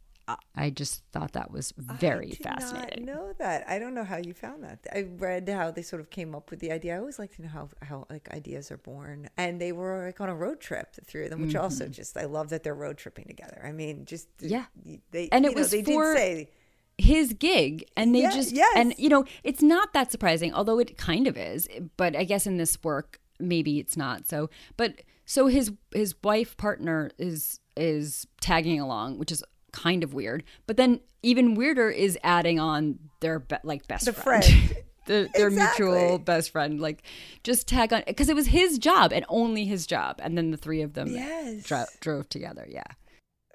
I- 0.56 0.70
just 0.72 1.04
thought 1.12 1.34
that 1.34 1.52
was 1.52 1.72
very 1.78 2.28
I 2.28 2.30
did 2.30 2.38
fascinating 2.44 3.06
Not 3.06 3.16
know 3.16 3.34
that. 3.38 3.68
I 3.70 3.78
don't 3.80 3.94
know 3.94 4.04
how 4.04 4.18
you 4.18 4.34
found 4.34 4.64
that. 4.64 4.80
I 4.92 5.04
read 5.18 5.48
how 5.48 5.72
they 5.72 5.82
sort 5.84 6.00
of 6.02 6.10
came 6.10 6.34
up 6.34 6.50
with 6.50 6.60
the 6.60 6.72
idea. 6.72 6.96
I 6.96 7.00
always 7.00 7.20
like 7.20 7.36
to 7.36 7.42
know 7.44 7.50
how 7.50 7.70
how 7.82 8.08
like 8.10 8.30
ideas 8.32 8.72
are 8.72 8.78
born, 8.78 9.30
and 9.38 9.62
they 9.62 9.72
were 9.72 10.06
like 10.08 10.20
on 10.22 10.30
a 10.30 10.36
road 10.36 10.60
trip, 10.60 10.94
the 10.96 11.02
three 11.02 11.26
of 11.26 11.30
them, 11.30 11.42
which 11.42 11.56
also 11.56 11.88
just 11.88 12.18
I 12.18 12.26
love 12.26 12.50
that 12.50 12.64
they're 12.64 12.74
road 12.74 12.98
tripping 12.98 13.26
together. 13.26 13.62
I 13.64 13.72
mean, 13.72 14.06
just 14.06 14.28
Mm-hmm. 14.38 14.48
Yeah. 14.50 14.66
they 15.12 15.30
And 15.32 15.46
it 15.46 15.54
know, 15.54 15.60
was 15.62 15.72
they 15.72 15.84
for- 15.84 16.14
did 16.14 16.18
say 16.18 16.50
his 16.98 17.34
gig 17.34 17.86
and 17.98 18.16
they 18.16 18.22
just 18.22 18.54
yes. 18.54 18.72
and 18.78 18.94
you 18.98 19.10
know 19.10 19.26
it's 19.44 19.62
not 19.62 19.92
that 19.92 20.12
surprising 20.14 20.54
although 20.54 20.80
it 20.80 20.98
kind 20.98 21.28
of 21.28 21.36
is 21.36 21.68
but 21.98 22.16
i 22.16 22.24
guess 22.24 22.48
in 22.48 22.56
this 22.56 22.82
work 22.86 23.20
maybe 23.38 23.80
it's 23.80 23.98
not 23.98 24.26
so 24.26 24.50
but 24.78 25.02
so 25.26 25.48
his 25.48 25.74
his 25.94 26.16
wife 26.24 26.56
partner 26.56 27.12
is 27.18 27.60
is 27.76 28.26
tagging 28.40 28.80
along 28.80 29.20
which 29.20 29.30
is 29.30 29.44
kind 29.76 30.04
of 30.04 30.14
weird 30.14 30.44
but 30.68 30.78
then 30.78 31.00
even 31.22 31.54
weirder 31.56 31.90
is 31.90 32.18
adding 32.24 32.60
on 32.60 32.98
their 33.20 33.40
be- 33.40 33.56
like 33.64 33.88
best 33.88 34.06
The 34.06 34.14
friend, 34.14 34.44
friend. 34.44 34.76
the, 35.08 35.30
their 35.36 35.48
Exactly. 35.50 35.86
mutual 35.86 36.18
best 36.20 36.52
friend 36.52 36.80
like 36.80 37.04
just 37.44 37.68
tag 37.68 37.92
on 37.94 38.04
because 38.08 38.30
it 38.30 38.36
was 38.36 38.48
his 38.48 38.78
job 38.80 39.12
and 39.14 39.26
only 39.30 39.66
his 39.66 39.86
job 39.86 40.20
and 40.24 40.38
then 40.38 40.52
the 40.52 40.58
three 40.58 40.82
of 40.82 40.94
them 40.94 41.10
Yes. 41.10 41.64
dro- 41.64 41.86
drove 42.00 42.30
together 42.30 42.66
yeah 42.70 42.84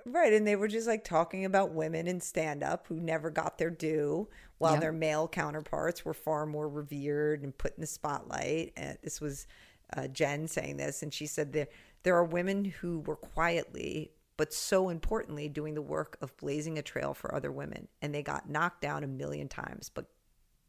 Right, 0.06 0.32
and 0.32 0.46
they 0.46 0.56
were 0.56 0.66
just 0.66 0.88
like 0.88 1.04
talking 1.04 1.44
about 1.44 1.72
women 1.72 2.08
in 2.08 2.20
stand 2.22 2.62
up 2.62 2.86
who 2.86 2.98
never 2.98 3.28
got 3.28 3.58
their 3.58 3.68
due, 3.70 4.28
while 4.56 4.72
Yep. 4.72 4.80
their 4.80 4.92
male 4.92 5.28
counterparts 5.28 6.06
were 6.06 6.14
far 6.14 6.46
more 6.46 6.68
revered 6.70 7.42
and 7.42 7.56
put 7.56 7.76
in 7.76 7.82
the 7.82 7.86
spotlight. 7.86 8.72
And 8.78 8.96
this 9.04 9.20
was 9.20 9.46
uh, 9.94 10.08
Jen 10.08 10.48
saying 10.48 10.78
this, 10.78 11.02
and 11.02 11.12
she 11.12 11.26
said 11.26 11.52
there 11.52 11.68
there 12.02 12.16
are 12.16 12.24
women 12.24 12.64
who 12.64 13.00
were 13.00 13.14
quietly 13.14 14.10
but 14.40 14.54
so 14.54 14.88
importantly 14.88 15.50
doing 15.50 15.74
the 15.74 15.82
work 15.82 16.16
of 16.22 16.34
blazing 16.38 16.78
a 16.78 16.82
trail 16.82 17.12
for 17.12 17.34
other 17.34 17.52
women, 17.52 17.88
and 18.00 18.14
they 18.14 18.22
got 18.22 18.48
knocked 18.48 18.80
down 18.80 19.04
a 19.04 19.06
million 19.06 19.48
times, 19.48 19.90
but 19.92 20.06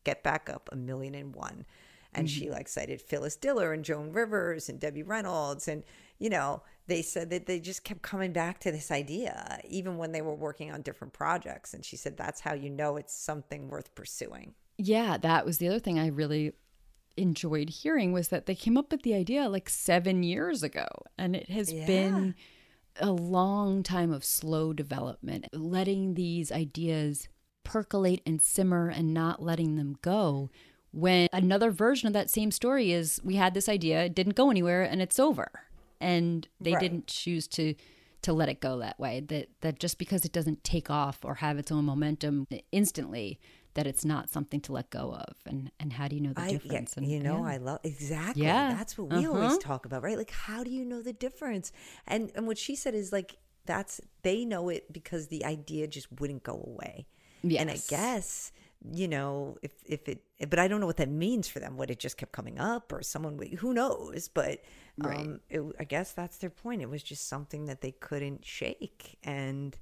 get 0.03 0.23
back 0.23 0.49
up 0.49 0.67
a 0.73 0.75
million 0.75 1.15
and 1.15 1.33
one. 1.33 1.65
and 2.13 2.29
she 2.29 2.41
mm-hmm. 2.47 2.55
like 2.55 2.67
cited 2.67 3.01
Phyllis 3.01 3.37
Diller 3.37 3.71
and 3.71 3.85
Joan 3.85 4.11
Rivers 4.11 4.67
and 4.67 4.77
Debbie 4.77 5.03
Reynolds 5.03 5.69
and 5.69 5.83
you 6.19 6.29
know 6.29 6.63
they 6.87 7.01
said 7.01 7.29
that 7.29 7.45
they 7.45 7.61
just 7.61 7.85
kept 7.85 8.01
coming 8.01 8.33
back 8.33 8.59
to 8.59 8.71
this 8.73 8.91
idea 8.91 9.61
even 9.69 9.97
when 9.97 10.11
they 10.11 10.21
were 10.21 10.35
working 10.35 10.69
on 10.69 10.81
different 10.81 11.13
projects 11.13 11.73
and 11.73 11.85
she 11.85 11.95
said 11.95 12.17
that's 12.17 12.41
how 12.41 12.53
you 12.53 12.69
know 12.69 12.97
it's 12.97 13.13
something 13.13 13.69
worth 13.69 13.95
pursuing. 13.95 14.53
Yeah, 14.77 15.15
that 15.17 15.45
was 15.45 15.59
the 15.59 15.69
other 15.69 15.79
thing 15.79 15.97
I 15.97 16.07
really 16.07 16.51
enjoyed 17.15 17.69
hearing 17.69 18.11
was 18.11 18.27
that 18.29 18.45
they 18.45 18.55
came 18.55 18.77
up 18.77 18.91
with 18.91 19.03
the 19.03 19.13
idea 19.13 19.47
like 19.47 19.69
7 19.69 20.23
years 20.23 20.63
ago 20.63 20.87
and 21.17 21.35
it 21.35 21.49
has 21.49 21.71
Yeah. 21.71 21.85
been 21.85 22.35
a 22.99 23.11
long 23.11 23.83
time 23.83 24.11
of 24.11 24.23
slow 24.25 24.73
development, 24.73 25.47
letting 25.53 26.13
these 26.15 26.51
ideas 26.51 27.27
percolate 27.63 28.21
and 28.25 28.41
simmer 28.41 28.89
and 28.89 29.13
not 29.13 29.41
letting 29.41 29.75
them 29.75 29.97
go. 30.01 30.49
When 30.91 31.29
another 31.31 31.71
version 31.71 32.07
of 32.07 32.13
that 32.13 32.29
same 32.29 32.51
story 32.51 32.91
is 32.91 33.21
we 33.23 33.35
had 33.35 33.53
this 33.53 33.69
idea, 33.69 34.03
it 34.03 34.15
didn't 34.15 34.35
go 34.35 34.49
anywhere, 34.49 34.83
and 34.83 35.01
it's 35.01 35.19
over. 35.19 35.49
And 35.99 36.47
they 36.59 36.73
Right. 36.73 36.81
didn't 36.81 37.07
choose 37.07 37.47
to 37.49 37.75
to 38.23 38.33
let 38.33 38.49
it 38.49 38.59
go 38.59 38.77
that 38.77 38.99
way. 38.99 39.19
That 39.19 39.49
that 39.61 39.79
just 39.79 39.97
because 39.97 40.25
it 40.25 40.31
doesn't 40.31 40.63
take 40.63 40.91
off 40.91 41.25
or 41.25 41.35
have 41.35 41.57
its 41.57 41.71
own 41.71 41.85
momentum 41.85 42.45
instantly, 42.71 43.39
that 43.73 43.87
it's 43.87 44.03
not 44.05 44.29
something 44.29 44.61
to 44.61 44.73
let 44.73 44.89
go 44.89 45.13
of. 45.13 45.35
And 45.45 45.71
and 45.79 45.93
how 45.93 46.07
do 46.07 46.15
you 46.15 46.21
know 46.21 46.33
the 46.33 46.41
I, 46.41 46.49
yeah, 46.63 46.81
difference? 46.81 46.97
and, 46.97 47.05
you 47.05 47.19
know, 47.19 47.43
yeah. 47.43 47.47
I 47.47 47.57
love 47.57 47.79
exactly. 47.83 48.43
Yeah. 48.43 48.67
That's 48.67 48.97
what 48.97 49.09
we 49.09 49.25
always 49.25 49.57
Uh-huh. 49.57 49.57
talk 49.57 49.85
about, 49.85 50.03
right? 50.03 50.17
Like, 50.17 50.31
how 50.31 50.63
do 50.63 50.69
you 50.71 50.85
know 50.85 51.01
the 51.01 51.13
difference? 51.13 51.71
And 52.07 52.31
and 52.35 52.47
what 52.47 52.57
she 52.57 52.75
said 52.75 52.95
is 52.95 53.11
like 53.11 53.37
that's 53.65 54.01
they 54.23 54.45
know 54.45 54.69
it 54.69 54.91
because 54.91 55.27
the 55.27 55.45
idea 55.45 55.87
just 55.87 56.07
wouldn't 56.19 56.43
go 56.43 56.53
away. 56.67 57.07
And 57.57 57.69
I 57.69 57.77
guess 57.87 58.51
you 58.91 59.07
know 59.07 59.57
if 59.61 59.73
if 59.85 60.07
it, 60.07 60.23
but 60.49 60.57
I 60.59 60.67
don't 60.67 60.79
know 60.79 60.87
what 60.87 60.97
that 60.97 61.09
means 61.09 61.47
for 61.49 61.59
them. 61.59 61.77
What 61.77 61.91
it 61.91 61.99
just 61.99 62.17
kept 62.17 62.31
coming 62.31 62.59
up, 62.59 62.91
or 62.93 63.03
someone 63.03 63.37
who 63.59 63.73
knows? 63.73 64.27
But 64.29 64.61
Right. 64.97 65.19
um, 65.19 65.41
it, 65.49 65.61
I 65.79 65.83
guess 65.83 66.13
that's 66.13 66.37
their 66.37 66.49
point. 66.49 66.81
It 66.81 66.89
was 66.89 67.03
just 67.03 67.27
something 67.27 67.65
that 67.65 67.81
they 67.81 67.91
couldn't 67.91 68.45
shake, 68.45 69.17
and 69.23 69.77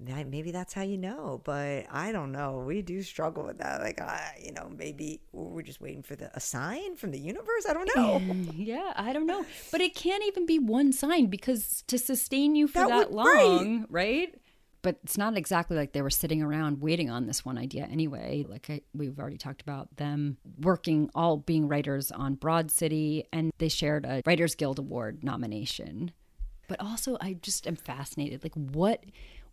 that- 0.00 0.28
maybe 0.28 0.50
that's 0.50 0.72
how 0.74 0.82
you 0.82 0.96
know. 0.98 1.40
But 1.44 1.86
I 1.90 2.12
don't 2.12 2.32
know. 2.32 2.64
We 2.66 2.82
do 2.82 3.02
struggle 3.02 3.44
with 3.44 3.58
that. 3.58 3.80
Like, 3.80 4.00
uh, 4.00 4.16
you 4.42 4.52
know, 4.52 4.70
maybe 4.76 5.20
we're 5.32 5.62
just 5.62 5.80
waiting 5.80 6.02
for 6.02 6.14
the 6.16 6.30
a 6.36 6.40
sign 6.40 6.96
from 6.96 7.10
the 7.10 7.18
universe. 7.18 7.66
I 7.68 7.72
don't 7.74 7.90
know. 7.96 8.20
Yeah, 8.54 8.92
I 8.96 9.12
don't 9.12 9.26
know. 9.26 9.44
But 9.72 9.80
it 9.80 9.94
can't 9.94 10.24
even 10.26 10.46
be 10.46 10.58
one 10.58 10.92
sign 10.92 11.26
because 11.26 11.82
to 11.88 11.98
sustain 11.98 12.54
you 12.54 12.68
for 12.68 12.80
That 12.80 12.88
that, 12.88 13.12
would- 13.12 13.24
right. 13.26 13.44
long, 13.44 13.86
right? 13.88 14.34
But 14.80 15.00
it's 15.02 15.18
not 15.18 15.36
exactly 15.36 15.76
like 15.76 15.92
they 15.92 16.02
were 16.02 16.08
sitting 16.10 16.40
around 16.40 16.80
waiting 16.80 17.10
on 17.10 17.26
this 17.26 17.44
one 17.44 17.58
idea 17.58 17.84
anyway. 17.90 18.46
Like 18.48 18.70
I, 18.70 18.80
we've 18.94 19.18
already 19.18 19.36
talked 19.36 19.60
about 19.60 19.96
them 19.96 20.36
working, 20.60 21.10
all 21.16 21.36
being 21.38 21.66
writers 21.66 22.12
on 22.12 22.36
Broad 22.36 22.70
City, 22.70 23.24
and 23.32 23.52
they 23.58 23.68
shared 23.68 24.06
a 24.06 24.22
Writers 24.24 24.54
Guild 24.54 24.78
Award 24.78 25.24
nomination. 25.24 26.12
But 26.68 26.80
also, 26.80 27.16
I 27.20 27.32
just 27.32 27.66
am 27.66 27.74
fascinated. 27.76 28.44
Like, 28.44 28.54
what, 28.54 29.02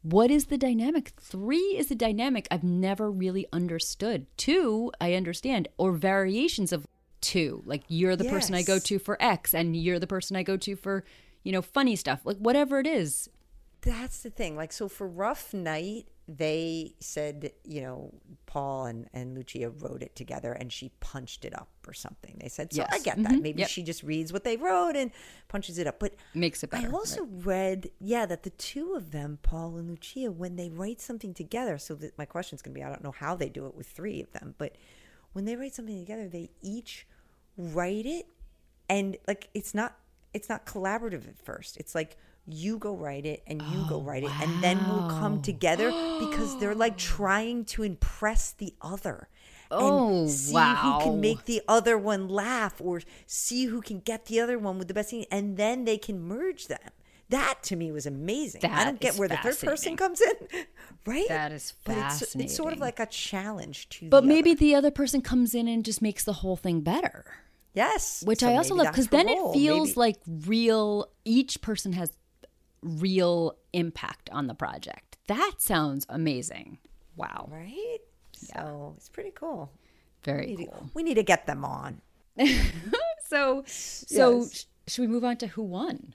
what 0.05 0.29
is 0.29 0.45
the 0.45 0.57
dynamic? 0.57 1.13
Three 1.19 1.75
is 1.77 1.89
a 1.89 1.95
dynamic 1.95 2.47
I've 2.51 2.63
never 2.63 3.09
really 3.09 3.47
understood. 3.51 4.27
Two, 4.37 4.91
I 5.01 5.15
understand, 5.15 5.67
or 5.77 5.93
variations 5.93 6.71
of 6.71 6.85
two. 7.21 7.63
Like, 7.65 7.81
you're 7.87 8.15
the 8.15 8.25
person 8.25 8.53
I 8.53 8.61
go 8.61 8.77
to 8.77 8.99
for 8.99 9.17
X, 9.19 9.55
and 9.55 9.75
you're 9.75 9.97
the 9.97 10.05
person 10.05 10.35
I 10.35 10.43
go 10.43 10.57
to 10.57 10.75
for, 10.75 11.03
you 11.43 11.51
know, 11.51 11.63
funny 11.63 11.95
stuff. 11.95 12.21
Like, 12.23 12.37
whatever 12.37 12.79
it 12.79 12.85
is. 12.85 13.29
That's 13.81 14.21
the 14.21 14.29
thing. 14.29 14.55
Like, 14.55 14.71
so 14.71 14.87
for 14.87 15.07
Rough 15.07 15.55
Night, 15.55 16.07
they 16.27 16.95
said, 16.99 17.51
you 17.63 17.81
know, 17.81 18.11
Paul 18.47 18.85
and, 18.85 19.07
and 19.13 19.35
Lucia 19.35 19.69
wrote 19.69 20.01
it 20.01 20.15
together 20.15 20.53
and 20.53 20.73
she 20.73 20.89
punched 20.99 21.45
it 21.45 21.55
up 21.55 21.69
or 21.87 21.93
something. 21.93 22.37
They 22.41 22.47
said, 22.49 22.73
so 22.73 22.83
I 22.89 22.97
get 22.99 23.21
that. 23.21 23.33
Mhm. 23.33 23.41
Maybe 23.41 23.59
Yep. 23.59 23.69
she 23.69 23.83
just 23.83 24.01
reads 24.01 24.33
what 24.33 24.43
they 24.43 24.57
wrote 24.57 24.95
and 24.95 25.11
punches 25.49 25.77
it 25.77 25.85
up. 25.85 25.99
But 25.99 26.15
Makes 26.33 26.63
it 26.63 26.71
better, 26.71 26.87
I 26.87 26.91
also 26.91 27.25
read, 27.25 27.91
yeah, 27.99 28.25
that 28.25 28.41
the 28.41 28.49
two 28.49 28.95
of 28.95 29.11
them, 29.11 29.37
Paul 29.43 29.77
and 29.77 29.87
Lucia, 29.89 30.31
when 30.31 30.55
they 30.55 30.69
write 30.69 30.99
something 30.99 31.33
together, 31.33 31.77
so 31.77 31.93
that 31.95 32.17
my 32.17 32.25
question 32.25 32.55
is 32.55 32.63
going 32.63 32.73
to 32.73 32.79
be 32.79 32.83
I 32.83 32.89
don't 32.89 33.03
know 33.03 33.11
how 33.11 33.35
they 33.35 33.49
do 33.49 33.67
it 33.67 33.75
with 33.75 33.85
three 33.87 34.21
of 34.23 34.31
them, 34.31 34.55
but 34.57 34.75
when 35.33 35.45
they 35.45 35.55
write 35.55 35.75
something 35.75 35.99
together, 35.99 36.27
they 36.27 36.49
each 36.61 37.05
write 37.57 38.05
it 38.05 38.25
and 38.89 39.15
like 39.27 39.49
it's 39.53 39.73
not 39.73 39.97
it's 40.33 40.49
not 40.49 40.65
collaborative 40.65 41.27
at 41.27 41.37
first. 41.37 41.77
It's 41.77 41.93
like 41.95 42.17
you 42.47 42.77
go 42.77 42.95
write 42.95 43.25
it 43.25 43.43
and 43.47 43.61
you 43.61 43.85
go 43.89 43.95
oh, 43.97 44.01
write 44.01 44.23
it 44.23 44.31
and 44.41 44.63
then 44.63 44.77
we'll 44.87 45.09
come 45.09 45.41
together 45.41 45.89
because 46.19 46.57
they're 46.59 46.75
like 46.75 46.97
trying 46.97 47.65
to 47.65 47.83
impress 47.83 48.51
the 48.51 48.73
other. 48.81 49.29
And 49.71 49.81
Oh, 49.81 50.27
see 50.27 50.53
who 50.53 50.99
can 51.01 51.19
make 51.21 51.45
the 51.45 51.61
other 51.67 51.97
one 51.97 52.29
laugh 52.29 52.79
or 52.79 53.01
see 53.25 53.65
who 53.65 53.81
can 53.81 53.99
get 53.99 54.25
the 54.27 54.39
other 54.39 54.59
one 54.59 54.77
with 54.77 54.87
the 54.87 54.93
best 54.93 55.09
thing 55.09 55.25
and 55.31 55.57
then 55.57 55.85
they 55.85 55.97
can 55.97 56.21
merge 56.21 56.67
them. 56.67 56.79
That 57.29 57.63
to 57.63 57.75
me 57.75 57.91
was 57.91 58.05
amazing. 58.05 58.61
I 58.63 58.67
That 58.67 58.83
don't 58.85 58.99
get 58.99 59.15
where 59.15 59.27
the 59.27 59.37
third 59.37 59.57
person 59.57 59.97
comes 59.97 60.21
in, 60.21 60.47
right? 61.07 61.27
That 61.27 61.51
is 61.51 61.73
But 61.83 61.97
it's, 61.97 62.35
it's 62.35 62.55
sort 62.55 62.73
of 62.73 62.79
like 62.79 62.99
a 62.99 63.07
challenge 63.07 63.89
to 63.89 64.09
But 64.09 64.21
the 64.21 64.27
maybe 64.27 64.51
other. 64.51 64.59
the 64.59 64.75
other 64.75 64.91
person 64.91 65.21
comes 65.23 65.55
in 65.55 65.67
and 65.67 65.83
just 65.83 66.03
makes 66.03 66.23
the 66.23 66.33
whole 66.33 66.55
thing 66.55 66.81
better. 66.81 67.25
yes, 67.73 68.23
which 68.23 68.41
So 68.41 68.49
I 68.51 68.57
also 68.57 68.75
love 68.75 68.87
because 68.91 69.07
then 69.07 69.25
role. 69.25 69.49
it 69.49 69.53
feels 69.55 69.87
Maybe- 69.89 69.99
like 69.99 70.17
real. 70.45 71.07
Each 71.25 71.59
person 71.61 71.93
has 71.93 72.11
real 72.85 73.57
impact 73.73 74.29
on 74.31 74.47
the 74.47 74.53
project. 74.53 75.17
That 75.27 75.55
sounds 75.57 76.05
amazing. 76.07 76.77
Wow, 77.17 77.49
right. 77.51 77.97
So 78.33 78.93
it's 78.97 79.09
pretty 79.09 79.31
cool. 79.33 79.71
very 80.23 80.47
We 80.47 80.55
need, 80.55 80.69
cool. 80.71 80.79
to, 80.81 80.89
we 80.93 81.03
need 81.03 81.13
to 81.15 81.23
get 81.23 81.45
them 81.47 81.65
on. 81.65 82.01
So, 83.27 83.63
so 83.65 84.41
Yes. 84.41 84.53
sh- 84.53 84.63
should 84.87 85.01
we 85.01 85.07
move 85.07 85.23
on 85.23 85.37
to 85.37 85.47
who 85.47 85.63
won? 85.63 86.13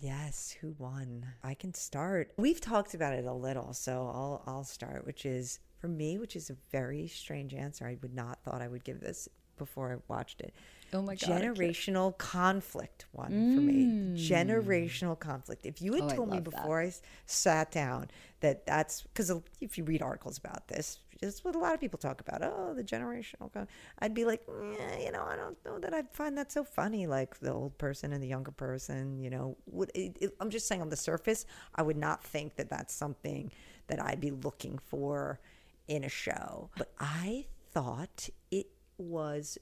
Yes, 0.00 0.54
who 0.60 0.76
won? 0.78 1.26
I 1.42 1.54
can 1.54 1.74
start. 1.74 2.32
We've 2.36 2.60
talked 2.60 2.94
about 2.94 3.14
it 3.14 3.24
a 3.24 3.32
little, 3.32 3.72
so 3.72 4.06
I'll 4.14 4.42
I'll 4.46 4.62
start, 4.64 5.04
which 5.04 5.26
is 5.26 5.58
for 5.80 5.88
me, 5.88 6.18
which 6.18 6.36
is 6.36 6.50
a 6.50 6.56
very 6.70 7.08
strange 7.08 7.52
answer. 7.52 7.84
I 7.84 7.96
would 8.00 8.14
not 8.14 8.38
thought 8.44 8.62
I 8.62 8.68
would 8.68 8.84
give 8.84 9.00
this 9.00 9.28
before 9.56 9.92
I 9.92 9.96
watched 10.12 10.40
it. 10.40 10.54
Oh 10.92 11.02
my 11.02 11.14
God, 11.16 11.42
Generational 11.42 12.16
conflict 12.18 13.06
won 13.12 13.28
for 13.54 13.60
me. 13.60 14.16
Generational 14.16 15.18
conflict. 15.18 15.66
If 15.66 15.82
you 15.82 15.94
had 15.94 16.04
Oh, 16.04 16.08
told 16.08 16.28
me 16.28 16.36
love 16.36 16.44
that. 16.44 16.50
before 16.62 16.80
I 16.82 16.92
sat 17.26 17.70
down 17.70 18.08
that 18.40 18.64
that's 18.66 19.02
because 19.02 19.30
if 19.60 19.76
you 19.76 19.84
read 19.84 20.00
articles 20.02 20.38
about 20.38 20.68
this, 20.68 21.00
it's 21.20 21.44
what 21.44 21.56
a 21.56 21.58
lot 21.58 21.74
of 21.74 21.80
people 21.80 21.98
talk 21.98 22.20
about. 22.20 22.42
Oh, 22.42 22.74
the 22.74 22.84
generational. 22.84 23.52
Con-. 23.52 23.66
I'd 23.98 24.14
be 24.14 24.24
like, 24.24 24.42
"Eh, 24.48 25.04
you 25.04 25.12
know, 25.12 25.24
I 25.24 25.36
don't 25.36 25.62
know 25.64 25.78
that 25.80 25.92
I'd 25.92 26.10
find 26.12 26.38
that 26.38 26.52
so 26.52 26.62
funny. 26.64 27.06
Like 27.06 27.38
the 27.40 27.52
old 27.52 27.76
person 27.76 28.12
and 28.12 28.22
the 28.22 28.28
younger 28.28 28.52
person. 28.52 29.18
You 29.18 29.30
know, 29.30 29.56
would 29.66 29.90
it, 29.94 30.16
it, 30.20 30.36
I'm 30.40 30.50
just 30.50 30.68
saying 30.68 30.80
on 30.80 30.88
the 30.90 30.96
surface, 30.96 31.44
I 31.74 31.82
would 31.82 31.96
not 31.96 32.22
think 32.22 32.56
that 32.56 32.70
that's 32.70 32.94
something 32.94 33.50
that 33.88 34.00
I'd 34.02 34.20
be 34.20 34.30
looking 34.30 34.78
for 34.78 35.40
in 35.88 36.04
a 36.04 36.08
show. 36.08 36.70
But 36.78 36.92
I 37.00 37.46
thought 37.72 38.28
it 38.50 38.68
was 38.98 39.58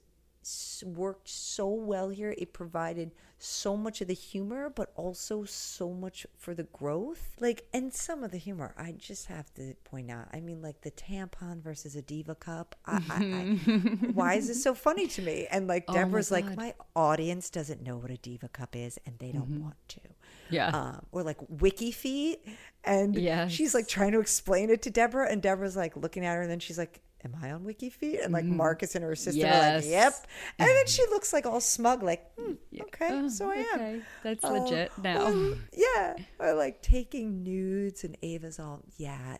worked 0.84 1.28
so 1.28 1.68
well 1.68 2.08
here. 2.10 2.34
It 2.38 2.52
provided 2.52 3.12
so 3.38 3.76
much 3.76 4.00
of 4.00 4.08
the 4.08 4.14
humor, 4.14 4.70
but 4.70 4.92
also 4.96 5.44
so 5.44 5.90
much 5.92 6.26
for 6.38 6.54
the 6.54 6.62
growth. 6.64 7.36
Like, 7.38 7.66
and 7.74 7.92
some 7.92 8.24
of 8.24 8.30
the 8.30 8.38
humor, 8.38 8.74
I 8.78 8.92
just 8.92 9.26
have 9.26 9.52
to 9.54 9.74
point 9.84 10.10
out. 10.10 10.28
I 10.32 10.40
mean, 10.40 10.62
like 10.62 10.80
the 10.80 10.90
tampon 10.90 11.60
versus 11.62 11.96
a 11.96 12.02
diva 12.02 12.34
cup. 12.34 12.74
I, 12.86 13.02
I, 13.10 13.16
I, 13.16 13.76
why 14.12 14.34
is 14.34 14.48
this 14.48 14.62
so 14.62 14.74
funny 14.74 15.06
to 15.08 15.22
me? 15.22 15.46
And 15.50 15.66
like 15.66 15.84
Oh 15.88 15.92
my 15.92 15.98
Deborah's 16.04 16.30
like, 16.30 16.56
my 16.56 16.74
audience 16.94 17.50
doesn't 17.50 17.82
know 17.82 17.96
what 17.96 18.10
a 18.10 18.16
diva 18.16 18.48
cup 18.48 18.74
is, 18.74 18.98
and 19.04 19.18
they 19.18 19.32
don't 19.32 19.60
want 19.62 19.76
to. 19.88 20.00
Yeah. 20.48 20.68
Um, 20.68 21.04
or 21.12 21.22
like 21.22 21.38
wiki 21.48 21.90
feet, 21.90 22.40
and 22.84 23.14
Yes. 23.16 23.50
she's 23.52 23.74
like 23.74 23.88
trying 23.88 24.12
to 24.12 24.20
explain 24.20 24.70
it 24.70 24.80
to 24.82 24.90
Deborah, 24.90 25.28
and 25.30 25.42
Deborah's 25.42 25.76
like 25.76 25.96
looking 25.96 26.24
at 26.24 26.34
her, 26.36 26.42
and 26.42 26.50
then 26.50 26.60
she's 26.60 26.78
like, 26.78 27.00
"Am 27.24 27.36
I 27.42 27.50
on 27.52 27.64
wiki 27.64 27.90
feet?" 27.90 28.20
And 28.20 28.32
like 28.32 28.44
Marcus 28.44 28.94
and 28.94 29.02
her 29.04 29.12
assistant 29.12 29.46
are 29.46 29.76
like, 29.76 29.84
"Yep," 29.84 30.26
and 30.58 30.68
then 30.68 30.86
she 30.86 31.02
looks 31.06 31.32
like 31.32 31.46
all 31.46 31.60
smug, 31.60 32.02
like, 32.02 32.30
hmm, 32.38 32.52
"Okay, 32.80 33.08
Oh, 33.10 33.28
so 33.28 33.50
I 33.50 33.54
am." 33.56 33.66
okay. 33.74 34.02
That's 34.22 34.44
Uh, 34.44 34.50
legit 34.52 34.92
now. 35.02 35.32
or- 35.32 35.58
yeah, 35.72 36.16
or 36.38 36.54
like 36.54 36.82
taking 36.82 37.42
nudes, 37.42 38.04
and 38.04 38.16
Ava's 38.22 38.58
all, 38.58 38.82
"Yeah, 38.96 39.36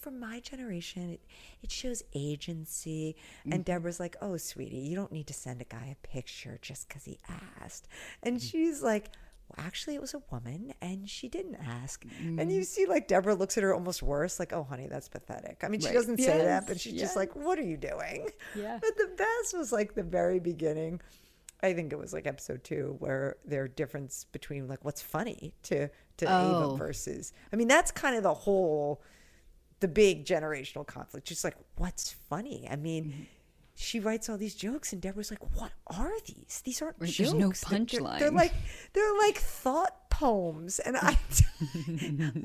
for 0.00 0.10
my 0.10 0.40
generation, 0.40 1.10
it, 1.10 1.20
it 1.62 1.70
shows 1.70 2.02
agency." 2.14 3.16
Mm-hmm. 3.40 3.52
And 3.52 3.64
Deborah's 3.64 4.00
like, 4.00 4.16
"Oh, 4.20 4.36
sweetie, 4.36 4.76
you 4.78 4.96
don't 4.96 5.12
need 5.12 5.26
to 5.28 5.34
send 5.34 5.60
a 5.60 5.64
guy 5.64 5.94
a 6.00 6.06
picture 6.06 6.58
just 6.62 6.88
because 6.88 7.04
he 7.04 7.18
asked." 7.60 7.88
And 8.22 8.38
Mm. 8.38 8.50
she's 8.50 8.82
like. 8.82 9.10
Well, 9.56 9.64
actually, 9.66 9.94
it 9.94 10.00
was 10.00 10.12
a 10.14 10.22
woman, 10.30 10.74
and 10.82 11.08
she 11.08 11.28
didn't 11.28 11.56
ask. 11.56 12.04
And 12.04 12.38
Mm-hmm. 12.38 12.50
you 12.50 12.64
see, 12.64 12.86
like 12.86 13.08
Deborah 13.08 13.34
looks 13.34 13.56
at 13.56 13.62
her 13.64 13.72
almost 13.74 14.02
worse, 14.02 14.38
like, 14.38 14.52
"Oh, 14.52 14.64
honey, 14.64 14.86
that's 14.88 15.08
pathetic." 15.08 15.62
I 15.62 15.68
mean, 15.68 15.80
she 15.80 15.92
doesn't 15.92 16.18
say 16.18 16.38
that, 16.44 16.66
but 16.66 16.78
she's 16.80 16.92
yes. 16.92 17.02
just 17.02 17.16
like, 17.16 17.34
"What 17.34 17.58
are 17.58 17.62
you 17.64 17.76
doing?" 17.78 18.28
Yeah. 18.54 18.78
But 18.82 18.96
the 18.96 19.10
best 19.16 19.56
was 19.56 19.72
like 19.72 19.94
the 19.94 20.02
very 20.02 20.38
beginning. 20.38 21.00
I 21.62 21.72
think 21.72 21.92
it 21.92 21.98
was 21.98 22.12
like 22.12 22.26
episode 22.26 22.62
two 22.62 22.96
where 23.00 23.36
their 23.44 23.66
difference 23.66 24.26
between 24.30 24.68
like 24.68 24.84
what's 24.84 25.02
funny 25.02 25.54
to 25.64 25.88
to 26.18 26.26
Oh. 26.26 26.66
Ava 26.66 26.76
versus. 26.76 27.32
I 27.52 27.56
mean, 27.56 27.68
that's 27.68 27.90
kind 27.90 28.16
of 28.16 28.22
the 28.22 28.34
whole, 28.34 29.02
the 29.80 29.88
big 29.88 30.24
generational 30.24 30.86
conflict. 30.86 31.26
Just 31.26 31.42
like 31.42 31.56
what's 31.76 32.12
funny. 32.28 32.68
I 32.70 32.76
mean, 32.76 33.26
she 33.80 34.00
writes 34.00 34.28
all 34.28 34.36
these 34.36 34.56
jokes, 34.56 34.92
and 34.92 35.00
Deborah's 35.00 35.30
like, 35.30 35.56
"What 35.56 35.70
are 35.86 36.10
these? 36.26 36.62
These 36.64 36.82
aren't 36.82 36.96
Right, 36.98 37.08
jokes. 37.08 37.30
there's 37.30 37.34
no 37.34 37.52
They're- 37.52 37.78
they're- 37.78 38.00
punchline." 38.00 38.18
They're, 38.18 38.30
like 38.32 38.52
they're 38.92 39.16
like 39.18 39.38
thought 39.38 40.10
poems." 40.10 40.80
And 40.80 40.96
I, 40.96 41.16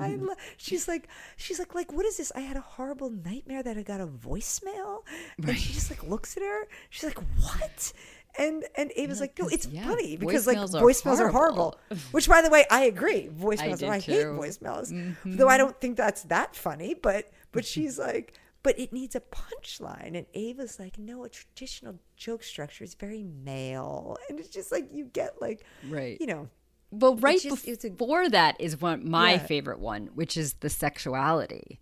I, 0.00 0.14
lo- 0.14 0.34
she's 0.56 0.86
like, 0.86 1.08
she's 1.36 1.58
like, 1.58 1.74
like, 1.74 1.92
what 1.92 2.06
is 2.06 2.18
this? 2.18 2.30
I 2.36 2.40
had 2.40 2.56
a 2.56 2.60
horrible 2.60 3.10
nightmare 3.10 3.64
that 3.64 3.76
I 3.76 3.82
got 3.82 4.00
a 4.00 4.06
voicemail, 4.06 5.02
and 5.36 5.58
she 5.58 5.72
just 5.72 5.90
like 5.90 6.04
looks 6.04 6.36
at 6.36 6.44
her. 6.44 6.68
She's 6.90 7.04
like, 7.04 7.18
"What?" 7.40 7.92
And 8.38 8.64
and 8.76 8.92
Ava's 8.96 9.20
like, 9.20 9.36
no, 9.38 9.48
it's 9.48 9.66
yeah, 9.66 9.84
funny 9.86 10.16
because 10.16 10.46
like 10.46 10.56
voicemails 10.56 10.74
are 10.74 10.82
voicemails 10.82 11.18
are 11.20 11.28
horrible. 11.28 11.78
horrible. 11.88 12.06
Which, 12.12 12.28
by 12.28 12.42
the 12.42 12.50
way, 12.50 12.64
I 12.70 12.84
agree. 12.84 13.28
Voicemails, 13.28 13.82
are, 13.86 13.92
I 13.92 13.98
hate 13.98 14.26
voicemails. 14.26 14.90
Though 15.24 15.48
I 15.48 15.56
mm-hmm. 15.56 15.58
don't 15.58 15.80
think 15.80 15.96
that's 15.96 16.22
that 16.24 16.54
funny, 16.54 16.94
but 16.94 17.30
but 17.52 17.64
she's 17.64 17.98
like, 17.98 18.34
but 18.64 18.76
it 18.78 18.92
needs 18.92 19.14
a 19.14 19.20
punchline. 19.20 20.16
And 20.16 20.26
Ava's 20.34 20.80
like, 20.80 20.98
no, 20.98 21.22
a 21.24 21.28
traditional 21.28 22.00
joke 22.16 22.42
structure 22.42 22.82
is 22.82 22.94
very 22.94 23.22
male, 23.22 24.16
and 24.28 24.40
it's 24.40 24.48
just 24.48 24.72
like 24.72 24.88
you 24.92 25.04
get 25.04 25.40
like, 25.40 25.64
Right. 25.88 26.16
you 26.20 26.26
know, 26.26 26.48
Well, 26.90 27.14
right 27.16 27.40
just- 27.40 27.68
it's 27.68 27.84
a- 27.84 27.90
before 27.90 28.28
that 28.28 28.60
is 28.60 28.80
one 28.80 29.08
my 29.08 29.34
Yeah. 29.34 29.46
favorite 29.46 29.78
one, 29.78 30.08
which 30.14 30.36
is 30.36 30.54
the 30.54 30.68
sexuality. 30.70 31.78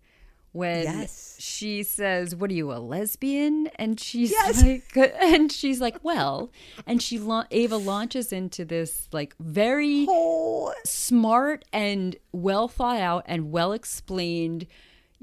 When 0.54 0.82
Yes. 0.84 1.36
she 1.40 1.82
says, 1.82 2.36
"What 2.36 2.50
are 2.50 2.54
you, 2.54 2.72
a 2.74 2.76
lesbian?" 2.76 3.68
and 3.76 3.98
she's 3.98 4.30
Yes. 4.32 4.62
like, 4.62 4.96
and 5.18 5.50
she's 5.50 5.80
like, 5.80 5.96
"Well," 6.04 6.50
and 6.86 7.00
she 7.02 7.18
la- 7.18 7.46
Ava 7.50 7.78
launches 7.78 8.34
into 8.34 8.66
this 8.66 9.08
like 9.12 9.34
very 9.40 10.04
oh, 10.10 10.74
smart 10.84 11.64
and 11.72 12.16
well 12.32 12.68
thought 12.68 13.00
out 13.00 13.24
and 13.26 13.50
well 13.50 13.72
explained 13.72 14.66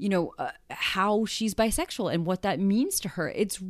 you 0.00 0.08
know 0.08 0.34
uh, 0.38 0.50
how 0.70 1.24
she's 1.24 1.54
bisexual 1.54 2.12
and 2.12 2.24
what 2.24 2.42
that 2.42 2.58
means 2.58 3.00
to 3.00 3.08
her. 3.10 3.28
It's 3.30 3.60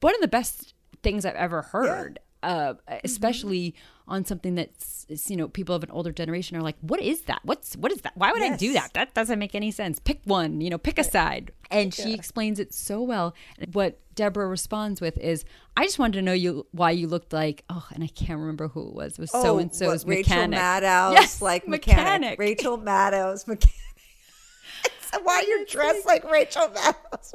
one 0.00 0.14
of 0.14 0.20
the 0.20 0.28
best 0.28 0.74
things 1.00 1.24
i've 1.24 1.36
ever 1.36 1.62
heard 1.62 2.18
uh, 2.42 2.74
especially 3.04 3.74
on 4.06 4.24
something 4.24 4.54
that's 4.54 5.06
you 5.28 5.36
know 5.36 5.48
people 5.48 5.74
of 5.74 5.82
an 5.82 5.90
older 5.90 6.12
generation 6.12 6.56
are 6.56 6.62
like 6.62 6.76
what 6.80 7.00
is 7.00 7.22
that? 7.22 7.40
What's 7.42 7.76
what 7.76 7.92
is 7.92 8.00
that? 8.02 8.16
Why 8.16 8.32
would 8.32 8.42
i 8.42 8.56
do 8.56 8.72
that? 8.72 8.94
That 8.94 9.12
doesn't 9.14 9.38
make 9.38 9.54
any 9.54 9.70
sense. 9.70 9.98
Pick 9.98 10.20
one 10.24 10.60
you 10.60 10.70
know 10.70 10.78
pick 10.78 10.98
a 10.98 11.04
side. 11.04 11.52
And 11.70 11.92
she 11.92 12.14
explains 12.14 12.58
it 12.58 12.72
so 12.72 13.02
well. 13.02 13.34
What 13.72 14.00
deborah 14.14 14.48
responds 14.48 15.00
with 15.00 15.16
is 15.18 15.44
i 15.76 15.84
just 15.84 15.96
wanted 15.96 16.14
to 16.14 16.22
know 16.22 16.32
you 16.32 16.66
why 16.72 16.90
you 16.90 17.06
looked 17.06 17.32
like 17.32 17.62
oh 17.70 17.86
and 17.94 18.02
i 18.02 18.08
can't 18.08 18.40
remember 18.40 18.68
who 18.68 18.88
it 18.88 18.94
was. 18.94 19.12
It 19.12 19.20
was 19.20 19.30
so 19.30 19.58
and 19.58 19.74
so's 19.74 20.04
what, 20.04 20.16
Rachel 20.16 20.48
maddow's? 20.48 21.14
Yes, 21.14 21.42
like 21.42 21.68
mechanic. 21.68 22.04
mechanic. 22.04 22.38
Rachel 22.38 22.76
Maddow's 22.76 23.46
mechanic. 23.46 23.74
Why 25.22 25.44
you're 25.46 25.64
dressed 25.66 26.06
like 26.06 26.24
Rachel 26.30 26.68
Maddow? 26.68 26.94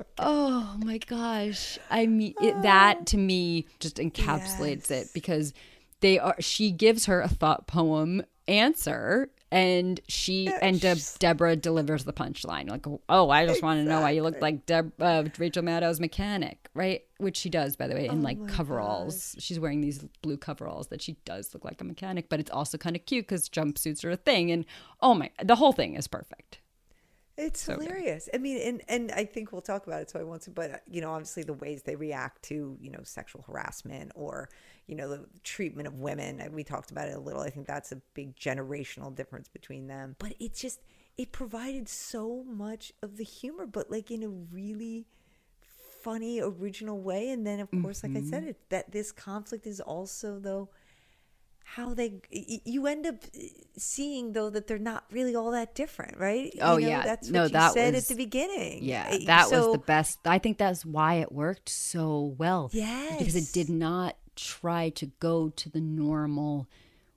Oh 0.20 0.76
my 0.84 0.98
gosh. 1.00 1.78
I 1.90 2.06
mean 2.08 2.34
it, 2.42 2.62
that 2.62 3.06
to 3.08 3.18
me 3.18 3.68
just 3.80 3.98
encapsulates 3.98 4.90
it 4.92 5.08
because 5.14 5.54
they 6.02 6.20
are 6.20 6.36
she 6.40 6.72
gives 6.72 7.06
her 7.06 7.22
a 7.22 7.28
thought 7.28 7.68
poem 7.68 8.24
answer 8.48 9.30
and 9.52 10.00
she 10.08 10.50
and 10.62 10.80
De- 10.82 10.96
Deborah 11.20 11.56
delivers 11.56 12.06
the 12.06 12.14
punchline. 12.14 12.70
Like 12.70 12.86
oh 13.10 13.30
I 13.30 13.46
just 13.46 13.62
want 13.62 13.80
to 13.80 13.84
know 13.84 14.02
why 14.02 14.12
you 14.12 14.24
look 14.24 14.42
like 14.42 14.66
Deb- 14.66 14.94
uh, 15.00 15.24
Rachel 15.38 15.64
Maddow's 15.64 16.00
mechanic 16.00 16.70
right? 16.74 17.02
Which 17.18 17.38
she 17.38 17.50
does 17.50 17.76
by 17.76 17.88
the 17.88 17.96
way 17.96 18.08
in 18.08 18.22
like 18.24 18.48
coveralls. 18.48 19.36
she's 19.40 19.60
wearing 19.60 19.82
these 19.82 20.06
blue 20.22 20.38
coveralls 20.38 20.88
that 20.88 21.02
she 21.02 21.18
does 21.26 21.54
look 21.54 21.64
like 21.66 21.80
a 21.82 21.84
mechanic 21.84 22.30
but 22.30 22.40
it's 22.40 22.52
also 22.52 22.78
kind 22.78 22.96
of 22.96 23.06
cute 23.06 23.28
because 23.28 23.50
jumpsuits 23.50 24.04
are 24.06 24.12
a 24.12 24.16
thing 24.18 24.52
and 24.52 24.66
oh 25.02 25.14
my 25.14 25.30
the 25.44 25.56
whole 25.56 25.74
thing 25.74 25.96
is 25.96 26.08
perfect 26.08 26.60
It's 27.36 27.66
hilarious. 27.66 28.30
I 28.34 28.38
mean, 28.38 28.60
and 28.62 28.82
and 28.88 29.12
I 29.12 29.26
think 29.26 29.52
we'll 29.52 29.62
talk 29.62 29.88
about 29.88 30.02
it, 30.02 30.10
so 30.12 30.20
I 30.20 30.24
want 30.24 30.44
to. 30.44 30.52
But 30.52 30.72
uh, 30.72 30.78
you 30.90 31.02
know, 31.02 31.12
obviously, 31.12 31.44
the 31.44 31.54
ways 31.54 31.82
they 31.82 31.96
react 31.96 32.44
to 32.44 32.78
you 32.80 32.92
know 32.92 33.00
sexual 33.04 33.42
harassment 33.42 34.12
or 34.14 34.50
you 34.86 34.96
know 34.96 35.10
the 35.10 35.26
treatment 35.44 35.88
of 35.88 35.96
women. 35.96 36.48
We 36.54 36.64
talked 36.64 36.92
about 36.92 37.10
it 37.10 37.16
a 37.16 37.20
little. 37.20 37.42
I 37.42 37.50
think 37.50 37.66
that's 37.66 37.92
a 37.92 37.98
big 38.14 38.36
generational 38.36 39.14
difference 39.14 39.48
between 39.48 39.88
them. 39.88 40.16
But 40.20 40.36
it 40.40 40.54
just 40.54 40.82
it 41.18 41.32
provided 41.32 41.90
so 41.90 42.44
much 42.44 42.94
of 43.02 43.18
the 43.18 43.24
humor, 43.24 43.66
but 43.66 43.90
like 43.90 44.12
in 44.12 44.22
a 44.22 44.30
really 44.30 45.08
funny, 46.04 46.40
original 46.40 47.00
way. 47.00 47.30
And 47.30 47.48
then, 47.48 47.60
of 47.60 47.70
course, 47.82 48.04
like 48.04 48.16
I 48.16 48.22
said, 48.22 48.44
it 48.44 48.58
that 48.70 48.92
this 48.92 49.12
conflict 49.12 49.66
is 49.66 49.80
also 49.80 50.38
though 50.38 50.70
how 51.64 51.94
they 51.94 52.22
you 52.30 52.86
end 52.88 53.06
up 53.06 53.16
seeing 53.78 54.34
though 54.34 54.50
that 54.50 54.68
they're 54.68 54.78
not 54.78 55.04
really 55.12 55.36
all 55.36 55.52
that 55.52 55.74
different 55.74 56.18
right 56.20 56.54
Oh, 56.62 56.78
You 56.78 56.86
know, 56.86 56.92
yeah. 56.92 57.04
that's 57.04 57.28
what 57.30 57.34
No, 57.34 57.44
you 57.44 57.50
that 57.50 57.74
said 57.74 57.94
was- 57.96 58.04
at 58.04 58.10
the 58.10 58.24
beginning 58.24 58.84
Yeah, 58.84 59.10
Uh, 59.12 59.18
that 59.26 59.48
so- 59.48 59.68
was 59.70 59.74
the 59.74 59.86
best. 59.86 60.20
I 60.26 60.38
think 60.40 60.58
that's 60.58 60.86
why 60.86 61.16
it 61.16 61.32
worked 61.32 61.70
so 61.70 62.36
well. 62.38 62.70
Yes. 62.74 63.18
Because 63.18 63.36
it 63.36 63.52
did 63.54 63.70
not 63.70 64.18
try 64.36 64.90
to 64.90 65.08
go 65.20 65.50
to 65.50 65.70
the 65.70 65.82
normal, 65.82 66.68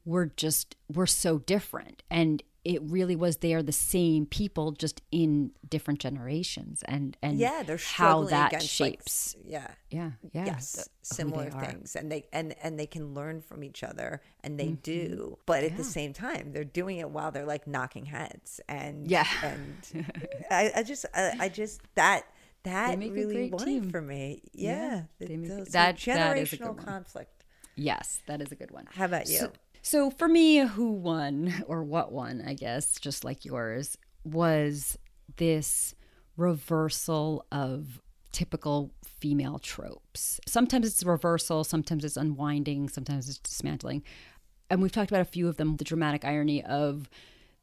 we're 0.05 0.27
just, 0.36 0.77
we're 0.93 1.06
so 1.06 1.39
different. 1.39 2.02
And 2.10 2.43
it 2.75 2.83
really 2.83 3.15
was 3.15 3.37
they 3.37 3.55
are 3.55 3.63
the 3.63 3.71
same 3.71 4.27
people 4.27 4.73
just 4.73 5.01
in 5.13 5.53
different 5.69 6.01
generations 6.01 6.83
and 6.87 7.17
and 7.23 7.39
yeah 7.39 7.63
they're 7.65 7.77
how 7.77 8.25
that 8.25 8.49
against 8.53 8.81
like, 8.81 8.93
shapes 8.95 9.37
s- 9.37 9.43
yeah. 9.45 9.69
Yeah 9.91 10.11
yeah 10.33 10.47
yes 10.47 10.73
the- 10.73 10.85
similar 11.03 11.45
they 11.49 11.57
are. 11.57 11.65
things. 11.67 11.95
And 11.95 12.11
they 12.11 12.27
and 12.33 12.55
and 12.65 12.77
they 12.81 12.87
can 12.87 13.15
learn 13.15 13.41
from 13.41 13.63
each 13.63 13.85
other 13.85 14.21
and 14.43 14.59
they 14.59 14.67
Mm-hmm. 14.71 14.81
do. 14.83 15.39
But 15.47 15.63
at 15.63 15.77
the 15.77 15.85
same 15.85 16.13
time 16.13 16.51
they're 16.53 16.65
doing 16.81 16.97
it 16.99 17.09
while 17.11 17.31
they're 17.31 17.47
like 17.47 17.67
knocking 17.69 18.07
heads. 18.07 18.61
And 18.69 19.09
Yeah. 19.09 19.27
and 19.45 20.05
I, 20.51 20.73
I 20.77 20.83
just 20.83 21.07
I, 21.15 21.37
I 21.39 21.49
just 21.49 21.81
that 21.95 22.23
that 22.65 22.99
really 22.99 23.49
won 23.51 23.65
team. 23.65 23.91
for 23.91 24.03
me. 24.03 24.43
Yeah, 24.53 24.71
yeah, 24.73 25.03
they 25.21 25.27
the- 25.27 25.37
make- 25.37 25.51
those- 25.51 25.69
that- 25.69 25.99
that 25.99 26.37
is 26.39 26.53
a 26.53 26.57
good 26.57 26.67
generational 26.67 26.85
conflict. 26.85 27.45
Yes 27.77 28.23
that 28.27 28.41
is 28.41 28.51
a 28.51 28.57
good 28.57 28.71
one. 28.73 28.87
How 28.93 29.05
about 29.05 29.29
you? 29.29 29.39
So, 29.39 29.53
so 29.87 30.11
for 30.11 30.27
me, 30.27 30.59
who 30.59 30.91
won 30.91 31.63
or 31.69 31.85
what 31.85 32.11
won, 32.11 32.43
I 32.45 32.55
guess, 32.55 32.99
just 32.99 33.23
like 33.23 33.45
yours, 33.45 33.97
was 34.25 34.99
this 35.37 35.95
reversal 36.37 37.47
of 37.53 38.03
typical 38.33 38.91
female 39.21 39.61
tropes. 39.61 40.41
Sometimes 40.45 40.89
it's 40.89 41.05
a 41.05 41.07
reversal, 41.07 41.63
sometimes 41.63 42.05
it's 42.05 42.17
unwinding, 42.17 42.89
sometimes 42.89 43.29
it's 43.29 43.39
dismantling. 43.39 44.03
And 44.69 44.83
we've 44.83 44.91
talked 44.91 45.13
about 45.13 45.21
a 45.21 45.25
few 45.25 45.47
of 45.47 45.57
them 45.57 45.77
the 45.77 45.85
dramatic 45.85 46.25
irony 46.25 46.65
of 46.65 47.09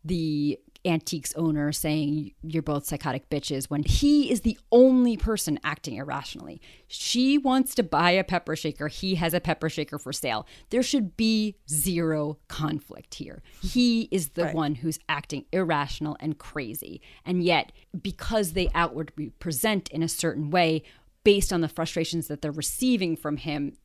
the 0.05 0.57
antiques 0.85 1.33
owner 1.35 1.71
saying 1.71 2.33
you're 2.41 2.61
both 2.61 2.85
psychotic 2.85 3.29
bitches 3.29 3.69
when 3.69 3.83
he 3.83 4.29
is 4.31 4.41
the 4.41 4.57
only 4.71 5.15
person 5.15 5.59
acting 5.63 5.95
irrationally. 5.95 6.61
She 6.87 7.37
wants 7.37 7.73
to 7.75 7.83
buy 7.83 8.11
a 8.11 8.23
pepper 8.23 8.55
shaker, 8.55 8.87
he 8.87 9.15
has 9.15 9.33
a 9.33 9.39
pepper 9.39 9.69
shaker 9.69 9.97
for 9.97 10.11
sale. 10.11 10.45
There 10.69 10.83
should 10.83 11.15
be 11.15 11.55
zero 11.69 12.37
conflict 12.47 13.15
here. 13.15 13.41
He 13.61 14.09
is 14.11 14.29
the 14.29 14.45
Right. 14.45 14.55
one 14.55 14.75
who's 14.75 14.99
acting 15.07 15.45
irrational 15.53 16.17
and 16.19 16.37
crazy. 16.37 17.01
And 17.25 17.43
yet, 17.43 17.71
because 18.01 18.53
they 18.53 18.69
outwardly 18.73 19.29
present 19.29 19.89
in 19.89 20.03
a 20.03 20.09
certain 20.09 20.49
way 20.49 20.83
based 21.23 21.53
on 21.53 21.61
the 21.61 21.69
frustrations 21.69 22.27
that 22.27 22.41
they're 22.41 22.51
receiving 22.51 23.15
from 23.15 23.37
him, 23.37 23.77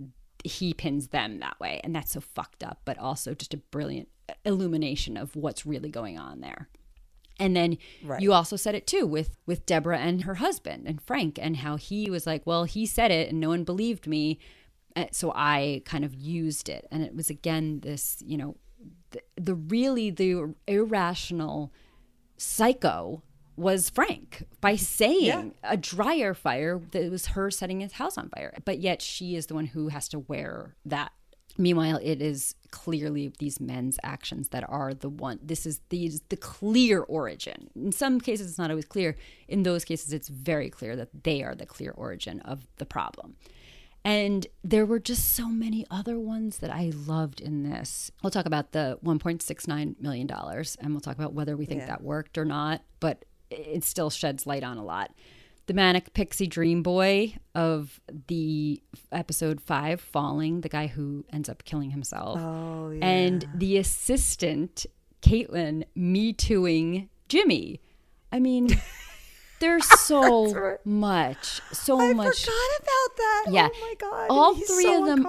he 0.44 0.74
pins 0.74 1.08
them 1.08 1.38
that 1.38 1.58
way. 1.60 1.80
And 1.84 1.94
that's 1.94 2.12
so 2.12 2.20
fucked 2.20 2.64
up, 2.64 2.80
but 2.84 2.98
also 2.98 3.34
just 3.34 3.54
a 3.54 3.58
brilliant 3.58 4.08
illumination 4.44 5.16
of 5.16 5.34
what's 5.36 5.64
really 5.64 5.90
going 5.90 6.18
on 6.18 6.40
there. 6.40 6.68
And 7.38 7.54
then 7.54 7.78
Right. 8.02 8.20
you 8.20 8.32
also 8.32 8.56
said 8.56 8.74
it 8.74 8.86
too 8.86 9.06
with 9.06 9.36
with 9.46 9.64
Deborah 9.66 9.98
and 9.98 10.22
her 10.24 10.36
husband 10.36 10.86
and 10.86 11.00
Frank 11.00 11.38
and 11.40 11.58
how 11.58 11.76
he 11.76 12.10
was 12.10 12.26
like, 12.26 12.46
well, 12.46 12.64
he 12.64 12.84
said 12.86 13.10
it 13.10 13.30
and 13.30 13.40
no 13.40 13.48
one 13.50 13.64
believed 13.64 14.06
me, 14.06 14.38
Uh, 14.96 15.06
so 15.12 15.32
I 15.34 15.82
kind 15.84 16.04
of 16.04 16.12
used 16.14 16.68
it. 16.68 16.88
And 16.90 17.02
it 17.04 17.14
was 17.14 17.30
again 17.30 17.80
this, 17.80 18.22
you 18.26 18.36
know, 18.36 18.56
the, 19.10 19.20
the 19.36 19.54
really 19.54 20.10
the 20.10 20.54
irrational 20.66 21.72
psycho 22.36 23.22
was 23.56 23.90
Frank 23.90 24.44
by 24.60 24.76
saying 24.76 25.24
Yeah. 25.24 25.50
a 25.64 25.76
dryer 25.76 26.32
fire 26.34 26.80
that 26.92 27.02
it 27.02 27.10
was 27.10 27.26
her 27.28 27.50
setting 27.50 27.80
his 27.80 27.92
house 27.94 28.16
on 28.16 28.28
fire. 28.30 28.54
But 28.64 28.78
yet 28.78 29.02
she 29.02 29.34
is 29.34 29.46
the 29.46 29.54
one 29.54 29.66
who 29.66 29.88
has 29.88 30.08
to 30.10 30.18
wear 30.20 30.76
that. 30.84 31.12
Meanwhile, 31.58 31.98
it 32.02 32.22
is 32.22 32.54
clearly 32.70 33.32
these 33.38 33.58
men's 33.60 33.98
actions 34.04 34.50
that 34.50 34.64
are 34.68 34.94
the 34.94 35.08
one. 35.08 35.40
This 35.42 35.66
is 35.66 35.80
these 35.88 36.20
the 36.28 36.36
clear 36.36 37.00
origin. 37.00 37.68
In 37.74 37.90
some 37.92 38.20
cases, 38.20 38.48
it's 38.48 38.58
not 38.58 38.70
always 38.70 38.84
clear. 38.84 39.16
In 39.48 39.64
those 39.64 39.84
cases, 39.84 40.12
it's 40.12 40.28
very 40.28 40.70
clear 40.70 40.94
that 40.96 41.24
they 41.24 41.42
are 41.42 41.54
the 41.56 41.66
clear 41.66 41.90
origin 41.90 42.40
of 42.40 42.66
the 42.76 42.86
problem. 42.86 43.34
And 44.04 44.46
there 44.62 44.86
were 44.86 45.00
just 45.00 45.32
so 45.34 45.48
many 45.48 45.84
other 45.90 46.18
ones 46.18 46.58
that 46.58 46.70
I 46.70 46.92
loved 46.94 47.40
in 47.40 47.68
this. 47.68 48.10
We'll 48.22 48.30
talk 48.30 48.46
about 48.46 48.70
the 48.72 48.98
$1.69 49.04 50.00
million 50.00 50.30
and 50.30 50.90
we'll 50.92 51.00
talk 51.00 51.16
about 51.16 51.32
whether 51.34 51.56
we 51.56 51.66
think 51.66 51.80
Yeah. 51.80 51.86
that 51.88 52.02
worked 52.02 52.38
or 52.38 52.44
not, 52.44 52.82
but 53.00 53.24
it 53.50 53.82
still 53.82 54.08
sheds 54.10 54.46
light 54.46 54.62
on 54.62 54.78
a 54.78 54.84
lot. 54.84 55.12
The 55.68 55.74
manic 55.74 56.14
pixie 56.14 56.46
dream 56.46 56.82
boy 56.82 57.34
of 57.54 58.00
the 58.28 58.82
episode 59.12 59.60
five, 59.60 60.00
Falling, 60.00 60.62
the 60.62 60.68
guy 60.70 60.86
who 60.86 61.24
ends 61.30 61.48
up 61.50 61.62
killing 61.64 61.90
himself. 61.90 62.40
oh 62.40 62.90
yeah 62.90 63.04
And 63.06 63.46
the 63.54 63.76
assistant, 63.76 64.86
Caitlin, 65.22 65.84
me 65.94 66.32
tooing 66.32 67.10
Jimmy. 67.28 67.80
I 68.32 68.40
mean, 68.40 68.68
There's 69.60 69.84
so 70.00 70.78
much, 70.84 71.60
so 71.72 72.00
I 72.00 72.12
much. 72.14 72.28
I 72.28 72.30
forgot 72.30 72.78
about 72.78 73.16
that. 73.16 73.44
Yeah. 73.50 73.68
Oh 73.74 73.80
my 73.80 73.94
god. 73.98 74.26
All 74.30 74.54
He's 74.54 74.70
three 74.72 74.84
so 74.84 75.02
of 75.02 75.06
them- 75.08 75.26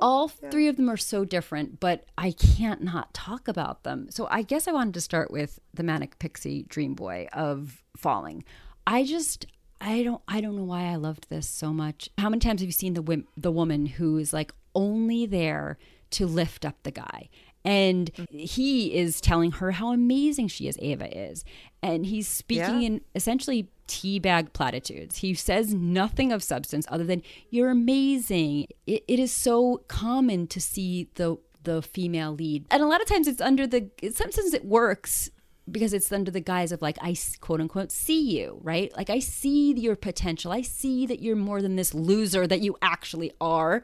All 0.00 0.30
Yeah. 0.42 0.50
three 0.50 0.68
of 0.68 0.76
them 0.76 0.88
are 0.88 0.96
so 0.96 1.24
different, 1.24 1.80
but 1.80 2.04
I 2.16 2.30
can't 2.30 2.82
not 2.82 3.12
talk 3.12 3.48
about 3.48 3.82
them. 3.82 4.06
So 4.10 4.28
I 4.30 4.42
guess 4.42 4.66
I 4.68 4.72
wanted 4.72 4.94
to 4.94 5.00
start 5.00 5.30
with 5.32 5.58
the 5.74 5.82
manic 5.82 6.18
pixie 6.20 6.62
dream 6.68 6.94
boy 6.94 7.26
of 7.34 7.82
falling. 7.96 8.44
I 8.86 9.04
just 9.04 9.46
I 9.86 10.02
don't 10.02 10.22
I 10.26 10.40
don't 10.40 10.56
know 10.56 10.64
why 10.64 10.84
I 10.84 10.96
loved 10.96 11.28
this 11.28 11.46
so 11.48 11.72
much. 11.72 12.08
How 12.18 12.28
many 12.30 12.40
times 12.40 12.60
have 12.62 12.66
you 12.68 12.72
seen 12.72 12.94
the 12.94 13.02
wim- 13.02 13.26
the 13.36 13.52
woman 13.52 13.84
who 13.86 14.16
is 14.18 14.32
like 14.32 14.52
only 14.74 15.26
there 15.26 15.76
to 16.12 16.26
lift 16.26 16.64
up 16.64 16.76
the 16.82 16.90
guy? 16.90 17.28
And 17.66 18.10
he 18.30 18.94
is 18.94 19.20
telling 19.20 19.52
her 19.52 19.70
how 19.72 19.92
amazing 19.92 20.48
she 20.48 20.68
is, 20.68 20.78
Ava 20.80 21.08
is. 21.16 21.44
And 21.82 22.04
he's 22.06 22.28
speaking 22.28 22.80
Yeah. 22.80 22.86
in 22.88 23.00
essentially 23.14 23.68
teabag 23.88 24.52
platitudes. 24.54 25.16
He 25.18 25.34
says 25.34 25.72
nothing 25.74 26.32
of 26.32 26.42
substance 26.42 26.86
other 26.90 27.04
than 27.04 27.22
"You're 27.50 27.70
amazing." 27.70 28.66
It, 28.86 29.04
it 29.06 29.18
is 29.18 29.32
so 29.32 29.82
common 29.88 30.46
to 30.48 30.60
see 30.60 31.08
the 31.14 31.36
the 31.62 31.80
female 31.80 32.32
lead, 32.32 32.66
and 32.70 32.82
a 32.82 32.86
lot 32.86 33.00
of 33.00 33.08
times 33.08 33.26
it's 33.26 33.40
under 33.40 33.66
the. 33.66 33.90
Sometimes 34.12 34.52
it 34.52 34.64
works 34.66 35.30
because 35.70 35.92
it's 35.94 36.10
under 36.12 36.30
the 36.30 36.40
guise 36.40 36.72
of 36.72 36.82
like 36.82 36.98
I 37.00 37.16
quote 37.40 37.60
unquote 37.60 37.90
see 37.90 38.38
you, 38.38 38.58
right? 38.62 38.94
Like 38.96 39.10
I 39.10 39.18
see 39.18 39.72
your 39.72 39.96
potential. 39.96 40.52
I 40.52 40.62
see 40.62 41.06
that 41.06 41.22
you're 41.22 41.36
more 41.36 41.62
than 41.62 41.76
this 41.76 41.94
loser 41.94 42.46
that 42.46 42.60
you 42.60 42.76
actually 42.82 43.32
are. 43.40 43.82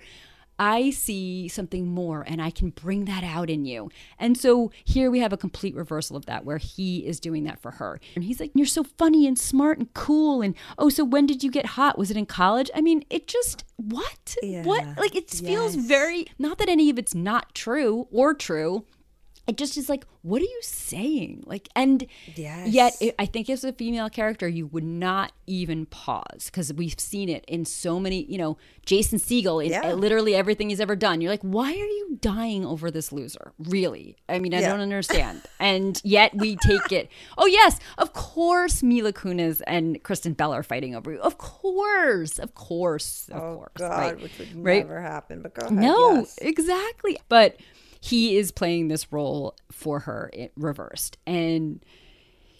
I 0.63 0.91
see 0.91 1.49
something 1.49 1.87
more 1.87 2.23
and 2.29 2.43
I 2.43 2.51
can 2.51 2.69
bring 2.69 3.07
that 3.07 3.25
out 3.25 3.49
in 3.49 3.65
you. 3.65 3.89
And 4.19 4.37
so 4.37 4.71
here 4.85 5.11
we 5.11 5.21
have 5.21 5.33
a 5.33 5.39
complete 5.39 5.75
reversal 5.75 6.19
of 6.19 6.27
that 6.27 6.45
where 6.45 6.59
he 6.59 7.07
is 7.07 7.19
doing 7.19 7.45
that 7.45 7.63
for 7.63 7.71
her. 7.71 7.99
And 8.15 8.25
he's 8.25 8.41
like, 8.41 8.51
You're 8.55 8.67
so 8.67 8.85
funny 8.85 9.27
and 9.27 9.39
smart 9.39 9.79
and 9.79 9.93
cool. 9.95 10.43
And 10.43 10.55
oh, 10.77 10.91
so 10.91 11.03
when 11.03 11.25
did 11.25 11.43
you 11.43 11.51
get 11.51 11.65
hot? 11.65 11.97
Was 11.97 12.11
it 12.11 12.19
in 12.19 12.27
college? 12.27 12.71
I 12.75 12.83
mean, 12.83 13.07
it 13.09 13.27
just, 13.27 13.65
what? 13.77 14.37
What? 14.67 14.99
Like 14.99 15.17
it 15.17 15.31
feels 15.31 15.77
Yes. 15.77 15.87
very, 15.87 16.27
not 16.39 16.59
that 16.59 16.69
any 16.69 16.91
of 16.91 16.99
it's 16.99 17.15
not 17.15 17.55
true 17.55 18.07
or 18.13 18.35
true. 18.35 18.85
It 19.51 19.57
just 19.57 19.77
is 19.77 19.89
like, 19.89 20.05
what 20.23 20.41
are 20.41 20.45
you 20.45 20.61
saying? 20.63 21.43
Like, 21.45 21.69
and 21.75 22.07
Yes. 22.37 22.69
yet 22.69 22.97
it, 23.01 23.17
I 23.19 23.27
think 23.27 23.51
as 23.51 23.65
a 23.65 23.73
female 23.73 24.09
character, 24.09 24.47
you 24.47 24.67
would 24.69 24.85
not 24.85 25.33
even 25.49 25.87
pause 25.87 26.45
because 26.47 26.73
we've 26.73 27.01
seen 27.01 27.29
it 27.29 27.45
in 27.49 27.65
so 27.65 27.99
many, 27.99 28.23
you 28.27 28.39
know, 28.39 28.57
Jason 28.87 29.19
Segel 29.19 29.65
in 29.65 29.73
Yeah. 29.73 29.93
literally 29.95 30.37
everything 30.37 30.69
he's 30.71 30.79
ever 30.81 30.95
done. 30.95 31.21
You're 31.21 31.33
like, 31.33 31.43
why 31.43 31.73
are 31.73 31.75
you 31.75 32.17
dying 32.21 32.65
over 32.65 32.93
this 32.93 33.11
loser? 33.11 33.51
Really? 33.59 34.15
I 34.29 34.39
mean, 34.39 34.55
I 34.55 34.61
Yeah. 34.61 34.69
don't 34.71 34.81
understand. 34.81 35.43
and 35.59 36.01
yet 36.05 36.33
we 36.37 36.55
take 36.57 36.93
it. 36.93 37.09
Oh, 37.37 37.47
yes, 37.47 37.81
of 37.99 38.13
course, 38.13 38.83
Mila 38.85 39.13
Kunis 39.13 39.61
and 39.67 40.01
Kristen 40.05 40.33
Bell 40.35 40.55
are 40.55 40.63
fighting 40.63 40.95
over 40.95 41.11
you. 41.13 41.19
Of 41.19 41.39
course, 41.39 42.39
of 42.39 42.55
course, 42.55 43.29
of 43.33 43.43
Oh 43.43 43.55
course. 43.57 43.73
God, 43.77 43.99
right? 43.99 44.23
which 44.23 44.39
would 44.39 44.55
Right? 44.65 44.87
never 44.87 45.01
happen. 45.01 45.43
But 45.43 45.55
go 45.55 45.67
ahead. 45.67 45.77
No, 45.77 46.15
yes. 46.21 46.39
exactly. 46.41 47.19
But 47.29 47.57
he 48.01 48.37
is 48.37 48.51
playing 48.51 48.89
this 48.89 49.13
role 49.13 49.57
for 49.71 50.01
her 50.01 50.31
it 50.33 50.53
reversed. 50.57 51.19
And 51.27 51.85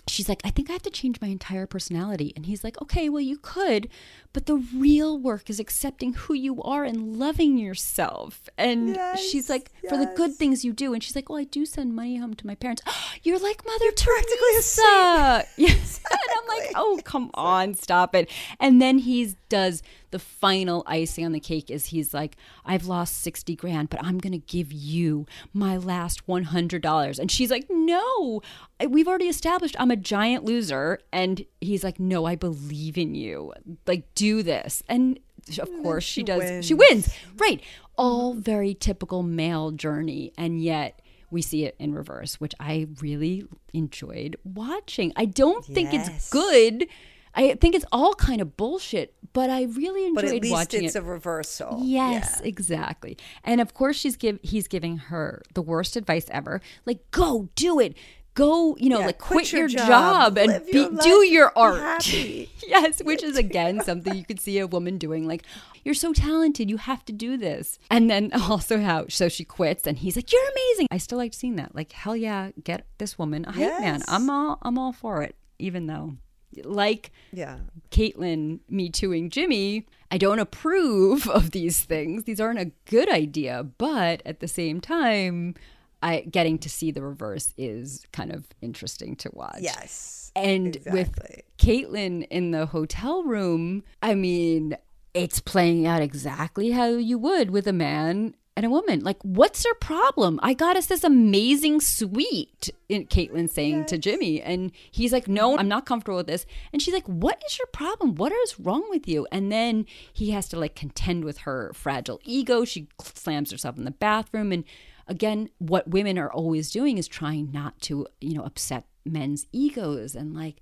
she's 0.07 0.29
like, 0.29 0.41
I 0.45 0.51
think 0.51 0.69
I 0.71 0.73
have 0.73 0.83
to 0.83 0.91
change 0.91 1.21
my 1.21 1.29
entire 1.29 1.67
personality. 1.67 2.33
And 2.35 2.47
he's 2.47 2.65
like, 2.65 2.81
okay, 2.83 3.09
well, 3.09 3.21
you 3.21 3.39
could, 3.39 3.89
but 4.33 4.47
the 4.47 4.57
real 4.75 5.19
work 5.19 5.49
is 5.49 5.61
accepting 5.61 6.15
who 6.15 6.35
you 6.35 6.61
are 6.63 6.85
and 6.85 7.17
loving 7.17 7.57
yourself. 7.57 8.49
And 8.59 8.99
she's 9.17 9.49
Yes, 9.49 9.51
like, 9.51 9.71
for 9.89 9.97
the 9.97 10.13
good 10.17 10.35
things 10.35 10.65
you 10.65 10.73
do. 10.73 10.93
And 10.95 11.03
she's 11.03 11.15
like, 11.15 11.29
well, 11.29 11.39
I 11.39 11.45
do 11.45 11.65
send 11.65 11.95
money 11.95 12.17
home 12.17 12.35
to 12.35 12.47
my 12.47 12.55
parents. 12.55 12.83
You're 13.23 13.39
like 13.39 13.65
Mother 13.65 13.93
practically 13.93 14.57
a 14.59 14.63
Teresa. 14.63 15.47
Yes. 15.57 16.01
and 16.11 16.19
I'm 16.39 16.49
like, 16.49 16.73
oh, 16.75 17.01
come 17.05 17.31
on, 17.35 17.75
stop 17.75 18.15
it. 18.15 18.29
And 18.59 18.81
then 18.83 18.99
he 18.99 19.37
does 19.49 19.83
the 20.11 20.19
final 20.19 20.83
icing 20.87 21.25
on 21.25 21.33
the 21.33 21.41
cake 21.41 21.71
is 21.71 21.87
he's 21.87 22.13
like, 22.13 22.37
I've 22.65 22.87
lost 22.87 23.21
60 23.23 23.57
grand, 23.57 23.91
but 23.91 24.03
I'm 24.03 24.19
going 24.19 24.33
to 24.33 24.39
give 24.39 24.73
you 24.73 25.27
my 25.53 25.77
last 25.77 26.27
$100. 26.27 27.19
And 27.19 27.31
she's 27.31 27.51
like, 27.51 27.67
no, 27.69 28.41
we've 28.89 29.09
already 29.09 29.29
established 29.29 29.77
I'm 29.79 29.91
a 29.91 29.97
giant 29.97 30.45
loser. 30.45 30.99
And 31.13 31.45
he's 31.61 31.85
like, 31.85 32.01
no, 32.01 32.25
I 32.27 32.35
believe 32.37 32.99
in 32.99 33.15
you. 33.15 33.53
Like, 33.87 34.15
do 34.15 34.43
this. 34.43 34.83
And 34.89 35.19
of 35.59 35.71
course 35.83 36.05
she, 36.05 36.21
she 36.21 36.25
does. 36.25 36.65
She 36.65 36.75
wins. 36.75 37.09
wins. 37.09 37.15
Right. 37.37 37.63
All 37.97 38.35
very 38.35 38.75
typical 38.75 39.23
male 39.23 39.71
journey. 39.71 40.33
And 40.37 40.63
yet, 40.63 41.01
we 41.31 41.43
see 41.43 41.65
it 41.65 41.77
in 41.79 41.95
reverse, 41.95 42.41
which 42.41 42.55
I 42.59 42.89
really 43.01 43.45
enjoyed 43.73 44.37
watching. 44.45 45.13
I 45.17 45.27
don't 45.27 45.65
think 45.65 45.95
it's 45.95 46.31
good. 46.31 46.89
I 47.35 47.55
think 47.55 47.75
it's 47.75 47.85
all 47.93 48.15
kind 48.15 48.41
of 48.41 48.57
bullshit, 48.57 49.15
but 49.33 49.51
I 49.51 49.65
really 49.65 50.07
enjoyed 50.07 50.25
watching 50.25 50.37
it. 50.37 50.41
But 50.41 50.47
at 50.47 50.53
least 50.73 50.75
it's 50.75 50.97
it. 50.97 50.99
a 50.99 51.03
reversal. 51.03 51.79
Yes, 51.83 52.41
Yeah. 52.43 52.49
exactly. 52.49 53.17
And 53.45 53.61
of 53.61 53.73
course 53.75 53.97
she's 53.97 54.17
give 54.17 54.39
he's 54.43 54.67
giving 54.69 54.99
her 54.99 55.43
the 55.55 55.63
worst 55.63 55.97
advice 55.97 56.27
ever. 56.31 56.61
Like 56.87 57.09
go 57.11 57.49
do 57.55 57.79
it. 57.81 57.95
Go, 58.35 58.77
you 58.79 58.89
know, 58.89 59.01
Yeah, 59.01 59.07
like 59.07 59.19
quit 59.19 59.49
quit, 59.49 59.53
your 59.53 59.61
your, 59.69 59.69
job, 59.87 60.37
job, 60.37 60.39
and 60.39 60.65
be, 60.67 60.79
your 60.79 60.91
do 60.91 61.25
your 61.27 61.53
art. 61.57 62.07
yes, 62.67 63.03
which 63.03 63.25
is 63.25 63.37
again 63.37 63.81
something 63.83 64.15
you 64.15 64.25
could 64.25 64.39
see 64.41 64.59
a 64.61 64.69
woman 64.69 64.99
doing 64.99 65.27
like 65.27 65.43
you're 65.85 65.95
so 65.95 66.13
talented, 66.13 66.71
you 66.71 66.77
have 66.77 67.05
to 67.07 67.13
do 67.13 67.37
this. 67.37 67.79
And 67.91 68.09
then 68.09 68.31
also 68.49 68.81
how 68.81 69.07
so 69.09 69.29
she 69.29 69.45
quits 69.45 69.87
and 69.87 69.99
he's 69.99 70.15
like 70.17 70.33
you're 70.33 70.49
amazing. 70.51 70.87
I 70.91 70.99
still 70.99 71.19
like 71.19 71.35
seeing 71.35 71.57
that. 71.57 71.75
Like 71.75 71.91
hell 71.93 72.17
yeah, 72.17 72.51
get 72.63 72.87
this 72.99 73.19
woman 73.19 73.45
a 73.47 73.53
hype 73.53 73.81
man. 73.81 74.03
I'm 74.09 74.31
all 74.31 74.59
I'm 74.63 74.79
all 74.79 74.93
for 74.93 75.23
it 75.23 75.35
even 75.59 75.87
though 75.87 76.15
like 76.65 77.13
Yeah. 77.33 77.59
Caitlyn 77.91 78.61
me 78.69 78.91
tooing 78.91 79.31
Jimmy, 79.31 79.87
I 80.11 80.19
don't 80.19 80.39
approve 80.39 81.29
of 81.29 81.51
these 81.53 81.81
things. 81.81 82.25
These 82.25 82.41
aren't 82.41 82.59
a 82.59 82.73
good 82.87 83.11
idea, 83.11 83.63
but 83.63 84.23
at 84.25 84.41
the 84.41 84.49
same 84.49 84.81
time, 84.81 85.55
I 86.03 86.21
getting 86.23 86.59
to 86.61 86.69
see 86.71 86.91
the 86.91 87.03
reverse 87.03 87.53
is 87.59 88.07
kind 88.13 88.33
of 88.33 88.47
interesting 88.63 89.17
to 89.17 89.31
watch. 89.33 89.59
Yes. 89.61 90.33
And 90.35 90.79
with 90.87 91.09
Exactly. 91.19 91.43
Caitlyn 91.59 92.27
in 92.31 92.53
the 92.53 92.67
hotel 92.67 93.23
room, 93.23 93.83
I 94.03 94.15
mean, 94.15 94.77
it's 95.13 95.41
playing 95.41 95.87
out 95.87 96.01
exactly 96.03 96.71
how 96.71 96.87
you 96.91 97.19
would 97.19 97.51
with 97.51 97.67
a 97.67 97.73
man 97.73 98.35
and 98.57 98.67
a 98.67 98.71
woman. 98.71 99.01
Like, 99.01 99.23
what's 99.23 99.65
her 99.65 99.75
problem? 99.75 100.41
I 100.43 100.55
got 100.55 100.77
us 100.77 100.87
this 100.87 101.05
amazing 101.05 101.81
suite, 101.81 102.71
in 102.89 103.07
Caitlyn 103.07 103.49
saying 103.49 103.87
to 103.87 103.99
Jimmy. 103.99 104.43
And 104.43 104.73
he's 104.91 105.13
like, 105.13 105.29
No, 105.29 105.57
I'm 105.57 105.69
not 105.69 105.87
comfortable 105.87 106.19
with 106.19 106.27
this. 106.27 106.47
And 106.73 106.83
she's 106.83 106.95
like, 106.95 107.07
What 107.07 107.43
is 107.47 107.59
your 107.59 107.69
problem? 107.69 108.17
What 108.17 108.33
is 108.33 108.59
wrong 108.59 108.85
with 108.91 109.09
you? 109.09 109.27
And 109.31 109.51
then 109.51 109.87
he 110.13 110.33
has 110.33 110.49
to 110.49 110.59
like 110.59 110.75
contend 110.75 111.25
with 111.25 111.39
her 111.39 111.73
fragile 111.75 112.21
ego. 112.25 112.65
She 112.65 112.89
slams 113.01 113.51
herself 113.51 113.79
in 113.79 113.85
the 113.85 113.91
bathroom. 113.93 114.53
And 114.53 114.65
again, 115.07 115.51
what 115.59 115.89
women 115.89 116.19
are 116.19 116.33
always 116.33 116.71
doing 116.71 116.99
is 116.99 117.09
trying 117.09 117.51
not 117.53 117.81
to, 117.83 118.07
you 118.21 118.35
know, 118.35 118.45
upset 118.45 118.85
men's 119.05 119.47
egos 119.53 120.15
and 120.15 120.35
like, 120.35 120.57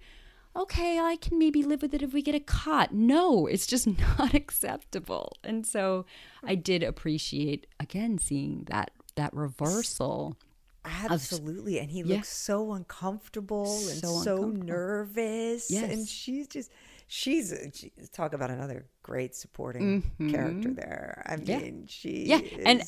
okay, 0.58 0.98
I 0.98 1.16
can 1.16 1.38
maybe 1.38 1.62
live 1.62 1.82
with 1.82 1.94
it 1.94 2.02
if 2.02 2.12
we 2.12 2.22
get 2.22 2.34
a 2.34 2.40
cot. 2.40 2.92
No, 2.92 3.46
it's 3.46 3.66
just 3.66 3.86
not 4.18 4.34
acceptable. 4.34 5.32
And 5.44 5.66
so 5.66 6.04
I 6.44 6.54
did 6.54 6.82
appreciate 6.82 7.66
again 7.80 8.18
seeing 8.18 8.64
that 8.68 8.90
that 9.16 9.32
reversal. 9.34 10.36
Absolutely. 10.84 11.78
And 11.78 11.90
he 11.90 12.02
Yeah. 12.02 12.16
looks 12.16 12.28
so 12.28 12.72
uncomfortable 12.72 13.64
and 13.88 13.98
So 13.98 14.22
so, 14.22 14.36
uncomfortable. 14.36 14.66
nervous. 14.66 15.70
Yes. 15.70 15.92
And 15.92 16.08
she's 16.08 16.46
just, 16.48 16.70
she's, 17.08 17.52
she, 17.74 17.92
talk 18.12 18.32
about 18.32 18.50
another 18.50 18.86
great 19.02 19.34
supporting 19.34 20.02
character 20.30 20.72
there. 20.72 21.22
I 21.26 21.34
Mm-hmm. 21.36 21.50
Yeah. 21.50 21.58
mean, 21.58 21.84
she 21.88 22.24
Yeah, 22.26 22.40
and 22.64 22.82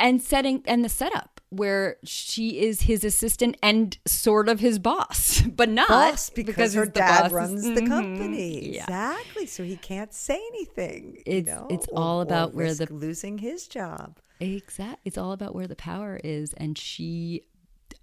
and 0.00 0.22
setting 0.22 0.62
and 0.66 0.84
the 0.84 0.88
setup 0.88 1.33
where 1.56 1.96
she 2.04 2.60
is 2.60 2.82
his 2.82 3.04
assistant 3.04 3.56
and 3.62 3.96
sort 4.06 4.48
of 4.48 4.60
his 4.60 4.78
boss, 4.78 5.40
but 5.46 5.68
not 5.68 5.88
boss 5.88 6.30
because, 6.30 6.74
her 6.74 6.86
dad 6.86 7.22
boss. 7.24 7.32
runs 7.32 7.62
the 7.62 7.80
Mhm. 7.80 7.88
company. 7.88 8.74
Yeah. 8.74 8.82
Exactly. 8.84 9.46
So 9.46 9.62
he 9.64 9.76
can't 9.76 10.12
say 10.12 10.40
anything. 10.54 11.16
It's- 11.26 11.36
you 11.36 11.42
know, 11.44 11.66
it's 11.70 11.86
or- 11.88 11.98
all 11.98 12.20
about 12.20 12.54
where 12.54 12.74
the- 12.74 12.92
losing 12.92 13.38
his 13.38 13.68
job. 13.68 14.18
Exact. 14.40 15.00
It's 15.04 15.16
all 15.16 15.32
about 15.32 15.54
where 15.54 15.66
the 15.68 15.76
power 15.76 16.20
is, 16.24 16.52
and 16.54 16.76
she, 16.76 17.42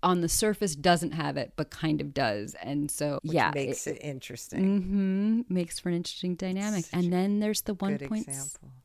on 0.01 0.21
the 0.21 0.29
surface, 0.29 0.75
doesn't 0.75 1.11
have 1.11 1.37
it, 1.37 1.53
but 1.55 1.69
kind 1.69 2.01
of 2.01 2.13
does. 2.13 2.55
And 2.63 2.89
so, 2.89 3.19
Which 3.21 3.33
yeah, 3.33 3.51
makes 3.53 3.85
it, 3.85 3.97
interesting. 4.01 4.81
hmm 4.81 5.41
makes 5.53 5.77
for 5.79 5.89
an 5.89 5.95
interesting 5.95 6.35
dynamic. 6.35 6.85
And 6.93 7.11
then 7.13 7.39
there's 7.39 7.61
the 7.61 7.73
one 7.75 7.97
point 7.99 8.27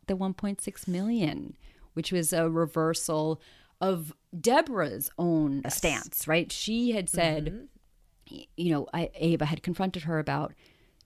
the 0.09 0.17
1.6 0.17 0.87
million, 0.89 1.55
which 1.95 2.13
was 2.13 2.33
a 2.33 2.51
reversal 2.51 3.41
of 3.81 4.13
Deborah's 4.39 5.11
own 5.19 5.63
stance. 5.69 6.27
Right? 6.29 6.51
She 6.53 6.93
had 6.93 7.09
said, 7.09 7.47
Mm-hmm. 8.29 8.41
you 8.57 8.71
know, 8.73 8.87
I, 8.93 9.11
Ava 9.15 9.45
had 9.47 9.63
confronted 9.63 10.03
her 10.05 10.19
about 10.19 10.55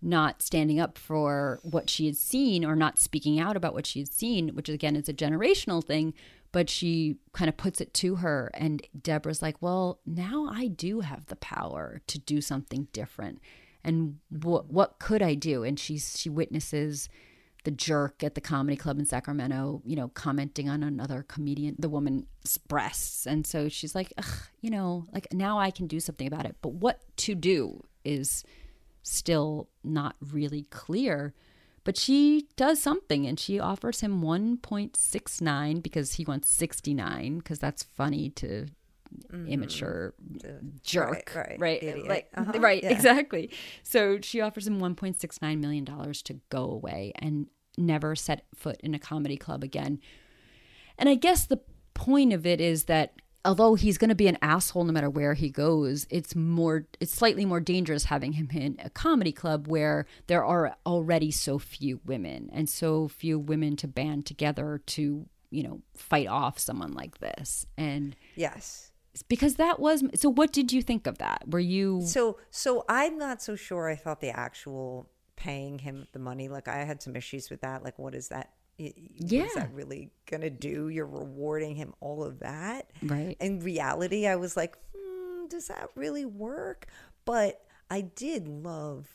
not 0.03 0.41
standing 0.41 0.81
up 0.81 0.97
for 0.97 1.61
what 1.63 1.91
she 1.91 2.07
had 2.07 2.17
seen 2.17 2.65
or 2.65 2.75
not 2.75 2.99
speaking 2.99 3.39
out 3.39 3.57
about 3.57 3.75
what 3.75 3.87
she 3.87 3.99
had 3.99 4.13
seen, 4.13 4.49
which 4.51 4.69
again 4.69 4.97
is 4.97 5.09
a 5.09 5.13
generational 5.13 5.85
thing, 5.85 6.15
but 6.53 6.71
she 6.71 7.17
kind 7.35 7.49
of 7.51 7.57
puts 7.59 7.81
it 7.83 7.93
to 7.95 8.17
her. 8.17 8.51
And 8.55 8.83
Deborah's 9.01 9.43
like, 9.43 9.61
well, 9.61 10.01
now 10.07 10.49
I 10.51 10.69
do 10.69 11.01
have 11.01 11.27
the 11.27 11.37
power 11.37 12.01
to 12.07 12.19
do 12.19 12.41
something 12.41 12.89
different. 12.93 13.41
and 13.85 14.19
what 14.31 14.71
what 14.73 14.99
could 14.99 15.23
I 15.23 15.35
do? 15.35 15.65
And 15.65 15.79
she's 15.79 16.19
she 16.19 16.29
witnesses 16.31 17.09
the 17.65 17.71
jerk 17.71 18.23
at 18.23 18.35
the 18.35 18.41
comedy 18.41 18.77
club 18.77 18.99
in 18.99 19.05
Sacramento, 19.05 19.83
you 19.85 19.97
know, 19.97 20.09
commenting 20.09 20.69
on 20.69 20.83
another 20.83 21.25
comedian, 21.29 21.77
the 21.79 21.89
woman's 21.89 22.59
breasts. 22.69 23.27
And 23.27 23.47
so 23.47 23.69
she's 23.69 23.95
like, 23.95 24.13
you 24.61 24.71
know, 24.71 25.07
like 25.13 25.33
now 25.33 25.59
I 25.59 25.71
can 25.71 25.87
do 25.87 26.01
something 26.01 26.27
about 26.27 26.47
it. 26.47 26.57
But 26.63 26.75
what 26.75 27.01
to 27.19 27.35
do 27.35 27.85
is 28.05 28.45
still 29.03 29.69
not 29.85 30.17
really 30.33 30.65
clear. 30.65 31.35
But 31.85 31.97
she 31.97 32.49
does 32.57 32.81
something 32.81 33.27
and 33.27 33.41
she 33.41 33.59
offers 33.59 34.01
him 34.01 34.23
1.69 34.23 35.83
because 35.83 36.15
he 36.15 36.25
wants 36.25 36.51
69 36.51 37.39
because 37.39 37.59
that's 37.59 37.83
funny 37.83 38.31
to 38.31 38.67
mm-hmm. 39.33 39.47
immature 39.49 40.15
jerk, 40.83 41.33
right? 41.35 41.57
Right, 41.59 41.83
right, 41.83 42.09
like, 42.09 42.29
uh-huh. 42.35 42.59
right 42.61 42.83
yeah. 42.83 42.91
exactly. 42.91 43.51
So 43.83 44.19
she 44.21 44.41
offers 44.41 44.67
him 44.67 44.81
1.69 44.81 45.59
million 45.59 45.85
dollars 45.85 46.23
to 46.23 46.41
go 46.51 46.65
away 46.65 47.13
and 47.17 47.47
never 47.77 48.15
set 48.15 48.45
foot 48.55 48.81
in 48.81 48.95
a 48.95 48.99
comedy 48.99 49.37
club 49.37 49.63
again. 49.63 50.01
And 50.99 51.09
I 51.09 51.15
guess 51.15 51.47
the 51.47 51.61
point 51.95 52.33
of 52.33 52.47
it 52.47 52.61
is 52.61 52.85
that 52.85 53.15
although 53.45 53.75
he's 53.75 53.99
going 53.99 54.11
to 54.11 54.15
be 54.15 54.29
an 54.29 54.39
asshole 54.43 54.85
no 54.85 54.93
matter 54.93 55.09
where 55.09 55.35
he 55.35 55.49
goes, 55.49 56.07
it's 56.11 56.35
more 56.37 56.87
it's 57.01 57.13
slightly 57.13 57.45
more 57.45 57.61
dangerous 57.61 58.05
having 58.05 58.33
him 58.33 58.49
in 58.53 58.79
a 58.83 58.91
comedy 58.91 59.33
club 59.33 59.67
where 59.67 60.07
there 60.27 60.45
are 60.45 60.77
already 60.85 61.31
so 61.31 61.59
few 61.59 62.01
women 62.05 62.51
and 62.53 62.69
so 62.69 63.09
few 63.09 63.39
women 63.39 63.77
to 63.77 63.89
band 63.89 64.27
together 64.27 64.83
to, 64.87 65.27
you 65.51 65.63
know, 65.63 65.81
fight 65.95 66.27
off 66.27 66.59
someone 66.59 66.93
like 66.93 67.19
this. 67.19 67.67
And 67.79 68.15
yes 68.37 68.90
because 69.23 69.57
that 69.57 69.81
was 69.81 70.05
so 70.15 70.29
what 70.29 70.53
did 70.53 70.73
you 70.73 70.83
think 70.83 71.07
of 71.07 71.19
that? 71.19 71.45
Were 71.49 71.59
you 71.59 72.03
so 72.05 72.39
so 72.51 72.85
i'm 72.89 73.19
not 73.19 73.43
so 73.43 73.57
sure 73.57 73.89
i 73.89 73.97
thought 73.97 74.21
the 74.21 74.31
actual 74.31 75.09
paying 75.37 75.79
him 75.79 76.07
the 76.13 76.19
money 76.19 76.49
like 76.49 76.69
i 76.69 76.85
had 76.85 77.03
some 77.03 77.17
issues 77.17 77.51
with 77.51 77.63
that 77.63 77.83
like 77.83 77.99
what 77.99 78.15
is 78.15 78.29
that 78.29 78.53
yeah. 78.77 79.45
is 79.45 79.55
that 79.55 79.73
really 79.75 80.11
gonna 80.25 80.49
do? 80.49 80.89
You're 80.89 81.05
rewarding 81.05 81.75
him 81.75 81.93
all 82.01 82.25
of 82.25 82.39
that? 82.39 82.91
Right. 83.03 83.37
In 83.41 83.61
reality 83.61 84.27
i 84.27 84.37
was 84.37 84.57
like 84.57 84.77
hmm, 84.97 85.47
does 85.49 85.69
that 85.69 85.91
really 85.95 86.25
work? 86.25 86.87
But 87.25 87.61
i 87.91 88.01
did 88.01 88.49
love 88.49 89.09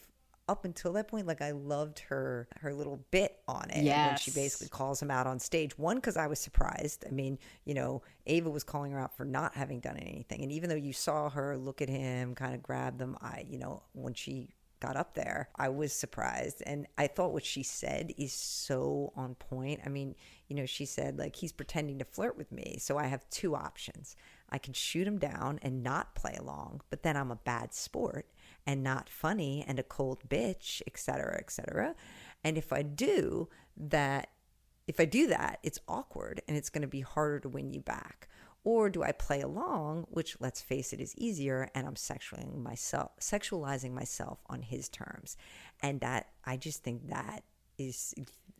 up 0.47 0.65
until 0.65 0.93
that 0.93 1.07
point, 1.07 1.27
like 1.27 1.41
I 1.41 1.51
loved 1.51 1.99
her 1.99 2.47
her 2.57 2.73
little 2.73 3.03
bit 3.11 3.39
on 3.47 3.69
it 3.69 3.83
yes. 3.83 4.09
when 4.09 4.17
she 4.17 4.31
basically 4.31 4.67
calls 4.67 5.01
him 5.01 5.09
out 5.09 5.27
on 5.27 5.39
stage. 5.39 5.77
One, 5.77 5.97
because 5.97 6.17
I 6.17 6.27
was 6.27 6.39
surprised. 6.39 7.05
I 7.07 7.11
mean, 7.11 7.39
you 7.65 7.73
know, 7.73 8.03
Ava 8.27 8.49
was 8.49 8.63
calling 8.63 8.91
her 8.91 8.99
out 8.99 9.15
for 9.15 9.25
not 9.25 9.55
having 9.55 9.79
done 9.79 9.97
anything, 9.97 10.43
and 10.43 10.51
even 10.51 10.69
though 10.69 10.75
you 10.75 10.93
saw 10.93 11.29
her 11.29 11.57
look 11.57 11.81
at 11.81 11.89
him, 11.89 12.35
kind 12.35 12.53
of 12.53 12.61
grab 12.61 12.97
them, 12.97 13.17
I, 13.21 13.45
you 13.49 13.57
know, 13.57 13.83
when 13.93 14.13
she 14.13 14.49
got 14.79 14.97
up 14.97 15.15
there, 15.15 15.49
I 15.55 15.69
was 15.69 15.93
surprised, 15.93 16.61
and 16.65 16.85
I 16.97 17.07
thought 17.07 17.33
what 17.33 17.45
she 17.45 17.63
said 17.63 18.13
is 18.17 18.33
so 18.33 19.13
on 19.15 19.35
point. 19.35 19.81
I 19.85 19.89
mean, 19.89 20.15
you 20.47 20.55
know, 20.55 20.65
she 20.65 20.85
said 20.85 21.17
like 21.17 21.35
he's 21.35 21.53
pretending 21.53 21.99
to 21.99 22.05
flirt 22.05 22.37
with 22.37 22.51
me, 22.51 22.77
so 22.79 22.97
I 22.97 23.07
have 23.07 23.27
two 23.29 23.55
options. 23.55 24.15
I 24.49 24.59
can 24.59 24.73
shoot 24.73 25.07
him 25.07 25.17
down 25.17 25.59
and 25.63 25.81
not 25.81 26.13
play 26.13 26.35
along, 26.39 26.81
but 26.91 27.01
then 27.01 27.17
I'm 27.17 27.31
a 27.31 27.35
bad 27.35 27.73
sport 27.73 28.27
and 28.65 28.83
not 28.83 29.09
funny 29.09 29.63
and 29.67 29.79
a 29.79 29.83
cold 29.83 30.27
bitch, 30.27 30.81
etc., 30.87 31.37
etc. 31.39 31.95
And 32.43 32.57
if 32.57 32.71
I 32.73 32.81
do 32.81 33.49
that, 33.77 34.29
if 34.87 34.99
I 34.99 35.05
do 35.05 35.27
that, 35.27 35.59
it's 35.63 35.79
awkward 35.87 36.41
and 36.47 36.55
it's 36.55 36.69
going 36.69 36.81
to 36.83 36.87
be 36.87 37.01
harder 37.01 37.39
to 37.39 37.49
win 37.49 37.71
you 37.71 37.81
back. 37.81 38.27
Or 38.63 38.89
do 38.89 39.03
I 39.03 39.11
play 39.11 39.41
along, 39.41 40.07
which 40.09 40.37
let's 40.39 40.59
face 40.59 40.91
it 40.91 40.99
is 40.99 41.15
easier, 41.17 41.69
and 41.75 41.85
I'm 41.85 41.93
sexualizing 41.93 42.63
myself, 42.63 43.11
sexualizing 43.19 43.91
myself 43.91 44.39
on 44.47 44.63
his 44.63 44.89
terms, 44.89 45.37
and 45.83 46.01
that 46.01 46.29
I 46.45 46.57
just 46.57 46.83
think 46.83 47.09
that 47.09 47.43
is 47.77 48.15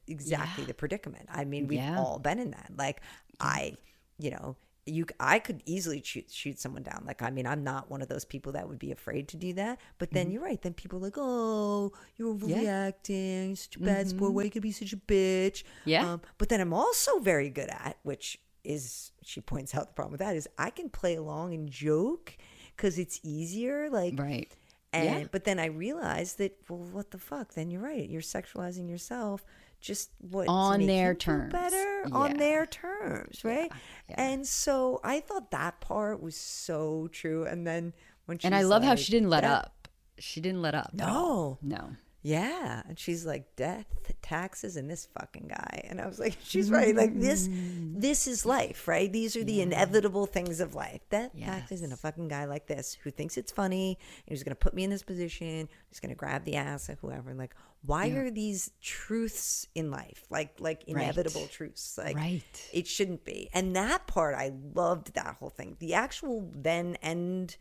exactly 0.07 0.63
yeah. 0.63 0.67
the 0.67 0.73
predicament. 0.75 1.27
I 1.31 1.45
mean, 1.45 1.67
we've 1.67 1.79
yeah. 1.79 1.97
all 1.97 2.19
been 2.19 2.37
in 2.37 2.51
that. 2.51 2.71
Like 2.77 3.01
I, 3.39 3.77
you 4.19 4.29
know, 4.29 4.55
you 4.85 5.05
I 5.19 5.39
could 5.39 5.63
easily 5.65 6.01
shoot 6.03 6.31
shoot 6.31 6.59
someone 6.59 6.83
down. 6.83 7.03
Like 7.05 7.21
I 7.21 7.31
mean, 7.31 7.47
I'm 7.47 7.63
not 7.63 7.89
one 7.89 8.01
of 8.01 8.07
those 8.07 8.25
people 8.25 8.51
that 8.53 8.67
would 8.67 8.79
be 8.79 8.91
afraid 8.91 9.27
to 9.29 9.37
do 9.37 9.53
that. 9.53 9.79
But 9.97 10.11
then 10.11 10.25
mm-hmm. 10.25 10.33
you're 10.33 10.43
right. 10.43 10.61
Then 10.61 10.73
people 10.73 10.99
are 10.99 11.01
like, 11.01 11.17
oh, 11.17 11.91
you're 12.17 12.33
overreacting. 12.33 13.49
Yeah. 13.49 13.55
Such 13.55 13.75
a 13.77 13.79
bad 13.79 14.05
mm-hmm. 14.05 14.17
sport. 14.17 14.33
Why 14.33 14.43
you 14.43 14.51
could 14.51 14.61
be 14.61 14.71
such 14.71 14.93
a 14.93 14.97
bitch? 14.97 15.63
Yeah. 15.85 16.13
Um, 16.13 16.21
but 16.37 16.49
then 16.49 16.61
I'm 16.61 16.73
also 16.73 17.19
very 17.19 17.49
good 17.49 17.69
at 17.69 17.97
which 18.03 18.39
is 18.63 19.11
she 19.23 19.41
points 19.41 19.75
out 19.75 19.87
the 19.87 19.93
problem 19.93 20.11
with 20.11 20.21
that 20.21 20.35
is 20.35 20.47
I 20.57 20.69
can 20.69 20.89
play 20.89 21.15
along 21.15 21.53
and 21.53 21.69
joke 21.69 22.37
because 22.75 22.99
it's 22.99 23.19
easier. 23.23 23.89
Like 23.89 24.13
right. 24.17 24.51
And 24.93 25.21
yeah. 25.21 25.27
but 25.31 25.45
then 25.45 25.59
I 25.59 25.65
realized 25.65 26.37
that 26.37 26.57
well, 26.69 26.79
what 26.79 27.11
the 27.11 27.17
fuck? 27.17 27.53
Then 27.53 27.71
you're 27.71 27.81
right. 27.81 28.07
You're 28.07 28.21
sexualizing 28.21 28.87
yourself 28.87 29.43
just 29.85 30.09
what 30.19 30.47
on 30.47 30.85
their 30.87 31.13
terms. 31.13 31.51
better 31.51 32.03
yeah. 32.07 32.15
on 32.15 32.37
their 32.37 32.65
terms 32.65 33.43
right? 33.43 33.69
Yeah. 33.69 33.77
Yeah. 34.09 34.15
and 34.17 34.47
so 34.47 34.99
i 35.03 35.19
thought 35.19 35.51
that 35.51 35.79
part 35.79 36.21
was 36.21 36.35
so 36.35 37.07
true. 37.11 37.45
And 37.45 37.65
then 37.65 37.93
when 38.25 38.39
she 38.39 38.45
and 38.47 38.55
i 38.55 38.63
love 38.63 38.81
like, 38.81 38.89
how 38.89 38.95
she 38.95 39.11
didn't 39.11 39.29
let 39.29 39.43
up. 39.43 39.87
She 40.17 40.41
didn't 40.41 40.61
let 40.61 40.73
up 40.75 40.91
no. 40.93 41.59
No 41.61 41.91
yeah. 42.25 42.81
And 42.87 42.97
she's 42.97 43.23
like, 43.23 43.55
death, 43.55 43.85
taxes, 44.23 44.77
and 44.77 44.89
this 44.89 45.07
fucking 45.17 45.47
guy. 45.47 45.85
And 45.87 46.01
I 46.01 46.07
was 46.07 46.17
like, 46.17 46.35
she's 46.43 46.71
right. 46.71 46.95
Like 46.95 47.19
this, 47.19 47.47
mm. 47.47 48.01
this 48.01 48.25
is 48.25 48.47
life, 48.47 48.87
right? 48.87 49.13
These 49.13 49.35
are 49.35 49.43
the 49.43 49.53
yeah. 49.53 49.63
inevitable 49.63 50.25
things 50.25 50.59
of 50.59 50.73
life. 50.73 51.01
Death, 51.11 51.29
yes. 51.35 51.47
taxes, 51.47 51.83
and 51.83 51.93
a 51.93 51.95
fucking 51.95 52.27
guy 52.27 52.45
like 52.45 52.65
this 52.65 52.97
who 53.03 53.11
thinks 53.11 53.37
it's 53.37 53.51
funny 53.51 53.99
and 54.25 54.33
who's 54.33 54.41
going 54.41 54.55
to 54.55 54.59
put 54.59 54.73
me 54.73 54.83
in 54.83 54.89
this 54.89 55.03
position, 55.03 55.69
who's 55.87 55.99
going 55.99 56.09
to 56.09 56.15
grab 56.15 56.45
the 56.45 56.55
ass 56.55 56.89
of 56.89 56.99
whoever. 56.99 57.35
Like, 57.35 57.53
why 57.85 58.05
yeah. 58.05 58.15
are 58.15 58.31
these 58.31 58.71
truths 58.81 59.67
in 59.75 59.91
life? 59.91 60.23
Like, 60.31 60.55
like 60.59 60.83
inevitable 60.87 61.41
right. 61.41 61.51
truths. 61.51 61.95
Like, 61.95 62.15
right. 62.15 62.69
it 62.73 62.87
shouldn't 62.87 63.23
be. 63.23 63.51
And 63.53 63.75
that 63.75 64.07
part, 64.07 64.33
I 64.33 64.51
loved 64.73 65.13
that 65.13 65.35
whole 65.39 65.51
thing. 65.51 65.77
The 65.77 65.93
actual 65.93 66.49
then 66.55 66.97
end 67.03 67.57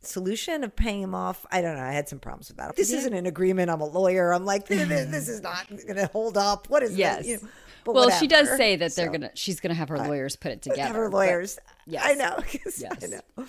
solution 0.00 0.62
of 0.62 0.74
paying 0.76 1.02
him 1.02 1.14
off 1.14 1.44
i 1.50 1.60
don't 1.60 1.76
know 1.76 1.82
i 1.82 1.92
had 1.92 2.08
some 2.08 2.18
problems 2.18 2.48
with 2.48 2.56
that 2.56 2.74
this 2.76 2.92
yeah. 2.92 2.98
isn't 2.98 3.12
an 3.12 3.26
agreement 3.26 3.70
i'm 3.70 3.80
a 3.80 3.86
lawyer 3.86 4.32
i'm 4.32 4.44
like 4.44 4.66
this, 4.66 4.88
this 4.88 5.28
is 5.28 5.42
not 5.42 5.66
gonna 5.86 6.06
hold 6.06 6.38
up 6.38 6.68
what 6.68 6.82
is 6.82 6.96
yes 6.96 7.18
this? 7.18 7.26
You 7.26 7.36
know, 7.36 7.48
well 7.86 8.04
whatever. 8.04 8.20
she 8.20 8.26
does 8.26 8.48
say 8.56 8.76
that 8.76 8.94
they're 8.94 9.06
so, 9.06 9.12
gonna 9.12 9.30
she's 9.34 9.60
gonna 9.60 9.74
have 9.74 9.88
her 9.88 9.98
lawyers 9.98 10.36
put 10.36 10.52
it 10.52 10.62
together 10.62 10.82
have 10.82 10.96
her 10.96 11.10
lawyers 11.10 11.58
yes 11.86 12.02
i 12.06 12.14
know 12.14 12.38
yes. 12.52 12.82
i 13.02 13.06
know 13.06 13.46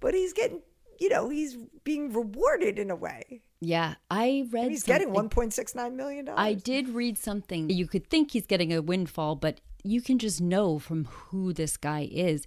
but 0.00 0.14
he's 0.14 0.32
getting 0.32 0.60
you 1.00 1.08
know 1.08 1.28
he's 1.28 1.56
being 1.84 2.12
rewarded 2.12 2.78
in 2.78 2.90
a 2.90 2.96
way 2.96 3.42
yeah 3.60 3.94
i 4.10 4.46
read 4.50 4.70
he's 4.70 4.84
getting 4.84 5.08
1.69 5.08 5.94
million 5.94 6.24
dollars 6.24 6.38
i 6.40 6.54
did 6.54 6.88
read 6.90 7.18
something 7.18 7.68
you 7.70 7.86
could 7.86 8.08
think 8.08 8.30
he's 8.30 8.46
getting 8.46 8.72
a 8.72 8.80
windfall 8.80 9.34
but 9.34 9.60
you 9.82 10.00
can 10.00 10.18
just 10.18 10.40
know 10.40 10.78
from 10.78 11.04
who 11.04 11.52
this 11.52 11.76
guy 11.76 12.08
is 12.10 12.46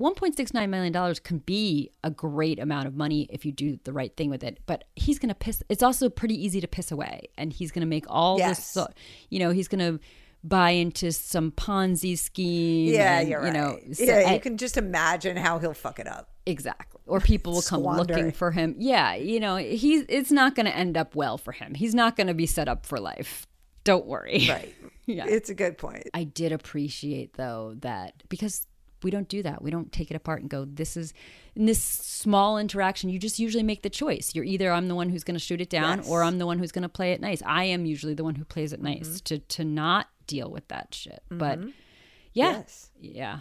1.69 0.00 0.68
million 0.68 0.92
dollars 0.92 1.18
can 1.18 1.38
be 1.38 1.90
a 2.04 2.10
great 2.10 2.58
amount 2.58 2.86
of 2.86 2.94
money 2.94 3.26
if 3.30 3.44
you 3.44 3.52
do 3.52 3.78
the 3.84 3.92
right 3.92 4.16
thing 4.16 4.30
with 4.30 4.44
it 4.44 4.58
but 4.66 4.84
he's 4.94 5.18
going 5.18 5.28
to 5.28 5.34
piss 5.34 5.62
it's 5.68 5.82
also 5.82 6.08
pretty 6.08 6.34
easy 6.34 6.60
to 6.60 6.68
piss 6.68 6.92
away 6.92 7.28
and 7.36 7.52
he's 7.52 7.72
going 7.72 7.80
to 7.80 7.86
make 7.86 8.04
all 8.08 8.38
yes. 8.38 8.74
this 8.74 8.86
you 9.28 9.38
know 9.38 9.50
he's 9.50 9.68
going 9.68 9.80
to 9.80 10.00
buy 10.44 10.70
into 10.70 11.10
some 11.10 11.50
ponzi 11.50 12.16
scheme 12.16 12.94
yeah 12.94 13.20
and, 13.20 13.28
you're 13.28 13.40
you 13.40 13.46
right. 13.46 13.54
know 13.54 13.78
so, 13.92 14.04
yeah 14.04 14.20
you 14.20 14.36
eh 14.36 14.38
can 14.38 14.56
just 14.56 14.76
imagine 14.76 15.36
how 15.36 15.58
he'll 15.58 15.74
fuck 15.74 15.98
it 15.98 16.06
up. 16.06 16.30
Exactly. 16.46 17.02
Or 17.06 17.20
people 17.20 17.52
will 17.52 17.62
come 17.62 17.82
looking 17.82 18.32
for 18.32 18.52
him. 18.52 18.76
Yeah 18.78 19.14
you 19.14 19.40
know 19.40 19.56
he's 19.56 20.04
it's 20.08 20.30
not 20.30 20.54
going 20.54 20.66
to 20.66 20.74
end 20.74 20.96
up 20.96 21.14
well 21.14 21.38
for 21.38 21.52
him. 21.52 21.74
He's 21.74 21.94
not 21.94 22.16
going 22.16 22.28
to 22.28 22.34
be 22.34 22.46
set 22.46 22.68
up 22.68 22.86
for 22.86 23.00
life. 23.00 23.46
Don't 23.84 24.06
worry. 24.06 24.46
Right. 24.48 24.74
Yeah. 25.10 25.24
It's 25.26 25.48
a 25.48 25.54
good 25.54 25.78
point. 25.78 26.06
I 26.12 26.24
did 26.24 26.52
appreciate 26.52 27.32
though 27.38 27.76
that 27.78 28.22
because 28.28 28.66
we 29.02 29.10
don't 29.10 29.28
do 29.28 29.42
that. 29.42 29.62
We 29.62 29.70
don't 29.70 29.92
take 29.92 30.10
it 30.10 30.14
apart 30.14 30.40
and 30.40 30.50
go, 30.50 30.64
this 30.64 30.96
is 30.96 31.14
in 31.54 31.66
this 31.66 31.82
small 31.82 32.58
interaction. 32.58 33.10
You 33.10 33.18
just 33.18 33.38
usually 33.38 33.62
make 33.62 33.82
the 33.82 33.90
choice. 33.90 34.34
You're 34.34 34.44
either 34.44 34.72
I'm 34.72 34.88
the 34.88 34.94
one 34.94 35.08
who's 35.08 35.24
going 35.24 35.36
to 35.36 35.44
shoot 35.44 35.60
it 35.60 35.70
down 35.70 35.98
yes. 35.98 36.08
or 36.08 36.22
I'm 36.22 36.38
the 36.38 36.46
one 36.46 36.58
who's 36.58 36.72
going 36.72 36.82
to 36.82 36.88
play 36.88 37.12
it 37.12 37.20
nice. 37.20 37.42
I 37.44 37.64
am 37.64 37.86
usually 37.86 38.14
the 38.14 38.24
one 38.24 38.34
who 38.34 38.44
plays 38.44 38.72
it 38.72 38.82
nice 38.82 39.08
mm-hmm. 39.08 39.24
to 39.24 39.38
to 39.38 39.64
not 39.64 40.08
deal 40.26 40.50
with 40.50 40.68
that 40.68 40.94
shit. 40.94 41.22
Mm-hmm. 41.30 41.38
But 41.38 41.58
yeah. 42.32 42.52
Yes. 42.52 42.90
Yeah. 43.00 43.40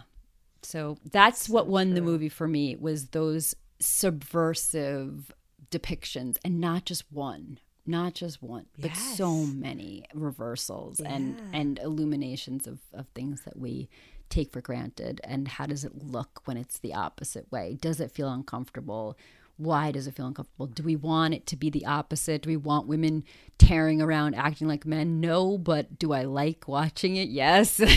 So 0.62 0.98
that's 1.12 1.48
so 1.48 1.54
what 1.54 1.68
won 1.68 1.88
true. 1.88 1.96
the 1.96 2.02
movie 2.02 2.30
for 2.30 2.48
me 2.48 2.76
was 2.76 3.08
those 3.08 3.56
subversive 3.80 5.32
depictions 5.70 6.38
and 6.44 6.60
not 6.60 6.86
just 6.86 7.12
one 7.12 7.60
not 7.86 8.14
just 8.14 8.42
one 8.42 8.66
but 8.80 8.96
so 8.96 9.34
many 9.46 10.04
reversals 10.14 11.00
yeah. 11.00 11.14
and 11.14 11.42
and 11.54 11.80
illuminations 11.80 12.68
of 12.68 12.80
of 12.94 13.08
things 13.10 13.42
that 13.44 13.58
we 13.58 13.90
take 14.30 14.52
for 14.52 14.62
granted? 14.62 15.22
And 15.24 15.48
how 15.48 15.66
does 15.66 15.84
it 15.84 16.04
look 16.04 16.42
when 16.46 16.58
it's 16.58 16.80
the 16.80 16.94
opposite 16.94 17.52
way? 17.52 17.78
Does 17.80 18.00
it 18.00 18.12
feel 18.12 18.30
uncomfortable? 18.30 19.18
Why 19.58 19.92
does 19.92 20.06
it 20.06 20.14
feel 20.16 20.28
uncomfortable? 20.28 20.68
Do 20.68 20.84
we 20.84 20.96
want 20.96 21.34
it 21.34 21.48
to 21.48 21.56
be 21.56 21.70
the 21.72 21.86
opposite? 21.86 22.44
Do 22.44 22.50
we 22.50 22.58
want 22.58 22.88
women 22.88 23.24
tearing 23.58 24.02
around 24.02 24.36
acting 24.36 24.68
like 24.68 24.86
men? 24.86 25.20
No 25.20 25.58
but 25.58 25.98
do 25.98 26.14
i 26.14 26.24
like 26.24 26.68
watching 26.68 27.16
it? 27.16 27.30
Yes. 27.30 27.82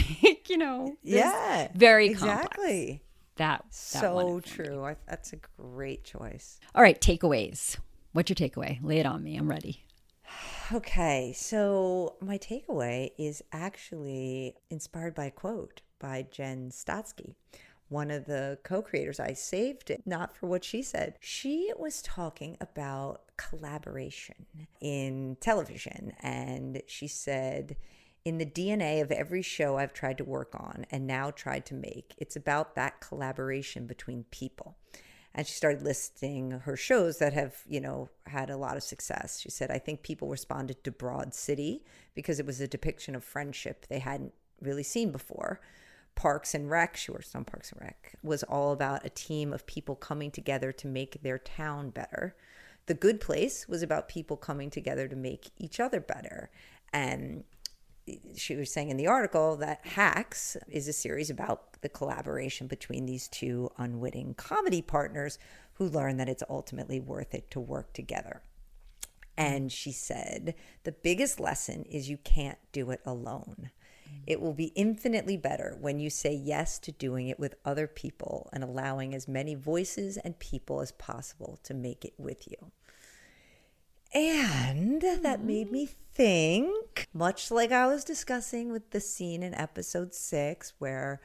You 0.50 0.58
know 0.58 0.96
yeah 1.04 1.68
very 1.76 2.08
exactly. 2.08 3.00
Complex. 3.36 3.36
that, 3.36 3.64
that 3.68 3.74
so 3.74 4.40
true. 4.40 4.84
I, 4.84 4.96
that's 5.06 5.32
a 5.32 5.36
great 5.60 6.02
choice. 6.02 6.58
All 6.74 6.82
right 6.82 7.00
takeaways. 7.00 7.76
What's 8.12 8.30
your 8.30 8.34
takeaway? 8.34 8.82
Lay 8.82 8.98
it 8.98 9.06
on 9.06 9.22
me. 9.22 9.36
I'm 9.36 9.48
ready. 9.48 9.84
Okay, 10.72 11.32
so 11.34 12.14
my 12.20 12.38
takeaway 12.38 13.10
is 13.18 13.42
actually 13.52 14.54
inspired 14.70 15.16
by 15.16 15.24
a 15.24 15.30
quote 15.30 15.80
by 15.98 16.26
Jen 16.30 16.70
Statsky, 16.70 17.34
one 17.88 18.08
of 18.10 18.26
the 18.26 18.58
co 18.62 18.80
creators. 18.80 19.18
I 19.18 19.32
saved 19.32 19.90
it, 19.90 20.02
not 20.06 20.36
for 20.36 20.46
what 20.46 20.62
she 20.62 20.80
said. 20.82 21.16
She 21.18 21.72
was 21.76 22.02
talking 22.02 22.56
about 22.60 23.22
collaboration 23.36 24.46
in 24.80 25.38
television, 25.40 26.12
and 26.20 26.82
she 26.86 27.08
said, 27.08 27.76
in 28.24 28.38
the 28.38 28.46
DNA 28.46 29.02
of 29.02 29.10
every 29.10 29.42
show 29.42 29.76
I've 29.76 29.94
tried 29.94 30.18
to 30.18 30.24
work 30.24 30.54
on 30.54 30.86
and 30.90 31.06
now 31.06 31.30
tried 31.30 31.66
to 31.66 31.74
make, 31.74 32.14
it's 32.18 32.36
about 32.36 32.74
that 32.76 33.00
collaboration 33.00 33.86
between 33.86 34.24
people 34.30 34.76
and 35.34 35.46
she 35.46 35.52
started 35.52 35.82
listing 35.82 36.50
her 36.50 36.76
shows 36.76 37.18
that 37.18 37.32
have 37.32 37.62
you 37.68 37.80
know 37.80 38.08
had 38.26 38.50
a 38.50 38.56
lot 38.56 38.76
of 38.76 38.82
success. 38.82 39.40
She 39.40 39.50
said 39.50 39.70
i 39.70 39.78
think 39.78 40.02
people 40.02 40.28
responded 40.28 40.82
to 40.84 40.90
broad 40.90 41.34
city 41.34 41.84
because 42.14 42.40
it 42.40 42.46
was 42.46 42.60
a 42.60 42.68
depiction 42.68 43.14
of 43.14 43.24
friendship 43.24 43.86
they 43.88 44.00
hadn't 44.00 44.34
really 44.60 44.82
seen 44.82 45.12
before. 45.12 45.60
Parks 46.14 46.54
and 46.54 46.70
rec 46.70 46.96
she 46.96 47.12
worked 47.12 47.34
on 47.34 47.44
parks 47.44 47.72
and 47.72 47.80
rec 47.80 48.14
was 48.22 48.42
all 48.42 48.72
about 48.72 49.06
a 49.06 49.10
team 49.10 49.52
of 49.52 49.66
people 49.66 49.94
coming 49.94 50.30
together 50.30 50.72
to 50.72 50.86
make 50.86 51.22
their 51.22 51.38
town 51.38 51.90
better. 51.90 52.36
The 52.86 52.94
good 52.94 53.20
place 53.20 53.68
was 53.68 53.82
about 53.82 54.08
people 54.08 54.36
coming 54.36 54.70
together 54.70 55.06
to 55.06 55.16
make 55.16 55.50
each 55.56 55.78
other 55.78 56.00
better. 56.00 56.50
And 56.92 57.44
she 58.36 58.56
was 58.56 58.72
saying 58.72 58.90
in 58.90 58.96
the 58.96 59.06
article 59.06 59.56
that 59.56 59.84
Hacks 59.84 60.56
is 60.68 60.88
a 60.88 60.92
series 60.92 61.30
about 61.30 61.80
the 61.82 61.88
collaboration 61.88 62.66
between 62.66 63.06
these 63.06 63.28
two 63.28 63.70
unwitting 63.78 64.34
comedy 64.34 64.82
partners 64.82 65.38
who 65.74 65.88
learn 65.88 66.16
that 66.18 66.28
it's 66.28 66.42
ultimately 66.48 67.00
worth 67.00 67.34
it 67.34 67.50
to 67.50 67.60
work 67.60 67.92
together. 67.92 68.42
And 69.36 69.72
she 69.72 69.92
said, 69.92 70.54
the 70.84 70.92
biggest 70.92 71.40
lesson 71.40 71.84
is 71.84 72.10
you 72.10 72.18
can't 72.18 72.58
do 72.72 72.90
it 72.90 73.00
alone. 73.06 73.70
It 74.26 74.40
will 74.40 74.52
be 74.52 74.72
infinitely 74.74 75.36
better 75.36 75.76
when 75.80 75.98
you 75.98 76.10
say 76.10 76.34
yes 76.34 76.78
to 76.80 76.92
doing 76.92 77.28
it 77.28 77.38
with 77.38 77.54
other 77.64 77.86
people 77.86 78.50
and 78.52 78.62
allowing 78.62 79.14
as 79.14 79.28
many 79.28 79.54
voices 79.54 80.16
and 80.16 80.38
people 80.38 80.80
as 80.80 80.92
possible 80.92 81.58
to 81.62 81.74
make 81.74 82.04
it 82.04 82.14
with 82.18 82.46
you. 82.46 82.70
And 84.12 85.02
that 85.02 85.38
mm-hmm. 85.38 85.46
made 85.46 85.72
me 85.72 85.86
think, 85.86 87.08
much 87.14 87.50
like 87.50 87.72
I 87.72 87.86
was 87.86 88.04
discussing 88.04 88.72
with 88.72 88.90
the 88.90 89.00
scene 89.00 89.42
in 89.42 89.54
episode 89.54 90.14
six, 90.14 90.72
where 90.78 91.20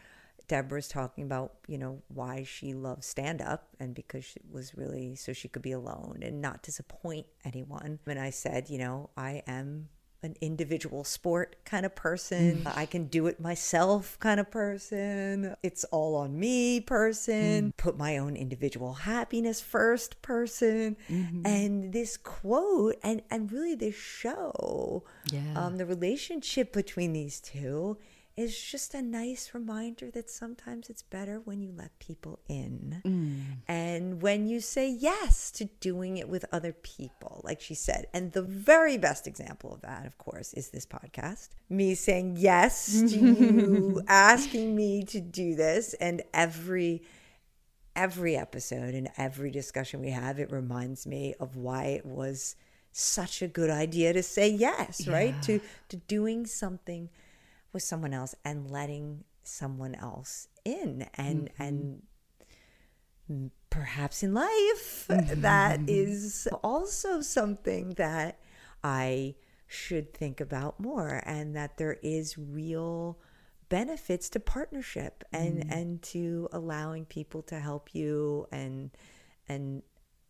Deborah's 0.47 0.87
talking 0.87 1.23
about, 1.23 1.53
you 1.67 1.77
know, 1.77 2.01
why 2.07 2.43
she 2.43 2.73
loves 2.73 3.07
stand 3.07 3.41
up 3.41 3.69
and 3.79 3.95
because 3.95 4.23
she 4.23 4.39
was 4.51 4.75
really 4.75 5.15
so 5.15 5.33
she 5.33 5.47
could 5.47 5.63
be 5.63 5.71
alone 5.71 6.19
and 6.21 6.41
not 6.41 6.61
disappoint 6.61 7.25
anyone. 7.43 7.99
And 8.05 8.19
I 8.19 8.29
said, 8.29 8.69
you 8.69 8.77
know, 8.77 9.09
I 9.17 9.41
am 9.47 9.89
an 10.23 10.35
individual 10.41 11.03
sport 11.03 11.55
kind 11.65 11.85
of 11.85 11.95
person. 11.95 12.63
Mm. 12.63 12.77
I 12.77 12.85
can 12.85 13.05
do 13.07 13.27
it 13.27 13.39
myself 13.39 14.17
kind 14.19 14.39
of 14.39 14.49
person. 14.49 15.55
It's 15.63 15.83
all 15.85 16.15
on 16.15 16.39
me 16.39 16.79
person. 16.81 17.71
Mm. 17.71 17.77
Put 17.77 17.97
my 17.97 18.17
own 18.17 18.35
individual 18.35 18.93
happiness 18.93 19.61
first 19.61 20.21
person. 20.21 20.97
Mm-hmm. 21.09 21.45
And 21.45 21.93
this 21.93 22.17
quote 22.17 22.95
and 23.03 23.21
and 23.29 23.51
really 23.51 23.75
this 23.75 23.95
show, 23.95 25.03
yeah. 25.31 25.53
um, 25.55 25.77
the 25.77 25.85
relationship 25.85 26.73
between 26.73 27.13
these 27.13 27.39
two 27.39 27.97
is 28.37 28.59
just 28.59 28.93
a 28.93 29.01
nice 29.01 29.51
reminder 29.53 30.11
that 30.11 30.29
sometimes 30.29 30.89
it's 30.89 31.01
better 31.01 31.39
when 31.45 31.61
you 31.61 31.71
let 31.73 31.97
people 31.99 32.39
in 32.49 33.01
mm. 33.05 33.41
and 33.67 34.21
when 34.21 34.45
you 34.45 34.59
say 34.59 34.89
yes 34.89 35.51
to 35.51 35.65
doing 35.79 36.17
it 36.17 36.27
with 36.27 36.43
other 36.51 36.73
people, 36.73 37.41
like 37.45 37.61
she 37.61 37.73
said. 37.73 38.07
And 38.13 38.33
the 38.33 38.41
very 38.41 38.97
best 38.97 39.25
example 39.25 39.73
of 39.73 39.81
that, 39.81 40.05
of 40.05 40.17
course, 40.17 40.53
is 40.53 40.69
this 40.69 40.85
podcast. 40.85 41.49
Me 41.69 41.95
saying 41.95 42.35
yes 42.37 43.01
to 43.01 43.17
you, 43.17 44.01
asking 44.07 44.75
me 44.75 45.03
to 45.05 45.21
do 45.21 45.55
this, 45.55 45.93
and 45.95 46.21
every 46.33 47.03
every 47.95 48.35
episode 48.35 48.93
and 48.93 49.07
every 49.17 49.49
discussion 49.49 50.01
we 50.01 50.09
have, 50.09 50.37
it 50.39 50.51
reminds 50.51 51.07
me 51.07 51.33
of 51.39 51.55
why 51.55 51.85
it 51.85 52.05
was 52.05 52.57
such 52.91 53.41
a 53.41 53.47
good 53.47 53.69
idea 53.69 54.11
to 54.11 54.21
say 54.21 54.49
yes, 54.49 55.07
yeah. 55.07 55.13
right? 55.13 55.41
To 55.43 55.61
to 55.87 55.95
doing 55.95 56.45
something 56.45 57.09
with 57.75 57.83
someone 57.83 58.13
else 58.13 58.33
and 58.43 58.71
letting 58.71 59.23
someone 59.43 59.93
else 59.93 60.47
in 60.63 61.07
and 61.13 61.51
mm-hmm. 61.59 62.01
and 63.27 63.51
perhaps 63.69 64.23
in 64.23 64.33
life 64.33 65.05
mm-hmm. 65.09 65.41
that 65.41 65.79
is 65.87 66.47
also 66.63 67.21
something 67.21 67.89
that 67.97 68.39
I 68.83 69.35
should 69.67 70.13
think 70.13 70.41
about 70.41 70.79
more 70.79 71.21
and 71.25 71.55
that 71.55 71.77
there 71.77 71.97
is 72.01 72.37
real 72.37 73.19
benefits 73.67 74.29
to 74.29 74.39
partnership 74.39 75.23
and 75.31 75.65
mm. 75.65 75.71
and 75.71 76.01
to 76.01 76.47
allowing 76.53 77.05
people 77.05 77.41
to 77.43 77.59
help 77.59 77.93
you 77.93 78.47
and 78.51 78.91
and 79.49 79.81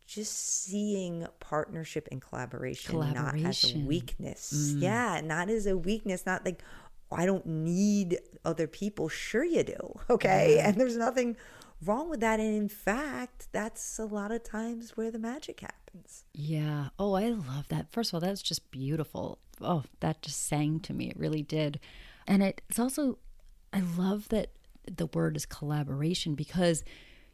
just 0.06 0.64
seeing 0.64 1.26
partnership 1.40 2.08
and 2.12 2.22
collaboration, 2.22 2.92
collaboration. 2.92 3.44
not 3.44 3.50
as 3.50 3.74
a 3.74 3.78
weakness. 3.80 4.74
Mm. 4.76 4.82
Yeah, 4.82 5.22
not 5.24 5.50
as 5.50 5.66
a 5.66 5.76
weakness, 5.76 6.26
not 6.26 6.46
like, 6.46 6.62
I 7.12 7.26
don't 7.26 7.46
need 7.46 8.20
other 8.44 8.68
people. 8.68 9.10
Sure, 9.10 9.44
you 9.44 9.64
do. 9.64 10.00
Okay. 10.10 10.60
And 10.60 10.76
there's 10.80 10.98
nothing 10.98 11.38
wrong 11.84 12.10
with 12.10 12.20
that. 12.22 12.40
And 12.40 12.56
in 12.56 12.70
fact, 12.70 13.48
that's 13.52 14.00
a 14.00 14.06
lot 14.06 14.32
of 14.32 14.44
times 14.44 14.98
where 14.98 15.12
the 15.12 15.20
magic 15.20 15.62
happens. 15.62 16.26
Yeah. 16.34 16.90
Oh, 16.98 17.14
I 17.14 17.30
love 17.30 17.68
that. 17.70 17.92
First 17.92 18.12
of 18.12 18.16
all, 18.16 18.20
that's 18.22 18.42
just 18.42 18.72
beautiful. 18.72 19.40
Oh, 19.62 19.84
that 20.00 20.22
just 20.22 20.46
sang 20.48 20.80
to 20.82 20.94
me. 20.94 21.10
It 21.10 21.18
really 21.18 21.44
did. 21.44 21.80
And 22.28 22.44
it's 22.44 22.80
also, 22.80 23.20
I 23.72 23.82
love 23.98 24.30
that 24.30 24.50
the 24.86 25.08
word 25.08 25.36
is 25.36 25.46
collaboration 25.46 26.36
because 26.36 26.84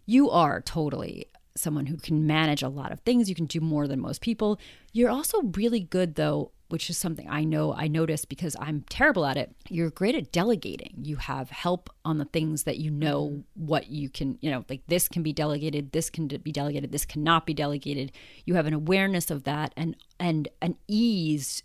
you 0.05 0.29
are 0.29 0.61
totally 0.61 1.27
someone 1.55 1.85
who 1.85 1.97
can 1.97 2.25
manage 2.25 2.63
a 2.63 2.69
lot 2.69 2.91
of 2.91 2.99
things. 3.01 3.29
You 3.29 3.35
can 3.35 3.45
do 3.45 3.59
more 3.59 3.87
than 3.87 3.99
most 3.99 4.21
people. 4.21 4.59
You're 4.93 5.09
also 5.09 5.41
really 5.55 5.81
good, 5.81 6.15
though, 6.15 6.51
which 6.71 6.89
is 6.89 6.97
something 6.97 7.27
I 7.29 7.43
know 7.43 7.73
I 7.73 7.87
notice 7.87 8.23
because 8.25 8.55
I'm 8.59 8.85
terrible 8.89 9.25
at 9.25 9.37
it. 9.37 9.53
You're 9.69 9.89
great 9.89 10.15
at 10.15 10.31
delegating. 10.31 10.93
You 11.03 11.17
have 11.17 11.49
help 11.49 11.89
on 12.05 12.17
the 12.17 12.25
things 12.25 12.63
that 12.63 12.77
you 12.77 12.89
know 12.89 13.29
mm-hmm. 13.29 13.65
what 13.67 13.89
you 13.89 14.09
can, 14.09 14.37
you 14.41 14.49
know, 14.49 14.63
like 14.69 14.81
this 14.87 15.07
can 15.07 15.21
be 15.21 15.33
delegated, 15.33 15.91
this 15.91 16.09
can 16.09 16.27
be 16.27 16.51
delegated, 16.51 16.91
this 16.91 17.05
cannot 17.05 17.45
be 17.45 17.53
delegated. 17.53 18.11
You 18.45 18.55
have 18.55 18.67
an 18.67 18.73
awareness 18.73 19.29
of 19.29 19.43
that 19.43 19.73
and 19.75 19.95
and 20.19 20.47
an 20.61 20.77
ease 20.87 21.63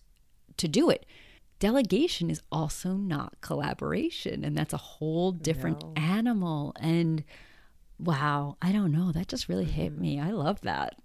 to 0.56 0.66
do 0.66 0.90
it. 0.90 1.06
Delegation 1.58 2.28
is 2.28 2.42
also 2.50 2.94
not 2.94 3.40
collaboration 3.40 4.44
and 4.44 4.56
that's 4.56 4.74
a 4.74 4.78
whole 4.78 5.32
different 5.32 5.82
no. 5.82 5.92
animal 5.96 6.74
and 6.80 7.24
wow, 7.98 8.56
I 8.60 8.72
don't 8.72 8.92
know, 8.92 9.12
that 9.12 9.28
just 9.28 9.48
really 9.48 9.64
hit 9.64 9.92
mm-hmm. 9.92 10.02
me. 10.02 10.20
I 10.20 10.32
love 10.32 10.60
that. 10.62 10.96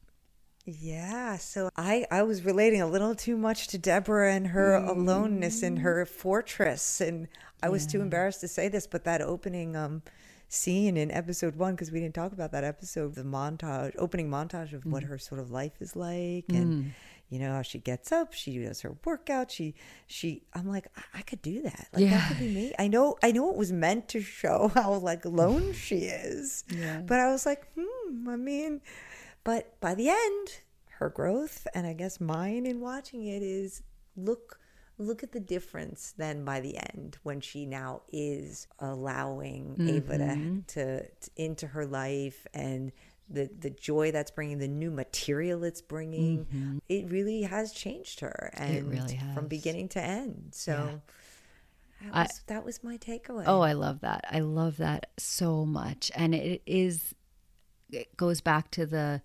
Yeah, 0.65 1.38
so 1.38 1.69
I 1.75 2.05
I 2.11 2.23
was 2.23 2.45
relating 2.45 2.81
a 2.81 2.88
little 2.88 3.15
too 3.15 3.35
much 3.35 3.67
to 3.69 3.77
Deborah 3.77 4.33
and 4.33 4.47
her 4.47 4.79
mm. 4.79 4.89
aloneness 4.89 5.63
in 5.63 5.77
her 5.77 6.05
fortress, 6.05 7.01
and 7.01 7.27
I 7.63 7.69
was 7.69 7.88
too 7.88 8.01
embarrassed 8.01 8.41
to 8.41 8.47
say 8.47 8.67
this, 8.67 8.85
but 8.85 9.03
that 9.05 9.21
opening 9.21 9.75
um 9.75 10.03
scene 10.49 10.97
in 10.97 11.09
episode 11.11 11.55
one 11.55 11.73
because 11.73 11.91
we 11.91 11.99
didn't 11.99 12.13
talk 12.13 12.33
about 12.33 12.51
that 12.51 12.63
episode, 12.63 13.15
the 13.15 13.23
montage, 13.23 13.95
opening 13.97 14.29
montage 14.29 14.73
of 14.73 14.83
mm. 14.83 14.91
what 14.91 15.03
her 15.03 15.17
sort 15.17 15.41
of 15.41 15.49
life 15.49 15.81
is 15.81 15.95
like, 15.95 16.45
and 16.49 16.83
mm. 16.83 16.91
you 17.29 17.39
know 17.39 17.53
how 17.53 17.63
she 17.63 17.79
gets 17.79 18.11
up, 18.11 18.33
she 18.33 18.59
does 18.59 18.81
her 18.81 18.95
workout, 19.03 19.49
she 19.49 19.73
she. 20.05 20.43
I'm 20.53 20.67
like, 20.67 20.88
I, 20.95 21.19
I 21.19 21.21
could 21.23 21.41
do 21.41 21.63
that. 21.63 21.88
Like 21.91 22.03
yeah. 22.03 22.09
that 22.11 22.27
could 22.27 22.39
be 22.39 22.53
me. 22.53 22.73
I 22.77 22.88
know 22.88 23.17
I 23.23 23.31
know 23.31 23.49
it 23.49 23.57
was 23.57 23.71
meant 23.71 24.09
to 24.09 24.21
show 24.21 24.67
how 24.75 24.93
like 24.93 25.25
alone 25.25 25.73
she 25.73 26.01
is, 26.01 26.65
yeah. 26.69 27.01
but 27.01 27.19
I 27.19 27.31
was 27.31 27.47
like, 27.47 27.65
hmm. 27.75 28.29
I 28.29 28.35
mean 28.35 28.81
but 29.43 29.80
by 29.80 29.95
the 29.95 30.09
end, 30.09 30.61
her 30.99 31.09
growth 31.09 31.68
and 31.73 31.88
I 31.88 31.93
guess 31.93 32.22
mine 32.22 32.65
in 32.65 32.80
watching 32.80 33.26
it 33.26 33.41
is 33.41 33.81
look 34.15 34.59
look 34.97 35.23
at 35.23 35.31
the 35.31 35.39
difference 35.39 36.13
then 36.15 36.45
by 36.45 36.59
the 36.59 36.77
end 36.77 37.18
when 37.23 37.41
she 37.41 37.65
now 37.65 38.03
is 38.11 38.68
allowing 38.80 39.76
mm-hmm. 39.76 39.89
Ava 39.89 40.18
to, 40.19 40.61
to, 40.68 41.07
to, 41.07 41.31
into 41.35 41.65
her 41.65 41.85
life 41.88 42.45
and 42.53 42.91
the 43.30 43.49
the 43.59 43.69
joy 43.69 44.11
that's 44.11 44.30
bringing 44.30 44.59
the 44.59 44.68
new 44.68 44.91
material 44.91 45.63
it's 45.63 45.81
bringing 45.81 46.45
mm-hmm. 46.45 46.77
it 46.88 47.09
really 47.09 47.41
has 47.43 47.72
changed 47.72 48.19
her 48.19 48.51
and 48.53 48.89
really 48.89 49.19
from 49.34 49.47
beginning 49.47 49.88
to 49.88 50.01
end 50.01 50.49
so 50.51 50.99
yeah. 52.01 52.09
that, 52.11 52.27
was, 52.27 52.41
I, 52.47 52.53
that 52.53 52.65
was 52.65 52.84
my 52.84 52.97
takeaway 52.97 53.45
oh 53.47 53.61
i 53.61 53.73
love 53.73 54.01
that 54.01 54.26
i 54.30 54.39
love 54.41 54.77
that 54.77 55.07
so 55.18 55.65
much 55.65 56.11
and 56.15 56.35
it 56.35 56.61
is 56.65 57.15
it 57.91 58.15
goes 58.18 58.41
back 58.41 58.72
to 58.72 58.85
the 58.85 59.22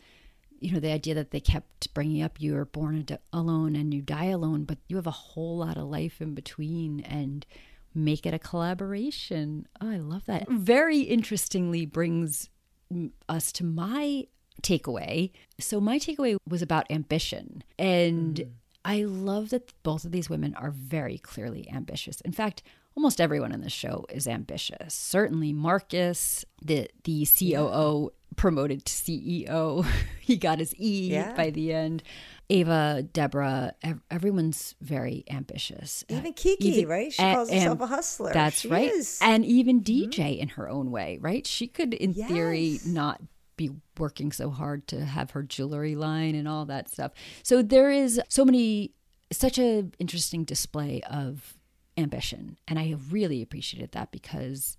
you 0.58 0.72
know 0.72 0.80
the 0.80 0.92
idea 0.92 1.14
that 1.14 1.30
they 1.30 1.40
kept 1.40 1.92
bringing 1.92 2.22
up 2.22 2.40
you 2.40 2.56
are 2.56 2.64
born 2.64 3.06
alone 3.32 3.76
and 3.76 3.92
you 3.92 4.00
die 4.00 4.26
alone 4.26 4.64
but 4.64 4.78
you 4.88 4.96
have 4.96 5.06
a 5.06 5.10
whole 5.10 5.58
lot 5.58 5.76
of 5.76 5.84
life 5.84 6.20
in 6.20 6.34
between 6.34 7.00
and 7.00 7.44
make 7.94 8.26
it 8.26 8.34
a 8.34 8.38
collaboration 8.38 9.66
oh, 9.80 9.90
i 9.90 9.96
love 9.96 10.24
that 10.26 10.48
very 10.50 11.00
interestingly 11.00 11.84
brings 11.84 12.48
us 13.28 13.52
to 13.52 13.64
my 13.64 14.26
takeaway. 14.62 15.30
So 15.58 15.80
my 15.80 15.98
takeaway 15.98 16.36
was 16.48 16.62
about 16.62 16.90
ambition. 16.90 17.62
And 17.78 18.36
mm. 18.36 18.48
I 18.84 19.04
love 19.04 19.50
that 19.50 19.72
both 19.82 20.04
of 20.04 20.12
these 20.12 20.30
women 20.30 20.54
are 20.54 20.70
very 20.70 21.18
clearly 21.18 21.68
ambitious. 21.70 22.20
In 22.22 22.32
fact, 22.32 22.62
almost 22.96 23.20
everyone 23.20 23.52
in 23.52 23.60
the 23.60 23.70
show 23.70 24.06
is 24.10 24.26
ambitious. 24.26 24.94
Certainly 24.94 25.52
Marcus, 25.52 26.44
the 26.62 26.88
the 27.04 27.26
COO. 27.26 28.12
Promoted 28.34 28.84
to 28.84 28.92
CEO, 28.92 29.86
he 30.20 30.36
got 30.36 30.58
his 30.58 30.74
E 30.78 31.10
yeah. 31.12 31.34
by 31.34 31.50
the 31.50 31.72
end. 31.72 32.02
Ava, 32.48 33.04
Deborah, 33.12 33.74
ev- 33.82 34.02
everyone's 34.08 34.76
very 34.80 35.24
ambitious. 35.28 36.04
Even 36.08 36.32
Kiki, 36.32 36.68
even, 36.68 36.88
right? 36.88 37.12
She 37.12 37.22
calls 37.22 37.50
herself 37.50 37.80
a 37.80 37.86
hustler. 37.86 38.32
That's 38.32 38.60
she 38.60 38.68
right. 38.68 38.92
Is. 38.92 39.18
And 39.20 39.44
even 39.44 39.82
DJ 39.82 40.10
mm-hmm. 40.10 40.42
in 40.42 40.48
her 40.50 40.68
own 40.68 40.92
way, 40.92 41.18
right? 41.20 41.44
She 41.44 41.66
could, 41.66 41.92
in 41.92 42.12
yes. 42.12 42.30
theory, 42.30 42.78
not 42.86 43.20
be 43.56 43.70
working 43.98 44.32
so 44.32 44.50
hard 44.50 44.86
to 44.88 45.04
have 45.04 45.32
her 45.32 45.42
jewelry 45.42 45.96
line 45.96 46.34
and 46.34 46.46
all 46.46 46.66
that 46.66 46.88
stuff. 46.88 47.12
So 47.42 47.62
there 47.62 47.90
is 47.90 48.20
so 48.28 48.44
many 48.44 48.92
such 49.32 49.58
a 49.58 49.86
interesting 49.98 50.44
display 50.44 51.02
of 51.10 51.54
ambition 51.96 52.58
and 52.68 52.78
I 52.78 52.94
really 53.10 53.42
appreciated 53.42 53.92
that 53.92 54.12
because 54.12 54.76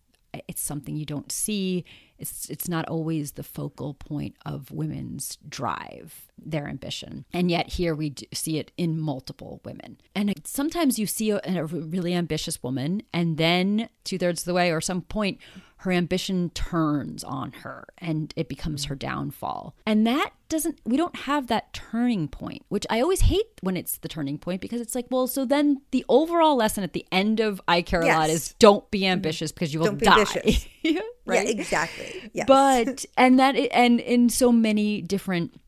it's 0.47 0.61
something 0.61 0.95
you 0.95 1.05
don't 1.05 1.31
see 1.31 1.83
it's 2.19 2.49
it's 2.49 2.67
not 2.67 2.87
always 2.87 3.33
the 3.33 3.43
focal 3.43 3.93
point 3.93 4.35
of 4.45 4.71
women's 4.71 5.37
drive 5.47 6.25
their 6.37 6.67
ambition 6.67 7.25
and 7.33 7.49
yet 7.49 7.69
here 7.69 7.95
we 7.95 8.13
see 8.33 8.57
it 8.57 8.71
in 8.77 8.99
multiple 8.99 9.61
women 9.65 9.97
and 10.15 10.33
sometimes 10.45 10.99
you 10.99 11.07
see 11.07 11.31
a, 11.31 11.41
a 11.45 11.65
really 11.65 12.13
ambitious 12.13 12.61
woman 12.61 13.01
and 13.13 13.37
then 13.37 13.89
two-thirds 14.03 14.41
of 14.41 14.45
the 14.45 14.53
way 14.53 14.71
or 14.71 14.81
some 14.81 15.01
point 15.01 15.39
her 15.81 15.91
ambition 15.91 16.49
turns 16.51 17.23
on 17.23 17.51
her 17.51 17.85
and 17.99 18.33
it 18.35 18.49
becomes 18.49 18.85
her 18.85 18.95
downfall. 18.95 19.75
And 19.85 20.07
that 20.07 20.31
doesn't, 20.49 20.79
we 20.85 20.97
don't 20.97 21.15
have 21.15 21.47
that 21.47 21.71
turning 21.71 22.27
point, 22.27 22.63
which 22.69 22.87
I 22.89 22.99
always 22.99 23.21
hate 23.21 23.45
when 23.61 23.77
it's 23.77 23.99
the 23.99 24.07
turning 24.07 24.39
point 24.39 24.59
because 24.59 24.81
it's 24.81 24.95
like, 24.95 25.05
well, 25.11 25.27
so 25.27 25.45
then 25.45 25.81
the 25.91 26.03
overall 26.09 26.55
lesson 26.55 26.83
at 26.83 26.93
the 26.93 27.05
end 27.11 27.39
of 27.39 27.61
I 27.67 27.83
Care 27.83 28.03
yes. 28.03 28.15
a 28.15 28.19
Lot 28.19 28.29
is 28.31 28.55
don't 28.57 28.89
be 28.89 29.05
ambitious 29.05 29.51
because 29.51 29.71
you 29.71 29.79
will 29.79 29.93
die. 29.93 30.25
right? 31.25 31.45
Yeah, 31.45 31.51
exactly. 31.51 32.29
Yes. 32.33 32.45
But, 32.47 33.05
and 33.17 33.39
that, 33.39 33.55
and 33.55 33.99
in 33.99 34.29
so 34.29 34.51
many 34.51 35.01
different 35.01 35.59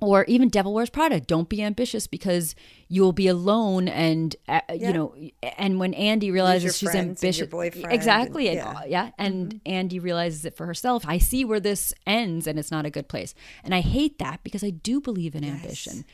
or 0.00 0.24
even 0.24 0.48
devil 0.48 0.74
wears 0.74 0.90
prada 0.90 1.20
don't 1.20 1.48
be 1.48 1.62
ambitious 1.62 2.06
because 2.06 2.54
you'll 2.88 3.12
be 3.12 3.28
alone 3.28 3.88
and 3.88 4.36
uh, 4.48 4.60
yeah. 4.68 4.88
you 4.88 4.92
know 4.92 5.14
and 5.56 5.78
when 5.78 5.94
andy 5.94 6.30
realizes 6.30 6.76
she's 6.76 6.94
ambitious 6.94 7.48
exactly 7.90 8.48
and, 8.48 8.58
and, 8.58 8.78
yeah. 8.80 8.84
yeah 8.86 9.10
and 9.18 9.54
mm-hmm. 9.54 9.72
andy 9.72 9.98
realizes 9.98 10.44
it 10.44 10.56
for 10.56 10.66
herself 10.66 11.04
i 11.06 11.18
see 11.18 11.44
where 11.44 11.60
this 11.60 11.94
ends 12.06 12.46
and 12.46 12.58
it's 12.58 12.70
not 12.70 12.84
a 12.84 12.90
good 12.90 13.08
place 13.08 13.34
and 13.62 13.74
i 13.74 13.80
hate 13.80 14.18
that 14.18 14.42
because 14.42 14.64
i 14.64 14.70
do 14.70 15.00
believe 15.00 15.34
in 15.34 15.42
yes. 15.42 15.54
ambition 15.54 16.04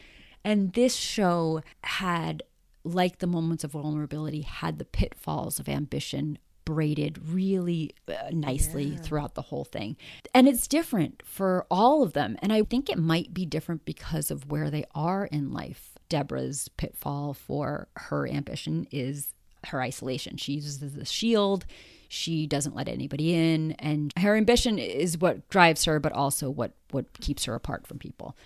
and 0.45 0.73
this 0.75 0.95
show 0.95 1.63
had 1.85 2.43
like 2.85 3.19
the 3.19 3.27
moments 3.27 3.65
of 3.65 3.73
vulnerability 3.73 4.43
had 4.43 4.79
the 4.79 4.85
pitfalls 4.85 5.59
of 5.59 5.69
ambition 5.69 6.39
braided 6.71 7.19
really 7.31 7.93
uh, 8.07 8.31
nicely 8.31 8.85
yeah. 8.85 8.99
throughout 8.99 9.35
the 9.35 9.43
whole 9.43 9.65
thing. 9.65 9.97
And 10.33 10.47
it's 10.47 10.69
different 10.69 11.23
for 11.27 11.67
all 11.69 12.05
of 12.05 12.13
them. 12.13 12.37
And 12.41 12.53
I 12.53 12.63
think 12.63 12.89
it 12.89 12.99
might 12.99 13.35
be 13.35 13.45
different 13.45 13.85
because 13.85 14.31
of 14.31 14.49
where 14.49 14.71
they 14.71 14.85
are 14.95 15.27
in 15.27 15.51
life. 15.51 15.99
Deborah's 16.09 16.69
pitfall 16.77 17.35
for 17.35 17.89
her 17.97 18.29
ambition 18.29 18.87
is 18.93 19.35
her 19.67 19.83
isolation. 19.83 20.37
She 20.37 20.53
uses 20.53 20.79
the 20.79 21.05
shield. 21.05 21.67
She 22.09 22.47
doesn't 22.47 22.77
let 22.77 22.89
anybody 22.89 23.35
in, 23.35 23.73
and 23.73 24.13
her 24.17 24.37
ambition 24.37 24.79
is 24.79 25.19
what 25.19 25.49
drives 25.49 25.85
her, 25.85 26.01
but 26.01 26.13
also 26.13 26.51
what 26.51 26.73
what 26.91 27.21
keeps 27.21 27.45
her 27.45 27.55
apart 27.55 27.87
from 27.87 27.99
people. 27.99 28.37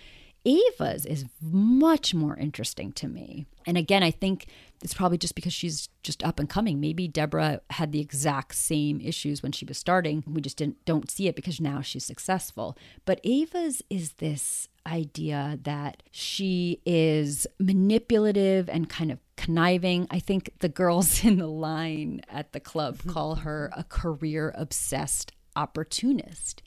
Ava's 0.45 1.07
is 1.07 1.25
much 1.41 2.15
more 2.15 2.37
interesting 2.37 2.93
to 2.93 3.09
me. 3.09 3.47
And 3.66 3.79
again, 3.79 4.03
I 4.03 4.11
think 4.11 4.47
it's 4.83 4.93
probably 4.93 5.16
just 5.16 5.35
because 5.35 5.55
she's 5.55 5.89
just 6.03 6.23
up 6.23 6.39
and 6.39 6.49
coming. 6.49 6.81
Maybe 6.81 7.09
Deborah 7.09 7.61
had 7.71 7.93
the 7.93 8.01
exact 8.01 8.55
same 8.55 9.01
issues 9.01 9.43
when 9.43 9.53
she 9.53 9.65
was 9.65 9.79
starting. 9.79 10.23
We 10.27 10.43
just 10.43 10.59
didn't 10.59 10.85
don't 10.85 11.11
see 11.11 11.29
it 11.29 11.37
because 11.37 11.61
now 11.61 11.81
she's 11.81 12.05
successful. 12.05 12.77
But 13.07 13.21
Ava's 13.25 13.83
is 13.89 14.15
this 14.15 14.69
idea 14.87 15.59
that 15.62 16.03
she 16.11 16.83
is 16.85 17.47
manipulative 17.59 18.69
and 18.69 18.89
kind 18.89 19.11
of 19.11 19.19
conniving. 19.37 20.07
I 20.11 20.19
think 20.19 20.51
the 20.59 20.69
girls 20.69 21.25
in 21.25 21.39
the 21.39 21.47
line 21.47 22.21
at 22.29 22.53
the 22.53 22.61
club 22.61 22.99
mm-hmm. 22.99 23.11
call 23.11 23.37
her 23.37 23.71
a 23.75 23.85
career 23.85 24.53
obsessed 24.57 25.33
opportunist. 25.57 26.62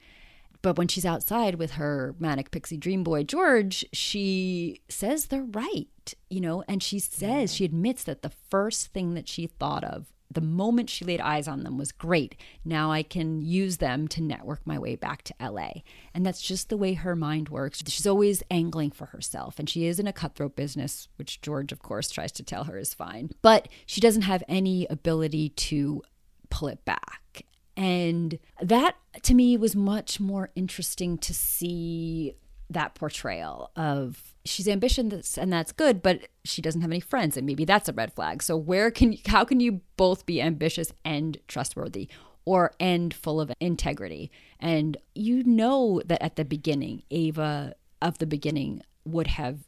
But 0.62 0.78
when 0.78 0.88
she's 0.88 1.06
outside 1.06 1.56
with 1.56 1.72
her 1.72 2.16
manic 2.20 2.52
pixie 2.52 2.78
dream 2.78 3.04
boy, 3.04 3.24
George, 3.24 3.86
she 3.94 4.82
says 4.90 5.28
they're 5.28 5.44
right, 5.44 6.14
you 6.30 6.42
know, 6.42 6.64
and 6.68 6.82
she 6.82 7.00
says, 7.00 7.54
she 7.54 7.66
admits 7.66 8.04
that 8.04 8.22
the 8.22 8.32
first 8.50 8.88
thing 8.88 9.14
that 9.14 9.28
she 9.28 9.48
thought 9.48 9.84
of 9.84 10.08
the 10.30 10.42
moment 10.42 10.90
she 10.90 11.06
laid 11.06 11.22
eyes 11.22 11.48
on 11.48 11.64
them 11.64 11.78
was 11.78 11.92
great. 11.92 12.36
Now 12.66 12.92
I 12.92 13.04
can 13.04 13.42
use 13.42 13.78
them 13.78 14.08
to 14.10 14.22
network 14.22 14.62
my 14.66 14.78
way 14.78 14.96
back 14.96 15.24
to 15.24 15.34
LA. 15.42 15.70
And 16.14 16.26
that's 16.26 16.42
just 16.42 16.70
the 16.70 16.78
way 16.78 16.94
her 16.94 17.16
mind 17.16 17.50
works. 17.50 17.82
She's 17.88 18.08
always 18.08 18.44
angling 18.52 18.92
for 18.92 19.08
herself, 19.08 19.58
and 19.58 19.70
she 19.70 19.86
is 19.86 20.00
in 20.00 20.08
a 20.08 20.14
cutthroat 20.14 20.56
business, 20.56 21.08
which 21.16 21.42
George, 21.42 21.72
of 21.72 21.82
course, 21.82 22.10
tries 22.10 22.32
to 22.34 22.44
tell 22.44 22.66
her 22.66 22.78
is 22.78 22.94
fine. 22.94 23.32
But 23.42 23.68
she 23.86 24.02
doesn't 24.02 24.24
have 24.24 24.44
any 24.48 24.86
ability 24.90 25.50
to 25.50 26.04
pull 26.50 26.68
it 26.68 26.84
back. 26.86 27.46
And 27.78 28.40
that 28.60 28.96
to 29.22 29.34
me 29.36 29.56
was 29.56 29.76
much 29.76 30.20
more 30.20 30.50
interesting 30.56 31.18
to 31.20 31.34
see 31.34 32.36
that 32.70 32.96
portrayal 32.96 33.72
of 33.78 34.36
she's 34.44 34.68
ambitious 34.68 35.38
and 35.38 35.54
that's 35.54 35.72
good 35.72 36.02
but 36.02 36.28
she 36.44 36.62
doesn't 36.62 36.82
have 36.82 36.92
any 36.92 37.00
friends 37.00 37.38
and 37.38 37.46
maybe 37.46 37.64
that's 37.64 37.88
a 37.88 37.94
red 37.94 38.12
flag. 38.12 38.44
So 38.44 38.58
where 38.58 38.92
can 38.92 39.16
how 39.28 39.46
can 39.46 39.60
you 39.60 39.82
both 39.96 40.26
be 40.26 40.42
ambitious 40.42 40.92
and 41.06 41.38
trustworthy 41.48 42.10
or 42.46 42.74
and 42.80 43.14
full 43.14 43.40
of 43.40 43.52
integrity? 43.60 44.32
And 44.60 44.98
you 45.16 45.44
know 45.44 46.02
that 46.06 46.22
at 46.22 46.36
the 46.36 46.46
beginning 46.46 47.04
ava 47.12 47.76
of 48.02 48.18
the 48.18 48.28
beginning 48.28 48.82
would 49.06 49.28
have 49.28 49.60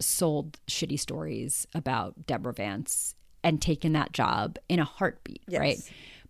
sold 0.00 0.58
shitty 0.68 0.98
stories 0.98 1.66
about 1.74 2.26
deborah 2.26 2.52
vance 2.52 3.14
and 3.44 3.62
taken 3.62 3.92
that 3.92 4.12
job 4.12 4.58
in 4.68 4.80
a 4.80 4.84
heartbeat 4.84 5.42
yes. 5.46 5.60
right 5.60 5.78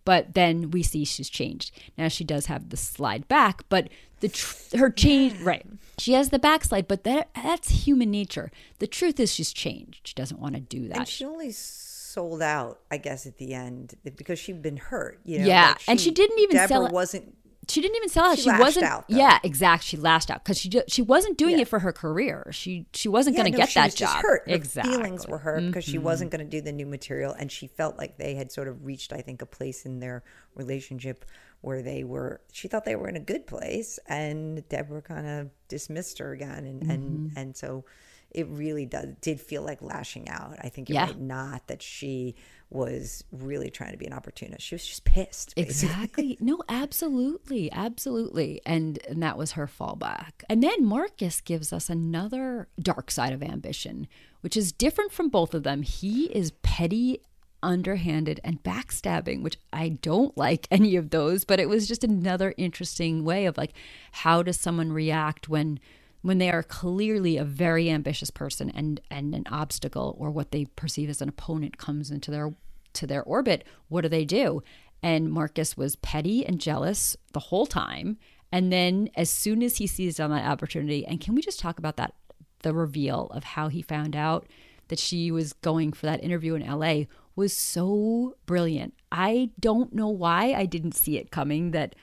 but 0.05 0.33
then 0.33 0.71
we 0.71 0.83
see 0.83 1.05
she's 1.05 1.29
changed. 1.29 1.71
Now 1.97 2.07
she 2.07 2.23
does 2.23 2.47
have 2.47 2.69
the 2.69 2.77
slide 2.77 3.27
back, 3.27 3.63
but 3.69 3.89
the 4.19 4.29
tr- 4.29 4.77
her 4.77 4.89
change 4.89 5.39
right. 5.41 5.65
She 5.97 6.13
has 6.13 6.29
the 6.29 6.39
backslide, 6.39 6.87
but 6.87 7.03
that 7.03 7.29
that's 7.35 7.85
human 7.85 8.11
nature. 8.11 8.51
The 8.79 8.87
truth 8.87 9.19
is 9.19 9.33
she's 9.33 9.53
changed. 9.53 10.07
She 10.07 10.13
doesn't 10.13 10.39
want 10.39 10.55
to 10.55 10.61
do 10.61 10.87
that. 10.87 10.97
And 10.97 11.07
she 11.07 11.25
only 11.25 11.51
sold 11.51 12.41
out, 12.41 12.79
I 12.91 12.97
guess, 12.97 13.25
at 13.25 13.37
the 13.37 13.53
end 13.53 13.95
because 14.03 14.39
she'd 14.39 14.61
been 14.61 14.77
hurt. 14.77 15.19
You 15.25 15.39
know, 15.39 15.45
yeah, 15.45 15.67
like 15.69 15.79
she, 15.79 15.91
and 15.91 16.01
she 16.01 16.11
didn't 16.11 16.39
even 16.39 16.55
Deborah 16.55 16.67
sell. 16.67 16.85
It. 16.85 16.91
Wasn't 16.93 17.35
she 17.69 17.81
didn't 17.81 17.95
even 17.97 18.09
sell 18.09 18.25
out. 18.25 18.37
She, 18.37 18.43
she 18.43 18.51
wasn't. 18.51 18.85
Out, 18.85 19.05
yeah, 19.07 19.39
exactly. 19.43 19.85
She 19.85 19.97
lashed 19.97 20.29
out 20.29 20.43
because 20.43 20.57
she 20.57 20.69
just, 20.69 20.89
she 20.89 21.01
wasn't 21.01 21.37
doing 21.37 21.55
yeah. 21.55 21.61
it 21.61 21.67
for 21.67 21.79
her 21.79 21.91
career. 21.91 22.49
She 22.51 22.85
she 22.93 23.07
wasn't 23.07 23.35
yeah, 23.35 23.43
going 23.43 23.53
to 23.53 23.57
no, 23.57 23.65
get 23.65 23.73
that 23.75 23.95
job. 23.95 24.21
hurt. 24.21 24.47
Her 24.47 24.53
exactly. 24.53 24.95
feelings 24.95 25.27
were 25.27 25.37
hurt 25.37 25.65
because 25.65 25.85
mm-hmm. 25.85 25.91
she 25.91 25.97
wasn't 25.97 26.31
going 26.31 26.43
to 26.43 26.49
do 26.49 26.61
the 26.61 26.71
new 26.71 26.85
material, 26.85 27.33
and 27.33 27.51
she 27.51 27.67
felt 27.67 27.97
like 27.97 28.17
they 28.17 28.35
had 28.35 28.51
sort 28.51 28.67
of 28.67 28.85
reached, 28.85 29.13
I 29.13 29.21
think, 29.21 29.41
a 29.41 29.45
place 29.45 29.85
in 29.85 29.99
their 29.99 30.23
relationship 30.55 31.25
where 31.61 31.81
they 31.81 32.03
were. 32.03 32.41
She 32.51 32.67
thought 32.67 32.85
they 32.85 32.95
were 32.95 33.07
in 33.07 33.15
a 33.15 33.21
good 33.21 33.47
place, 33.47 33.99
and 34.07 34.67
Deborah 34.69 35.01
kind 35.01 35.27
of 35.27 35.49
dismissed 35.67 36.19
her 36.19 36.33
again, 36.33 36.65
and 36.65 36.81
mm-hmm. 36.81 36.91
and 36.91 37.31
and 37.35 37.57
so 37.57 37.85
it 38.33 38.47
really 38.47 38.85
does 38.85 39.07
did 39.21 39.39
feel 39.39 39.61
like 39.61 39.81
lashing 39.81 40.27
out. 40.27 40.57
I 40.61 40.69
think 40.69 40.89
you're 40.89 40.95
yeah. 40.95 41.05
right, 41.05 41.19
not 41.19 41.67
that 41.67 41.81
she 41.81 42.35
was 42.73 43.23
really 43.31 43.69
trying 43.69 43.91
to 43.91 43.97
be 43.97 44.05
an 44.05 44.13
opportunist. 44.13 44.65
She 44.65 44.75
was 44.75 44.85
just 44.85 45.03
pissed. 45.03 45.55
Basically. 45.55 45.89
Exactly. 45.89 46.37
No, 46.43 46.61
absolutely. 46.67 47.71
Absolutely. 47.71 48.61
And 48.65 48.99
and 49.07 49.23
that 49.23 49.37
was 49.37 49.53
her 49.53 49.67
fallback. 49.67 50.31
And 50.49 50.61
then 50.61 50.85
Marcus 50.85 51.39
gives 51.41 51.71
us 51.71 51.89
another 51.89 52.67
dark 52.79 53.11
side 53.11 53.33
of 53.33 53.41
ambition, 53.41 54.07
which 54.41 54.57
is 54.57 54.71
different 54.71 55.11
from 55.11 55.29
both 55.29 55.53
of 55.53 55.63
them. 55.63 55.83
He 55.83 56.25
is 56.25 56.51
petty 56.63 57.21
underhanded 57.63 58.39
and 58.43 58.61
backstabbing, 58.61 59.41
which 59.41 59.57
I 59.71 59.89
don't 59.89 60.37
like 60.37 60.67
any 60.69 60.95
of 60.95 61.09
those, 61.09 61.45
but 61.45 61.59
it 61.59 61.69
was 61.69 61.87
just 61.87 62.03
another 62.03 62.53
interesting 62.57 63.23
way 63.23 63.45
of 63.45 63.57
like 63.57 63.73
how 64.11 64.43
does 64.43 64.59
someone 64.59 64.91
react 64.91 65.49
when 65.49 65.79
when 66.21 66.37
they 66.37 66.49
are 66.49 66.63
clearly 66.63 67.37
a 67.37 67.43
very 67.43 67.89
ambitious 67.89 68.31
person 68.31 68.69
and 68.69 68.99
and 69.09 69.33
an 69.33 69.45
obstacle 69.49 70.15
or 70.19 70.29
what 70.29 70.51
they 70.51 70.65
perceive 70.65 71.09
as 71.09 71.21
an 71.21 71.29
opponent 71.29 71.77
comes 71.77 72.11
into 72.11 72.31
their 72.31 72.53
to 72.93 73.07
their 73.07 73.23
orbit, 73.23 73.65
what 73.87 74.01
do 74.01 74.09
they 74.09 74.25
do? 74.25 74.63
And 75.01 75.31
Marcus 75.31 75.75
was 75.75 75.95
petty 75.97 76.45
and 76.45 76.59
jealous 76.59 77.17
the 77.33 77.39
whole 77.39 77.65
time. 77.65 78.17
And 78.51 78.71
then 78.71 79.09
as 79.15 79.29
soon 79.29 79.63
as 79.63 79.77
he 79.77 79.87
seized 79.87 80.21
on 80.21 80.29
that 80.29 80.45
opportunity, 80.45 81.05
and 81.05 81.19
can 81.19 81.35
we 81.35 81.41
just 81.41 81.59
talk 81.59 81.79
about 81.79 81.97
that 81.97 82.13
the 82.61 82.73
reveal 82.73 83.27
of 83.31 83.43
how 83.43 83.67
he 83.67 83.81
found 83.81 84.15
out 84.15 84.47
that 84.87 84.99
she 84.99 85.31
was 85.31 85.53
going 85.53 85.93
for 85.93 86.05
that 86.07 86.23
interview 86.23 86.55
in 86.55 86.65
LA 86.65 87.03
was 87.35 87.55
so 87.55 88.35
brilliant. 88.45 88.93
I 89.11 89.51
don't 89.59 89.93
know 89.93 90.09
why 90.09 90.53
I 90.53 90.65
didn't 90.65 90.95
see 90.95 91.17
it 91.17 91.31
coming 91.31 91.71
that 91.71 91.95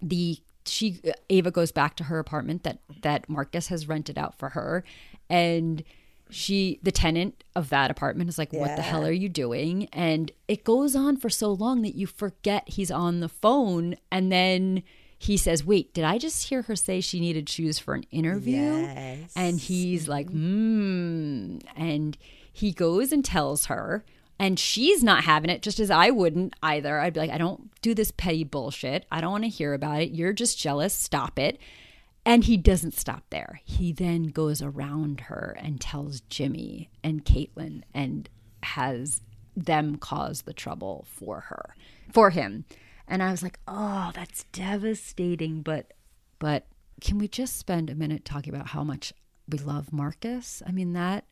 the 0.00 0.38
she 0.66 1.00
Ava 1.28 1.50
goes 1.50 1.72
back 1.72 1.96
to 1.96 2.04
her 2.04 2.18
apartment 2.18 2.62
that 2.62 2.78
that 3.02 3.28
Marcus 3.28 3.68
has 3.68 3.88
rented 3.88 4.18
out 4.18 4.38
for 4.38 4.50
her 4.50 4.84
and 5.28 5.82
she 6.30 6.80
the 6.82 6.92
tenant 6.92 7.44
of 7.54 7.68
that 7.68 7.90
apartment 7.90 8.28
is 8.28 8.38
like 8.38 8.52
what 8.52 8.76
the 8.76 8.82
hell 8.82 9.04
are 9.04 9.12
you 9.12 9.28
doing? 9.28 9.88
And 9.92 10.32
it 10.48 10.64
goes 10.64 10.96
on 10.96 11.16
for 11.16 11.30
so 11.30 11.52
long 11.52 11.82
that 11.82 11.94
you 11.94 12.06
forget 12.06 12.68
he's 12.68 12.90
on 12.90 13.20
the 13.20 13.28
phone. 13.28 13.96
And 14.10 14.32
then 14.32 14.82
he 15.16 15.36
says 15.36 15.64
wait 15.64 15.94
did 15.94 16.04
i 16.04 16.18
just 16.18 16.48
hear 16.48 16.62
her 16.62 16.76
say 16.76 17.00
she 17.00 17.18
needed 17.18 17.48
shoes 17.48 17.78
for 17.78 17.94
an 17.94 18.04
interview? 18.10 18.56
Yes. 18.56 19.32
and 19.36 19.58
he's 19.58 20.08
like 20.08 20.28
hmm. 20.28 21.58
And 21.76 22.18
he 22.52 22.72
goes 22.72 23.12
and 23.12 23.24
tells 23.24 23.66
her 23.66 24.04
and 24.38 24.58
she's 24.58 25.02
not 25.02 25.24
having 25.24 25.50
it 25.50 25.62
just 25.62 25.78
as 25.78 25.90
i 25.90 26.10
wouldn't 26.10 26.54
either. 26.62 26.98
I'd 26.98 27.14
be 27.14 27.20
like 27.20 27.30
i 27.30 27.38
don't 27.38 27.70
do 27.80 27.94
this 27.94 28.10
petty 28.10 28.44
bullshit. 28.44 29.06
I 29.10 29.20
don't 29.20 29.32
want 29.32 29.44
to 29.44 29.50
hear 29.50 29.74
about 29.74 30.02
it. 30.02 30.10
You're 30.10 30.32
just 30.32 30.58
jealous. 30.58 30.92
Stop 30.92 31.38
it 31.38 31.58
and 32.26 32.44
he 32.44 32.56
doesn't 32.56 32.94
stop 32.94 33.24
there. 33.30 33.60
He 33.64 33.92
then 33.92 34.24
goes 34.24 34.62
around 34.62 35.22
her 35.22 35.56
and 35.60 35.80
tells 35.80 36.20
Jimmy 36.20 36.90
and 37.02 37.24
Caitlin 37.24 37.82
and 37.92 38.28
has 38.62 39.20
them 39.56 39.96
cause 39.96 40.42
the 40.42 40.54
trouble 40.54 41.06
for 41.08 41.40
her, 41.40 41.76
for 42.12 42.30
him. 42.30 42.64
And 43.06 43.22
I 43.22 43.30
was 43.30 43.42
like, 43.42 43.58
oh, 43.68 44.10
that's 44.14 44.44
devastating. 44.44 45.62
But, 45.62 45.92
but 46.38 46.66
can 47.00 47.18
we 47.18 47.28
just 47.28 47.56
spend 47.56 47.90
a 47.90 47.94
minute 47.94 48.24
talking 48.24 48.54
about 48.54 48.68
how 48.68 48.82
much 48.82 49.12
we 49.48 49.58
love 49.58 49.92
Marcus? 49.92 50.62
I 50.66 50.72
mean, 50.72 50.94
that 50.94 51.24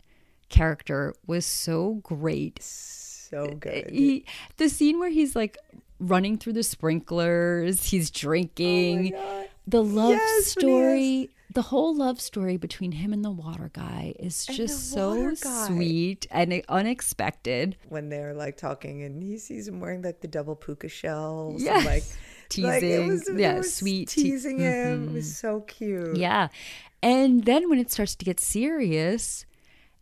character 0.52 1.14
was 1.26 1.46
so 1.46 1.94
great 2.02 2.58
so 2.62 3.46
good. 3.58 3.88
he 3.88 4.26
the 4.58 4.68
scene 4.68 5.00
where 5.00 5.08
he's 5.08 5.34
like 5.34 5.56
running 5.98 6.36
through 6.36 6.52
the 6.52 6.62
sprinklers 6.62 7.84
he's 7.84 8.10
drinking 8.10 9.14
oh 9.16 9.18
God. 9.18 9.48
The 9.66 9.82
love 9.82 10.10
Yes, 10.10 10.46
story 10.46 11.30
the 11.54 11.62
whole 11.62 11.94
love 11.94 12.18
story 12.18 12.56
between 12.56 12.92
him 12.92 13.12
and 13.12 13.22
the 13.22 13.30
water 13.30 13.70
guy 13.74 14.14
is 14.18 14.46
just 14.46 14.90
so 14.90 15.34
sweet 15.34 16.26
and 16.30 16.62
unexpected 16.68 17.76
when 17.90 18.08
they're 18.08 18.32
like 18.34 18.56
talking 18.56 19.02
and 19.02 19.22
he 19.22 19.36
sees 19.36 19.68
him 19.68 19.78
wearing 19.80 20.00
like 20.02 20.20
the 20.22 20.28
double 20.28 20.56
puka 20.56 20.88
shells. 20.88 21.62
Yes. 21.62 21.76
And, 21.76 21.84
like 21.86 22.04
like, 22.58 22.82
it 22.82 22.86
Teasing. 22.98 23.08
was, 23.08 23.28
it 23.28 23.38
Yeah, 23.38 23.56
was 23.58 23.74
sweet 23.74 24.08
te- 24.08 24.22
teasing 24.24 24.58
him. 24.58 25.08
It 25.08 25.12
was 25.12 25.24
mm-hmm. 25.26 25.32
so 25.32 25.60
cute. 25.62 26.16
yeah 26.16 26.48
and 27.02 27.44
then 27.44 27.68
when 27.70 27.78
it 27.78 27.90
starts 27.90 28.14
to 28.16 28.24
get 28.24 28.38
serious 28.40 29.44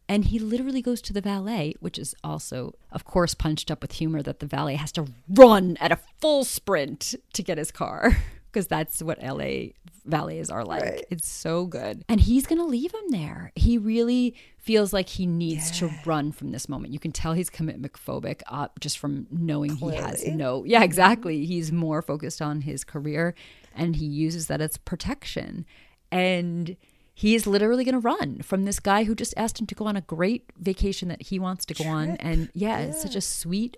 and 0.09 0.24
he 0.27 0.39
literally 0.41 0.82
goes 0.82 1.01
to 1.03 1.12
the 1.12 1.20
valet 1.20 1.74
which 1.81 1.99
is 1.99 2.15
also 2.24 2.74
of 2.93 3.05
course 3.05 3.35
punched 3.35 3.70
up 3.70 3.82
with 3.82 3.93
humor 3.93 4.23
that 4.23 4.41
the 4.41 4.47
valet 4.47 4.74
has 4.77 4.91
to 4.93 5.07
run 5.28 5.77
at 5.81 5.93
a 5.93 5.99
full 6.20 6.45
sprint 6.45 7.15
to 7.32 7.43
get 7.43 7.57
his 7.59 7.70
car 7.70 8.16
because 8.52 8.66
that's 8.66 9.02
what 9.02 9.22
la 9.22 9.68
valets 10.05 10.51
are 10.51 10.64
like. 10.64 10.82
Right. 10.82 11.05
it's 11.10 11.28
so 11.28 11.66
good. 11.66 12.05
And 12.09 12.20
he's 12.20 12.47
gonna 12.47 12.64
leave 12.66 12.93
him 12.93 13.09
there. 13.10 13.52
He 13.55 13.78
really 13.78 14.35
feels 14.59 14.93
like 14.93 15.09
he 15.09 15.27
needs 15.27 15.70
to 15.78 15.90
run 16.05 16.32
from 16.32 16.52
this 16.52 16.68
moment. 16.68 16.93
You 16.93 16.98
can 16.98 17.12
tell 17.12 17.32
he's 17.32 17.51
commitment 17.51 17.93
phobic 17.94 18.43
uh, 18.48 18.68
just 18.81 18.98
from 18.98 19.27
knowing 19.31 19.77
he 19.77 19.94
has 19.94 20.27
no 20.27 20.64
yeah 20.64 20.82
exactly. 20.82 21.44
He's 21.47 21.70
more 21.72 22.02
focused 22.02 22.43
on 22.43 22.62
his 22.62 22.85
career 22.85 23.35
and 23.74 23.97
he 23.97 24.06
uses 24.06 24.47
that 24.48 24.60
as 24.60 24.77
protection. 24.77 25.66
And 26.10 26.77
he 27.14 27.35
is 27.35 27.47
literally 27.47 27.85
going 27.85 27.93
to 27.93 27.98
run 28.01 28.40
from 28.40 28.64
this 28.64 28.81
guy 28.81 29.05
who 29.05 29.14
just 29.14 29.35
asked 29.36 29.60
him 29.60 29.66
to 29.66 29.74
go 29.74 29.85
on 29.85 29.97
a 29.97 30.01
great 30.01 30.51
vacation 30.59 31.09
that 31.09 31.22
he 31.22 31.39
wants 31.39 31.66
to 31.66 31.74
go 31.74 31.85
on. 31.85 32.16
And 32.16 32.51
yeah, 32.55 32.78
it's 32.78 33.02
such 33.02 33.14
a 33.14 33.20
sweet 33.20 33.77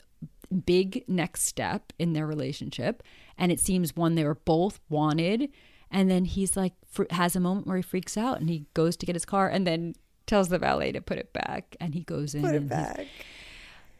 big 0.52 1.04
next 1.08 1.42
step 1.44 1.92
in 1.98 2.12
their 2.12 2.26
relationship 2.26 3.02
and 3.38 3.50
it 3.50 3.58
seems 3.60 3.96
one 3.96 4.14
they 4.14 4.24
were 4.24 4.34
both 4.34 4.80
wanted 4.88 5.48
and 5.90 6.10
then 6.10 6.24
he's 6.24 6.56
like 6.56 6.72
fr- 6.86 7.04
has 7.10 7.34
a 7.36 7.40
moment 7.40 7.66
where 7.66 7.76
he 7.76 7.82
freaks 7.82 8.16
out 8.16 8.40
and 8.40 8.48
he 8.48 8.66
goes 8.74 8.96
to 8.96 9.06
get 9.06 9.16
his 9.16 9.24
car 9.24 9.48
and 9.48 9.66
then 9.66 9.94
tells 10.26 10.48
the 10.48 10.58
valet 10.58 10.92
to 10.92 11.00
put 11.00 11.18
it 11.18 11.32
back 11.32 11.76
and 11.80 11.94
he 11.94 12.02
goes 12.02 12.34
in 12.34 12.42
Put 12.42 12.54
it 12.54 12.68
back. 12.68 13.06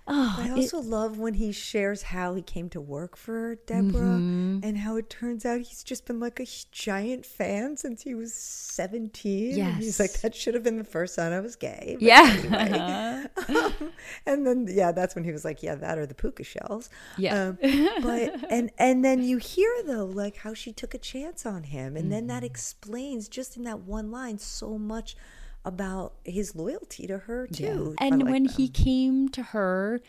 Oh 0.07 0.37
I 0.39 0.49
it- 0.49 0.53
also 0.53 0.81
love 0.81 1.19
when 1.19 1.35
he 1.35 1.53
shares 1.53 2.03
how 2.03 2.35
he 2.35 2.43
came 2.43 2.69
to 2.71 2.81
work 2.81 3.17
for 3.17 3.55
Deborah 3.67 4.23
Mm-hmm. 4.23 4.59
and 4.63 4.79
how 4.79 4.97
it 4.97 5.09
turns 5.09 5.45
out 5.45 5.61
he's 5.61 5.83
just 5.85 6.07
been 6.07 6.19
like 6.21 6.41
a 6.41 6.47
giant 6.73 7.25
fan 7.25 7.77
since 7.77 8.03
he 8.03 8.15
was 8.15 8.33
17. 8.35 9.57
And 9.69 9.77
he's 9.77 10.01
like, 10.01 10.21
that 10.23 10.35
should 10.35 10.55
have 10.55 10.63
been 10.65 10.79
the 10.79 10.85
first 10.85 11.15
sign 11.15 11.33
I 11.33 11.41
was 11.41 11.57
gay. 11.57 11.97
Yeah 12.01 13.27
and 14.27 14.47
then 14.47 14.67
yeah, 14.69 14.93
that's 14.93 15.15
when 15.15 15.25
he 15.25 15.33
was 15.33 15.45
like, 15.45 15.63
yeah, 15.63 15.75
that 15.77 15.99
or 15.99 16.07
the 16.07 16.15
puka 16.15 16.45
shells. 16.45 16.91
Yeah. 17.17 17.49
Um, 17.49 17.59
but 18.03 18.45
and 18.51 18.71
and 18.79 19.05
then 19.05 19.23
you 19.23 19.39
hear 19.39 19.71
though 19.87 20.07
like 20.07 20.37
how 20.39 20.55
she 20.55 20.73
took 20.73 20.95
a 20.95 20.99
chance 20.99 21.47
on 21.47 21.65
him, 21.65 21.97
and 21.97 22.11
then 22.11 22.23
Mm-hmm. 22.23 22.29
that 22.29 22.45
explains 22.45 23.29
just 23.29 23.57
in 23.57 23.65
that 23.65 23.81
one 23.81 24.11
line 24.11 24.39
so 24.39 24.79
much 24.79 25.17
about 25.65 26.15
his 26.25 26.55
loyalty 26.55 27.07
to 27.07 27.19
her 27.19 27.47
too. 27.47 27.95
I 27.99 28.07
And 28.07 28.23
like 28.23 28.31
when 28.33 28.45
that. 28.45 28.57
he 28.57 28.69
came 28.69 29.29
to 29.31 29.43
her 29.43 30.01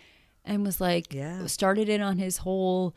and 0.46 0.64
was 0.66 0.82
like, 0.82 1.14
Yeah. 1.14 1.46
started 1.46 1.90
in 1.90 2.02
on 2.02 2.18
his 2.18 2.38
whole, 2.38 2.96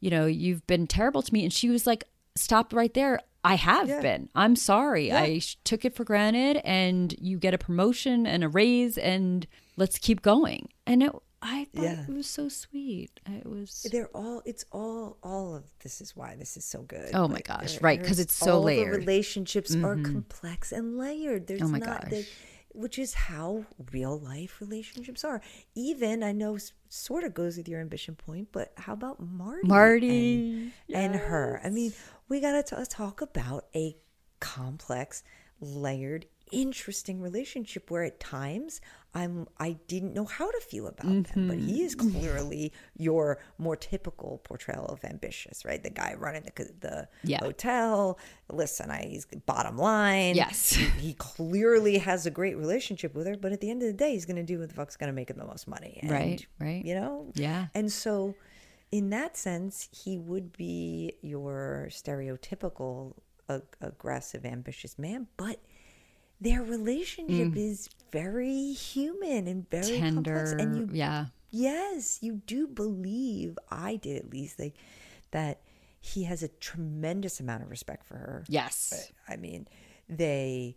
you 0.00 0.10
know, 0.10 0.26
you've 0.26 0.66
been 0.66 0.86
terrible 0.86 1.22
to 1.22 1.32
me. 1.32 1.44
And 1.44 1.52
she 1.52 1.68
was 1.70 1.86
like, 1.86 2.04
stop 2.36 2.72
right 2.72 2.92
there. 2.94 3.20
I 3.42 3.54
have 3.56 3.88
Yeah. 3.88 4.00
been. 4.00 4.28
I'm 4.34 4.56
sorry. 4.56 5.12
I 5.12 5.38
sh- 5.38 5.56
took 5.64 5.84
it 5.84 5.94
for 5.94 6.04
granted. 6.04 6.58
And 6.64 7.14
you 7.18 7.38
get 7.38 7.52
a 7.54 7.58
promotion 7.58 8.26
and 8.26 8.42
a 8.44 8.48
raise, 8.48 8.96
and 8.96 9.46
let's 9.76 9.98
keep 9.98 10.22
going. 10.22 10.68
And 10.86 11.02
it, 11.02 11.12
I 11.46 11.66
thought 11.74 11.82
Yeah. 11.84 12.04
it 12.08 12.08
was 12.08 12.26
so 12.26 12.48
sweet. 12.48 13.20
It 13.26 13.44
was. 13.46 13.86
They're 13.92 14.08
all. 14.14 14.40
It's 14.46 14.64
all. 14.72 15.18
All 15.22 15.54
of 15.54 15.64
this 15.82 16.00
is 16.00 16.16
why 16.16 16.36
this 16.36 16.56
is 16.56 16.64
so 16.64 16.82
good. 16.82 17.10
Oh 17.14 17.28
my 17.28 17.34
Like, 17.34 17.46
gosh, 17.48 17.80
right, 17.82 17.98
'cause 17.98 18.16
there's- 18.16 18.20
it's 18.20 18.34
so 18.34 18.60
layered. 18.60 18.86
Mm-hmm. 18.86 18.92
The 18.92 18.98
relationships 19.00 19.74
are 19.76 19.96
complex 19.96 20.72
and 20.72 20.96
layered. 20.96 21.46
There's 21.46 21.60
Oh 21.62 21.68
my 21.68 21.78
not, 21.78 22.02
gosh. 22.02 22.10
they- 22.10 22.26
which 22.72 22.98
is 22.98 23.14
how 23.14 23.66
real 23.92 24.18
life 24.18 24.60
relationships 24.60 25.22
are. 25.22 25.40
Even 25.76 26.22
I 26.24 26.32
know, 26.32 26.58
sort 26.88 27.22
of 27.24 27.32
goes 27.34 27.56
with 27.58 27.68
your 27.68 27.80
ambition 27.80 28.16
point, 28.16 28.48
but 28.50 28.72
how 28.78 28.94
about 28.94 29.20
Marty? 29.20 29.68
Marty. 29.68 30.72
and, 30.88 31.12
and 31.12 31.14
her. 31.14 31.60
I 31.62 31.68
mean, 31.70 31.92
we 32.28 32.40
got 32.40 32.66
to 32.66 32.86
talk 32.86 33.20
about 33.20 33.66
a 33.76 33.96
complex, 34.40 35.22
layered, 35.60 36.26
interesting 36.52 37.20
relationship 37.20 37.90
where 37.90 38.04
at 38.04 38.20
times 38.20 38.80
I'm 39.16 39.46
I 39.58 39.76
didn't 39.86 40.12
know 40.12 40.24
how 40.24 40.50
to 40.50 40.60
feel 40.60 40.86
about 40.88 41.06
them, 41.06 41.48
but 41.48 41.58
he 41.58 41.82
is 41.82 41.94
Mm-hmm. 41.94 42.10
clearly 42.18 42.72
your 42.96 43.38
more 43.58 43.76
typical 43.76 44.38
portrayal 44.44 44.86
of 44.86 45.04
ambitious, 45.04 45.64
right? 45.64 45.82
The 45.82 45.90
guy 45.90 46.14
running 46.18 46.42
the 46.42 46.70
the 46.80 47.08
Yeah. 47.22 47.38
hotel. 47.40 48.18
Listen, 48.50 48.90
I 48.90 49.04
he's 49.06 49.26
bottom 49.46 49.78
line. 49.78 50.34
Yes. 50.34 50.70
he, 50.72 50.84
he 51.00 51.14
clearly 51.14 51.98
has 51.98 52.26
a 52.26 52.30
great 52.30 52.56
relationship 52.56 53.14
with 53.14 53.26
her, 53.28 53.36
but 53.36 53.52
at 53.52 53.60
the 53.60 53.70
end 53.70 53.82
of 53.82 53.88
the 53.88 53.94
day, 53.94 54.12
he's 54.12 54.24
going 54.26 54.36
to 54.36 54.42
do 54.42 54.58
what 54.58 54.68
the 54.68 54.74
fuck's 54.74 54.96
going 54.96 55.08
to 55.08 55.14
make 55.14 55.30
him 55.30 55.36
the 55.38 55.46
most 55.46 55.68
money. 55.68 55.98
And, 56.02 56.10
Right, 56.10 56.46
right. 56.58 56.84
You 56.84 56.94
know. 56.94 57.30
Yeah. 57.34 57.66
And 57.74 57.92
so, 57.92 58.34
in 58.90 59.10
that 59.10 59.36
sense, 59.36 59.88
he 59.92 60.18
would 60.18 60.56
be 60.56 61.12
your 61.22 61.88
stereotypical 61.90 63.14
ag- 63.48 63.62
aggressive, 63.80 64.44
ambitious 64.44 64.98
man, 64.98 65.28
but 65.36 65.60
their 66.44 66.62
relationship 66.62 67.56
is 67.56 67.88
very 68.12 68.72
human 68.72 69.48
and 69.48 69.68
very 69.68 69.98
complex. 69.98 70.50
Tender. 70.50 70.56
And 70.58 70.76
you, 70.76 70.88
yeah. 70.92 71.26
yes, 71.50 72.18
you 72.20 72.42
do 72.46 72.68
believe, 72.68 73.58
I 73.70 73.96
did 73.96 74.16
at 74.18 74.30
least, 74.30 74.60
like 74.60 74.76
that 75.32 75.62
he 76.00 76.24
has 76.24 76.42
a 76.42 76.48
tremendous 76.48 77.40
amount 77.40 77.62
of 77.64 77.70
respect 77.70 78.04
for 78.06 78.14
her. 78.14 78.44
Yes. 78.46 79.10
I 79.26 79.36
mean, 79.36 79.66
they 80.08 80.76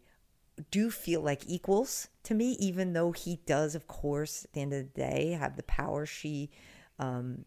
do 0.72 0.90
feel 0.90 1.22
like 1.22 1.44
equals 1.48 2.08
to 2.24 2.34
me, 2.34 2.54
even 2.60 2.94
though 2.94 3.12
he 3.12 3.40
does, 3.46 3.76
of 3.76 3.88
course, 3.88 4.46
at 4.46 4.54
the 4.54 4.62
end 4.62 4.74
of 4.74 4.80
the 4.80 5.02
day, 5.02 5.38
have 5.40 5.58
the 5.58 5.64
power 5.64 6.06
she, 6.06 6.50
um, 6.98 7.46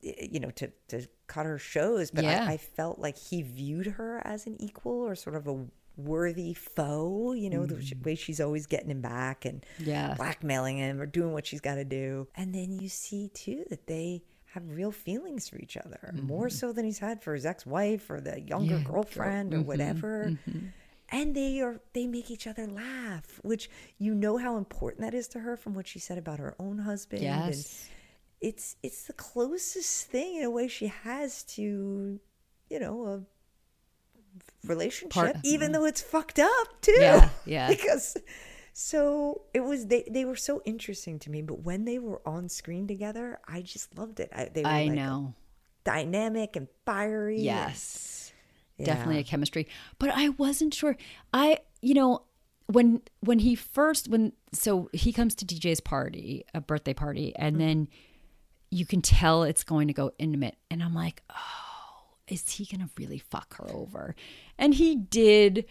you 0.00 0.40
know, 0.40 0.50
to, 0.50 0.72
to 0.88 1.06
cut 1.26 1.44
her 1.46 1.58
shows. 1.58 2.10
But 2.10 2.24
Yeah. 2.24 2.46
I, 2.48 2.54
I 2.54 2.56
felt 2.56 2.98
like 2.98 3.18
he 3.18 3.42
viewed 3.42 3.86
her 3.86 4.20
as 4.26 4.46
an 4.46 4.56
equal 4.58 4.92
or 5.06 5.14
sort 5.14 5.36
of 5.36 5.46
a 5.46 5.66
worthy 5.98 6.54
foe, 6.54 7.32
you 7.32 7.50
know, 7.50 7.66
the 7.66 7.74
mm. 7.74 8.04
way 8.04 8.14
she's 8.14 8.40
always 8.40 8.66
getting 8.66 8.90
him 8.90 9.00
back 9.00 9.44
and 9.44 9.64
Yeah. 9.78 10.14
blackmailing 10.14 10.78
him 10.78 11.00
or 11.00 11.06
doing 11.06 11.32
what 11.32 11.46
she's 11.46 11.60
got 11.60 11.74
to 11.74 11.84
do. 11.84 12.28
And 12.36 12.54
then 12.54 12.72
you 12.72 12.88
see, 12.88 13.28
too, 13.28 13.64
that 13.70 13.86
they 13.86 14.22
have 14.52 14.62
real 14.70 14.92
feelings 14.92 15.48
for 15.48 15.58
each 15.58 15.76
other, 15.76 16.12
mm-hmm. 16.14 16.26
more 16.26 16.48
so 16.48 16.72
than 16.72 16.84
he's 16.84 16.98
had 17.00 17.22
for 17.22 17.34
his 17.34 17.44
ex-wife 17.44 18.08
or 18.08 18.20
the 18.20 18.40
younger 18.40 18.74
Mm-hmm. 18.76 18.86
Yeah, 18.86 18.92
girlfriend 18.92 19.54
or 19.54 19.58
mm-hmm. 19.58 19.66
whatever. 19.66 20.26
Mm-hmm. 20.30 20.66
And 21.10 21.34
they 21.34 21.60
are 21.60 21.80
they 21.94 22.06
make 22.06 22.30
each 22.30 22.46
other 22.46 22.66
laugh, 22.66 23.40
which 23.42 23.70
you 23.98 24.14
know 24.14 24.36
how 24.36 24.56
important 24.58 25.00
that 25.02 25.14
is 25.14 25.26
to 25.28 25.40
her 25.40 25.56
from 25.56 25.74
what 25.74 25.86
she 25.86 25.98
said 25.98 26.18
about 26.18 26.38
her 26.38 26.54
own 26.58 26.78
husband. 26.78 27.22
And 27.22 27.54
Yes. 27.54 27.88
it's 28.40 28.76
it's 28.82 29.04
the 29.04 29.14
closest 29.14 30.06
thing 30.08 30.36
in 30.36 30.44
a 30.44 30.50
way 30.50 30.68
she 30.68 30.88
has 30.88 31.44
to, 31.44 32.20
you 32.70 32.78
know, 32.78 33.06
a 33.06 33.22
relationship, 34.66 35.36
even 35.44 35.72
though 35.72 35.84
it's 35.84 36.00
fucked 36.02 36.38
up 36.38 36.80
too. 36.80 36.96
Yeah, 36.98 37.28
yeah. 37.46 37.68
because 37.68 38.16
so 38.72 39.42
it 39.54 39.60
was 39.60 39.86
they 39.86 40.04
they 40.10 40.24
were 40.24 40.36
so 40.36 40.62
interesting 40.64 41.18
to 41.20 41.30
me. 41.30 41.42
But 41.42 41.60
when 41.60 41.84
they 41.84 41.98
were 41.98 42.20
on 42.26 42.48
screen 42.48 42.86
together, 42.86 43.38
I 43.46 43.62
just 43.62 43.96
loved 43.98 44.20
it. 44.20 44.30
I, 44.34 44.46
they 44.52 44.62
were 44.62 44.68
I 44.68 44.84
like 44.84 44.92
know. 44.92 45.34
dynamic 45.84 46.56
and 46.56 46.68
fiery. 46.86 47.36
and 47.36 47.44
Yes. 47.44 48.32
definitely 48.82 49.18
a 49.18 49.24
chemistry. 49.24 49.66
But 49.98 50.10
I 50.14 50.30
wasn't 50.30 50.74
sure. 50.74 50.96
I, 51.32 51.58
you 51.82 51.94
know, 51.94 52.22
when 52.66 53.02
when 53.20 53.38
he 53.40 53.54
first 53.54 54.08
when 54.08 54.32
so 54.52 54.88
he 54.92 55.12
comes 55.12 55.34
to 55.36 55.44
DJ's 55.44 55.80
party, 55.80 56.44
a 56.54 56.60
birthday 56.60 56.94
party, 56.94 57.34
and 57.36 57.56
Mm-hmm. 57.56 57.66
then 57.66 57.88
you 58.70 58.84
can 58.84 59.00
tell 59.00 59.44
it's 59.44 59.64
going 59.64 59.88
to 59.88 59.94
go 59.94 60.12
intimate, 60.18 60.54
and 60.70 60.82
I'm 60.82 60.94
like, 60.94 61.22
oh, 61.30 61.34
is 62.30 62.48
he 62.50 62.64
gonna 62.64 62.90
really 62.96 63.18
fuck 63.18 63.56
her 63.56 63.70
over? 63.70 64.14
And 64.58 64.74
he 64.74 64.96
did, 64.96 65.66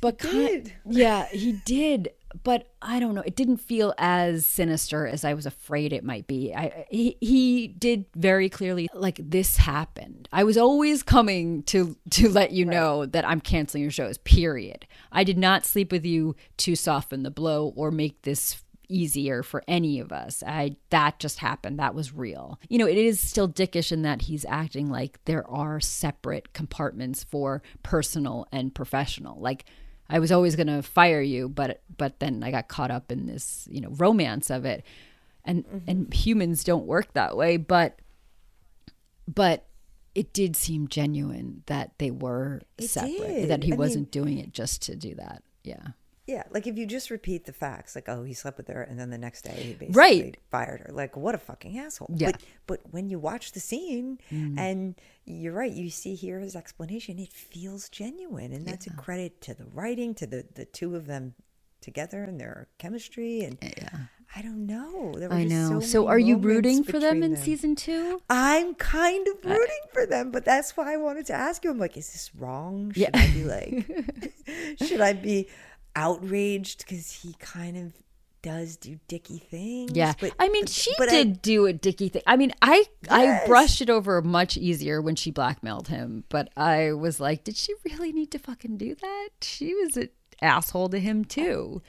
but 0.00 0.18
did. 0.18 0.72
yeah, 0.86 1.26
he 1.26 1.52
did. 1.64 2.10
But 2.44 2.68
I 2.82 3.00
don't 3.00 3.14
know. 3.14 3.22
It 3.22 3.36
didn't 3.36 3.56
feel 3.56 3.94
as 3.96 4.44
sinister 4.44 5.06
as 5.06 5.24
I 5.24 5.32
was 5.32 5.46
afraid 5.46 5.94
it 5.94 6.04
might 6.04 6.26
be. 6.26 6.54
I 6.54 6.84
he, 6.90 7.16
he 7.20 7.68
did 7.68 8.04
very 8.14 8.50
clearly 8.50 8.88
like 8.92 9.18
this 9.22 9.56
happened. 9.56 10.28
I 10.30 10.44
was 10.44 10.58
always 10.58 11.02
coming 11.02 11.62
to 11.64 11.96
to 12.10 12.28
let 12.28 12.52
you 12.52 12.66
know 12.66 13.06
that 13.06 13.26
I'm 13.26 13.40
canceling 13.40 13.82
your 13.82 13.90
shows. 13.90 14.18
Period. 14.18 14.86
I 15.10 15.24
did 15.24 15.38
not 15.38 15.64
sleep 15.64 15.90
with 15.90 16.04
you 16.04 16.36
to 16.58 16.76
soften 16.76 17.22
the 17.22 17.30
blow 17.30 17.72
or 17.74 17.90
make 17.90 18.22
this 18.22 18.62
easier 18.88 19.42
for 19.42 19.62
any 19.68 20.00
of 20.00 20.12
us. 20.12 20.42
I 20.46 20.76
that 20.90 21.18
just 21.18 21.38
happened. 21.38 21.78
That 21.78 21.94
was 21.94 22.12
real. 22.12 22.58
You 22.68 22.78
know, 22.78 22.86
it 22.86 22.98
is 22.98 23.20
still 23.20 23.48
dickish 23.48 23.92
in 23.92 24.02
that 24.02 24.22
he's 24.22 24.44
acting 24.48 24.90
like 24.90 25.20
there 25.24 25.48
are 25.50 25.80
separate 25.80 26.52
compartments 26.52 27.24
for 27.24 27.62
personal 27.82 28.46
and 28.52 28.74
professional. 28.74 29.40
Like 29.40 29.64
I 30.08 30.18
was 30.18 30.32
always 30.32 30.56
going 30.56 30.68
to 30.68 30.82
fire 30.82 31.20
you, 31.20 31.48
but 31.48 31.82
but 31.96 32.18
then 32.20 32.42
I 32.42 32.50
got 32.50 32.68
caught 32.68 32.90
up 32.90 33.12
in 33.12 33.26
this, 33.26 33.68
you 33.70 33.80
know, 33.80 33.90
romance 33.90 34.50
of 34.50 34.64
it. 34.64 34.84
And 35.44 35.66
mm-hmm. 35.66 35.90
and 35.90 36.14
humans 36.14 36.64
don't 36.64 36.86
work 36.86 37.12
that 37.14 37.36
way, 37.36 37.56
but 37.56 38.00
but 39.26 39.66
it 40.14 40.32
did 40.32 40.56
seem 40.56 40.88
genuine 40.88 41.62
that 41.66 41.92
they 41.98 42.10
were 42.10 42.62
It 42.76 42.88
separate, 42.88 43.18
did. 43.18 43.50
that 43.50 43.62
he 43.62 43.72
I 43.72 43.76
wasn't 43.76 44.10
doing 44.10 44.38
it 44.38 44.52
just 44.52 44.82
to 44.82 44.96
do 44.96 45.14
that. 45.14 45.42
Yeah. 45.62 45.88
Yeah, 46.28 46.42
like 46.50 46.66
if 46.66 46.76
you 46.76 46.84
just 46.84 47.10
repeat 47.10 47.46
the 47.46 47.54
facts, 47.54 47.94
like 47.96 48.06
oh 48.08 48.22
he 48.22 48.34
slept 48.34 48.58
with 48.58 48.68
her, 48.68 48.82
and 48.82 49.00
then 49.00 49.08
the 49.08 49.16
next 49.16 49.42
day 49.42 49.54
he 49.60 49.72
basically 49.72 49.94
Right. 49.98 50.36
fired 50.50 50.80
her. 50.80 50.92
Like 50.92 51.16
what 51.16 51.34
a 51.34 51.38
fucking 51.38 51.78
asshole. 51.78 52.10
Yeah. 52.14 52.28
Mm. 52.28 52.32
But 52.32 52.42
but 52.66 52.80
when 52.92 53.08
you 53.08 53.18
watch 53.18 53.52
the 53.52 53.60
scene, 53.60 54.18
and 54.30 54.94
you're 55.24 55.54
right, 55.54 55.72
you 55.72 55.88
see 55.88 56.14
here 56.14 56.38
his 56.40 56.54
explanation. 56.54 57.18
It 57.18 57.32
feels 57.32 57.88
genuine, 57.88 58.52
and 58.52 58.66
that's 58.66 58.86
a 58.86 58.90
credit 58.92 59.40
to 59.42 59.54
the 59.54 59.64
writing, 59.64 60.14
to 60.16 60.26
the 60.26 60.44
the 60.54 60.66
two 60.66 60.94
of 60.96 61.06
them 61.06 61.34
together 61.80 62.24
and 62.24 62.38
their 62.38 62.68
chemistry. 62.78 63.40
And 63.42 63.56
I 64.36 64.42
don't 64.42 64.66
know. 64.66 65.14
I 65.30 65.44
know. 65.44 65.80
So, 65.80 65.86
So, 65.86 66.06
are 66.08 66.18
you 66.18 66.36
rooting 66.36 66.84
for 66.84 66.98
them 67.00 67.22
in 67.22 67.36
season 67.36 67.74
two? 67.74 68.20
I'm 68.28 68.74
kind 68.74 69.26
of 69.28 69.42
rooting 69.42 69.84
for 69.94 70.04
them, 70.04 70.30
but 70.30 70.44
that's 70.44 70.76
why 70.76 70.92
I 70.92 70.96
wanted 70.98 71.24
to 71.26 71.32
ask 71.32 71.64
you. 71.64 71.70
I'm 71.70 71.78
like, 71.78 71.96
is 71.96 72.12
this 72.12 72.34
wrong? 72.34 72.92
Should 72.92 73.00
Yeah. 73.00 73.10
I 73.14 73.26
be 73.32 73.44
like, 73.44 73.72
should 74.86 75.00
I 75.00 75.14
be 75.14 75.48
outraged 75.98 76.78
because 76.78 77.10
he 77.10 77.34
kind 77.38 77.76
of 77.76 77.92
does 78.40 78.76
do 78.76 78.98
dicky 79.08 79.38
things? 79.38 79.92
Yeah, 79.94 80.14
but 80.20 80.32
I 80.38 80.48
mean, 80.48 80.64
but- 80.64 80.70
she 80.70 80.92
but 80.98 81.08
I- 81.08 81.12
did 81.12 81.42
do 81.42 81.66
a 81.66 81.72
dicky 81.72 82.08
thing. 82.08 82.22
I 82.26 82.36
mean, 82.36 82.52
I 82.62 82.84
I 83.10 83.42
brushed 83.46 83.80
it 83.80 83.90
over 83.90 84.22
much 84.22 84.56
easier 84.56 85.02
when 85.02 85.16
she 85.16 85.30
blackmailed 85.30 85.88
him, 85.88 86.24
but 86.28 86.50
I 86.56 86.92
was 86.92 87.20
like, 87.20 87.44
did 87.44 87.56
she 87.56 87.74
really 87.84 88.12
need 88.12 88.30
to 88.32 88.38
fucking 88.38 88.76
do 88.76 88.94
that? 88.94 89.28
She 89.42 89.74
was 89.74 89.96
an 89.96 90.10
asshole 90.40 90.88
to 90.90 91.00
him 91.00 91.24
too. 91.24 91.82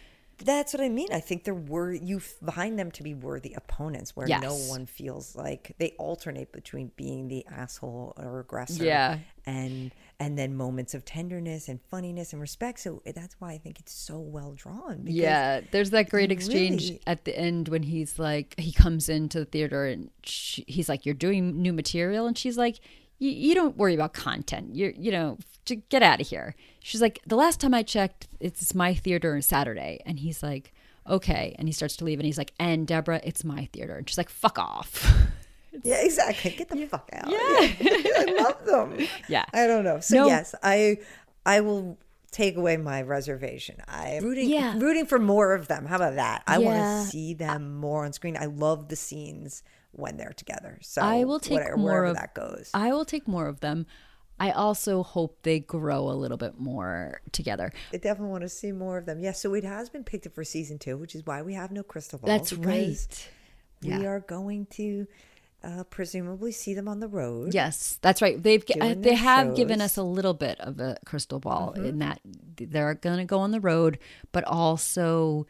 That's 0.43 0.73
what 0.73 0.81
I 0.81 0.87
mean. 0.87 1.09
I 1.11 1.19
think 1.19 1.43
they're 1.43 1.91
you 1.93 2.19
find 2.21 2.79
them 2.79 2.91
to 2.91 3.03
be 3.03 3.13
worthy 3.13 3.53
opponents 3.53 4.15
where 4.15 4.25
no 4.25 4.55
one 4.55 4.85
feels 4.85 5.35
like 5.35 5.75
they 5.79 5.91
alternate 5.99 6.53
between 6.53 6.91
being 6.95 7.27
the 7.27 7.45
asshole 7.51 8.13
or 8.17 8.39
aggressor. 8.39 8.85
Yeah. 8.85 9.19
And 9.45 9.91
and 10.19 10.37
then 10.37 10.55
moments 10.55 10.93
of 10.93 11.05
tenderness 11.05 11.69
and 11.69 11.79
funniness 11.89 12.33
and 12.33 12.41
respect. 12.41 12.79
So 12.79 13.01
eh, 13.05 13.13
that's 13.15 13.35
why 13.39 13.53
I 13.53 13.57
think 13.57 13.79
it's 13.79 13.93
so 13.93 14.19
well 14.19 14.53
drawn. 14.53 15.03
Yeah, 15.05 15.61
there's 15.71 15.91
that 15.91 16.09
great 16.09 16.31
exchange 16.31 16.83
really- 16.89 17.01
at 17.07 17.25
the 17.25 17.37
end 17.37 17.69
when 17.69 17.83
he's 17.83 18.19
like, 18.19 18.55
he 18.59 18.71
comes 18.71 19.07
into 19.09 19.39
the 19.39 19.45
theater 19.45 19.85
and 19.85 20.09
she, 20.23 20.63
he's 20.67 20.89
like, 20.89 21.05
"You're 21.05 21.15
doing 21.15 21.61
new 21.61 21.73
material," 21.73 22.27
and 22.27 22.37
she's 22.37 22.57
like, 22.57 22.79
"You 23.17 23.29
you 23.31 23.55
don't 23.55 23.77
worry 23.77 23.95
about 23.95 24.13
content. 24.13 24.75
You're 24.75 24.91
you 24.91 25.11
know, 25.11 25.37
get 25.89 26.03
out 26.03 26.19
of 26.21 26.27
here." 26.27 26.55
She's 26.81 27.01
like, 27.01 27.19
"The 27.25 27.35
last 27.37 27.59
time 27.61 27.73
I 27.73 27.83
checked, 27.83 28.27
it's 28.39 28.75
my 28.75 28.93
theater 28.93 29.33
on 29.35 29.41
Saturday," 29.41 30.01
and 30.05 30.19
he's 30.19 30.43
like, 30.43 30.73
"Okay," 31.07 31.55
and 31.57 31.67
he 31.67 31.71
starts 31.71 31.95
to 31.97 32.03
leave, 32.05 32.19
and 32.19 32.25
he's 32.25 32.37
like, 32.37 32.53
"And 32.59 32.85
Deborah, 32.85 33.21
it's 33.23 33.43
my 33.45 33.69
theater," 33.71 33.95
and 33.95 34.09
she's 34.09 34.17
like, 34.17 34.29
"Fuck 34.29 34.59
off." 34.59 35.09
Yeah, 35.83 35.97
exactly. 36.01 36.51
Get 36.51 36.69
the 36.69 36.85
fuck 36.87 37.09
out. 37.13 37.29
Yeah. 37.29 37.37
I 37.39 38.35
love 38.41 38.65
them. 38.65 39.07
Yeah. 39.27 39.45
I 39.53 39.67
don't 39.67 39.83
know. 39.83 39.99
So 39.99 40.15
No. 40.15 40.27
yes, 40.27 40.55
I 40.63 40.97
I 41.45 41.61
will 41.61 41.97
take 42.31 42.55
away 42.57 42.77
my 42.77 43.01
reservation. 43.01 43.77
I'm 43.87 44.23
rooting 44.23 44.49
Yeah. 44.49 44.77
rooting 44.77 45.05
for 45.05 45.19
more 45.19 45.53
of 45.53 45.67
them. 45.67 45.85
How 45.85 45.95
about 45.97 46.15
that? 46.15 46.43
I 46.47 46.57
want 46.59 46.77
to 46.79 47.09
see 47.11 47.33
them 47.33 47.75
more 47.75 48.05
on 48.05 48.13
screen. 48.13 48.37
I 48.39 48.45
love 48.45 48.87
the 48.87 48.95
scenes 48.95 49.63
when 49.91 50.17
they're 50.17 50.33
together. 50.33 50.77
So 50.81 51.01
I 51.01 51.23
will 51.23 51.39
take 51.39 51.53
whatever, 51.59 51.77
more 51.77 51.85
wherever 51.91 52.05
of 52.05 52.15
that 52.17 52.33
goes. 52.35 52.69
I 52.73 52.91
will 52.91 53.05
take 53.05 53.27
more 53.27 53.47
of 53.47 53.59
them. 53.61 53.85
I 54.41 54.51
also 54.51 55.03
hope 55.03 55.39
they 55.43 55.59
grow 55.59 56.09
a 56.09 56.13
little 56.13 56.37
bit 56.37 56.57
more 56.59 57.19
together. 57.33 57.73
I 57.91 57.97
definitely 57.97 58.31
want 58.31 58.43
to 58.43 58.49
see 58.49 58.71
more 58.71 58.97
of 58.97 59.05
them. 59.05 59.19
Yes, 59.19 59.41
so 59.41 59.53
it 59.53 59.63
has 59.65 59.89
been 59.89 60.03
picked 60.05 60.25
up 60.27 60.33
for 60.33 60.43
season 60.45 60.77
two, 60.79 60.97
which 60.97 61.13
is 61.15 61.25
why 61.25 61.41
we 61.41 61.55
have 61.55 61.71
no 61.71 61.83
crystal 61.83 62.19
ball. 62.19 62.27
That's 62.27 62.53
right. 62.53 63.29
We 63.81 63.89
Yeah. 63.89 64.03
are 64.05 64.19
going 64.21 64.67
to 64.71 65.07
uh, 65.63 65.83
presumably 65.89 66.51
see 66.51 66.73
them 66.73 66.87
on 66.87 66.99
the 66.99 67.07
road. 67.07 67.53
Yes, 67.53 67.97
that's 68.01 68.21
right. 68.21 68.41
They've 68.41 68.63
uh, 68.79 68.95
they 68.97 69.13
have 69.15 69.55
given 69.55 69.81
us 69.81 69.97
a 69.97 70.03
little 70.03 70.33
bit 70.33 70.59
of 70.61 70.79
a 70.79 70.97
crystal 71.05 71.39
ball 71.39 71.73
Mm-hmm. 71.75 71.85
in 71.85 71.99
that 71.99 72.21
they're 72.57 72.93
going 72.95 73.17
to 73.17 73.25
go 73.25 73.39
on 73.39 73.51
the 73.51 73.59
road, 73.59 73.99
but 74.31 74.43
also, 74.45 75.45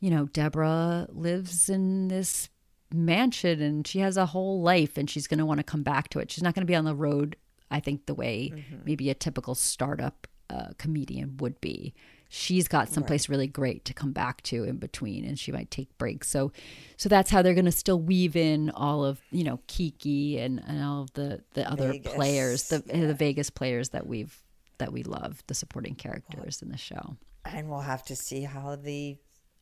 you 0.00 0.10
know, 0.10 0.26
Deborah 0.26 1.06
lives 1.10 1.68
in 1.68 2.08
this 2.08 2.48
mansion 2.92 3.60
and 3.62 3.86
she 3.86 4.00
has 4.00 4.16
a 4.16 4.26
whole 4.26 4.60
life 4.60 4.96
and 4.98 5.08
she's 5.08 5.26
going 5.26 5.38
to 5.38 5.46
want 5.46 5.58
to 5.58 5.64
come 5.64 5.82
back 5.82 6.08
to 6.10 6.18
it. 6.18 6.30
She's 6.30 6.42
not 6.42 6.54
going 6.54 6.62
to 6.66 6.70
be 6.70 6.74
on 6.76 6.84
the 6.84 6.94
road, 6.94 7.36
I 7.70 7.80
think, 7.80 8.06
the 8.06 8.14
way 8.14 8.50
Mm-hmm. 8.54 8.76
maybe 8.84 9.10
a 9.10 9.14
typical 9.14 9.54
startup 9.54 10.26
uh, 10.50 10.68
comedian 10.78 11.36
would 11.38 11.60
be. 11.60 11.94
She's 12.34 12.66
got 12.66 12.88
someplace 12.88 13.28
really 13.28 13.46
great 13.46 13.84
to 13.84 13.92
come 13.92 14.12
back 14.12 14.40
to 14.44 14.64
in 14.64 14.78
between, 14.78 15.26
and 15.26 15.38
she 15.38 15.52
might 15.52 15.70
take 15.70 15.96
breaks. 15.98 16.30
So, 16.30 16.50
so 16.96 17.10
that's 17.10 17.30
how 17.30 17.42
they're 17.42 17.52
going 17.52 17.66
to 17.66 17.70
still 17.72 18.00
weave 18.00 18.36
in 18.36 18.70
all 18.70 19.04
of 19.04 19.20
you 19.30 19.44
know 19.44 19.60
Kiki 19.66 20.38
and, 20.38 20.58
and 20.66 20.82
all 20.82 21.02
of 21.02 21.12
the 21.12 21.42
the 21.52 21.70
other 21.70 21.92
Vegas, 21.92 22.14
players, 22.14 22.68
the 22.68 22.78
the 22.78 23.12
Vegas 23.12 23.50
players 23.50 23.90
that 23.90 24.06
we've 24.06 24.34
that 24.78 24.94
we 24.94 25.02
love, 25.02 25.42
the 25.46 25.52
supporting 25.54 25.94
characters 25.94 26.62
in 26.62 26.70
the 26.70 26.78
show. 26.78 27.18
and 27.44 27.68
we'll 27.68 27.80
have 27.80 28.02
to 28.06 28.16
see 28.16 28.44
how 28.44 28.76
the 28.76 29.18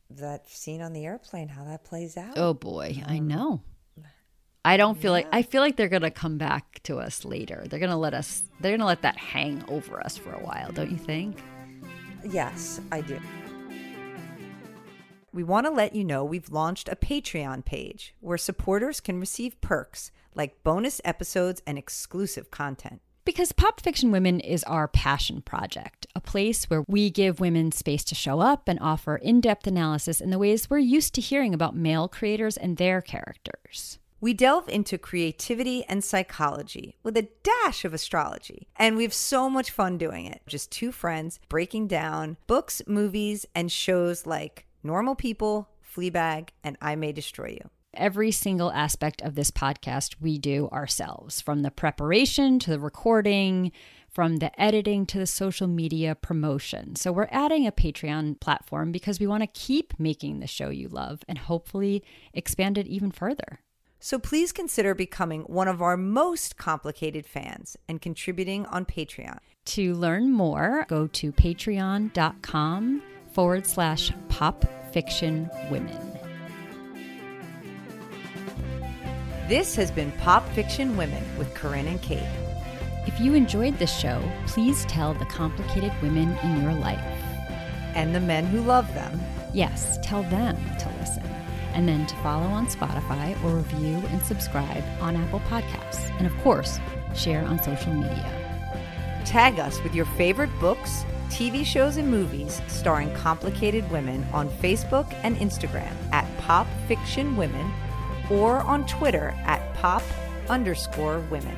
that 0.09 0.49
scene 0.49 0.81
on 0.81 0.93
the 0.93 1.05
airplane 1.05 1.49
how 1.49 1.65
that 1.65 1.83
plays 1.83 2.15
out. 2.15 2.37
Oh 2.37 2.53
boy, 2.53 3.03
I 3.05 3.17
Um, 3.17 3.27
know. 3.27 3.61
I 4.63 4.77
don't 4.77 4.97
feel 4.97 5.11
like 5.11 5.27
I 5.33 5.41
feel 5.41 5.61
like 5.61 5.75
they're 5.75 5.89
gonna 5.89 6.09
come 6.09 6.37
back 6.37 6.79
to 6.83 6.99
us 6.99 7.25
later. 7.25 7.65
They're 7.67 7.79
gonna 7.79 7.97
let 7.97 8.13
us. 8.13 8.43
They're 8.61 8.71
gonna 8.77 8.85
let 8.87 9.01
that 9.01 9.17
hang 9.17 9.61
over 9.67 9.99
us 10.05 10.15
for 10.15 10.31
a 10.31 10.39
while, 10.39 10.71
don't 10.71 10.89
you 10.91 10.97
think? 10.97 11.41
Yes, 12.23 12.79
I 12.91 13.01
do. 13.01 13.19
We 15.33 15.43
want 15.43 15.65
to 15.65 15.71
let 15.71 15.95
you 15.95 16.03
know 16.03 16.25
we've 16.25 16.49
launched 16.49 16.89
a 16.89 16.95
Patreon 16.95 17.63
page 17.63 18.13
where 18.19 18.37
supporters 18.37 18.99
can 18.99 19.19
receive 19.19 19.61
perks 19.61 20.11
like 20.35 20.63
bonus 20.63 20.99
episodes 21.05 21.61
and 21.65 21.77
exclusive 21.77 22.51
content. 22.51 23.01
Because 23.23 23.51
Pop 23.51 23.79
Fiction 23.79 24.11
Women 24.11 24.39
is 24.39 24.63
our 24.63 24.87
passion 24.87 25.41
project, 25.41 26.07
a 26.15 26.19
place 26.19 26.65
where 26.65 26.83
we 26.87 27.09
give 27.11 27.39
women 27.39 27.71
space 27.71 28.03
to 28.05 28.15
show 28.15 28.39
up 28.39 28.67
and 28.67 28.79
offer 28.81 29.15
in 29.15 29.41
depth 29.41 29.67
analysis 29.67 30.19
in 30.19 30.31
the 30.31 30.39
ways 30.39 30.69
we're 30.69 30.79
used 30.79 31.13
to 31.15 31.21
hearing 31.21 31.53
about 31.53 31.75
male 31.75 32.07
creators 32.07 32.57
and 32.57 32.77
their 32.77 32.99
characters. 32.99 33.99
We 34.23 34.35
delve 34.35 34.69
into 34.69 34.99
creativity 34.99 35.83
and 35.85 36.03
psychology 36.03 36.95
with 37.01 37.17
a 37.17 37.27
dash 37.41 37.83
of 37.83 37.91
astrology, 37.91 38.67
and 38.75 38.95
we 38.95 39.01
have 39.01 39.15
so 39.15 39.49
much 39.49 39.71
fun 39.71 39.97
doing 39.97 40.27
it. 40.27 40.43
Just 40.45 40.71
two 40.71 40.91
friends 40.91 41.39
breaking 41.49 41.87
down 41.87 42.37
books, 42.45 42.83
movies, 42.85 43.47
and 43.55 43.71
shows 43.71 44.27
like 44.27 44.67
Normal 44.83 45.15
People, 45.15 45.69
Fleabag, 45.83 46.49
and 46.63 46.77
I 46.79 46.95
May 46.95 47.13
Destroy 47.13 47.57
You. 47.59 47.71
Every 47.95 48.29
single 48.29 48.71
aspect 48.71 49.23
of 49.23 49.33
this 49.33 49.49
podcast 49.49 50.17
we 50.21 50.37
do 50.37 50.69
ourselves, 50.69 51.41
from 51.41 51.63
the 51.63 51.71
preparation 51.71 52.59
to 52.59 52.69
the 52.69 52.79
recording, 52.79 53.71
from 54.07 54.37
the 54.37 54.61
editing 54.61 55.07
to 55.07 55.17
the 55.17 55.25
social 55.25 55.65
media 55.65 56.13
promotion. 56.13 56.95
So 56.95 57.11
we're 57.11 57.27
adding 57.31 57.65
a 57.65 57.71
Patreon 57.71 58.39
platform 58.39 58.91
because 58.91 59.19
we 59.19 59.25
want 59.25 59.41
to 59.41 59.47
keep 59.47 59.99
making 59.99 60.41
the 60.41 60.47
show 60.47 60.69
you 60.69 60.89
love 60.89 61.23
and 61.27 61.39
hopefully 61.39 62.03
expand 62.35 62.77
it 62.77 62.85
even 62.85 63.09
further. 63.09 63.61
So 64.03 64.17
please 64.17 64.51
consider 64.51 64.95
becoming 64.95 65.41
one 65.43 65.67
of 65.67 65.79
our 65.79 65.95
most 65.95 66.57
complicated 66.57 67.23
fans 67.23 67.77
and 67.87 68.01
contributing 68.01 68.65
on 68.65 68.83
Patreon. 68.83 69.37
To 69.65 69.93
learn 69.93 70.31
more, 70.31 70.87
go 70.89 71.05
to 71.05 71.31
patreon.com 71.31 73.03
forward 73.31 73.67
slash 73.67 74.11
pop 74.27 74.65
fiction 74.91 75.51
women. 75.69 75.95
This 79.47 79.75
has 79.75 79.91
been 79.91 80.11
Pop 80.13 80.49
Fiction 80.53 80.97
Women 80.97 81.23
with 81.37 81.53
Carinn 81.53 81.85
and 81.85 82.01
Kate. 82.01 82.23
If 83.05 83.19
you 83.19 83.35
enjoyed 83.35 83.77
this 83.77 83.95
show, 83.95 84.19
please 84.47 84.83
tell 84.85 85.13
the 85.13 85.25
complicated 85.25 85.91
women 86.01 86.35
in 86.43 86.63
your 86.63 86.73
life. 86.73 86.99
And 87.93 88.15
the 88.15 88.19
men 88.19 88.47
who 88.47 88.61
love 88.61 88.91
them. 88.95 89.21
Yes, 89.53 89.99
tell 90.01 90.23
them 90.23 90.55
to 90.79 90.89
listen. 90.99 91.40
And 91.73 91.87
then 91.87 92.05
to 92.05 92.15
follow 92.17 92.45
on 92.45 92.67
Spotify 92.67 93.41
or 93.43 93.55
review 93.55 94.03
and 94.09 94.21
subscribe 94.21 94.83
on 94.99 95.15
Apple 95.15 95.39
Podcasts. 95.41 96.09
And 96.17 96.27
of 96.27 96.37
course, 96.39 96.79
share 97.15 97.43
on 97.45 97.61
social 97.63 97.93
media. 97.93 98.37
Tag 99.25 99.59
us 99.59 99.81
with 99.83 99.95
your 99.95 100.05
favorite 100.05 100.49
books, 100.59 101.05
TV 101.29 101.65
shows, 101.65 101.97
and 101.97 102.09
movies 102.09 102.61
starring 102.67 103.13
complicated 103.13 103.89
women 103.89 104.25
on 104.33 104.49
Facebook 104.49 105.13
and 105.23 105.37
Instagram 105.37 105.95
at 106.11 106.27
Pop 106.39 106.67
Fiction 106.87 107.37
Women 107.37 107.71
or 108.29 108.57
on 108.57 108.85
Twitter 108.87 109.33
at 109.45 109.73
pop 109.75 110.03
underscore 110.49 111.19
women. 111.31 111.57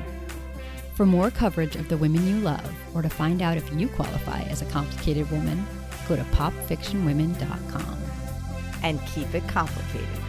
For 0.94 1.06
more 1.06 1.30
coverage 1.30 1.76
of 1.76 1.88
the 1.88 1.96
women 1.96 2.26
you 2.26 2.38
love, 2.38 2.72
or 2.94 3.02
to 3.02 3.08
find 3.08 3.42
out 3.42 3.56
if 3.56 3.72
you 3.72 3.88
qualify 3.88 4.42
as 4.42 4.62
a 4.62 4.66
complicated 4.66 5.30
woman, 5.30 5.66
go 6.08 6.16
to 6.16 6.22
popfictionwomen.com. 6.22 8.03
And 8.84 9.00
keep 9.06 9.34
it 9.34 9.48
complicated. 9.48 10.23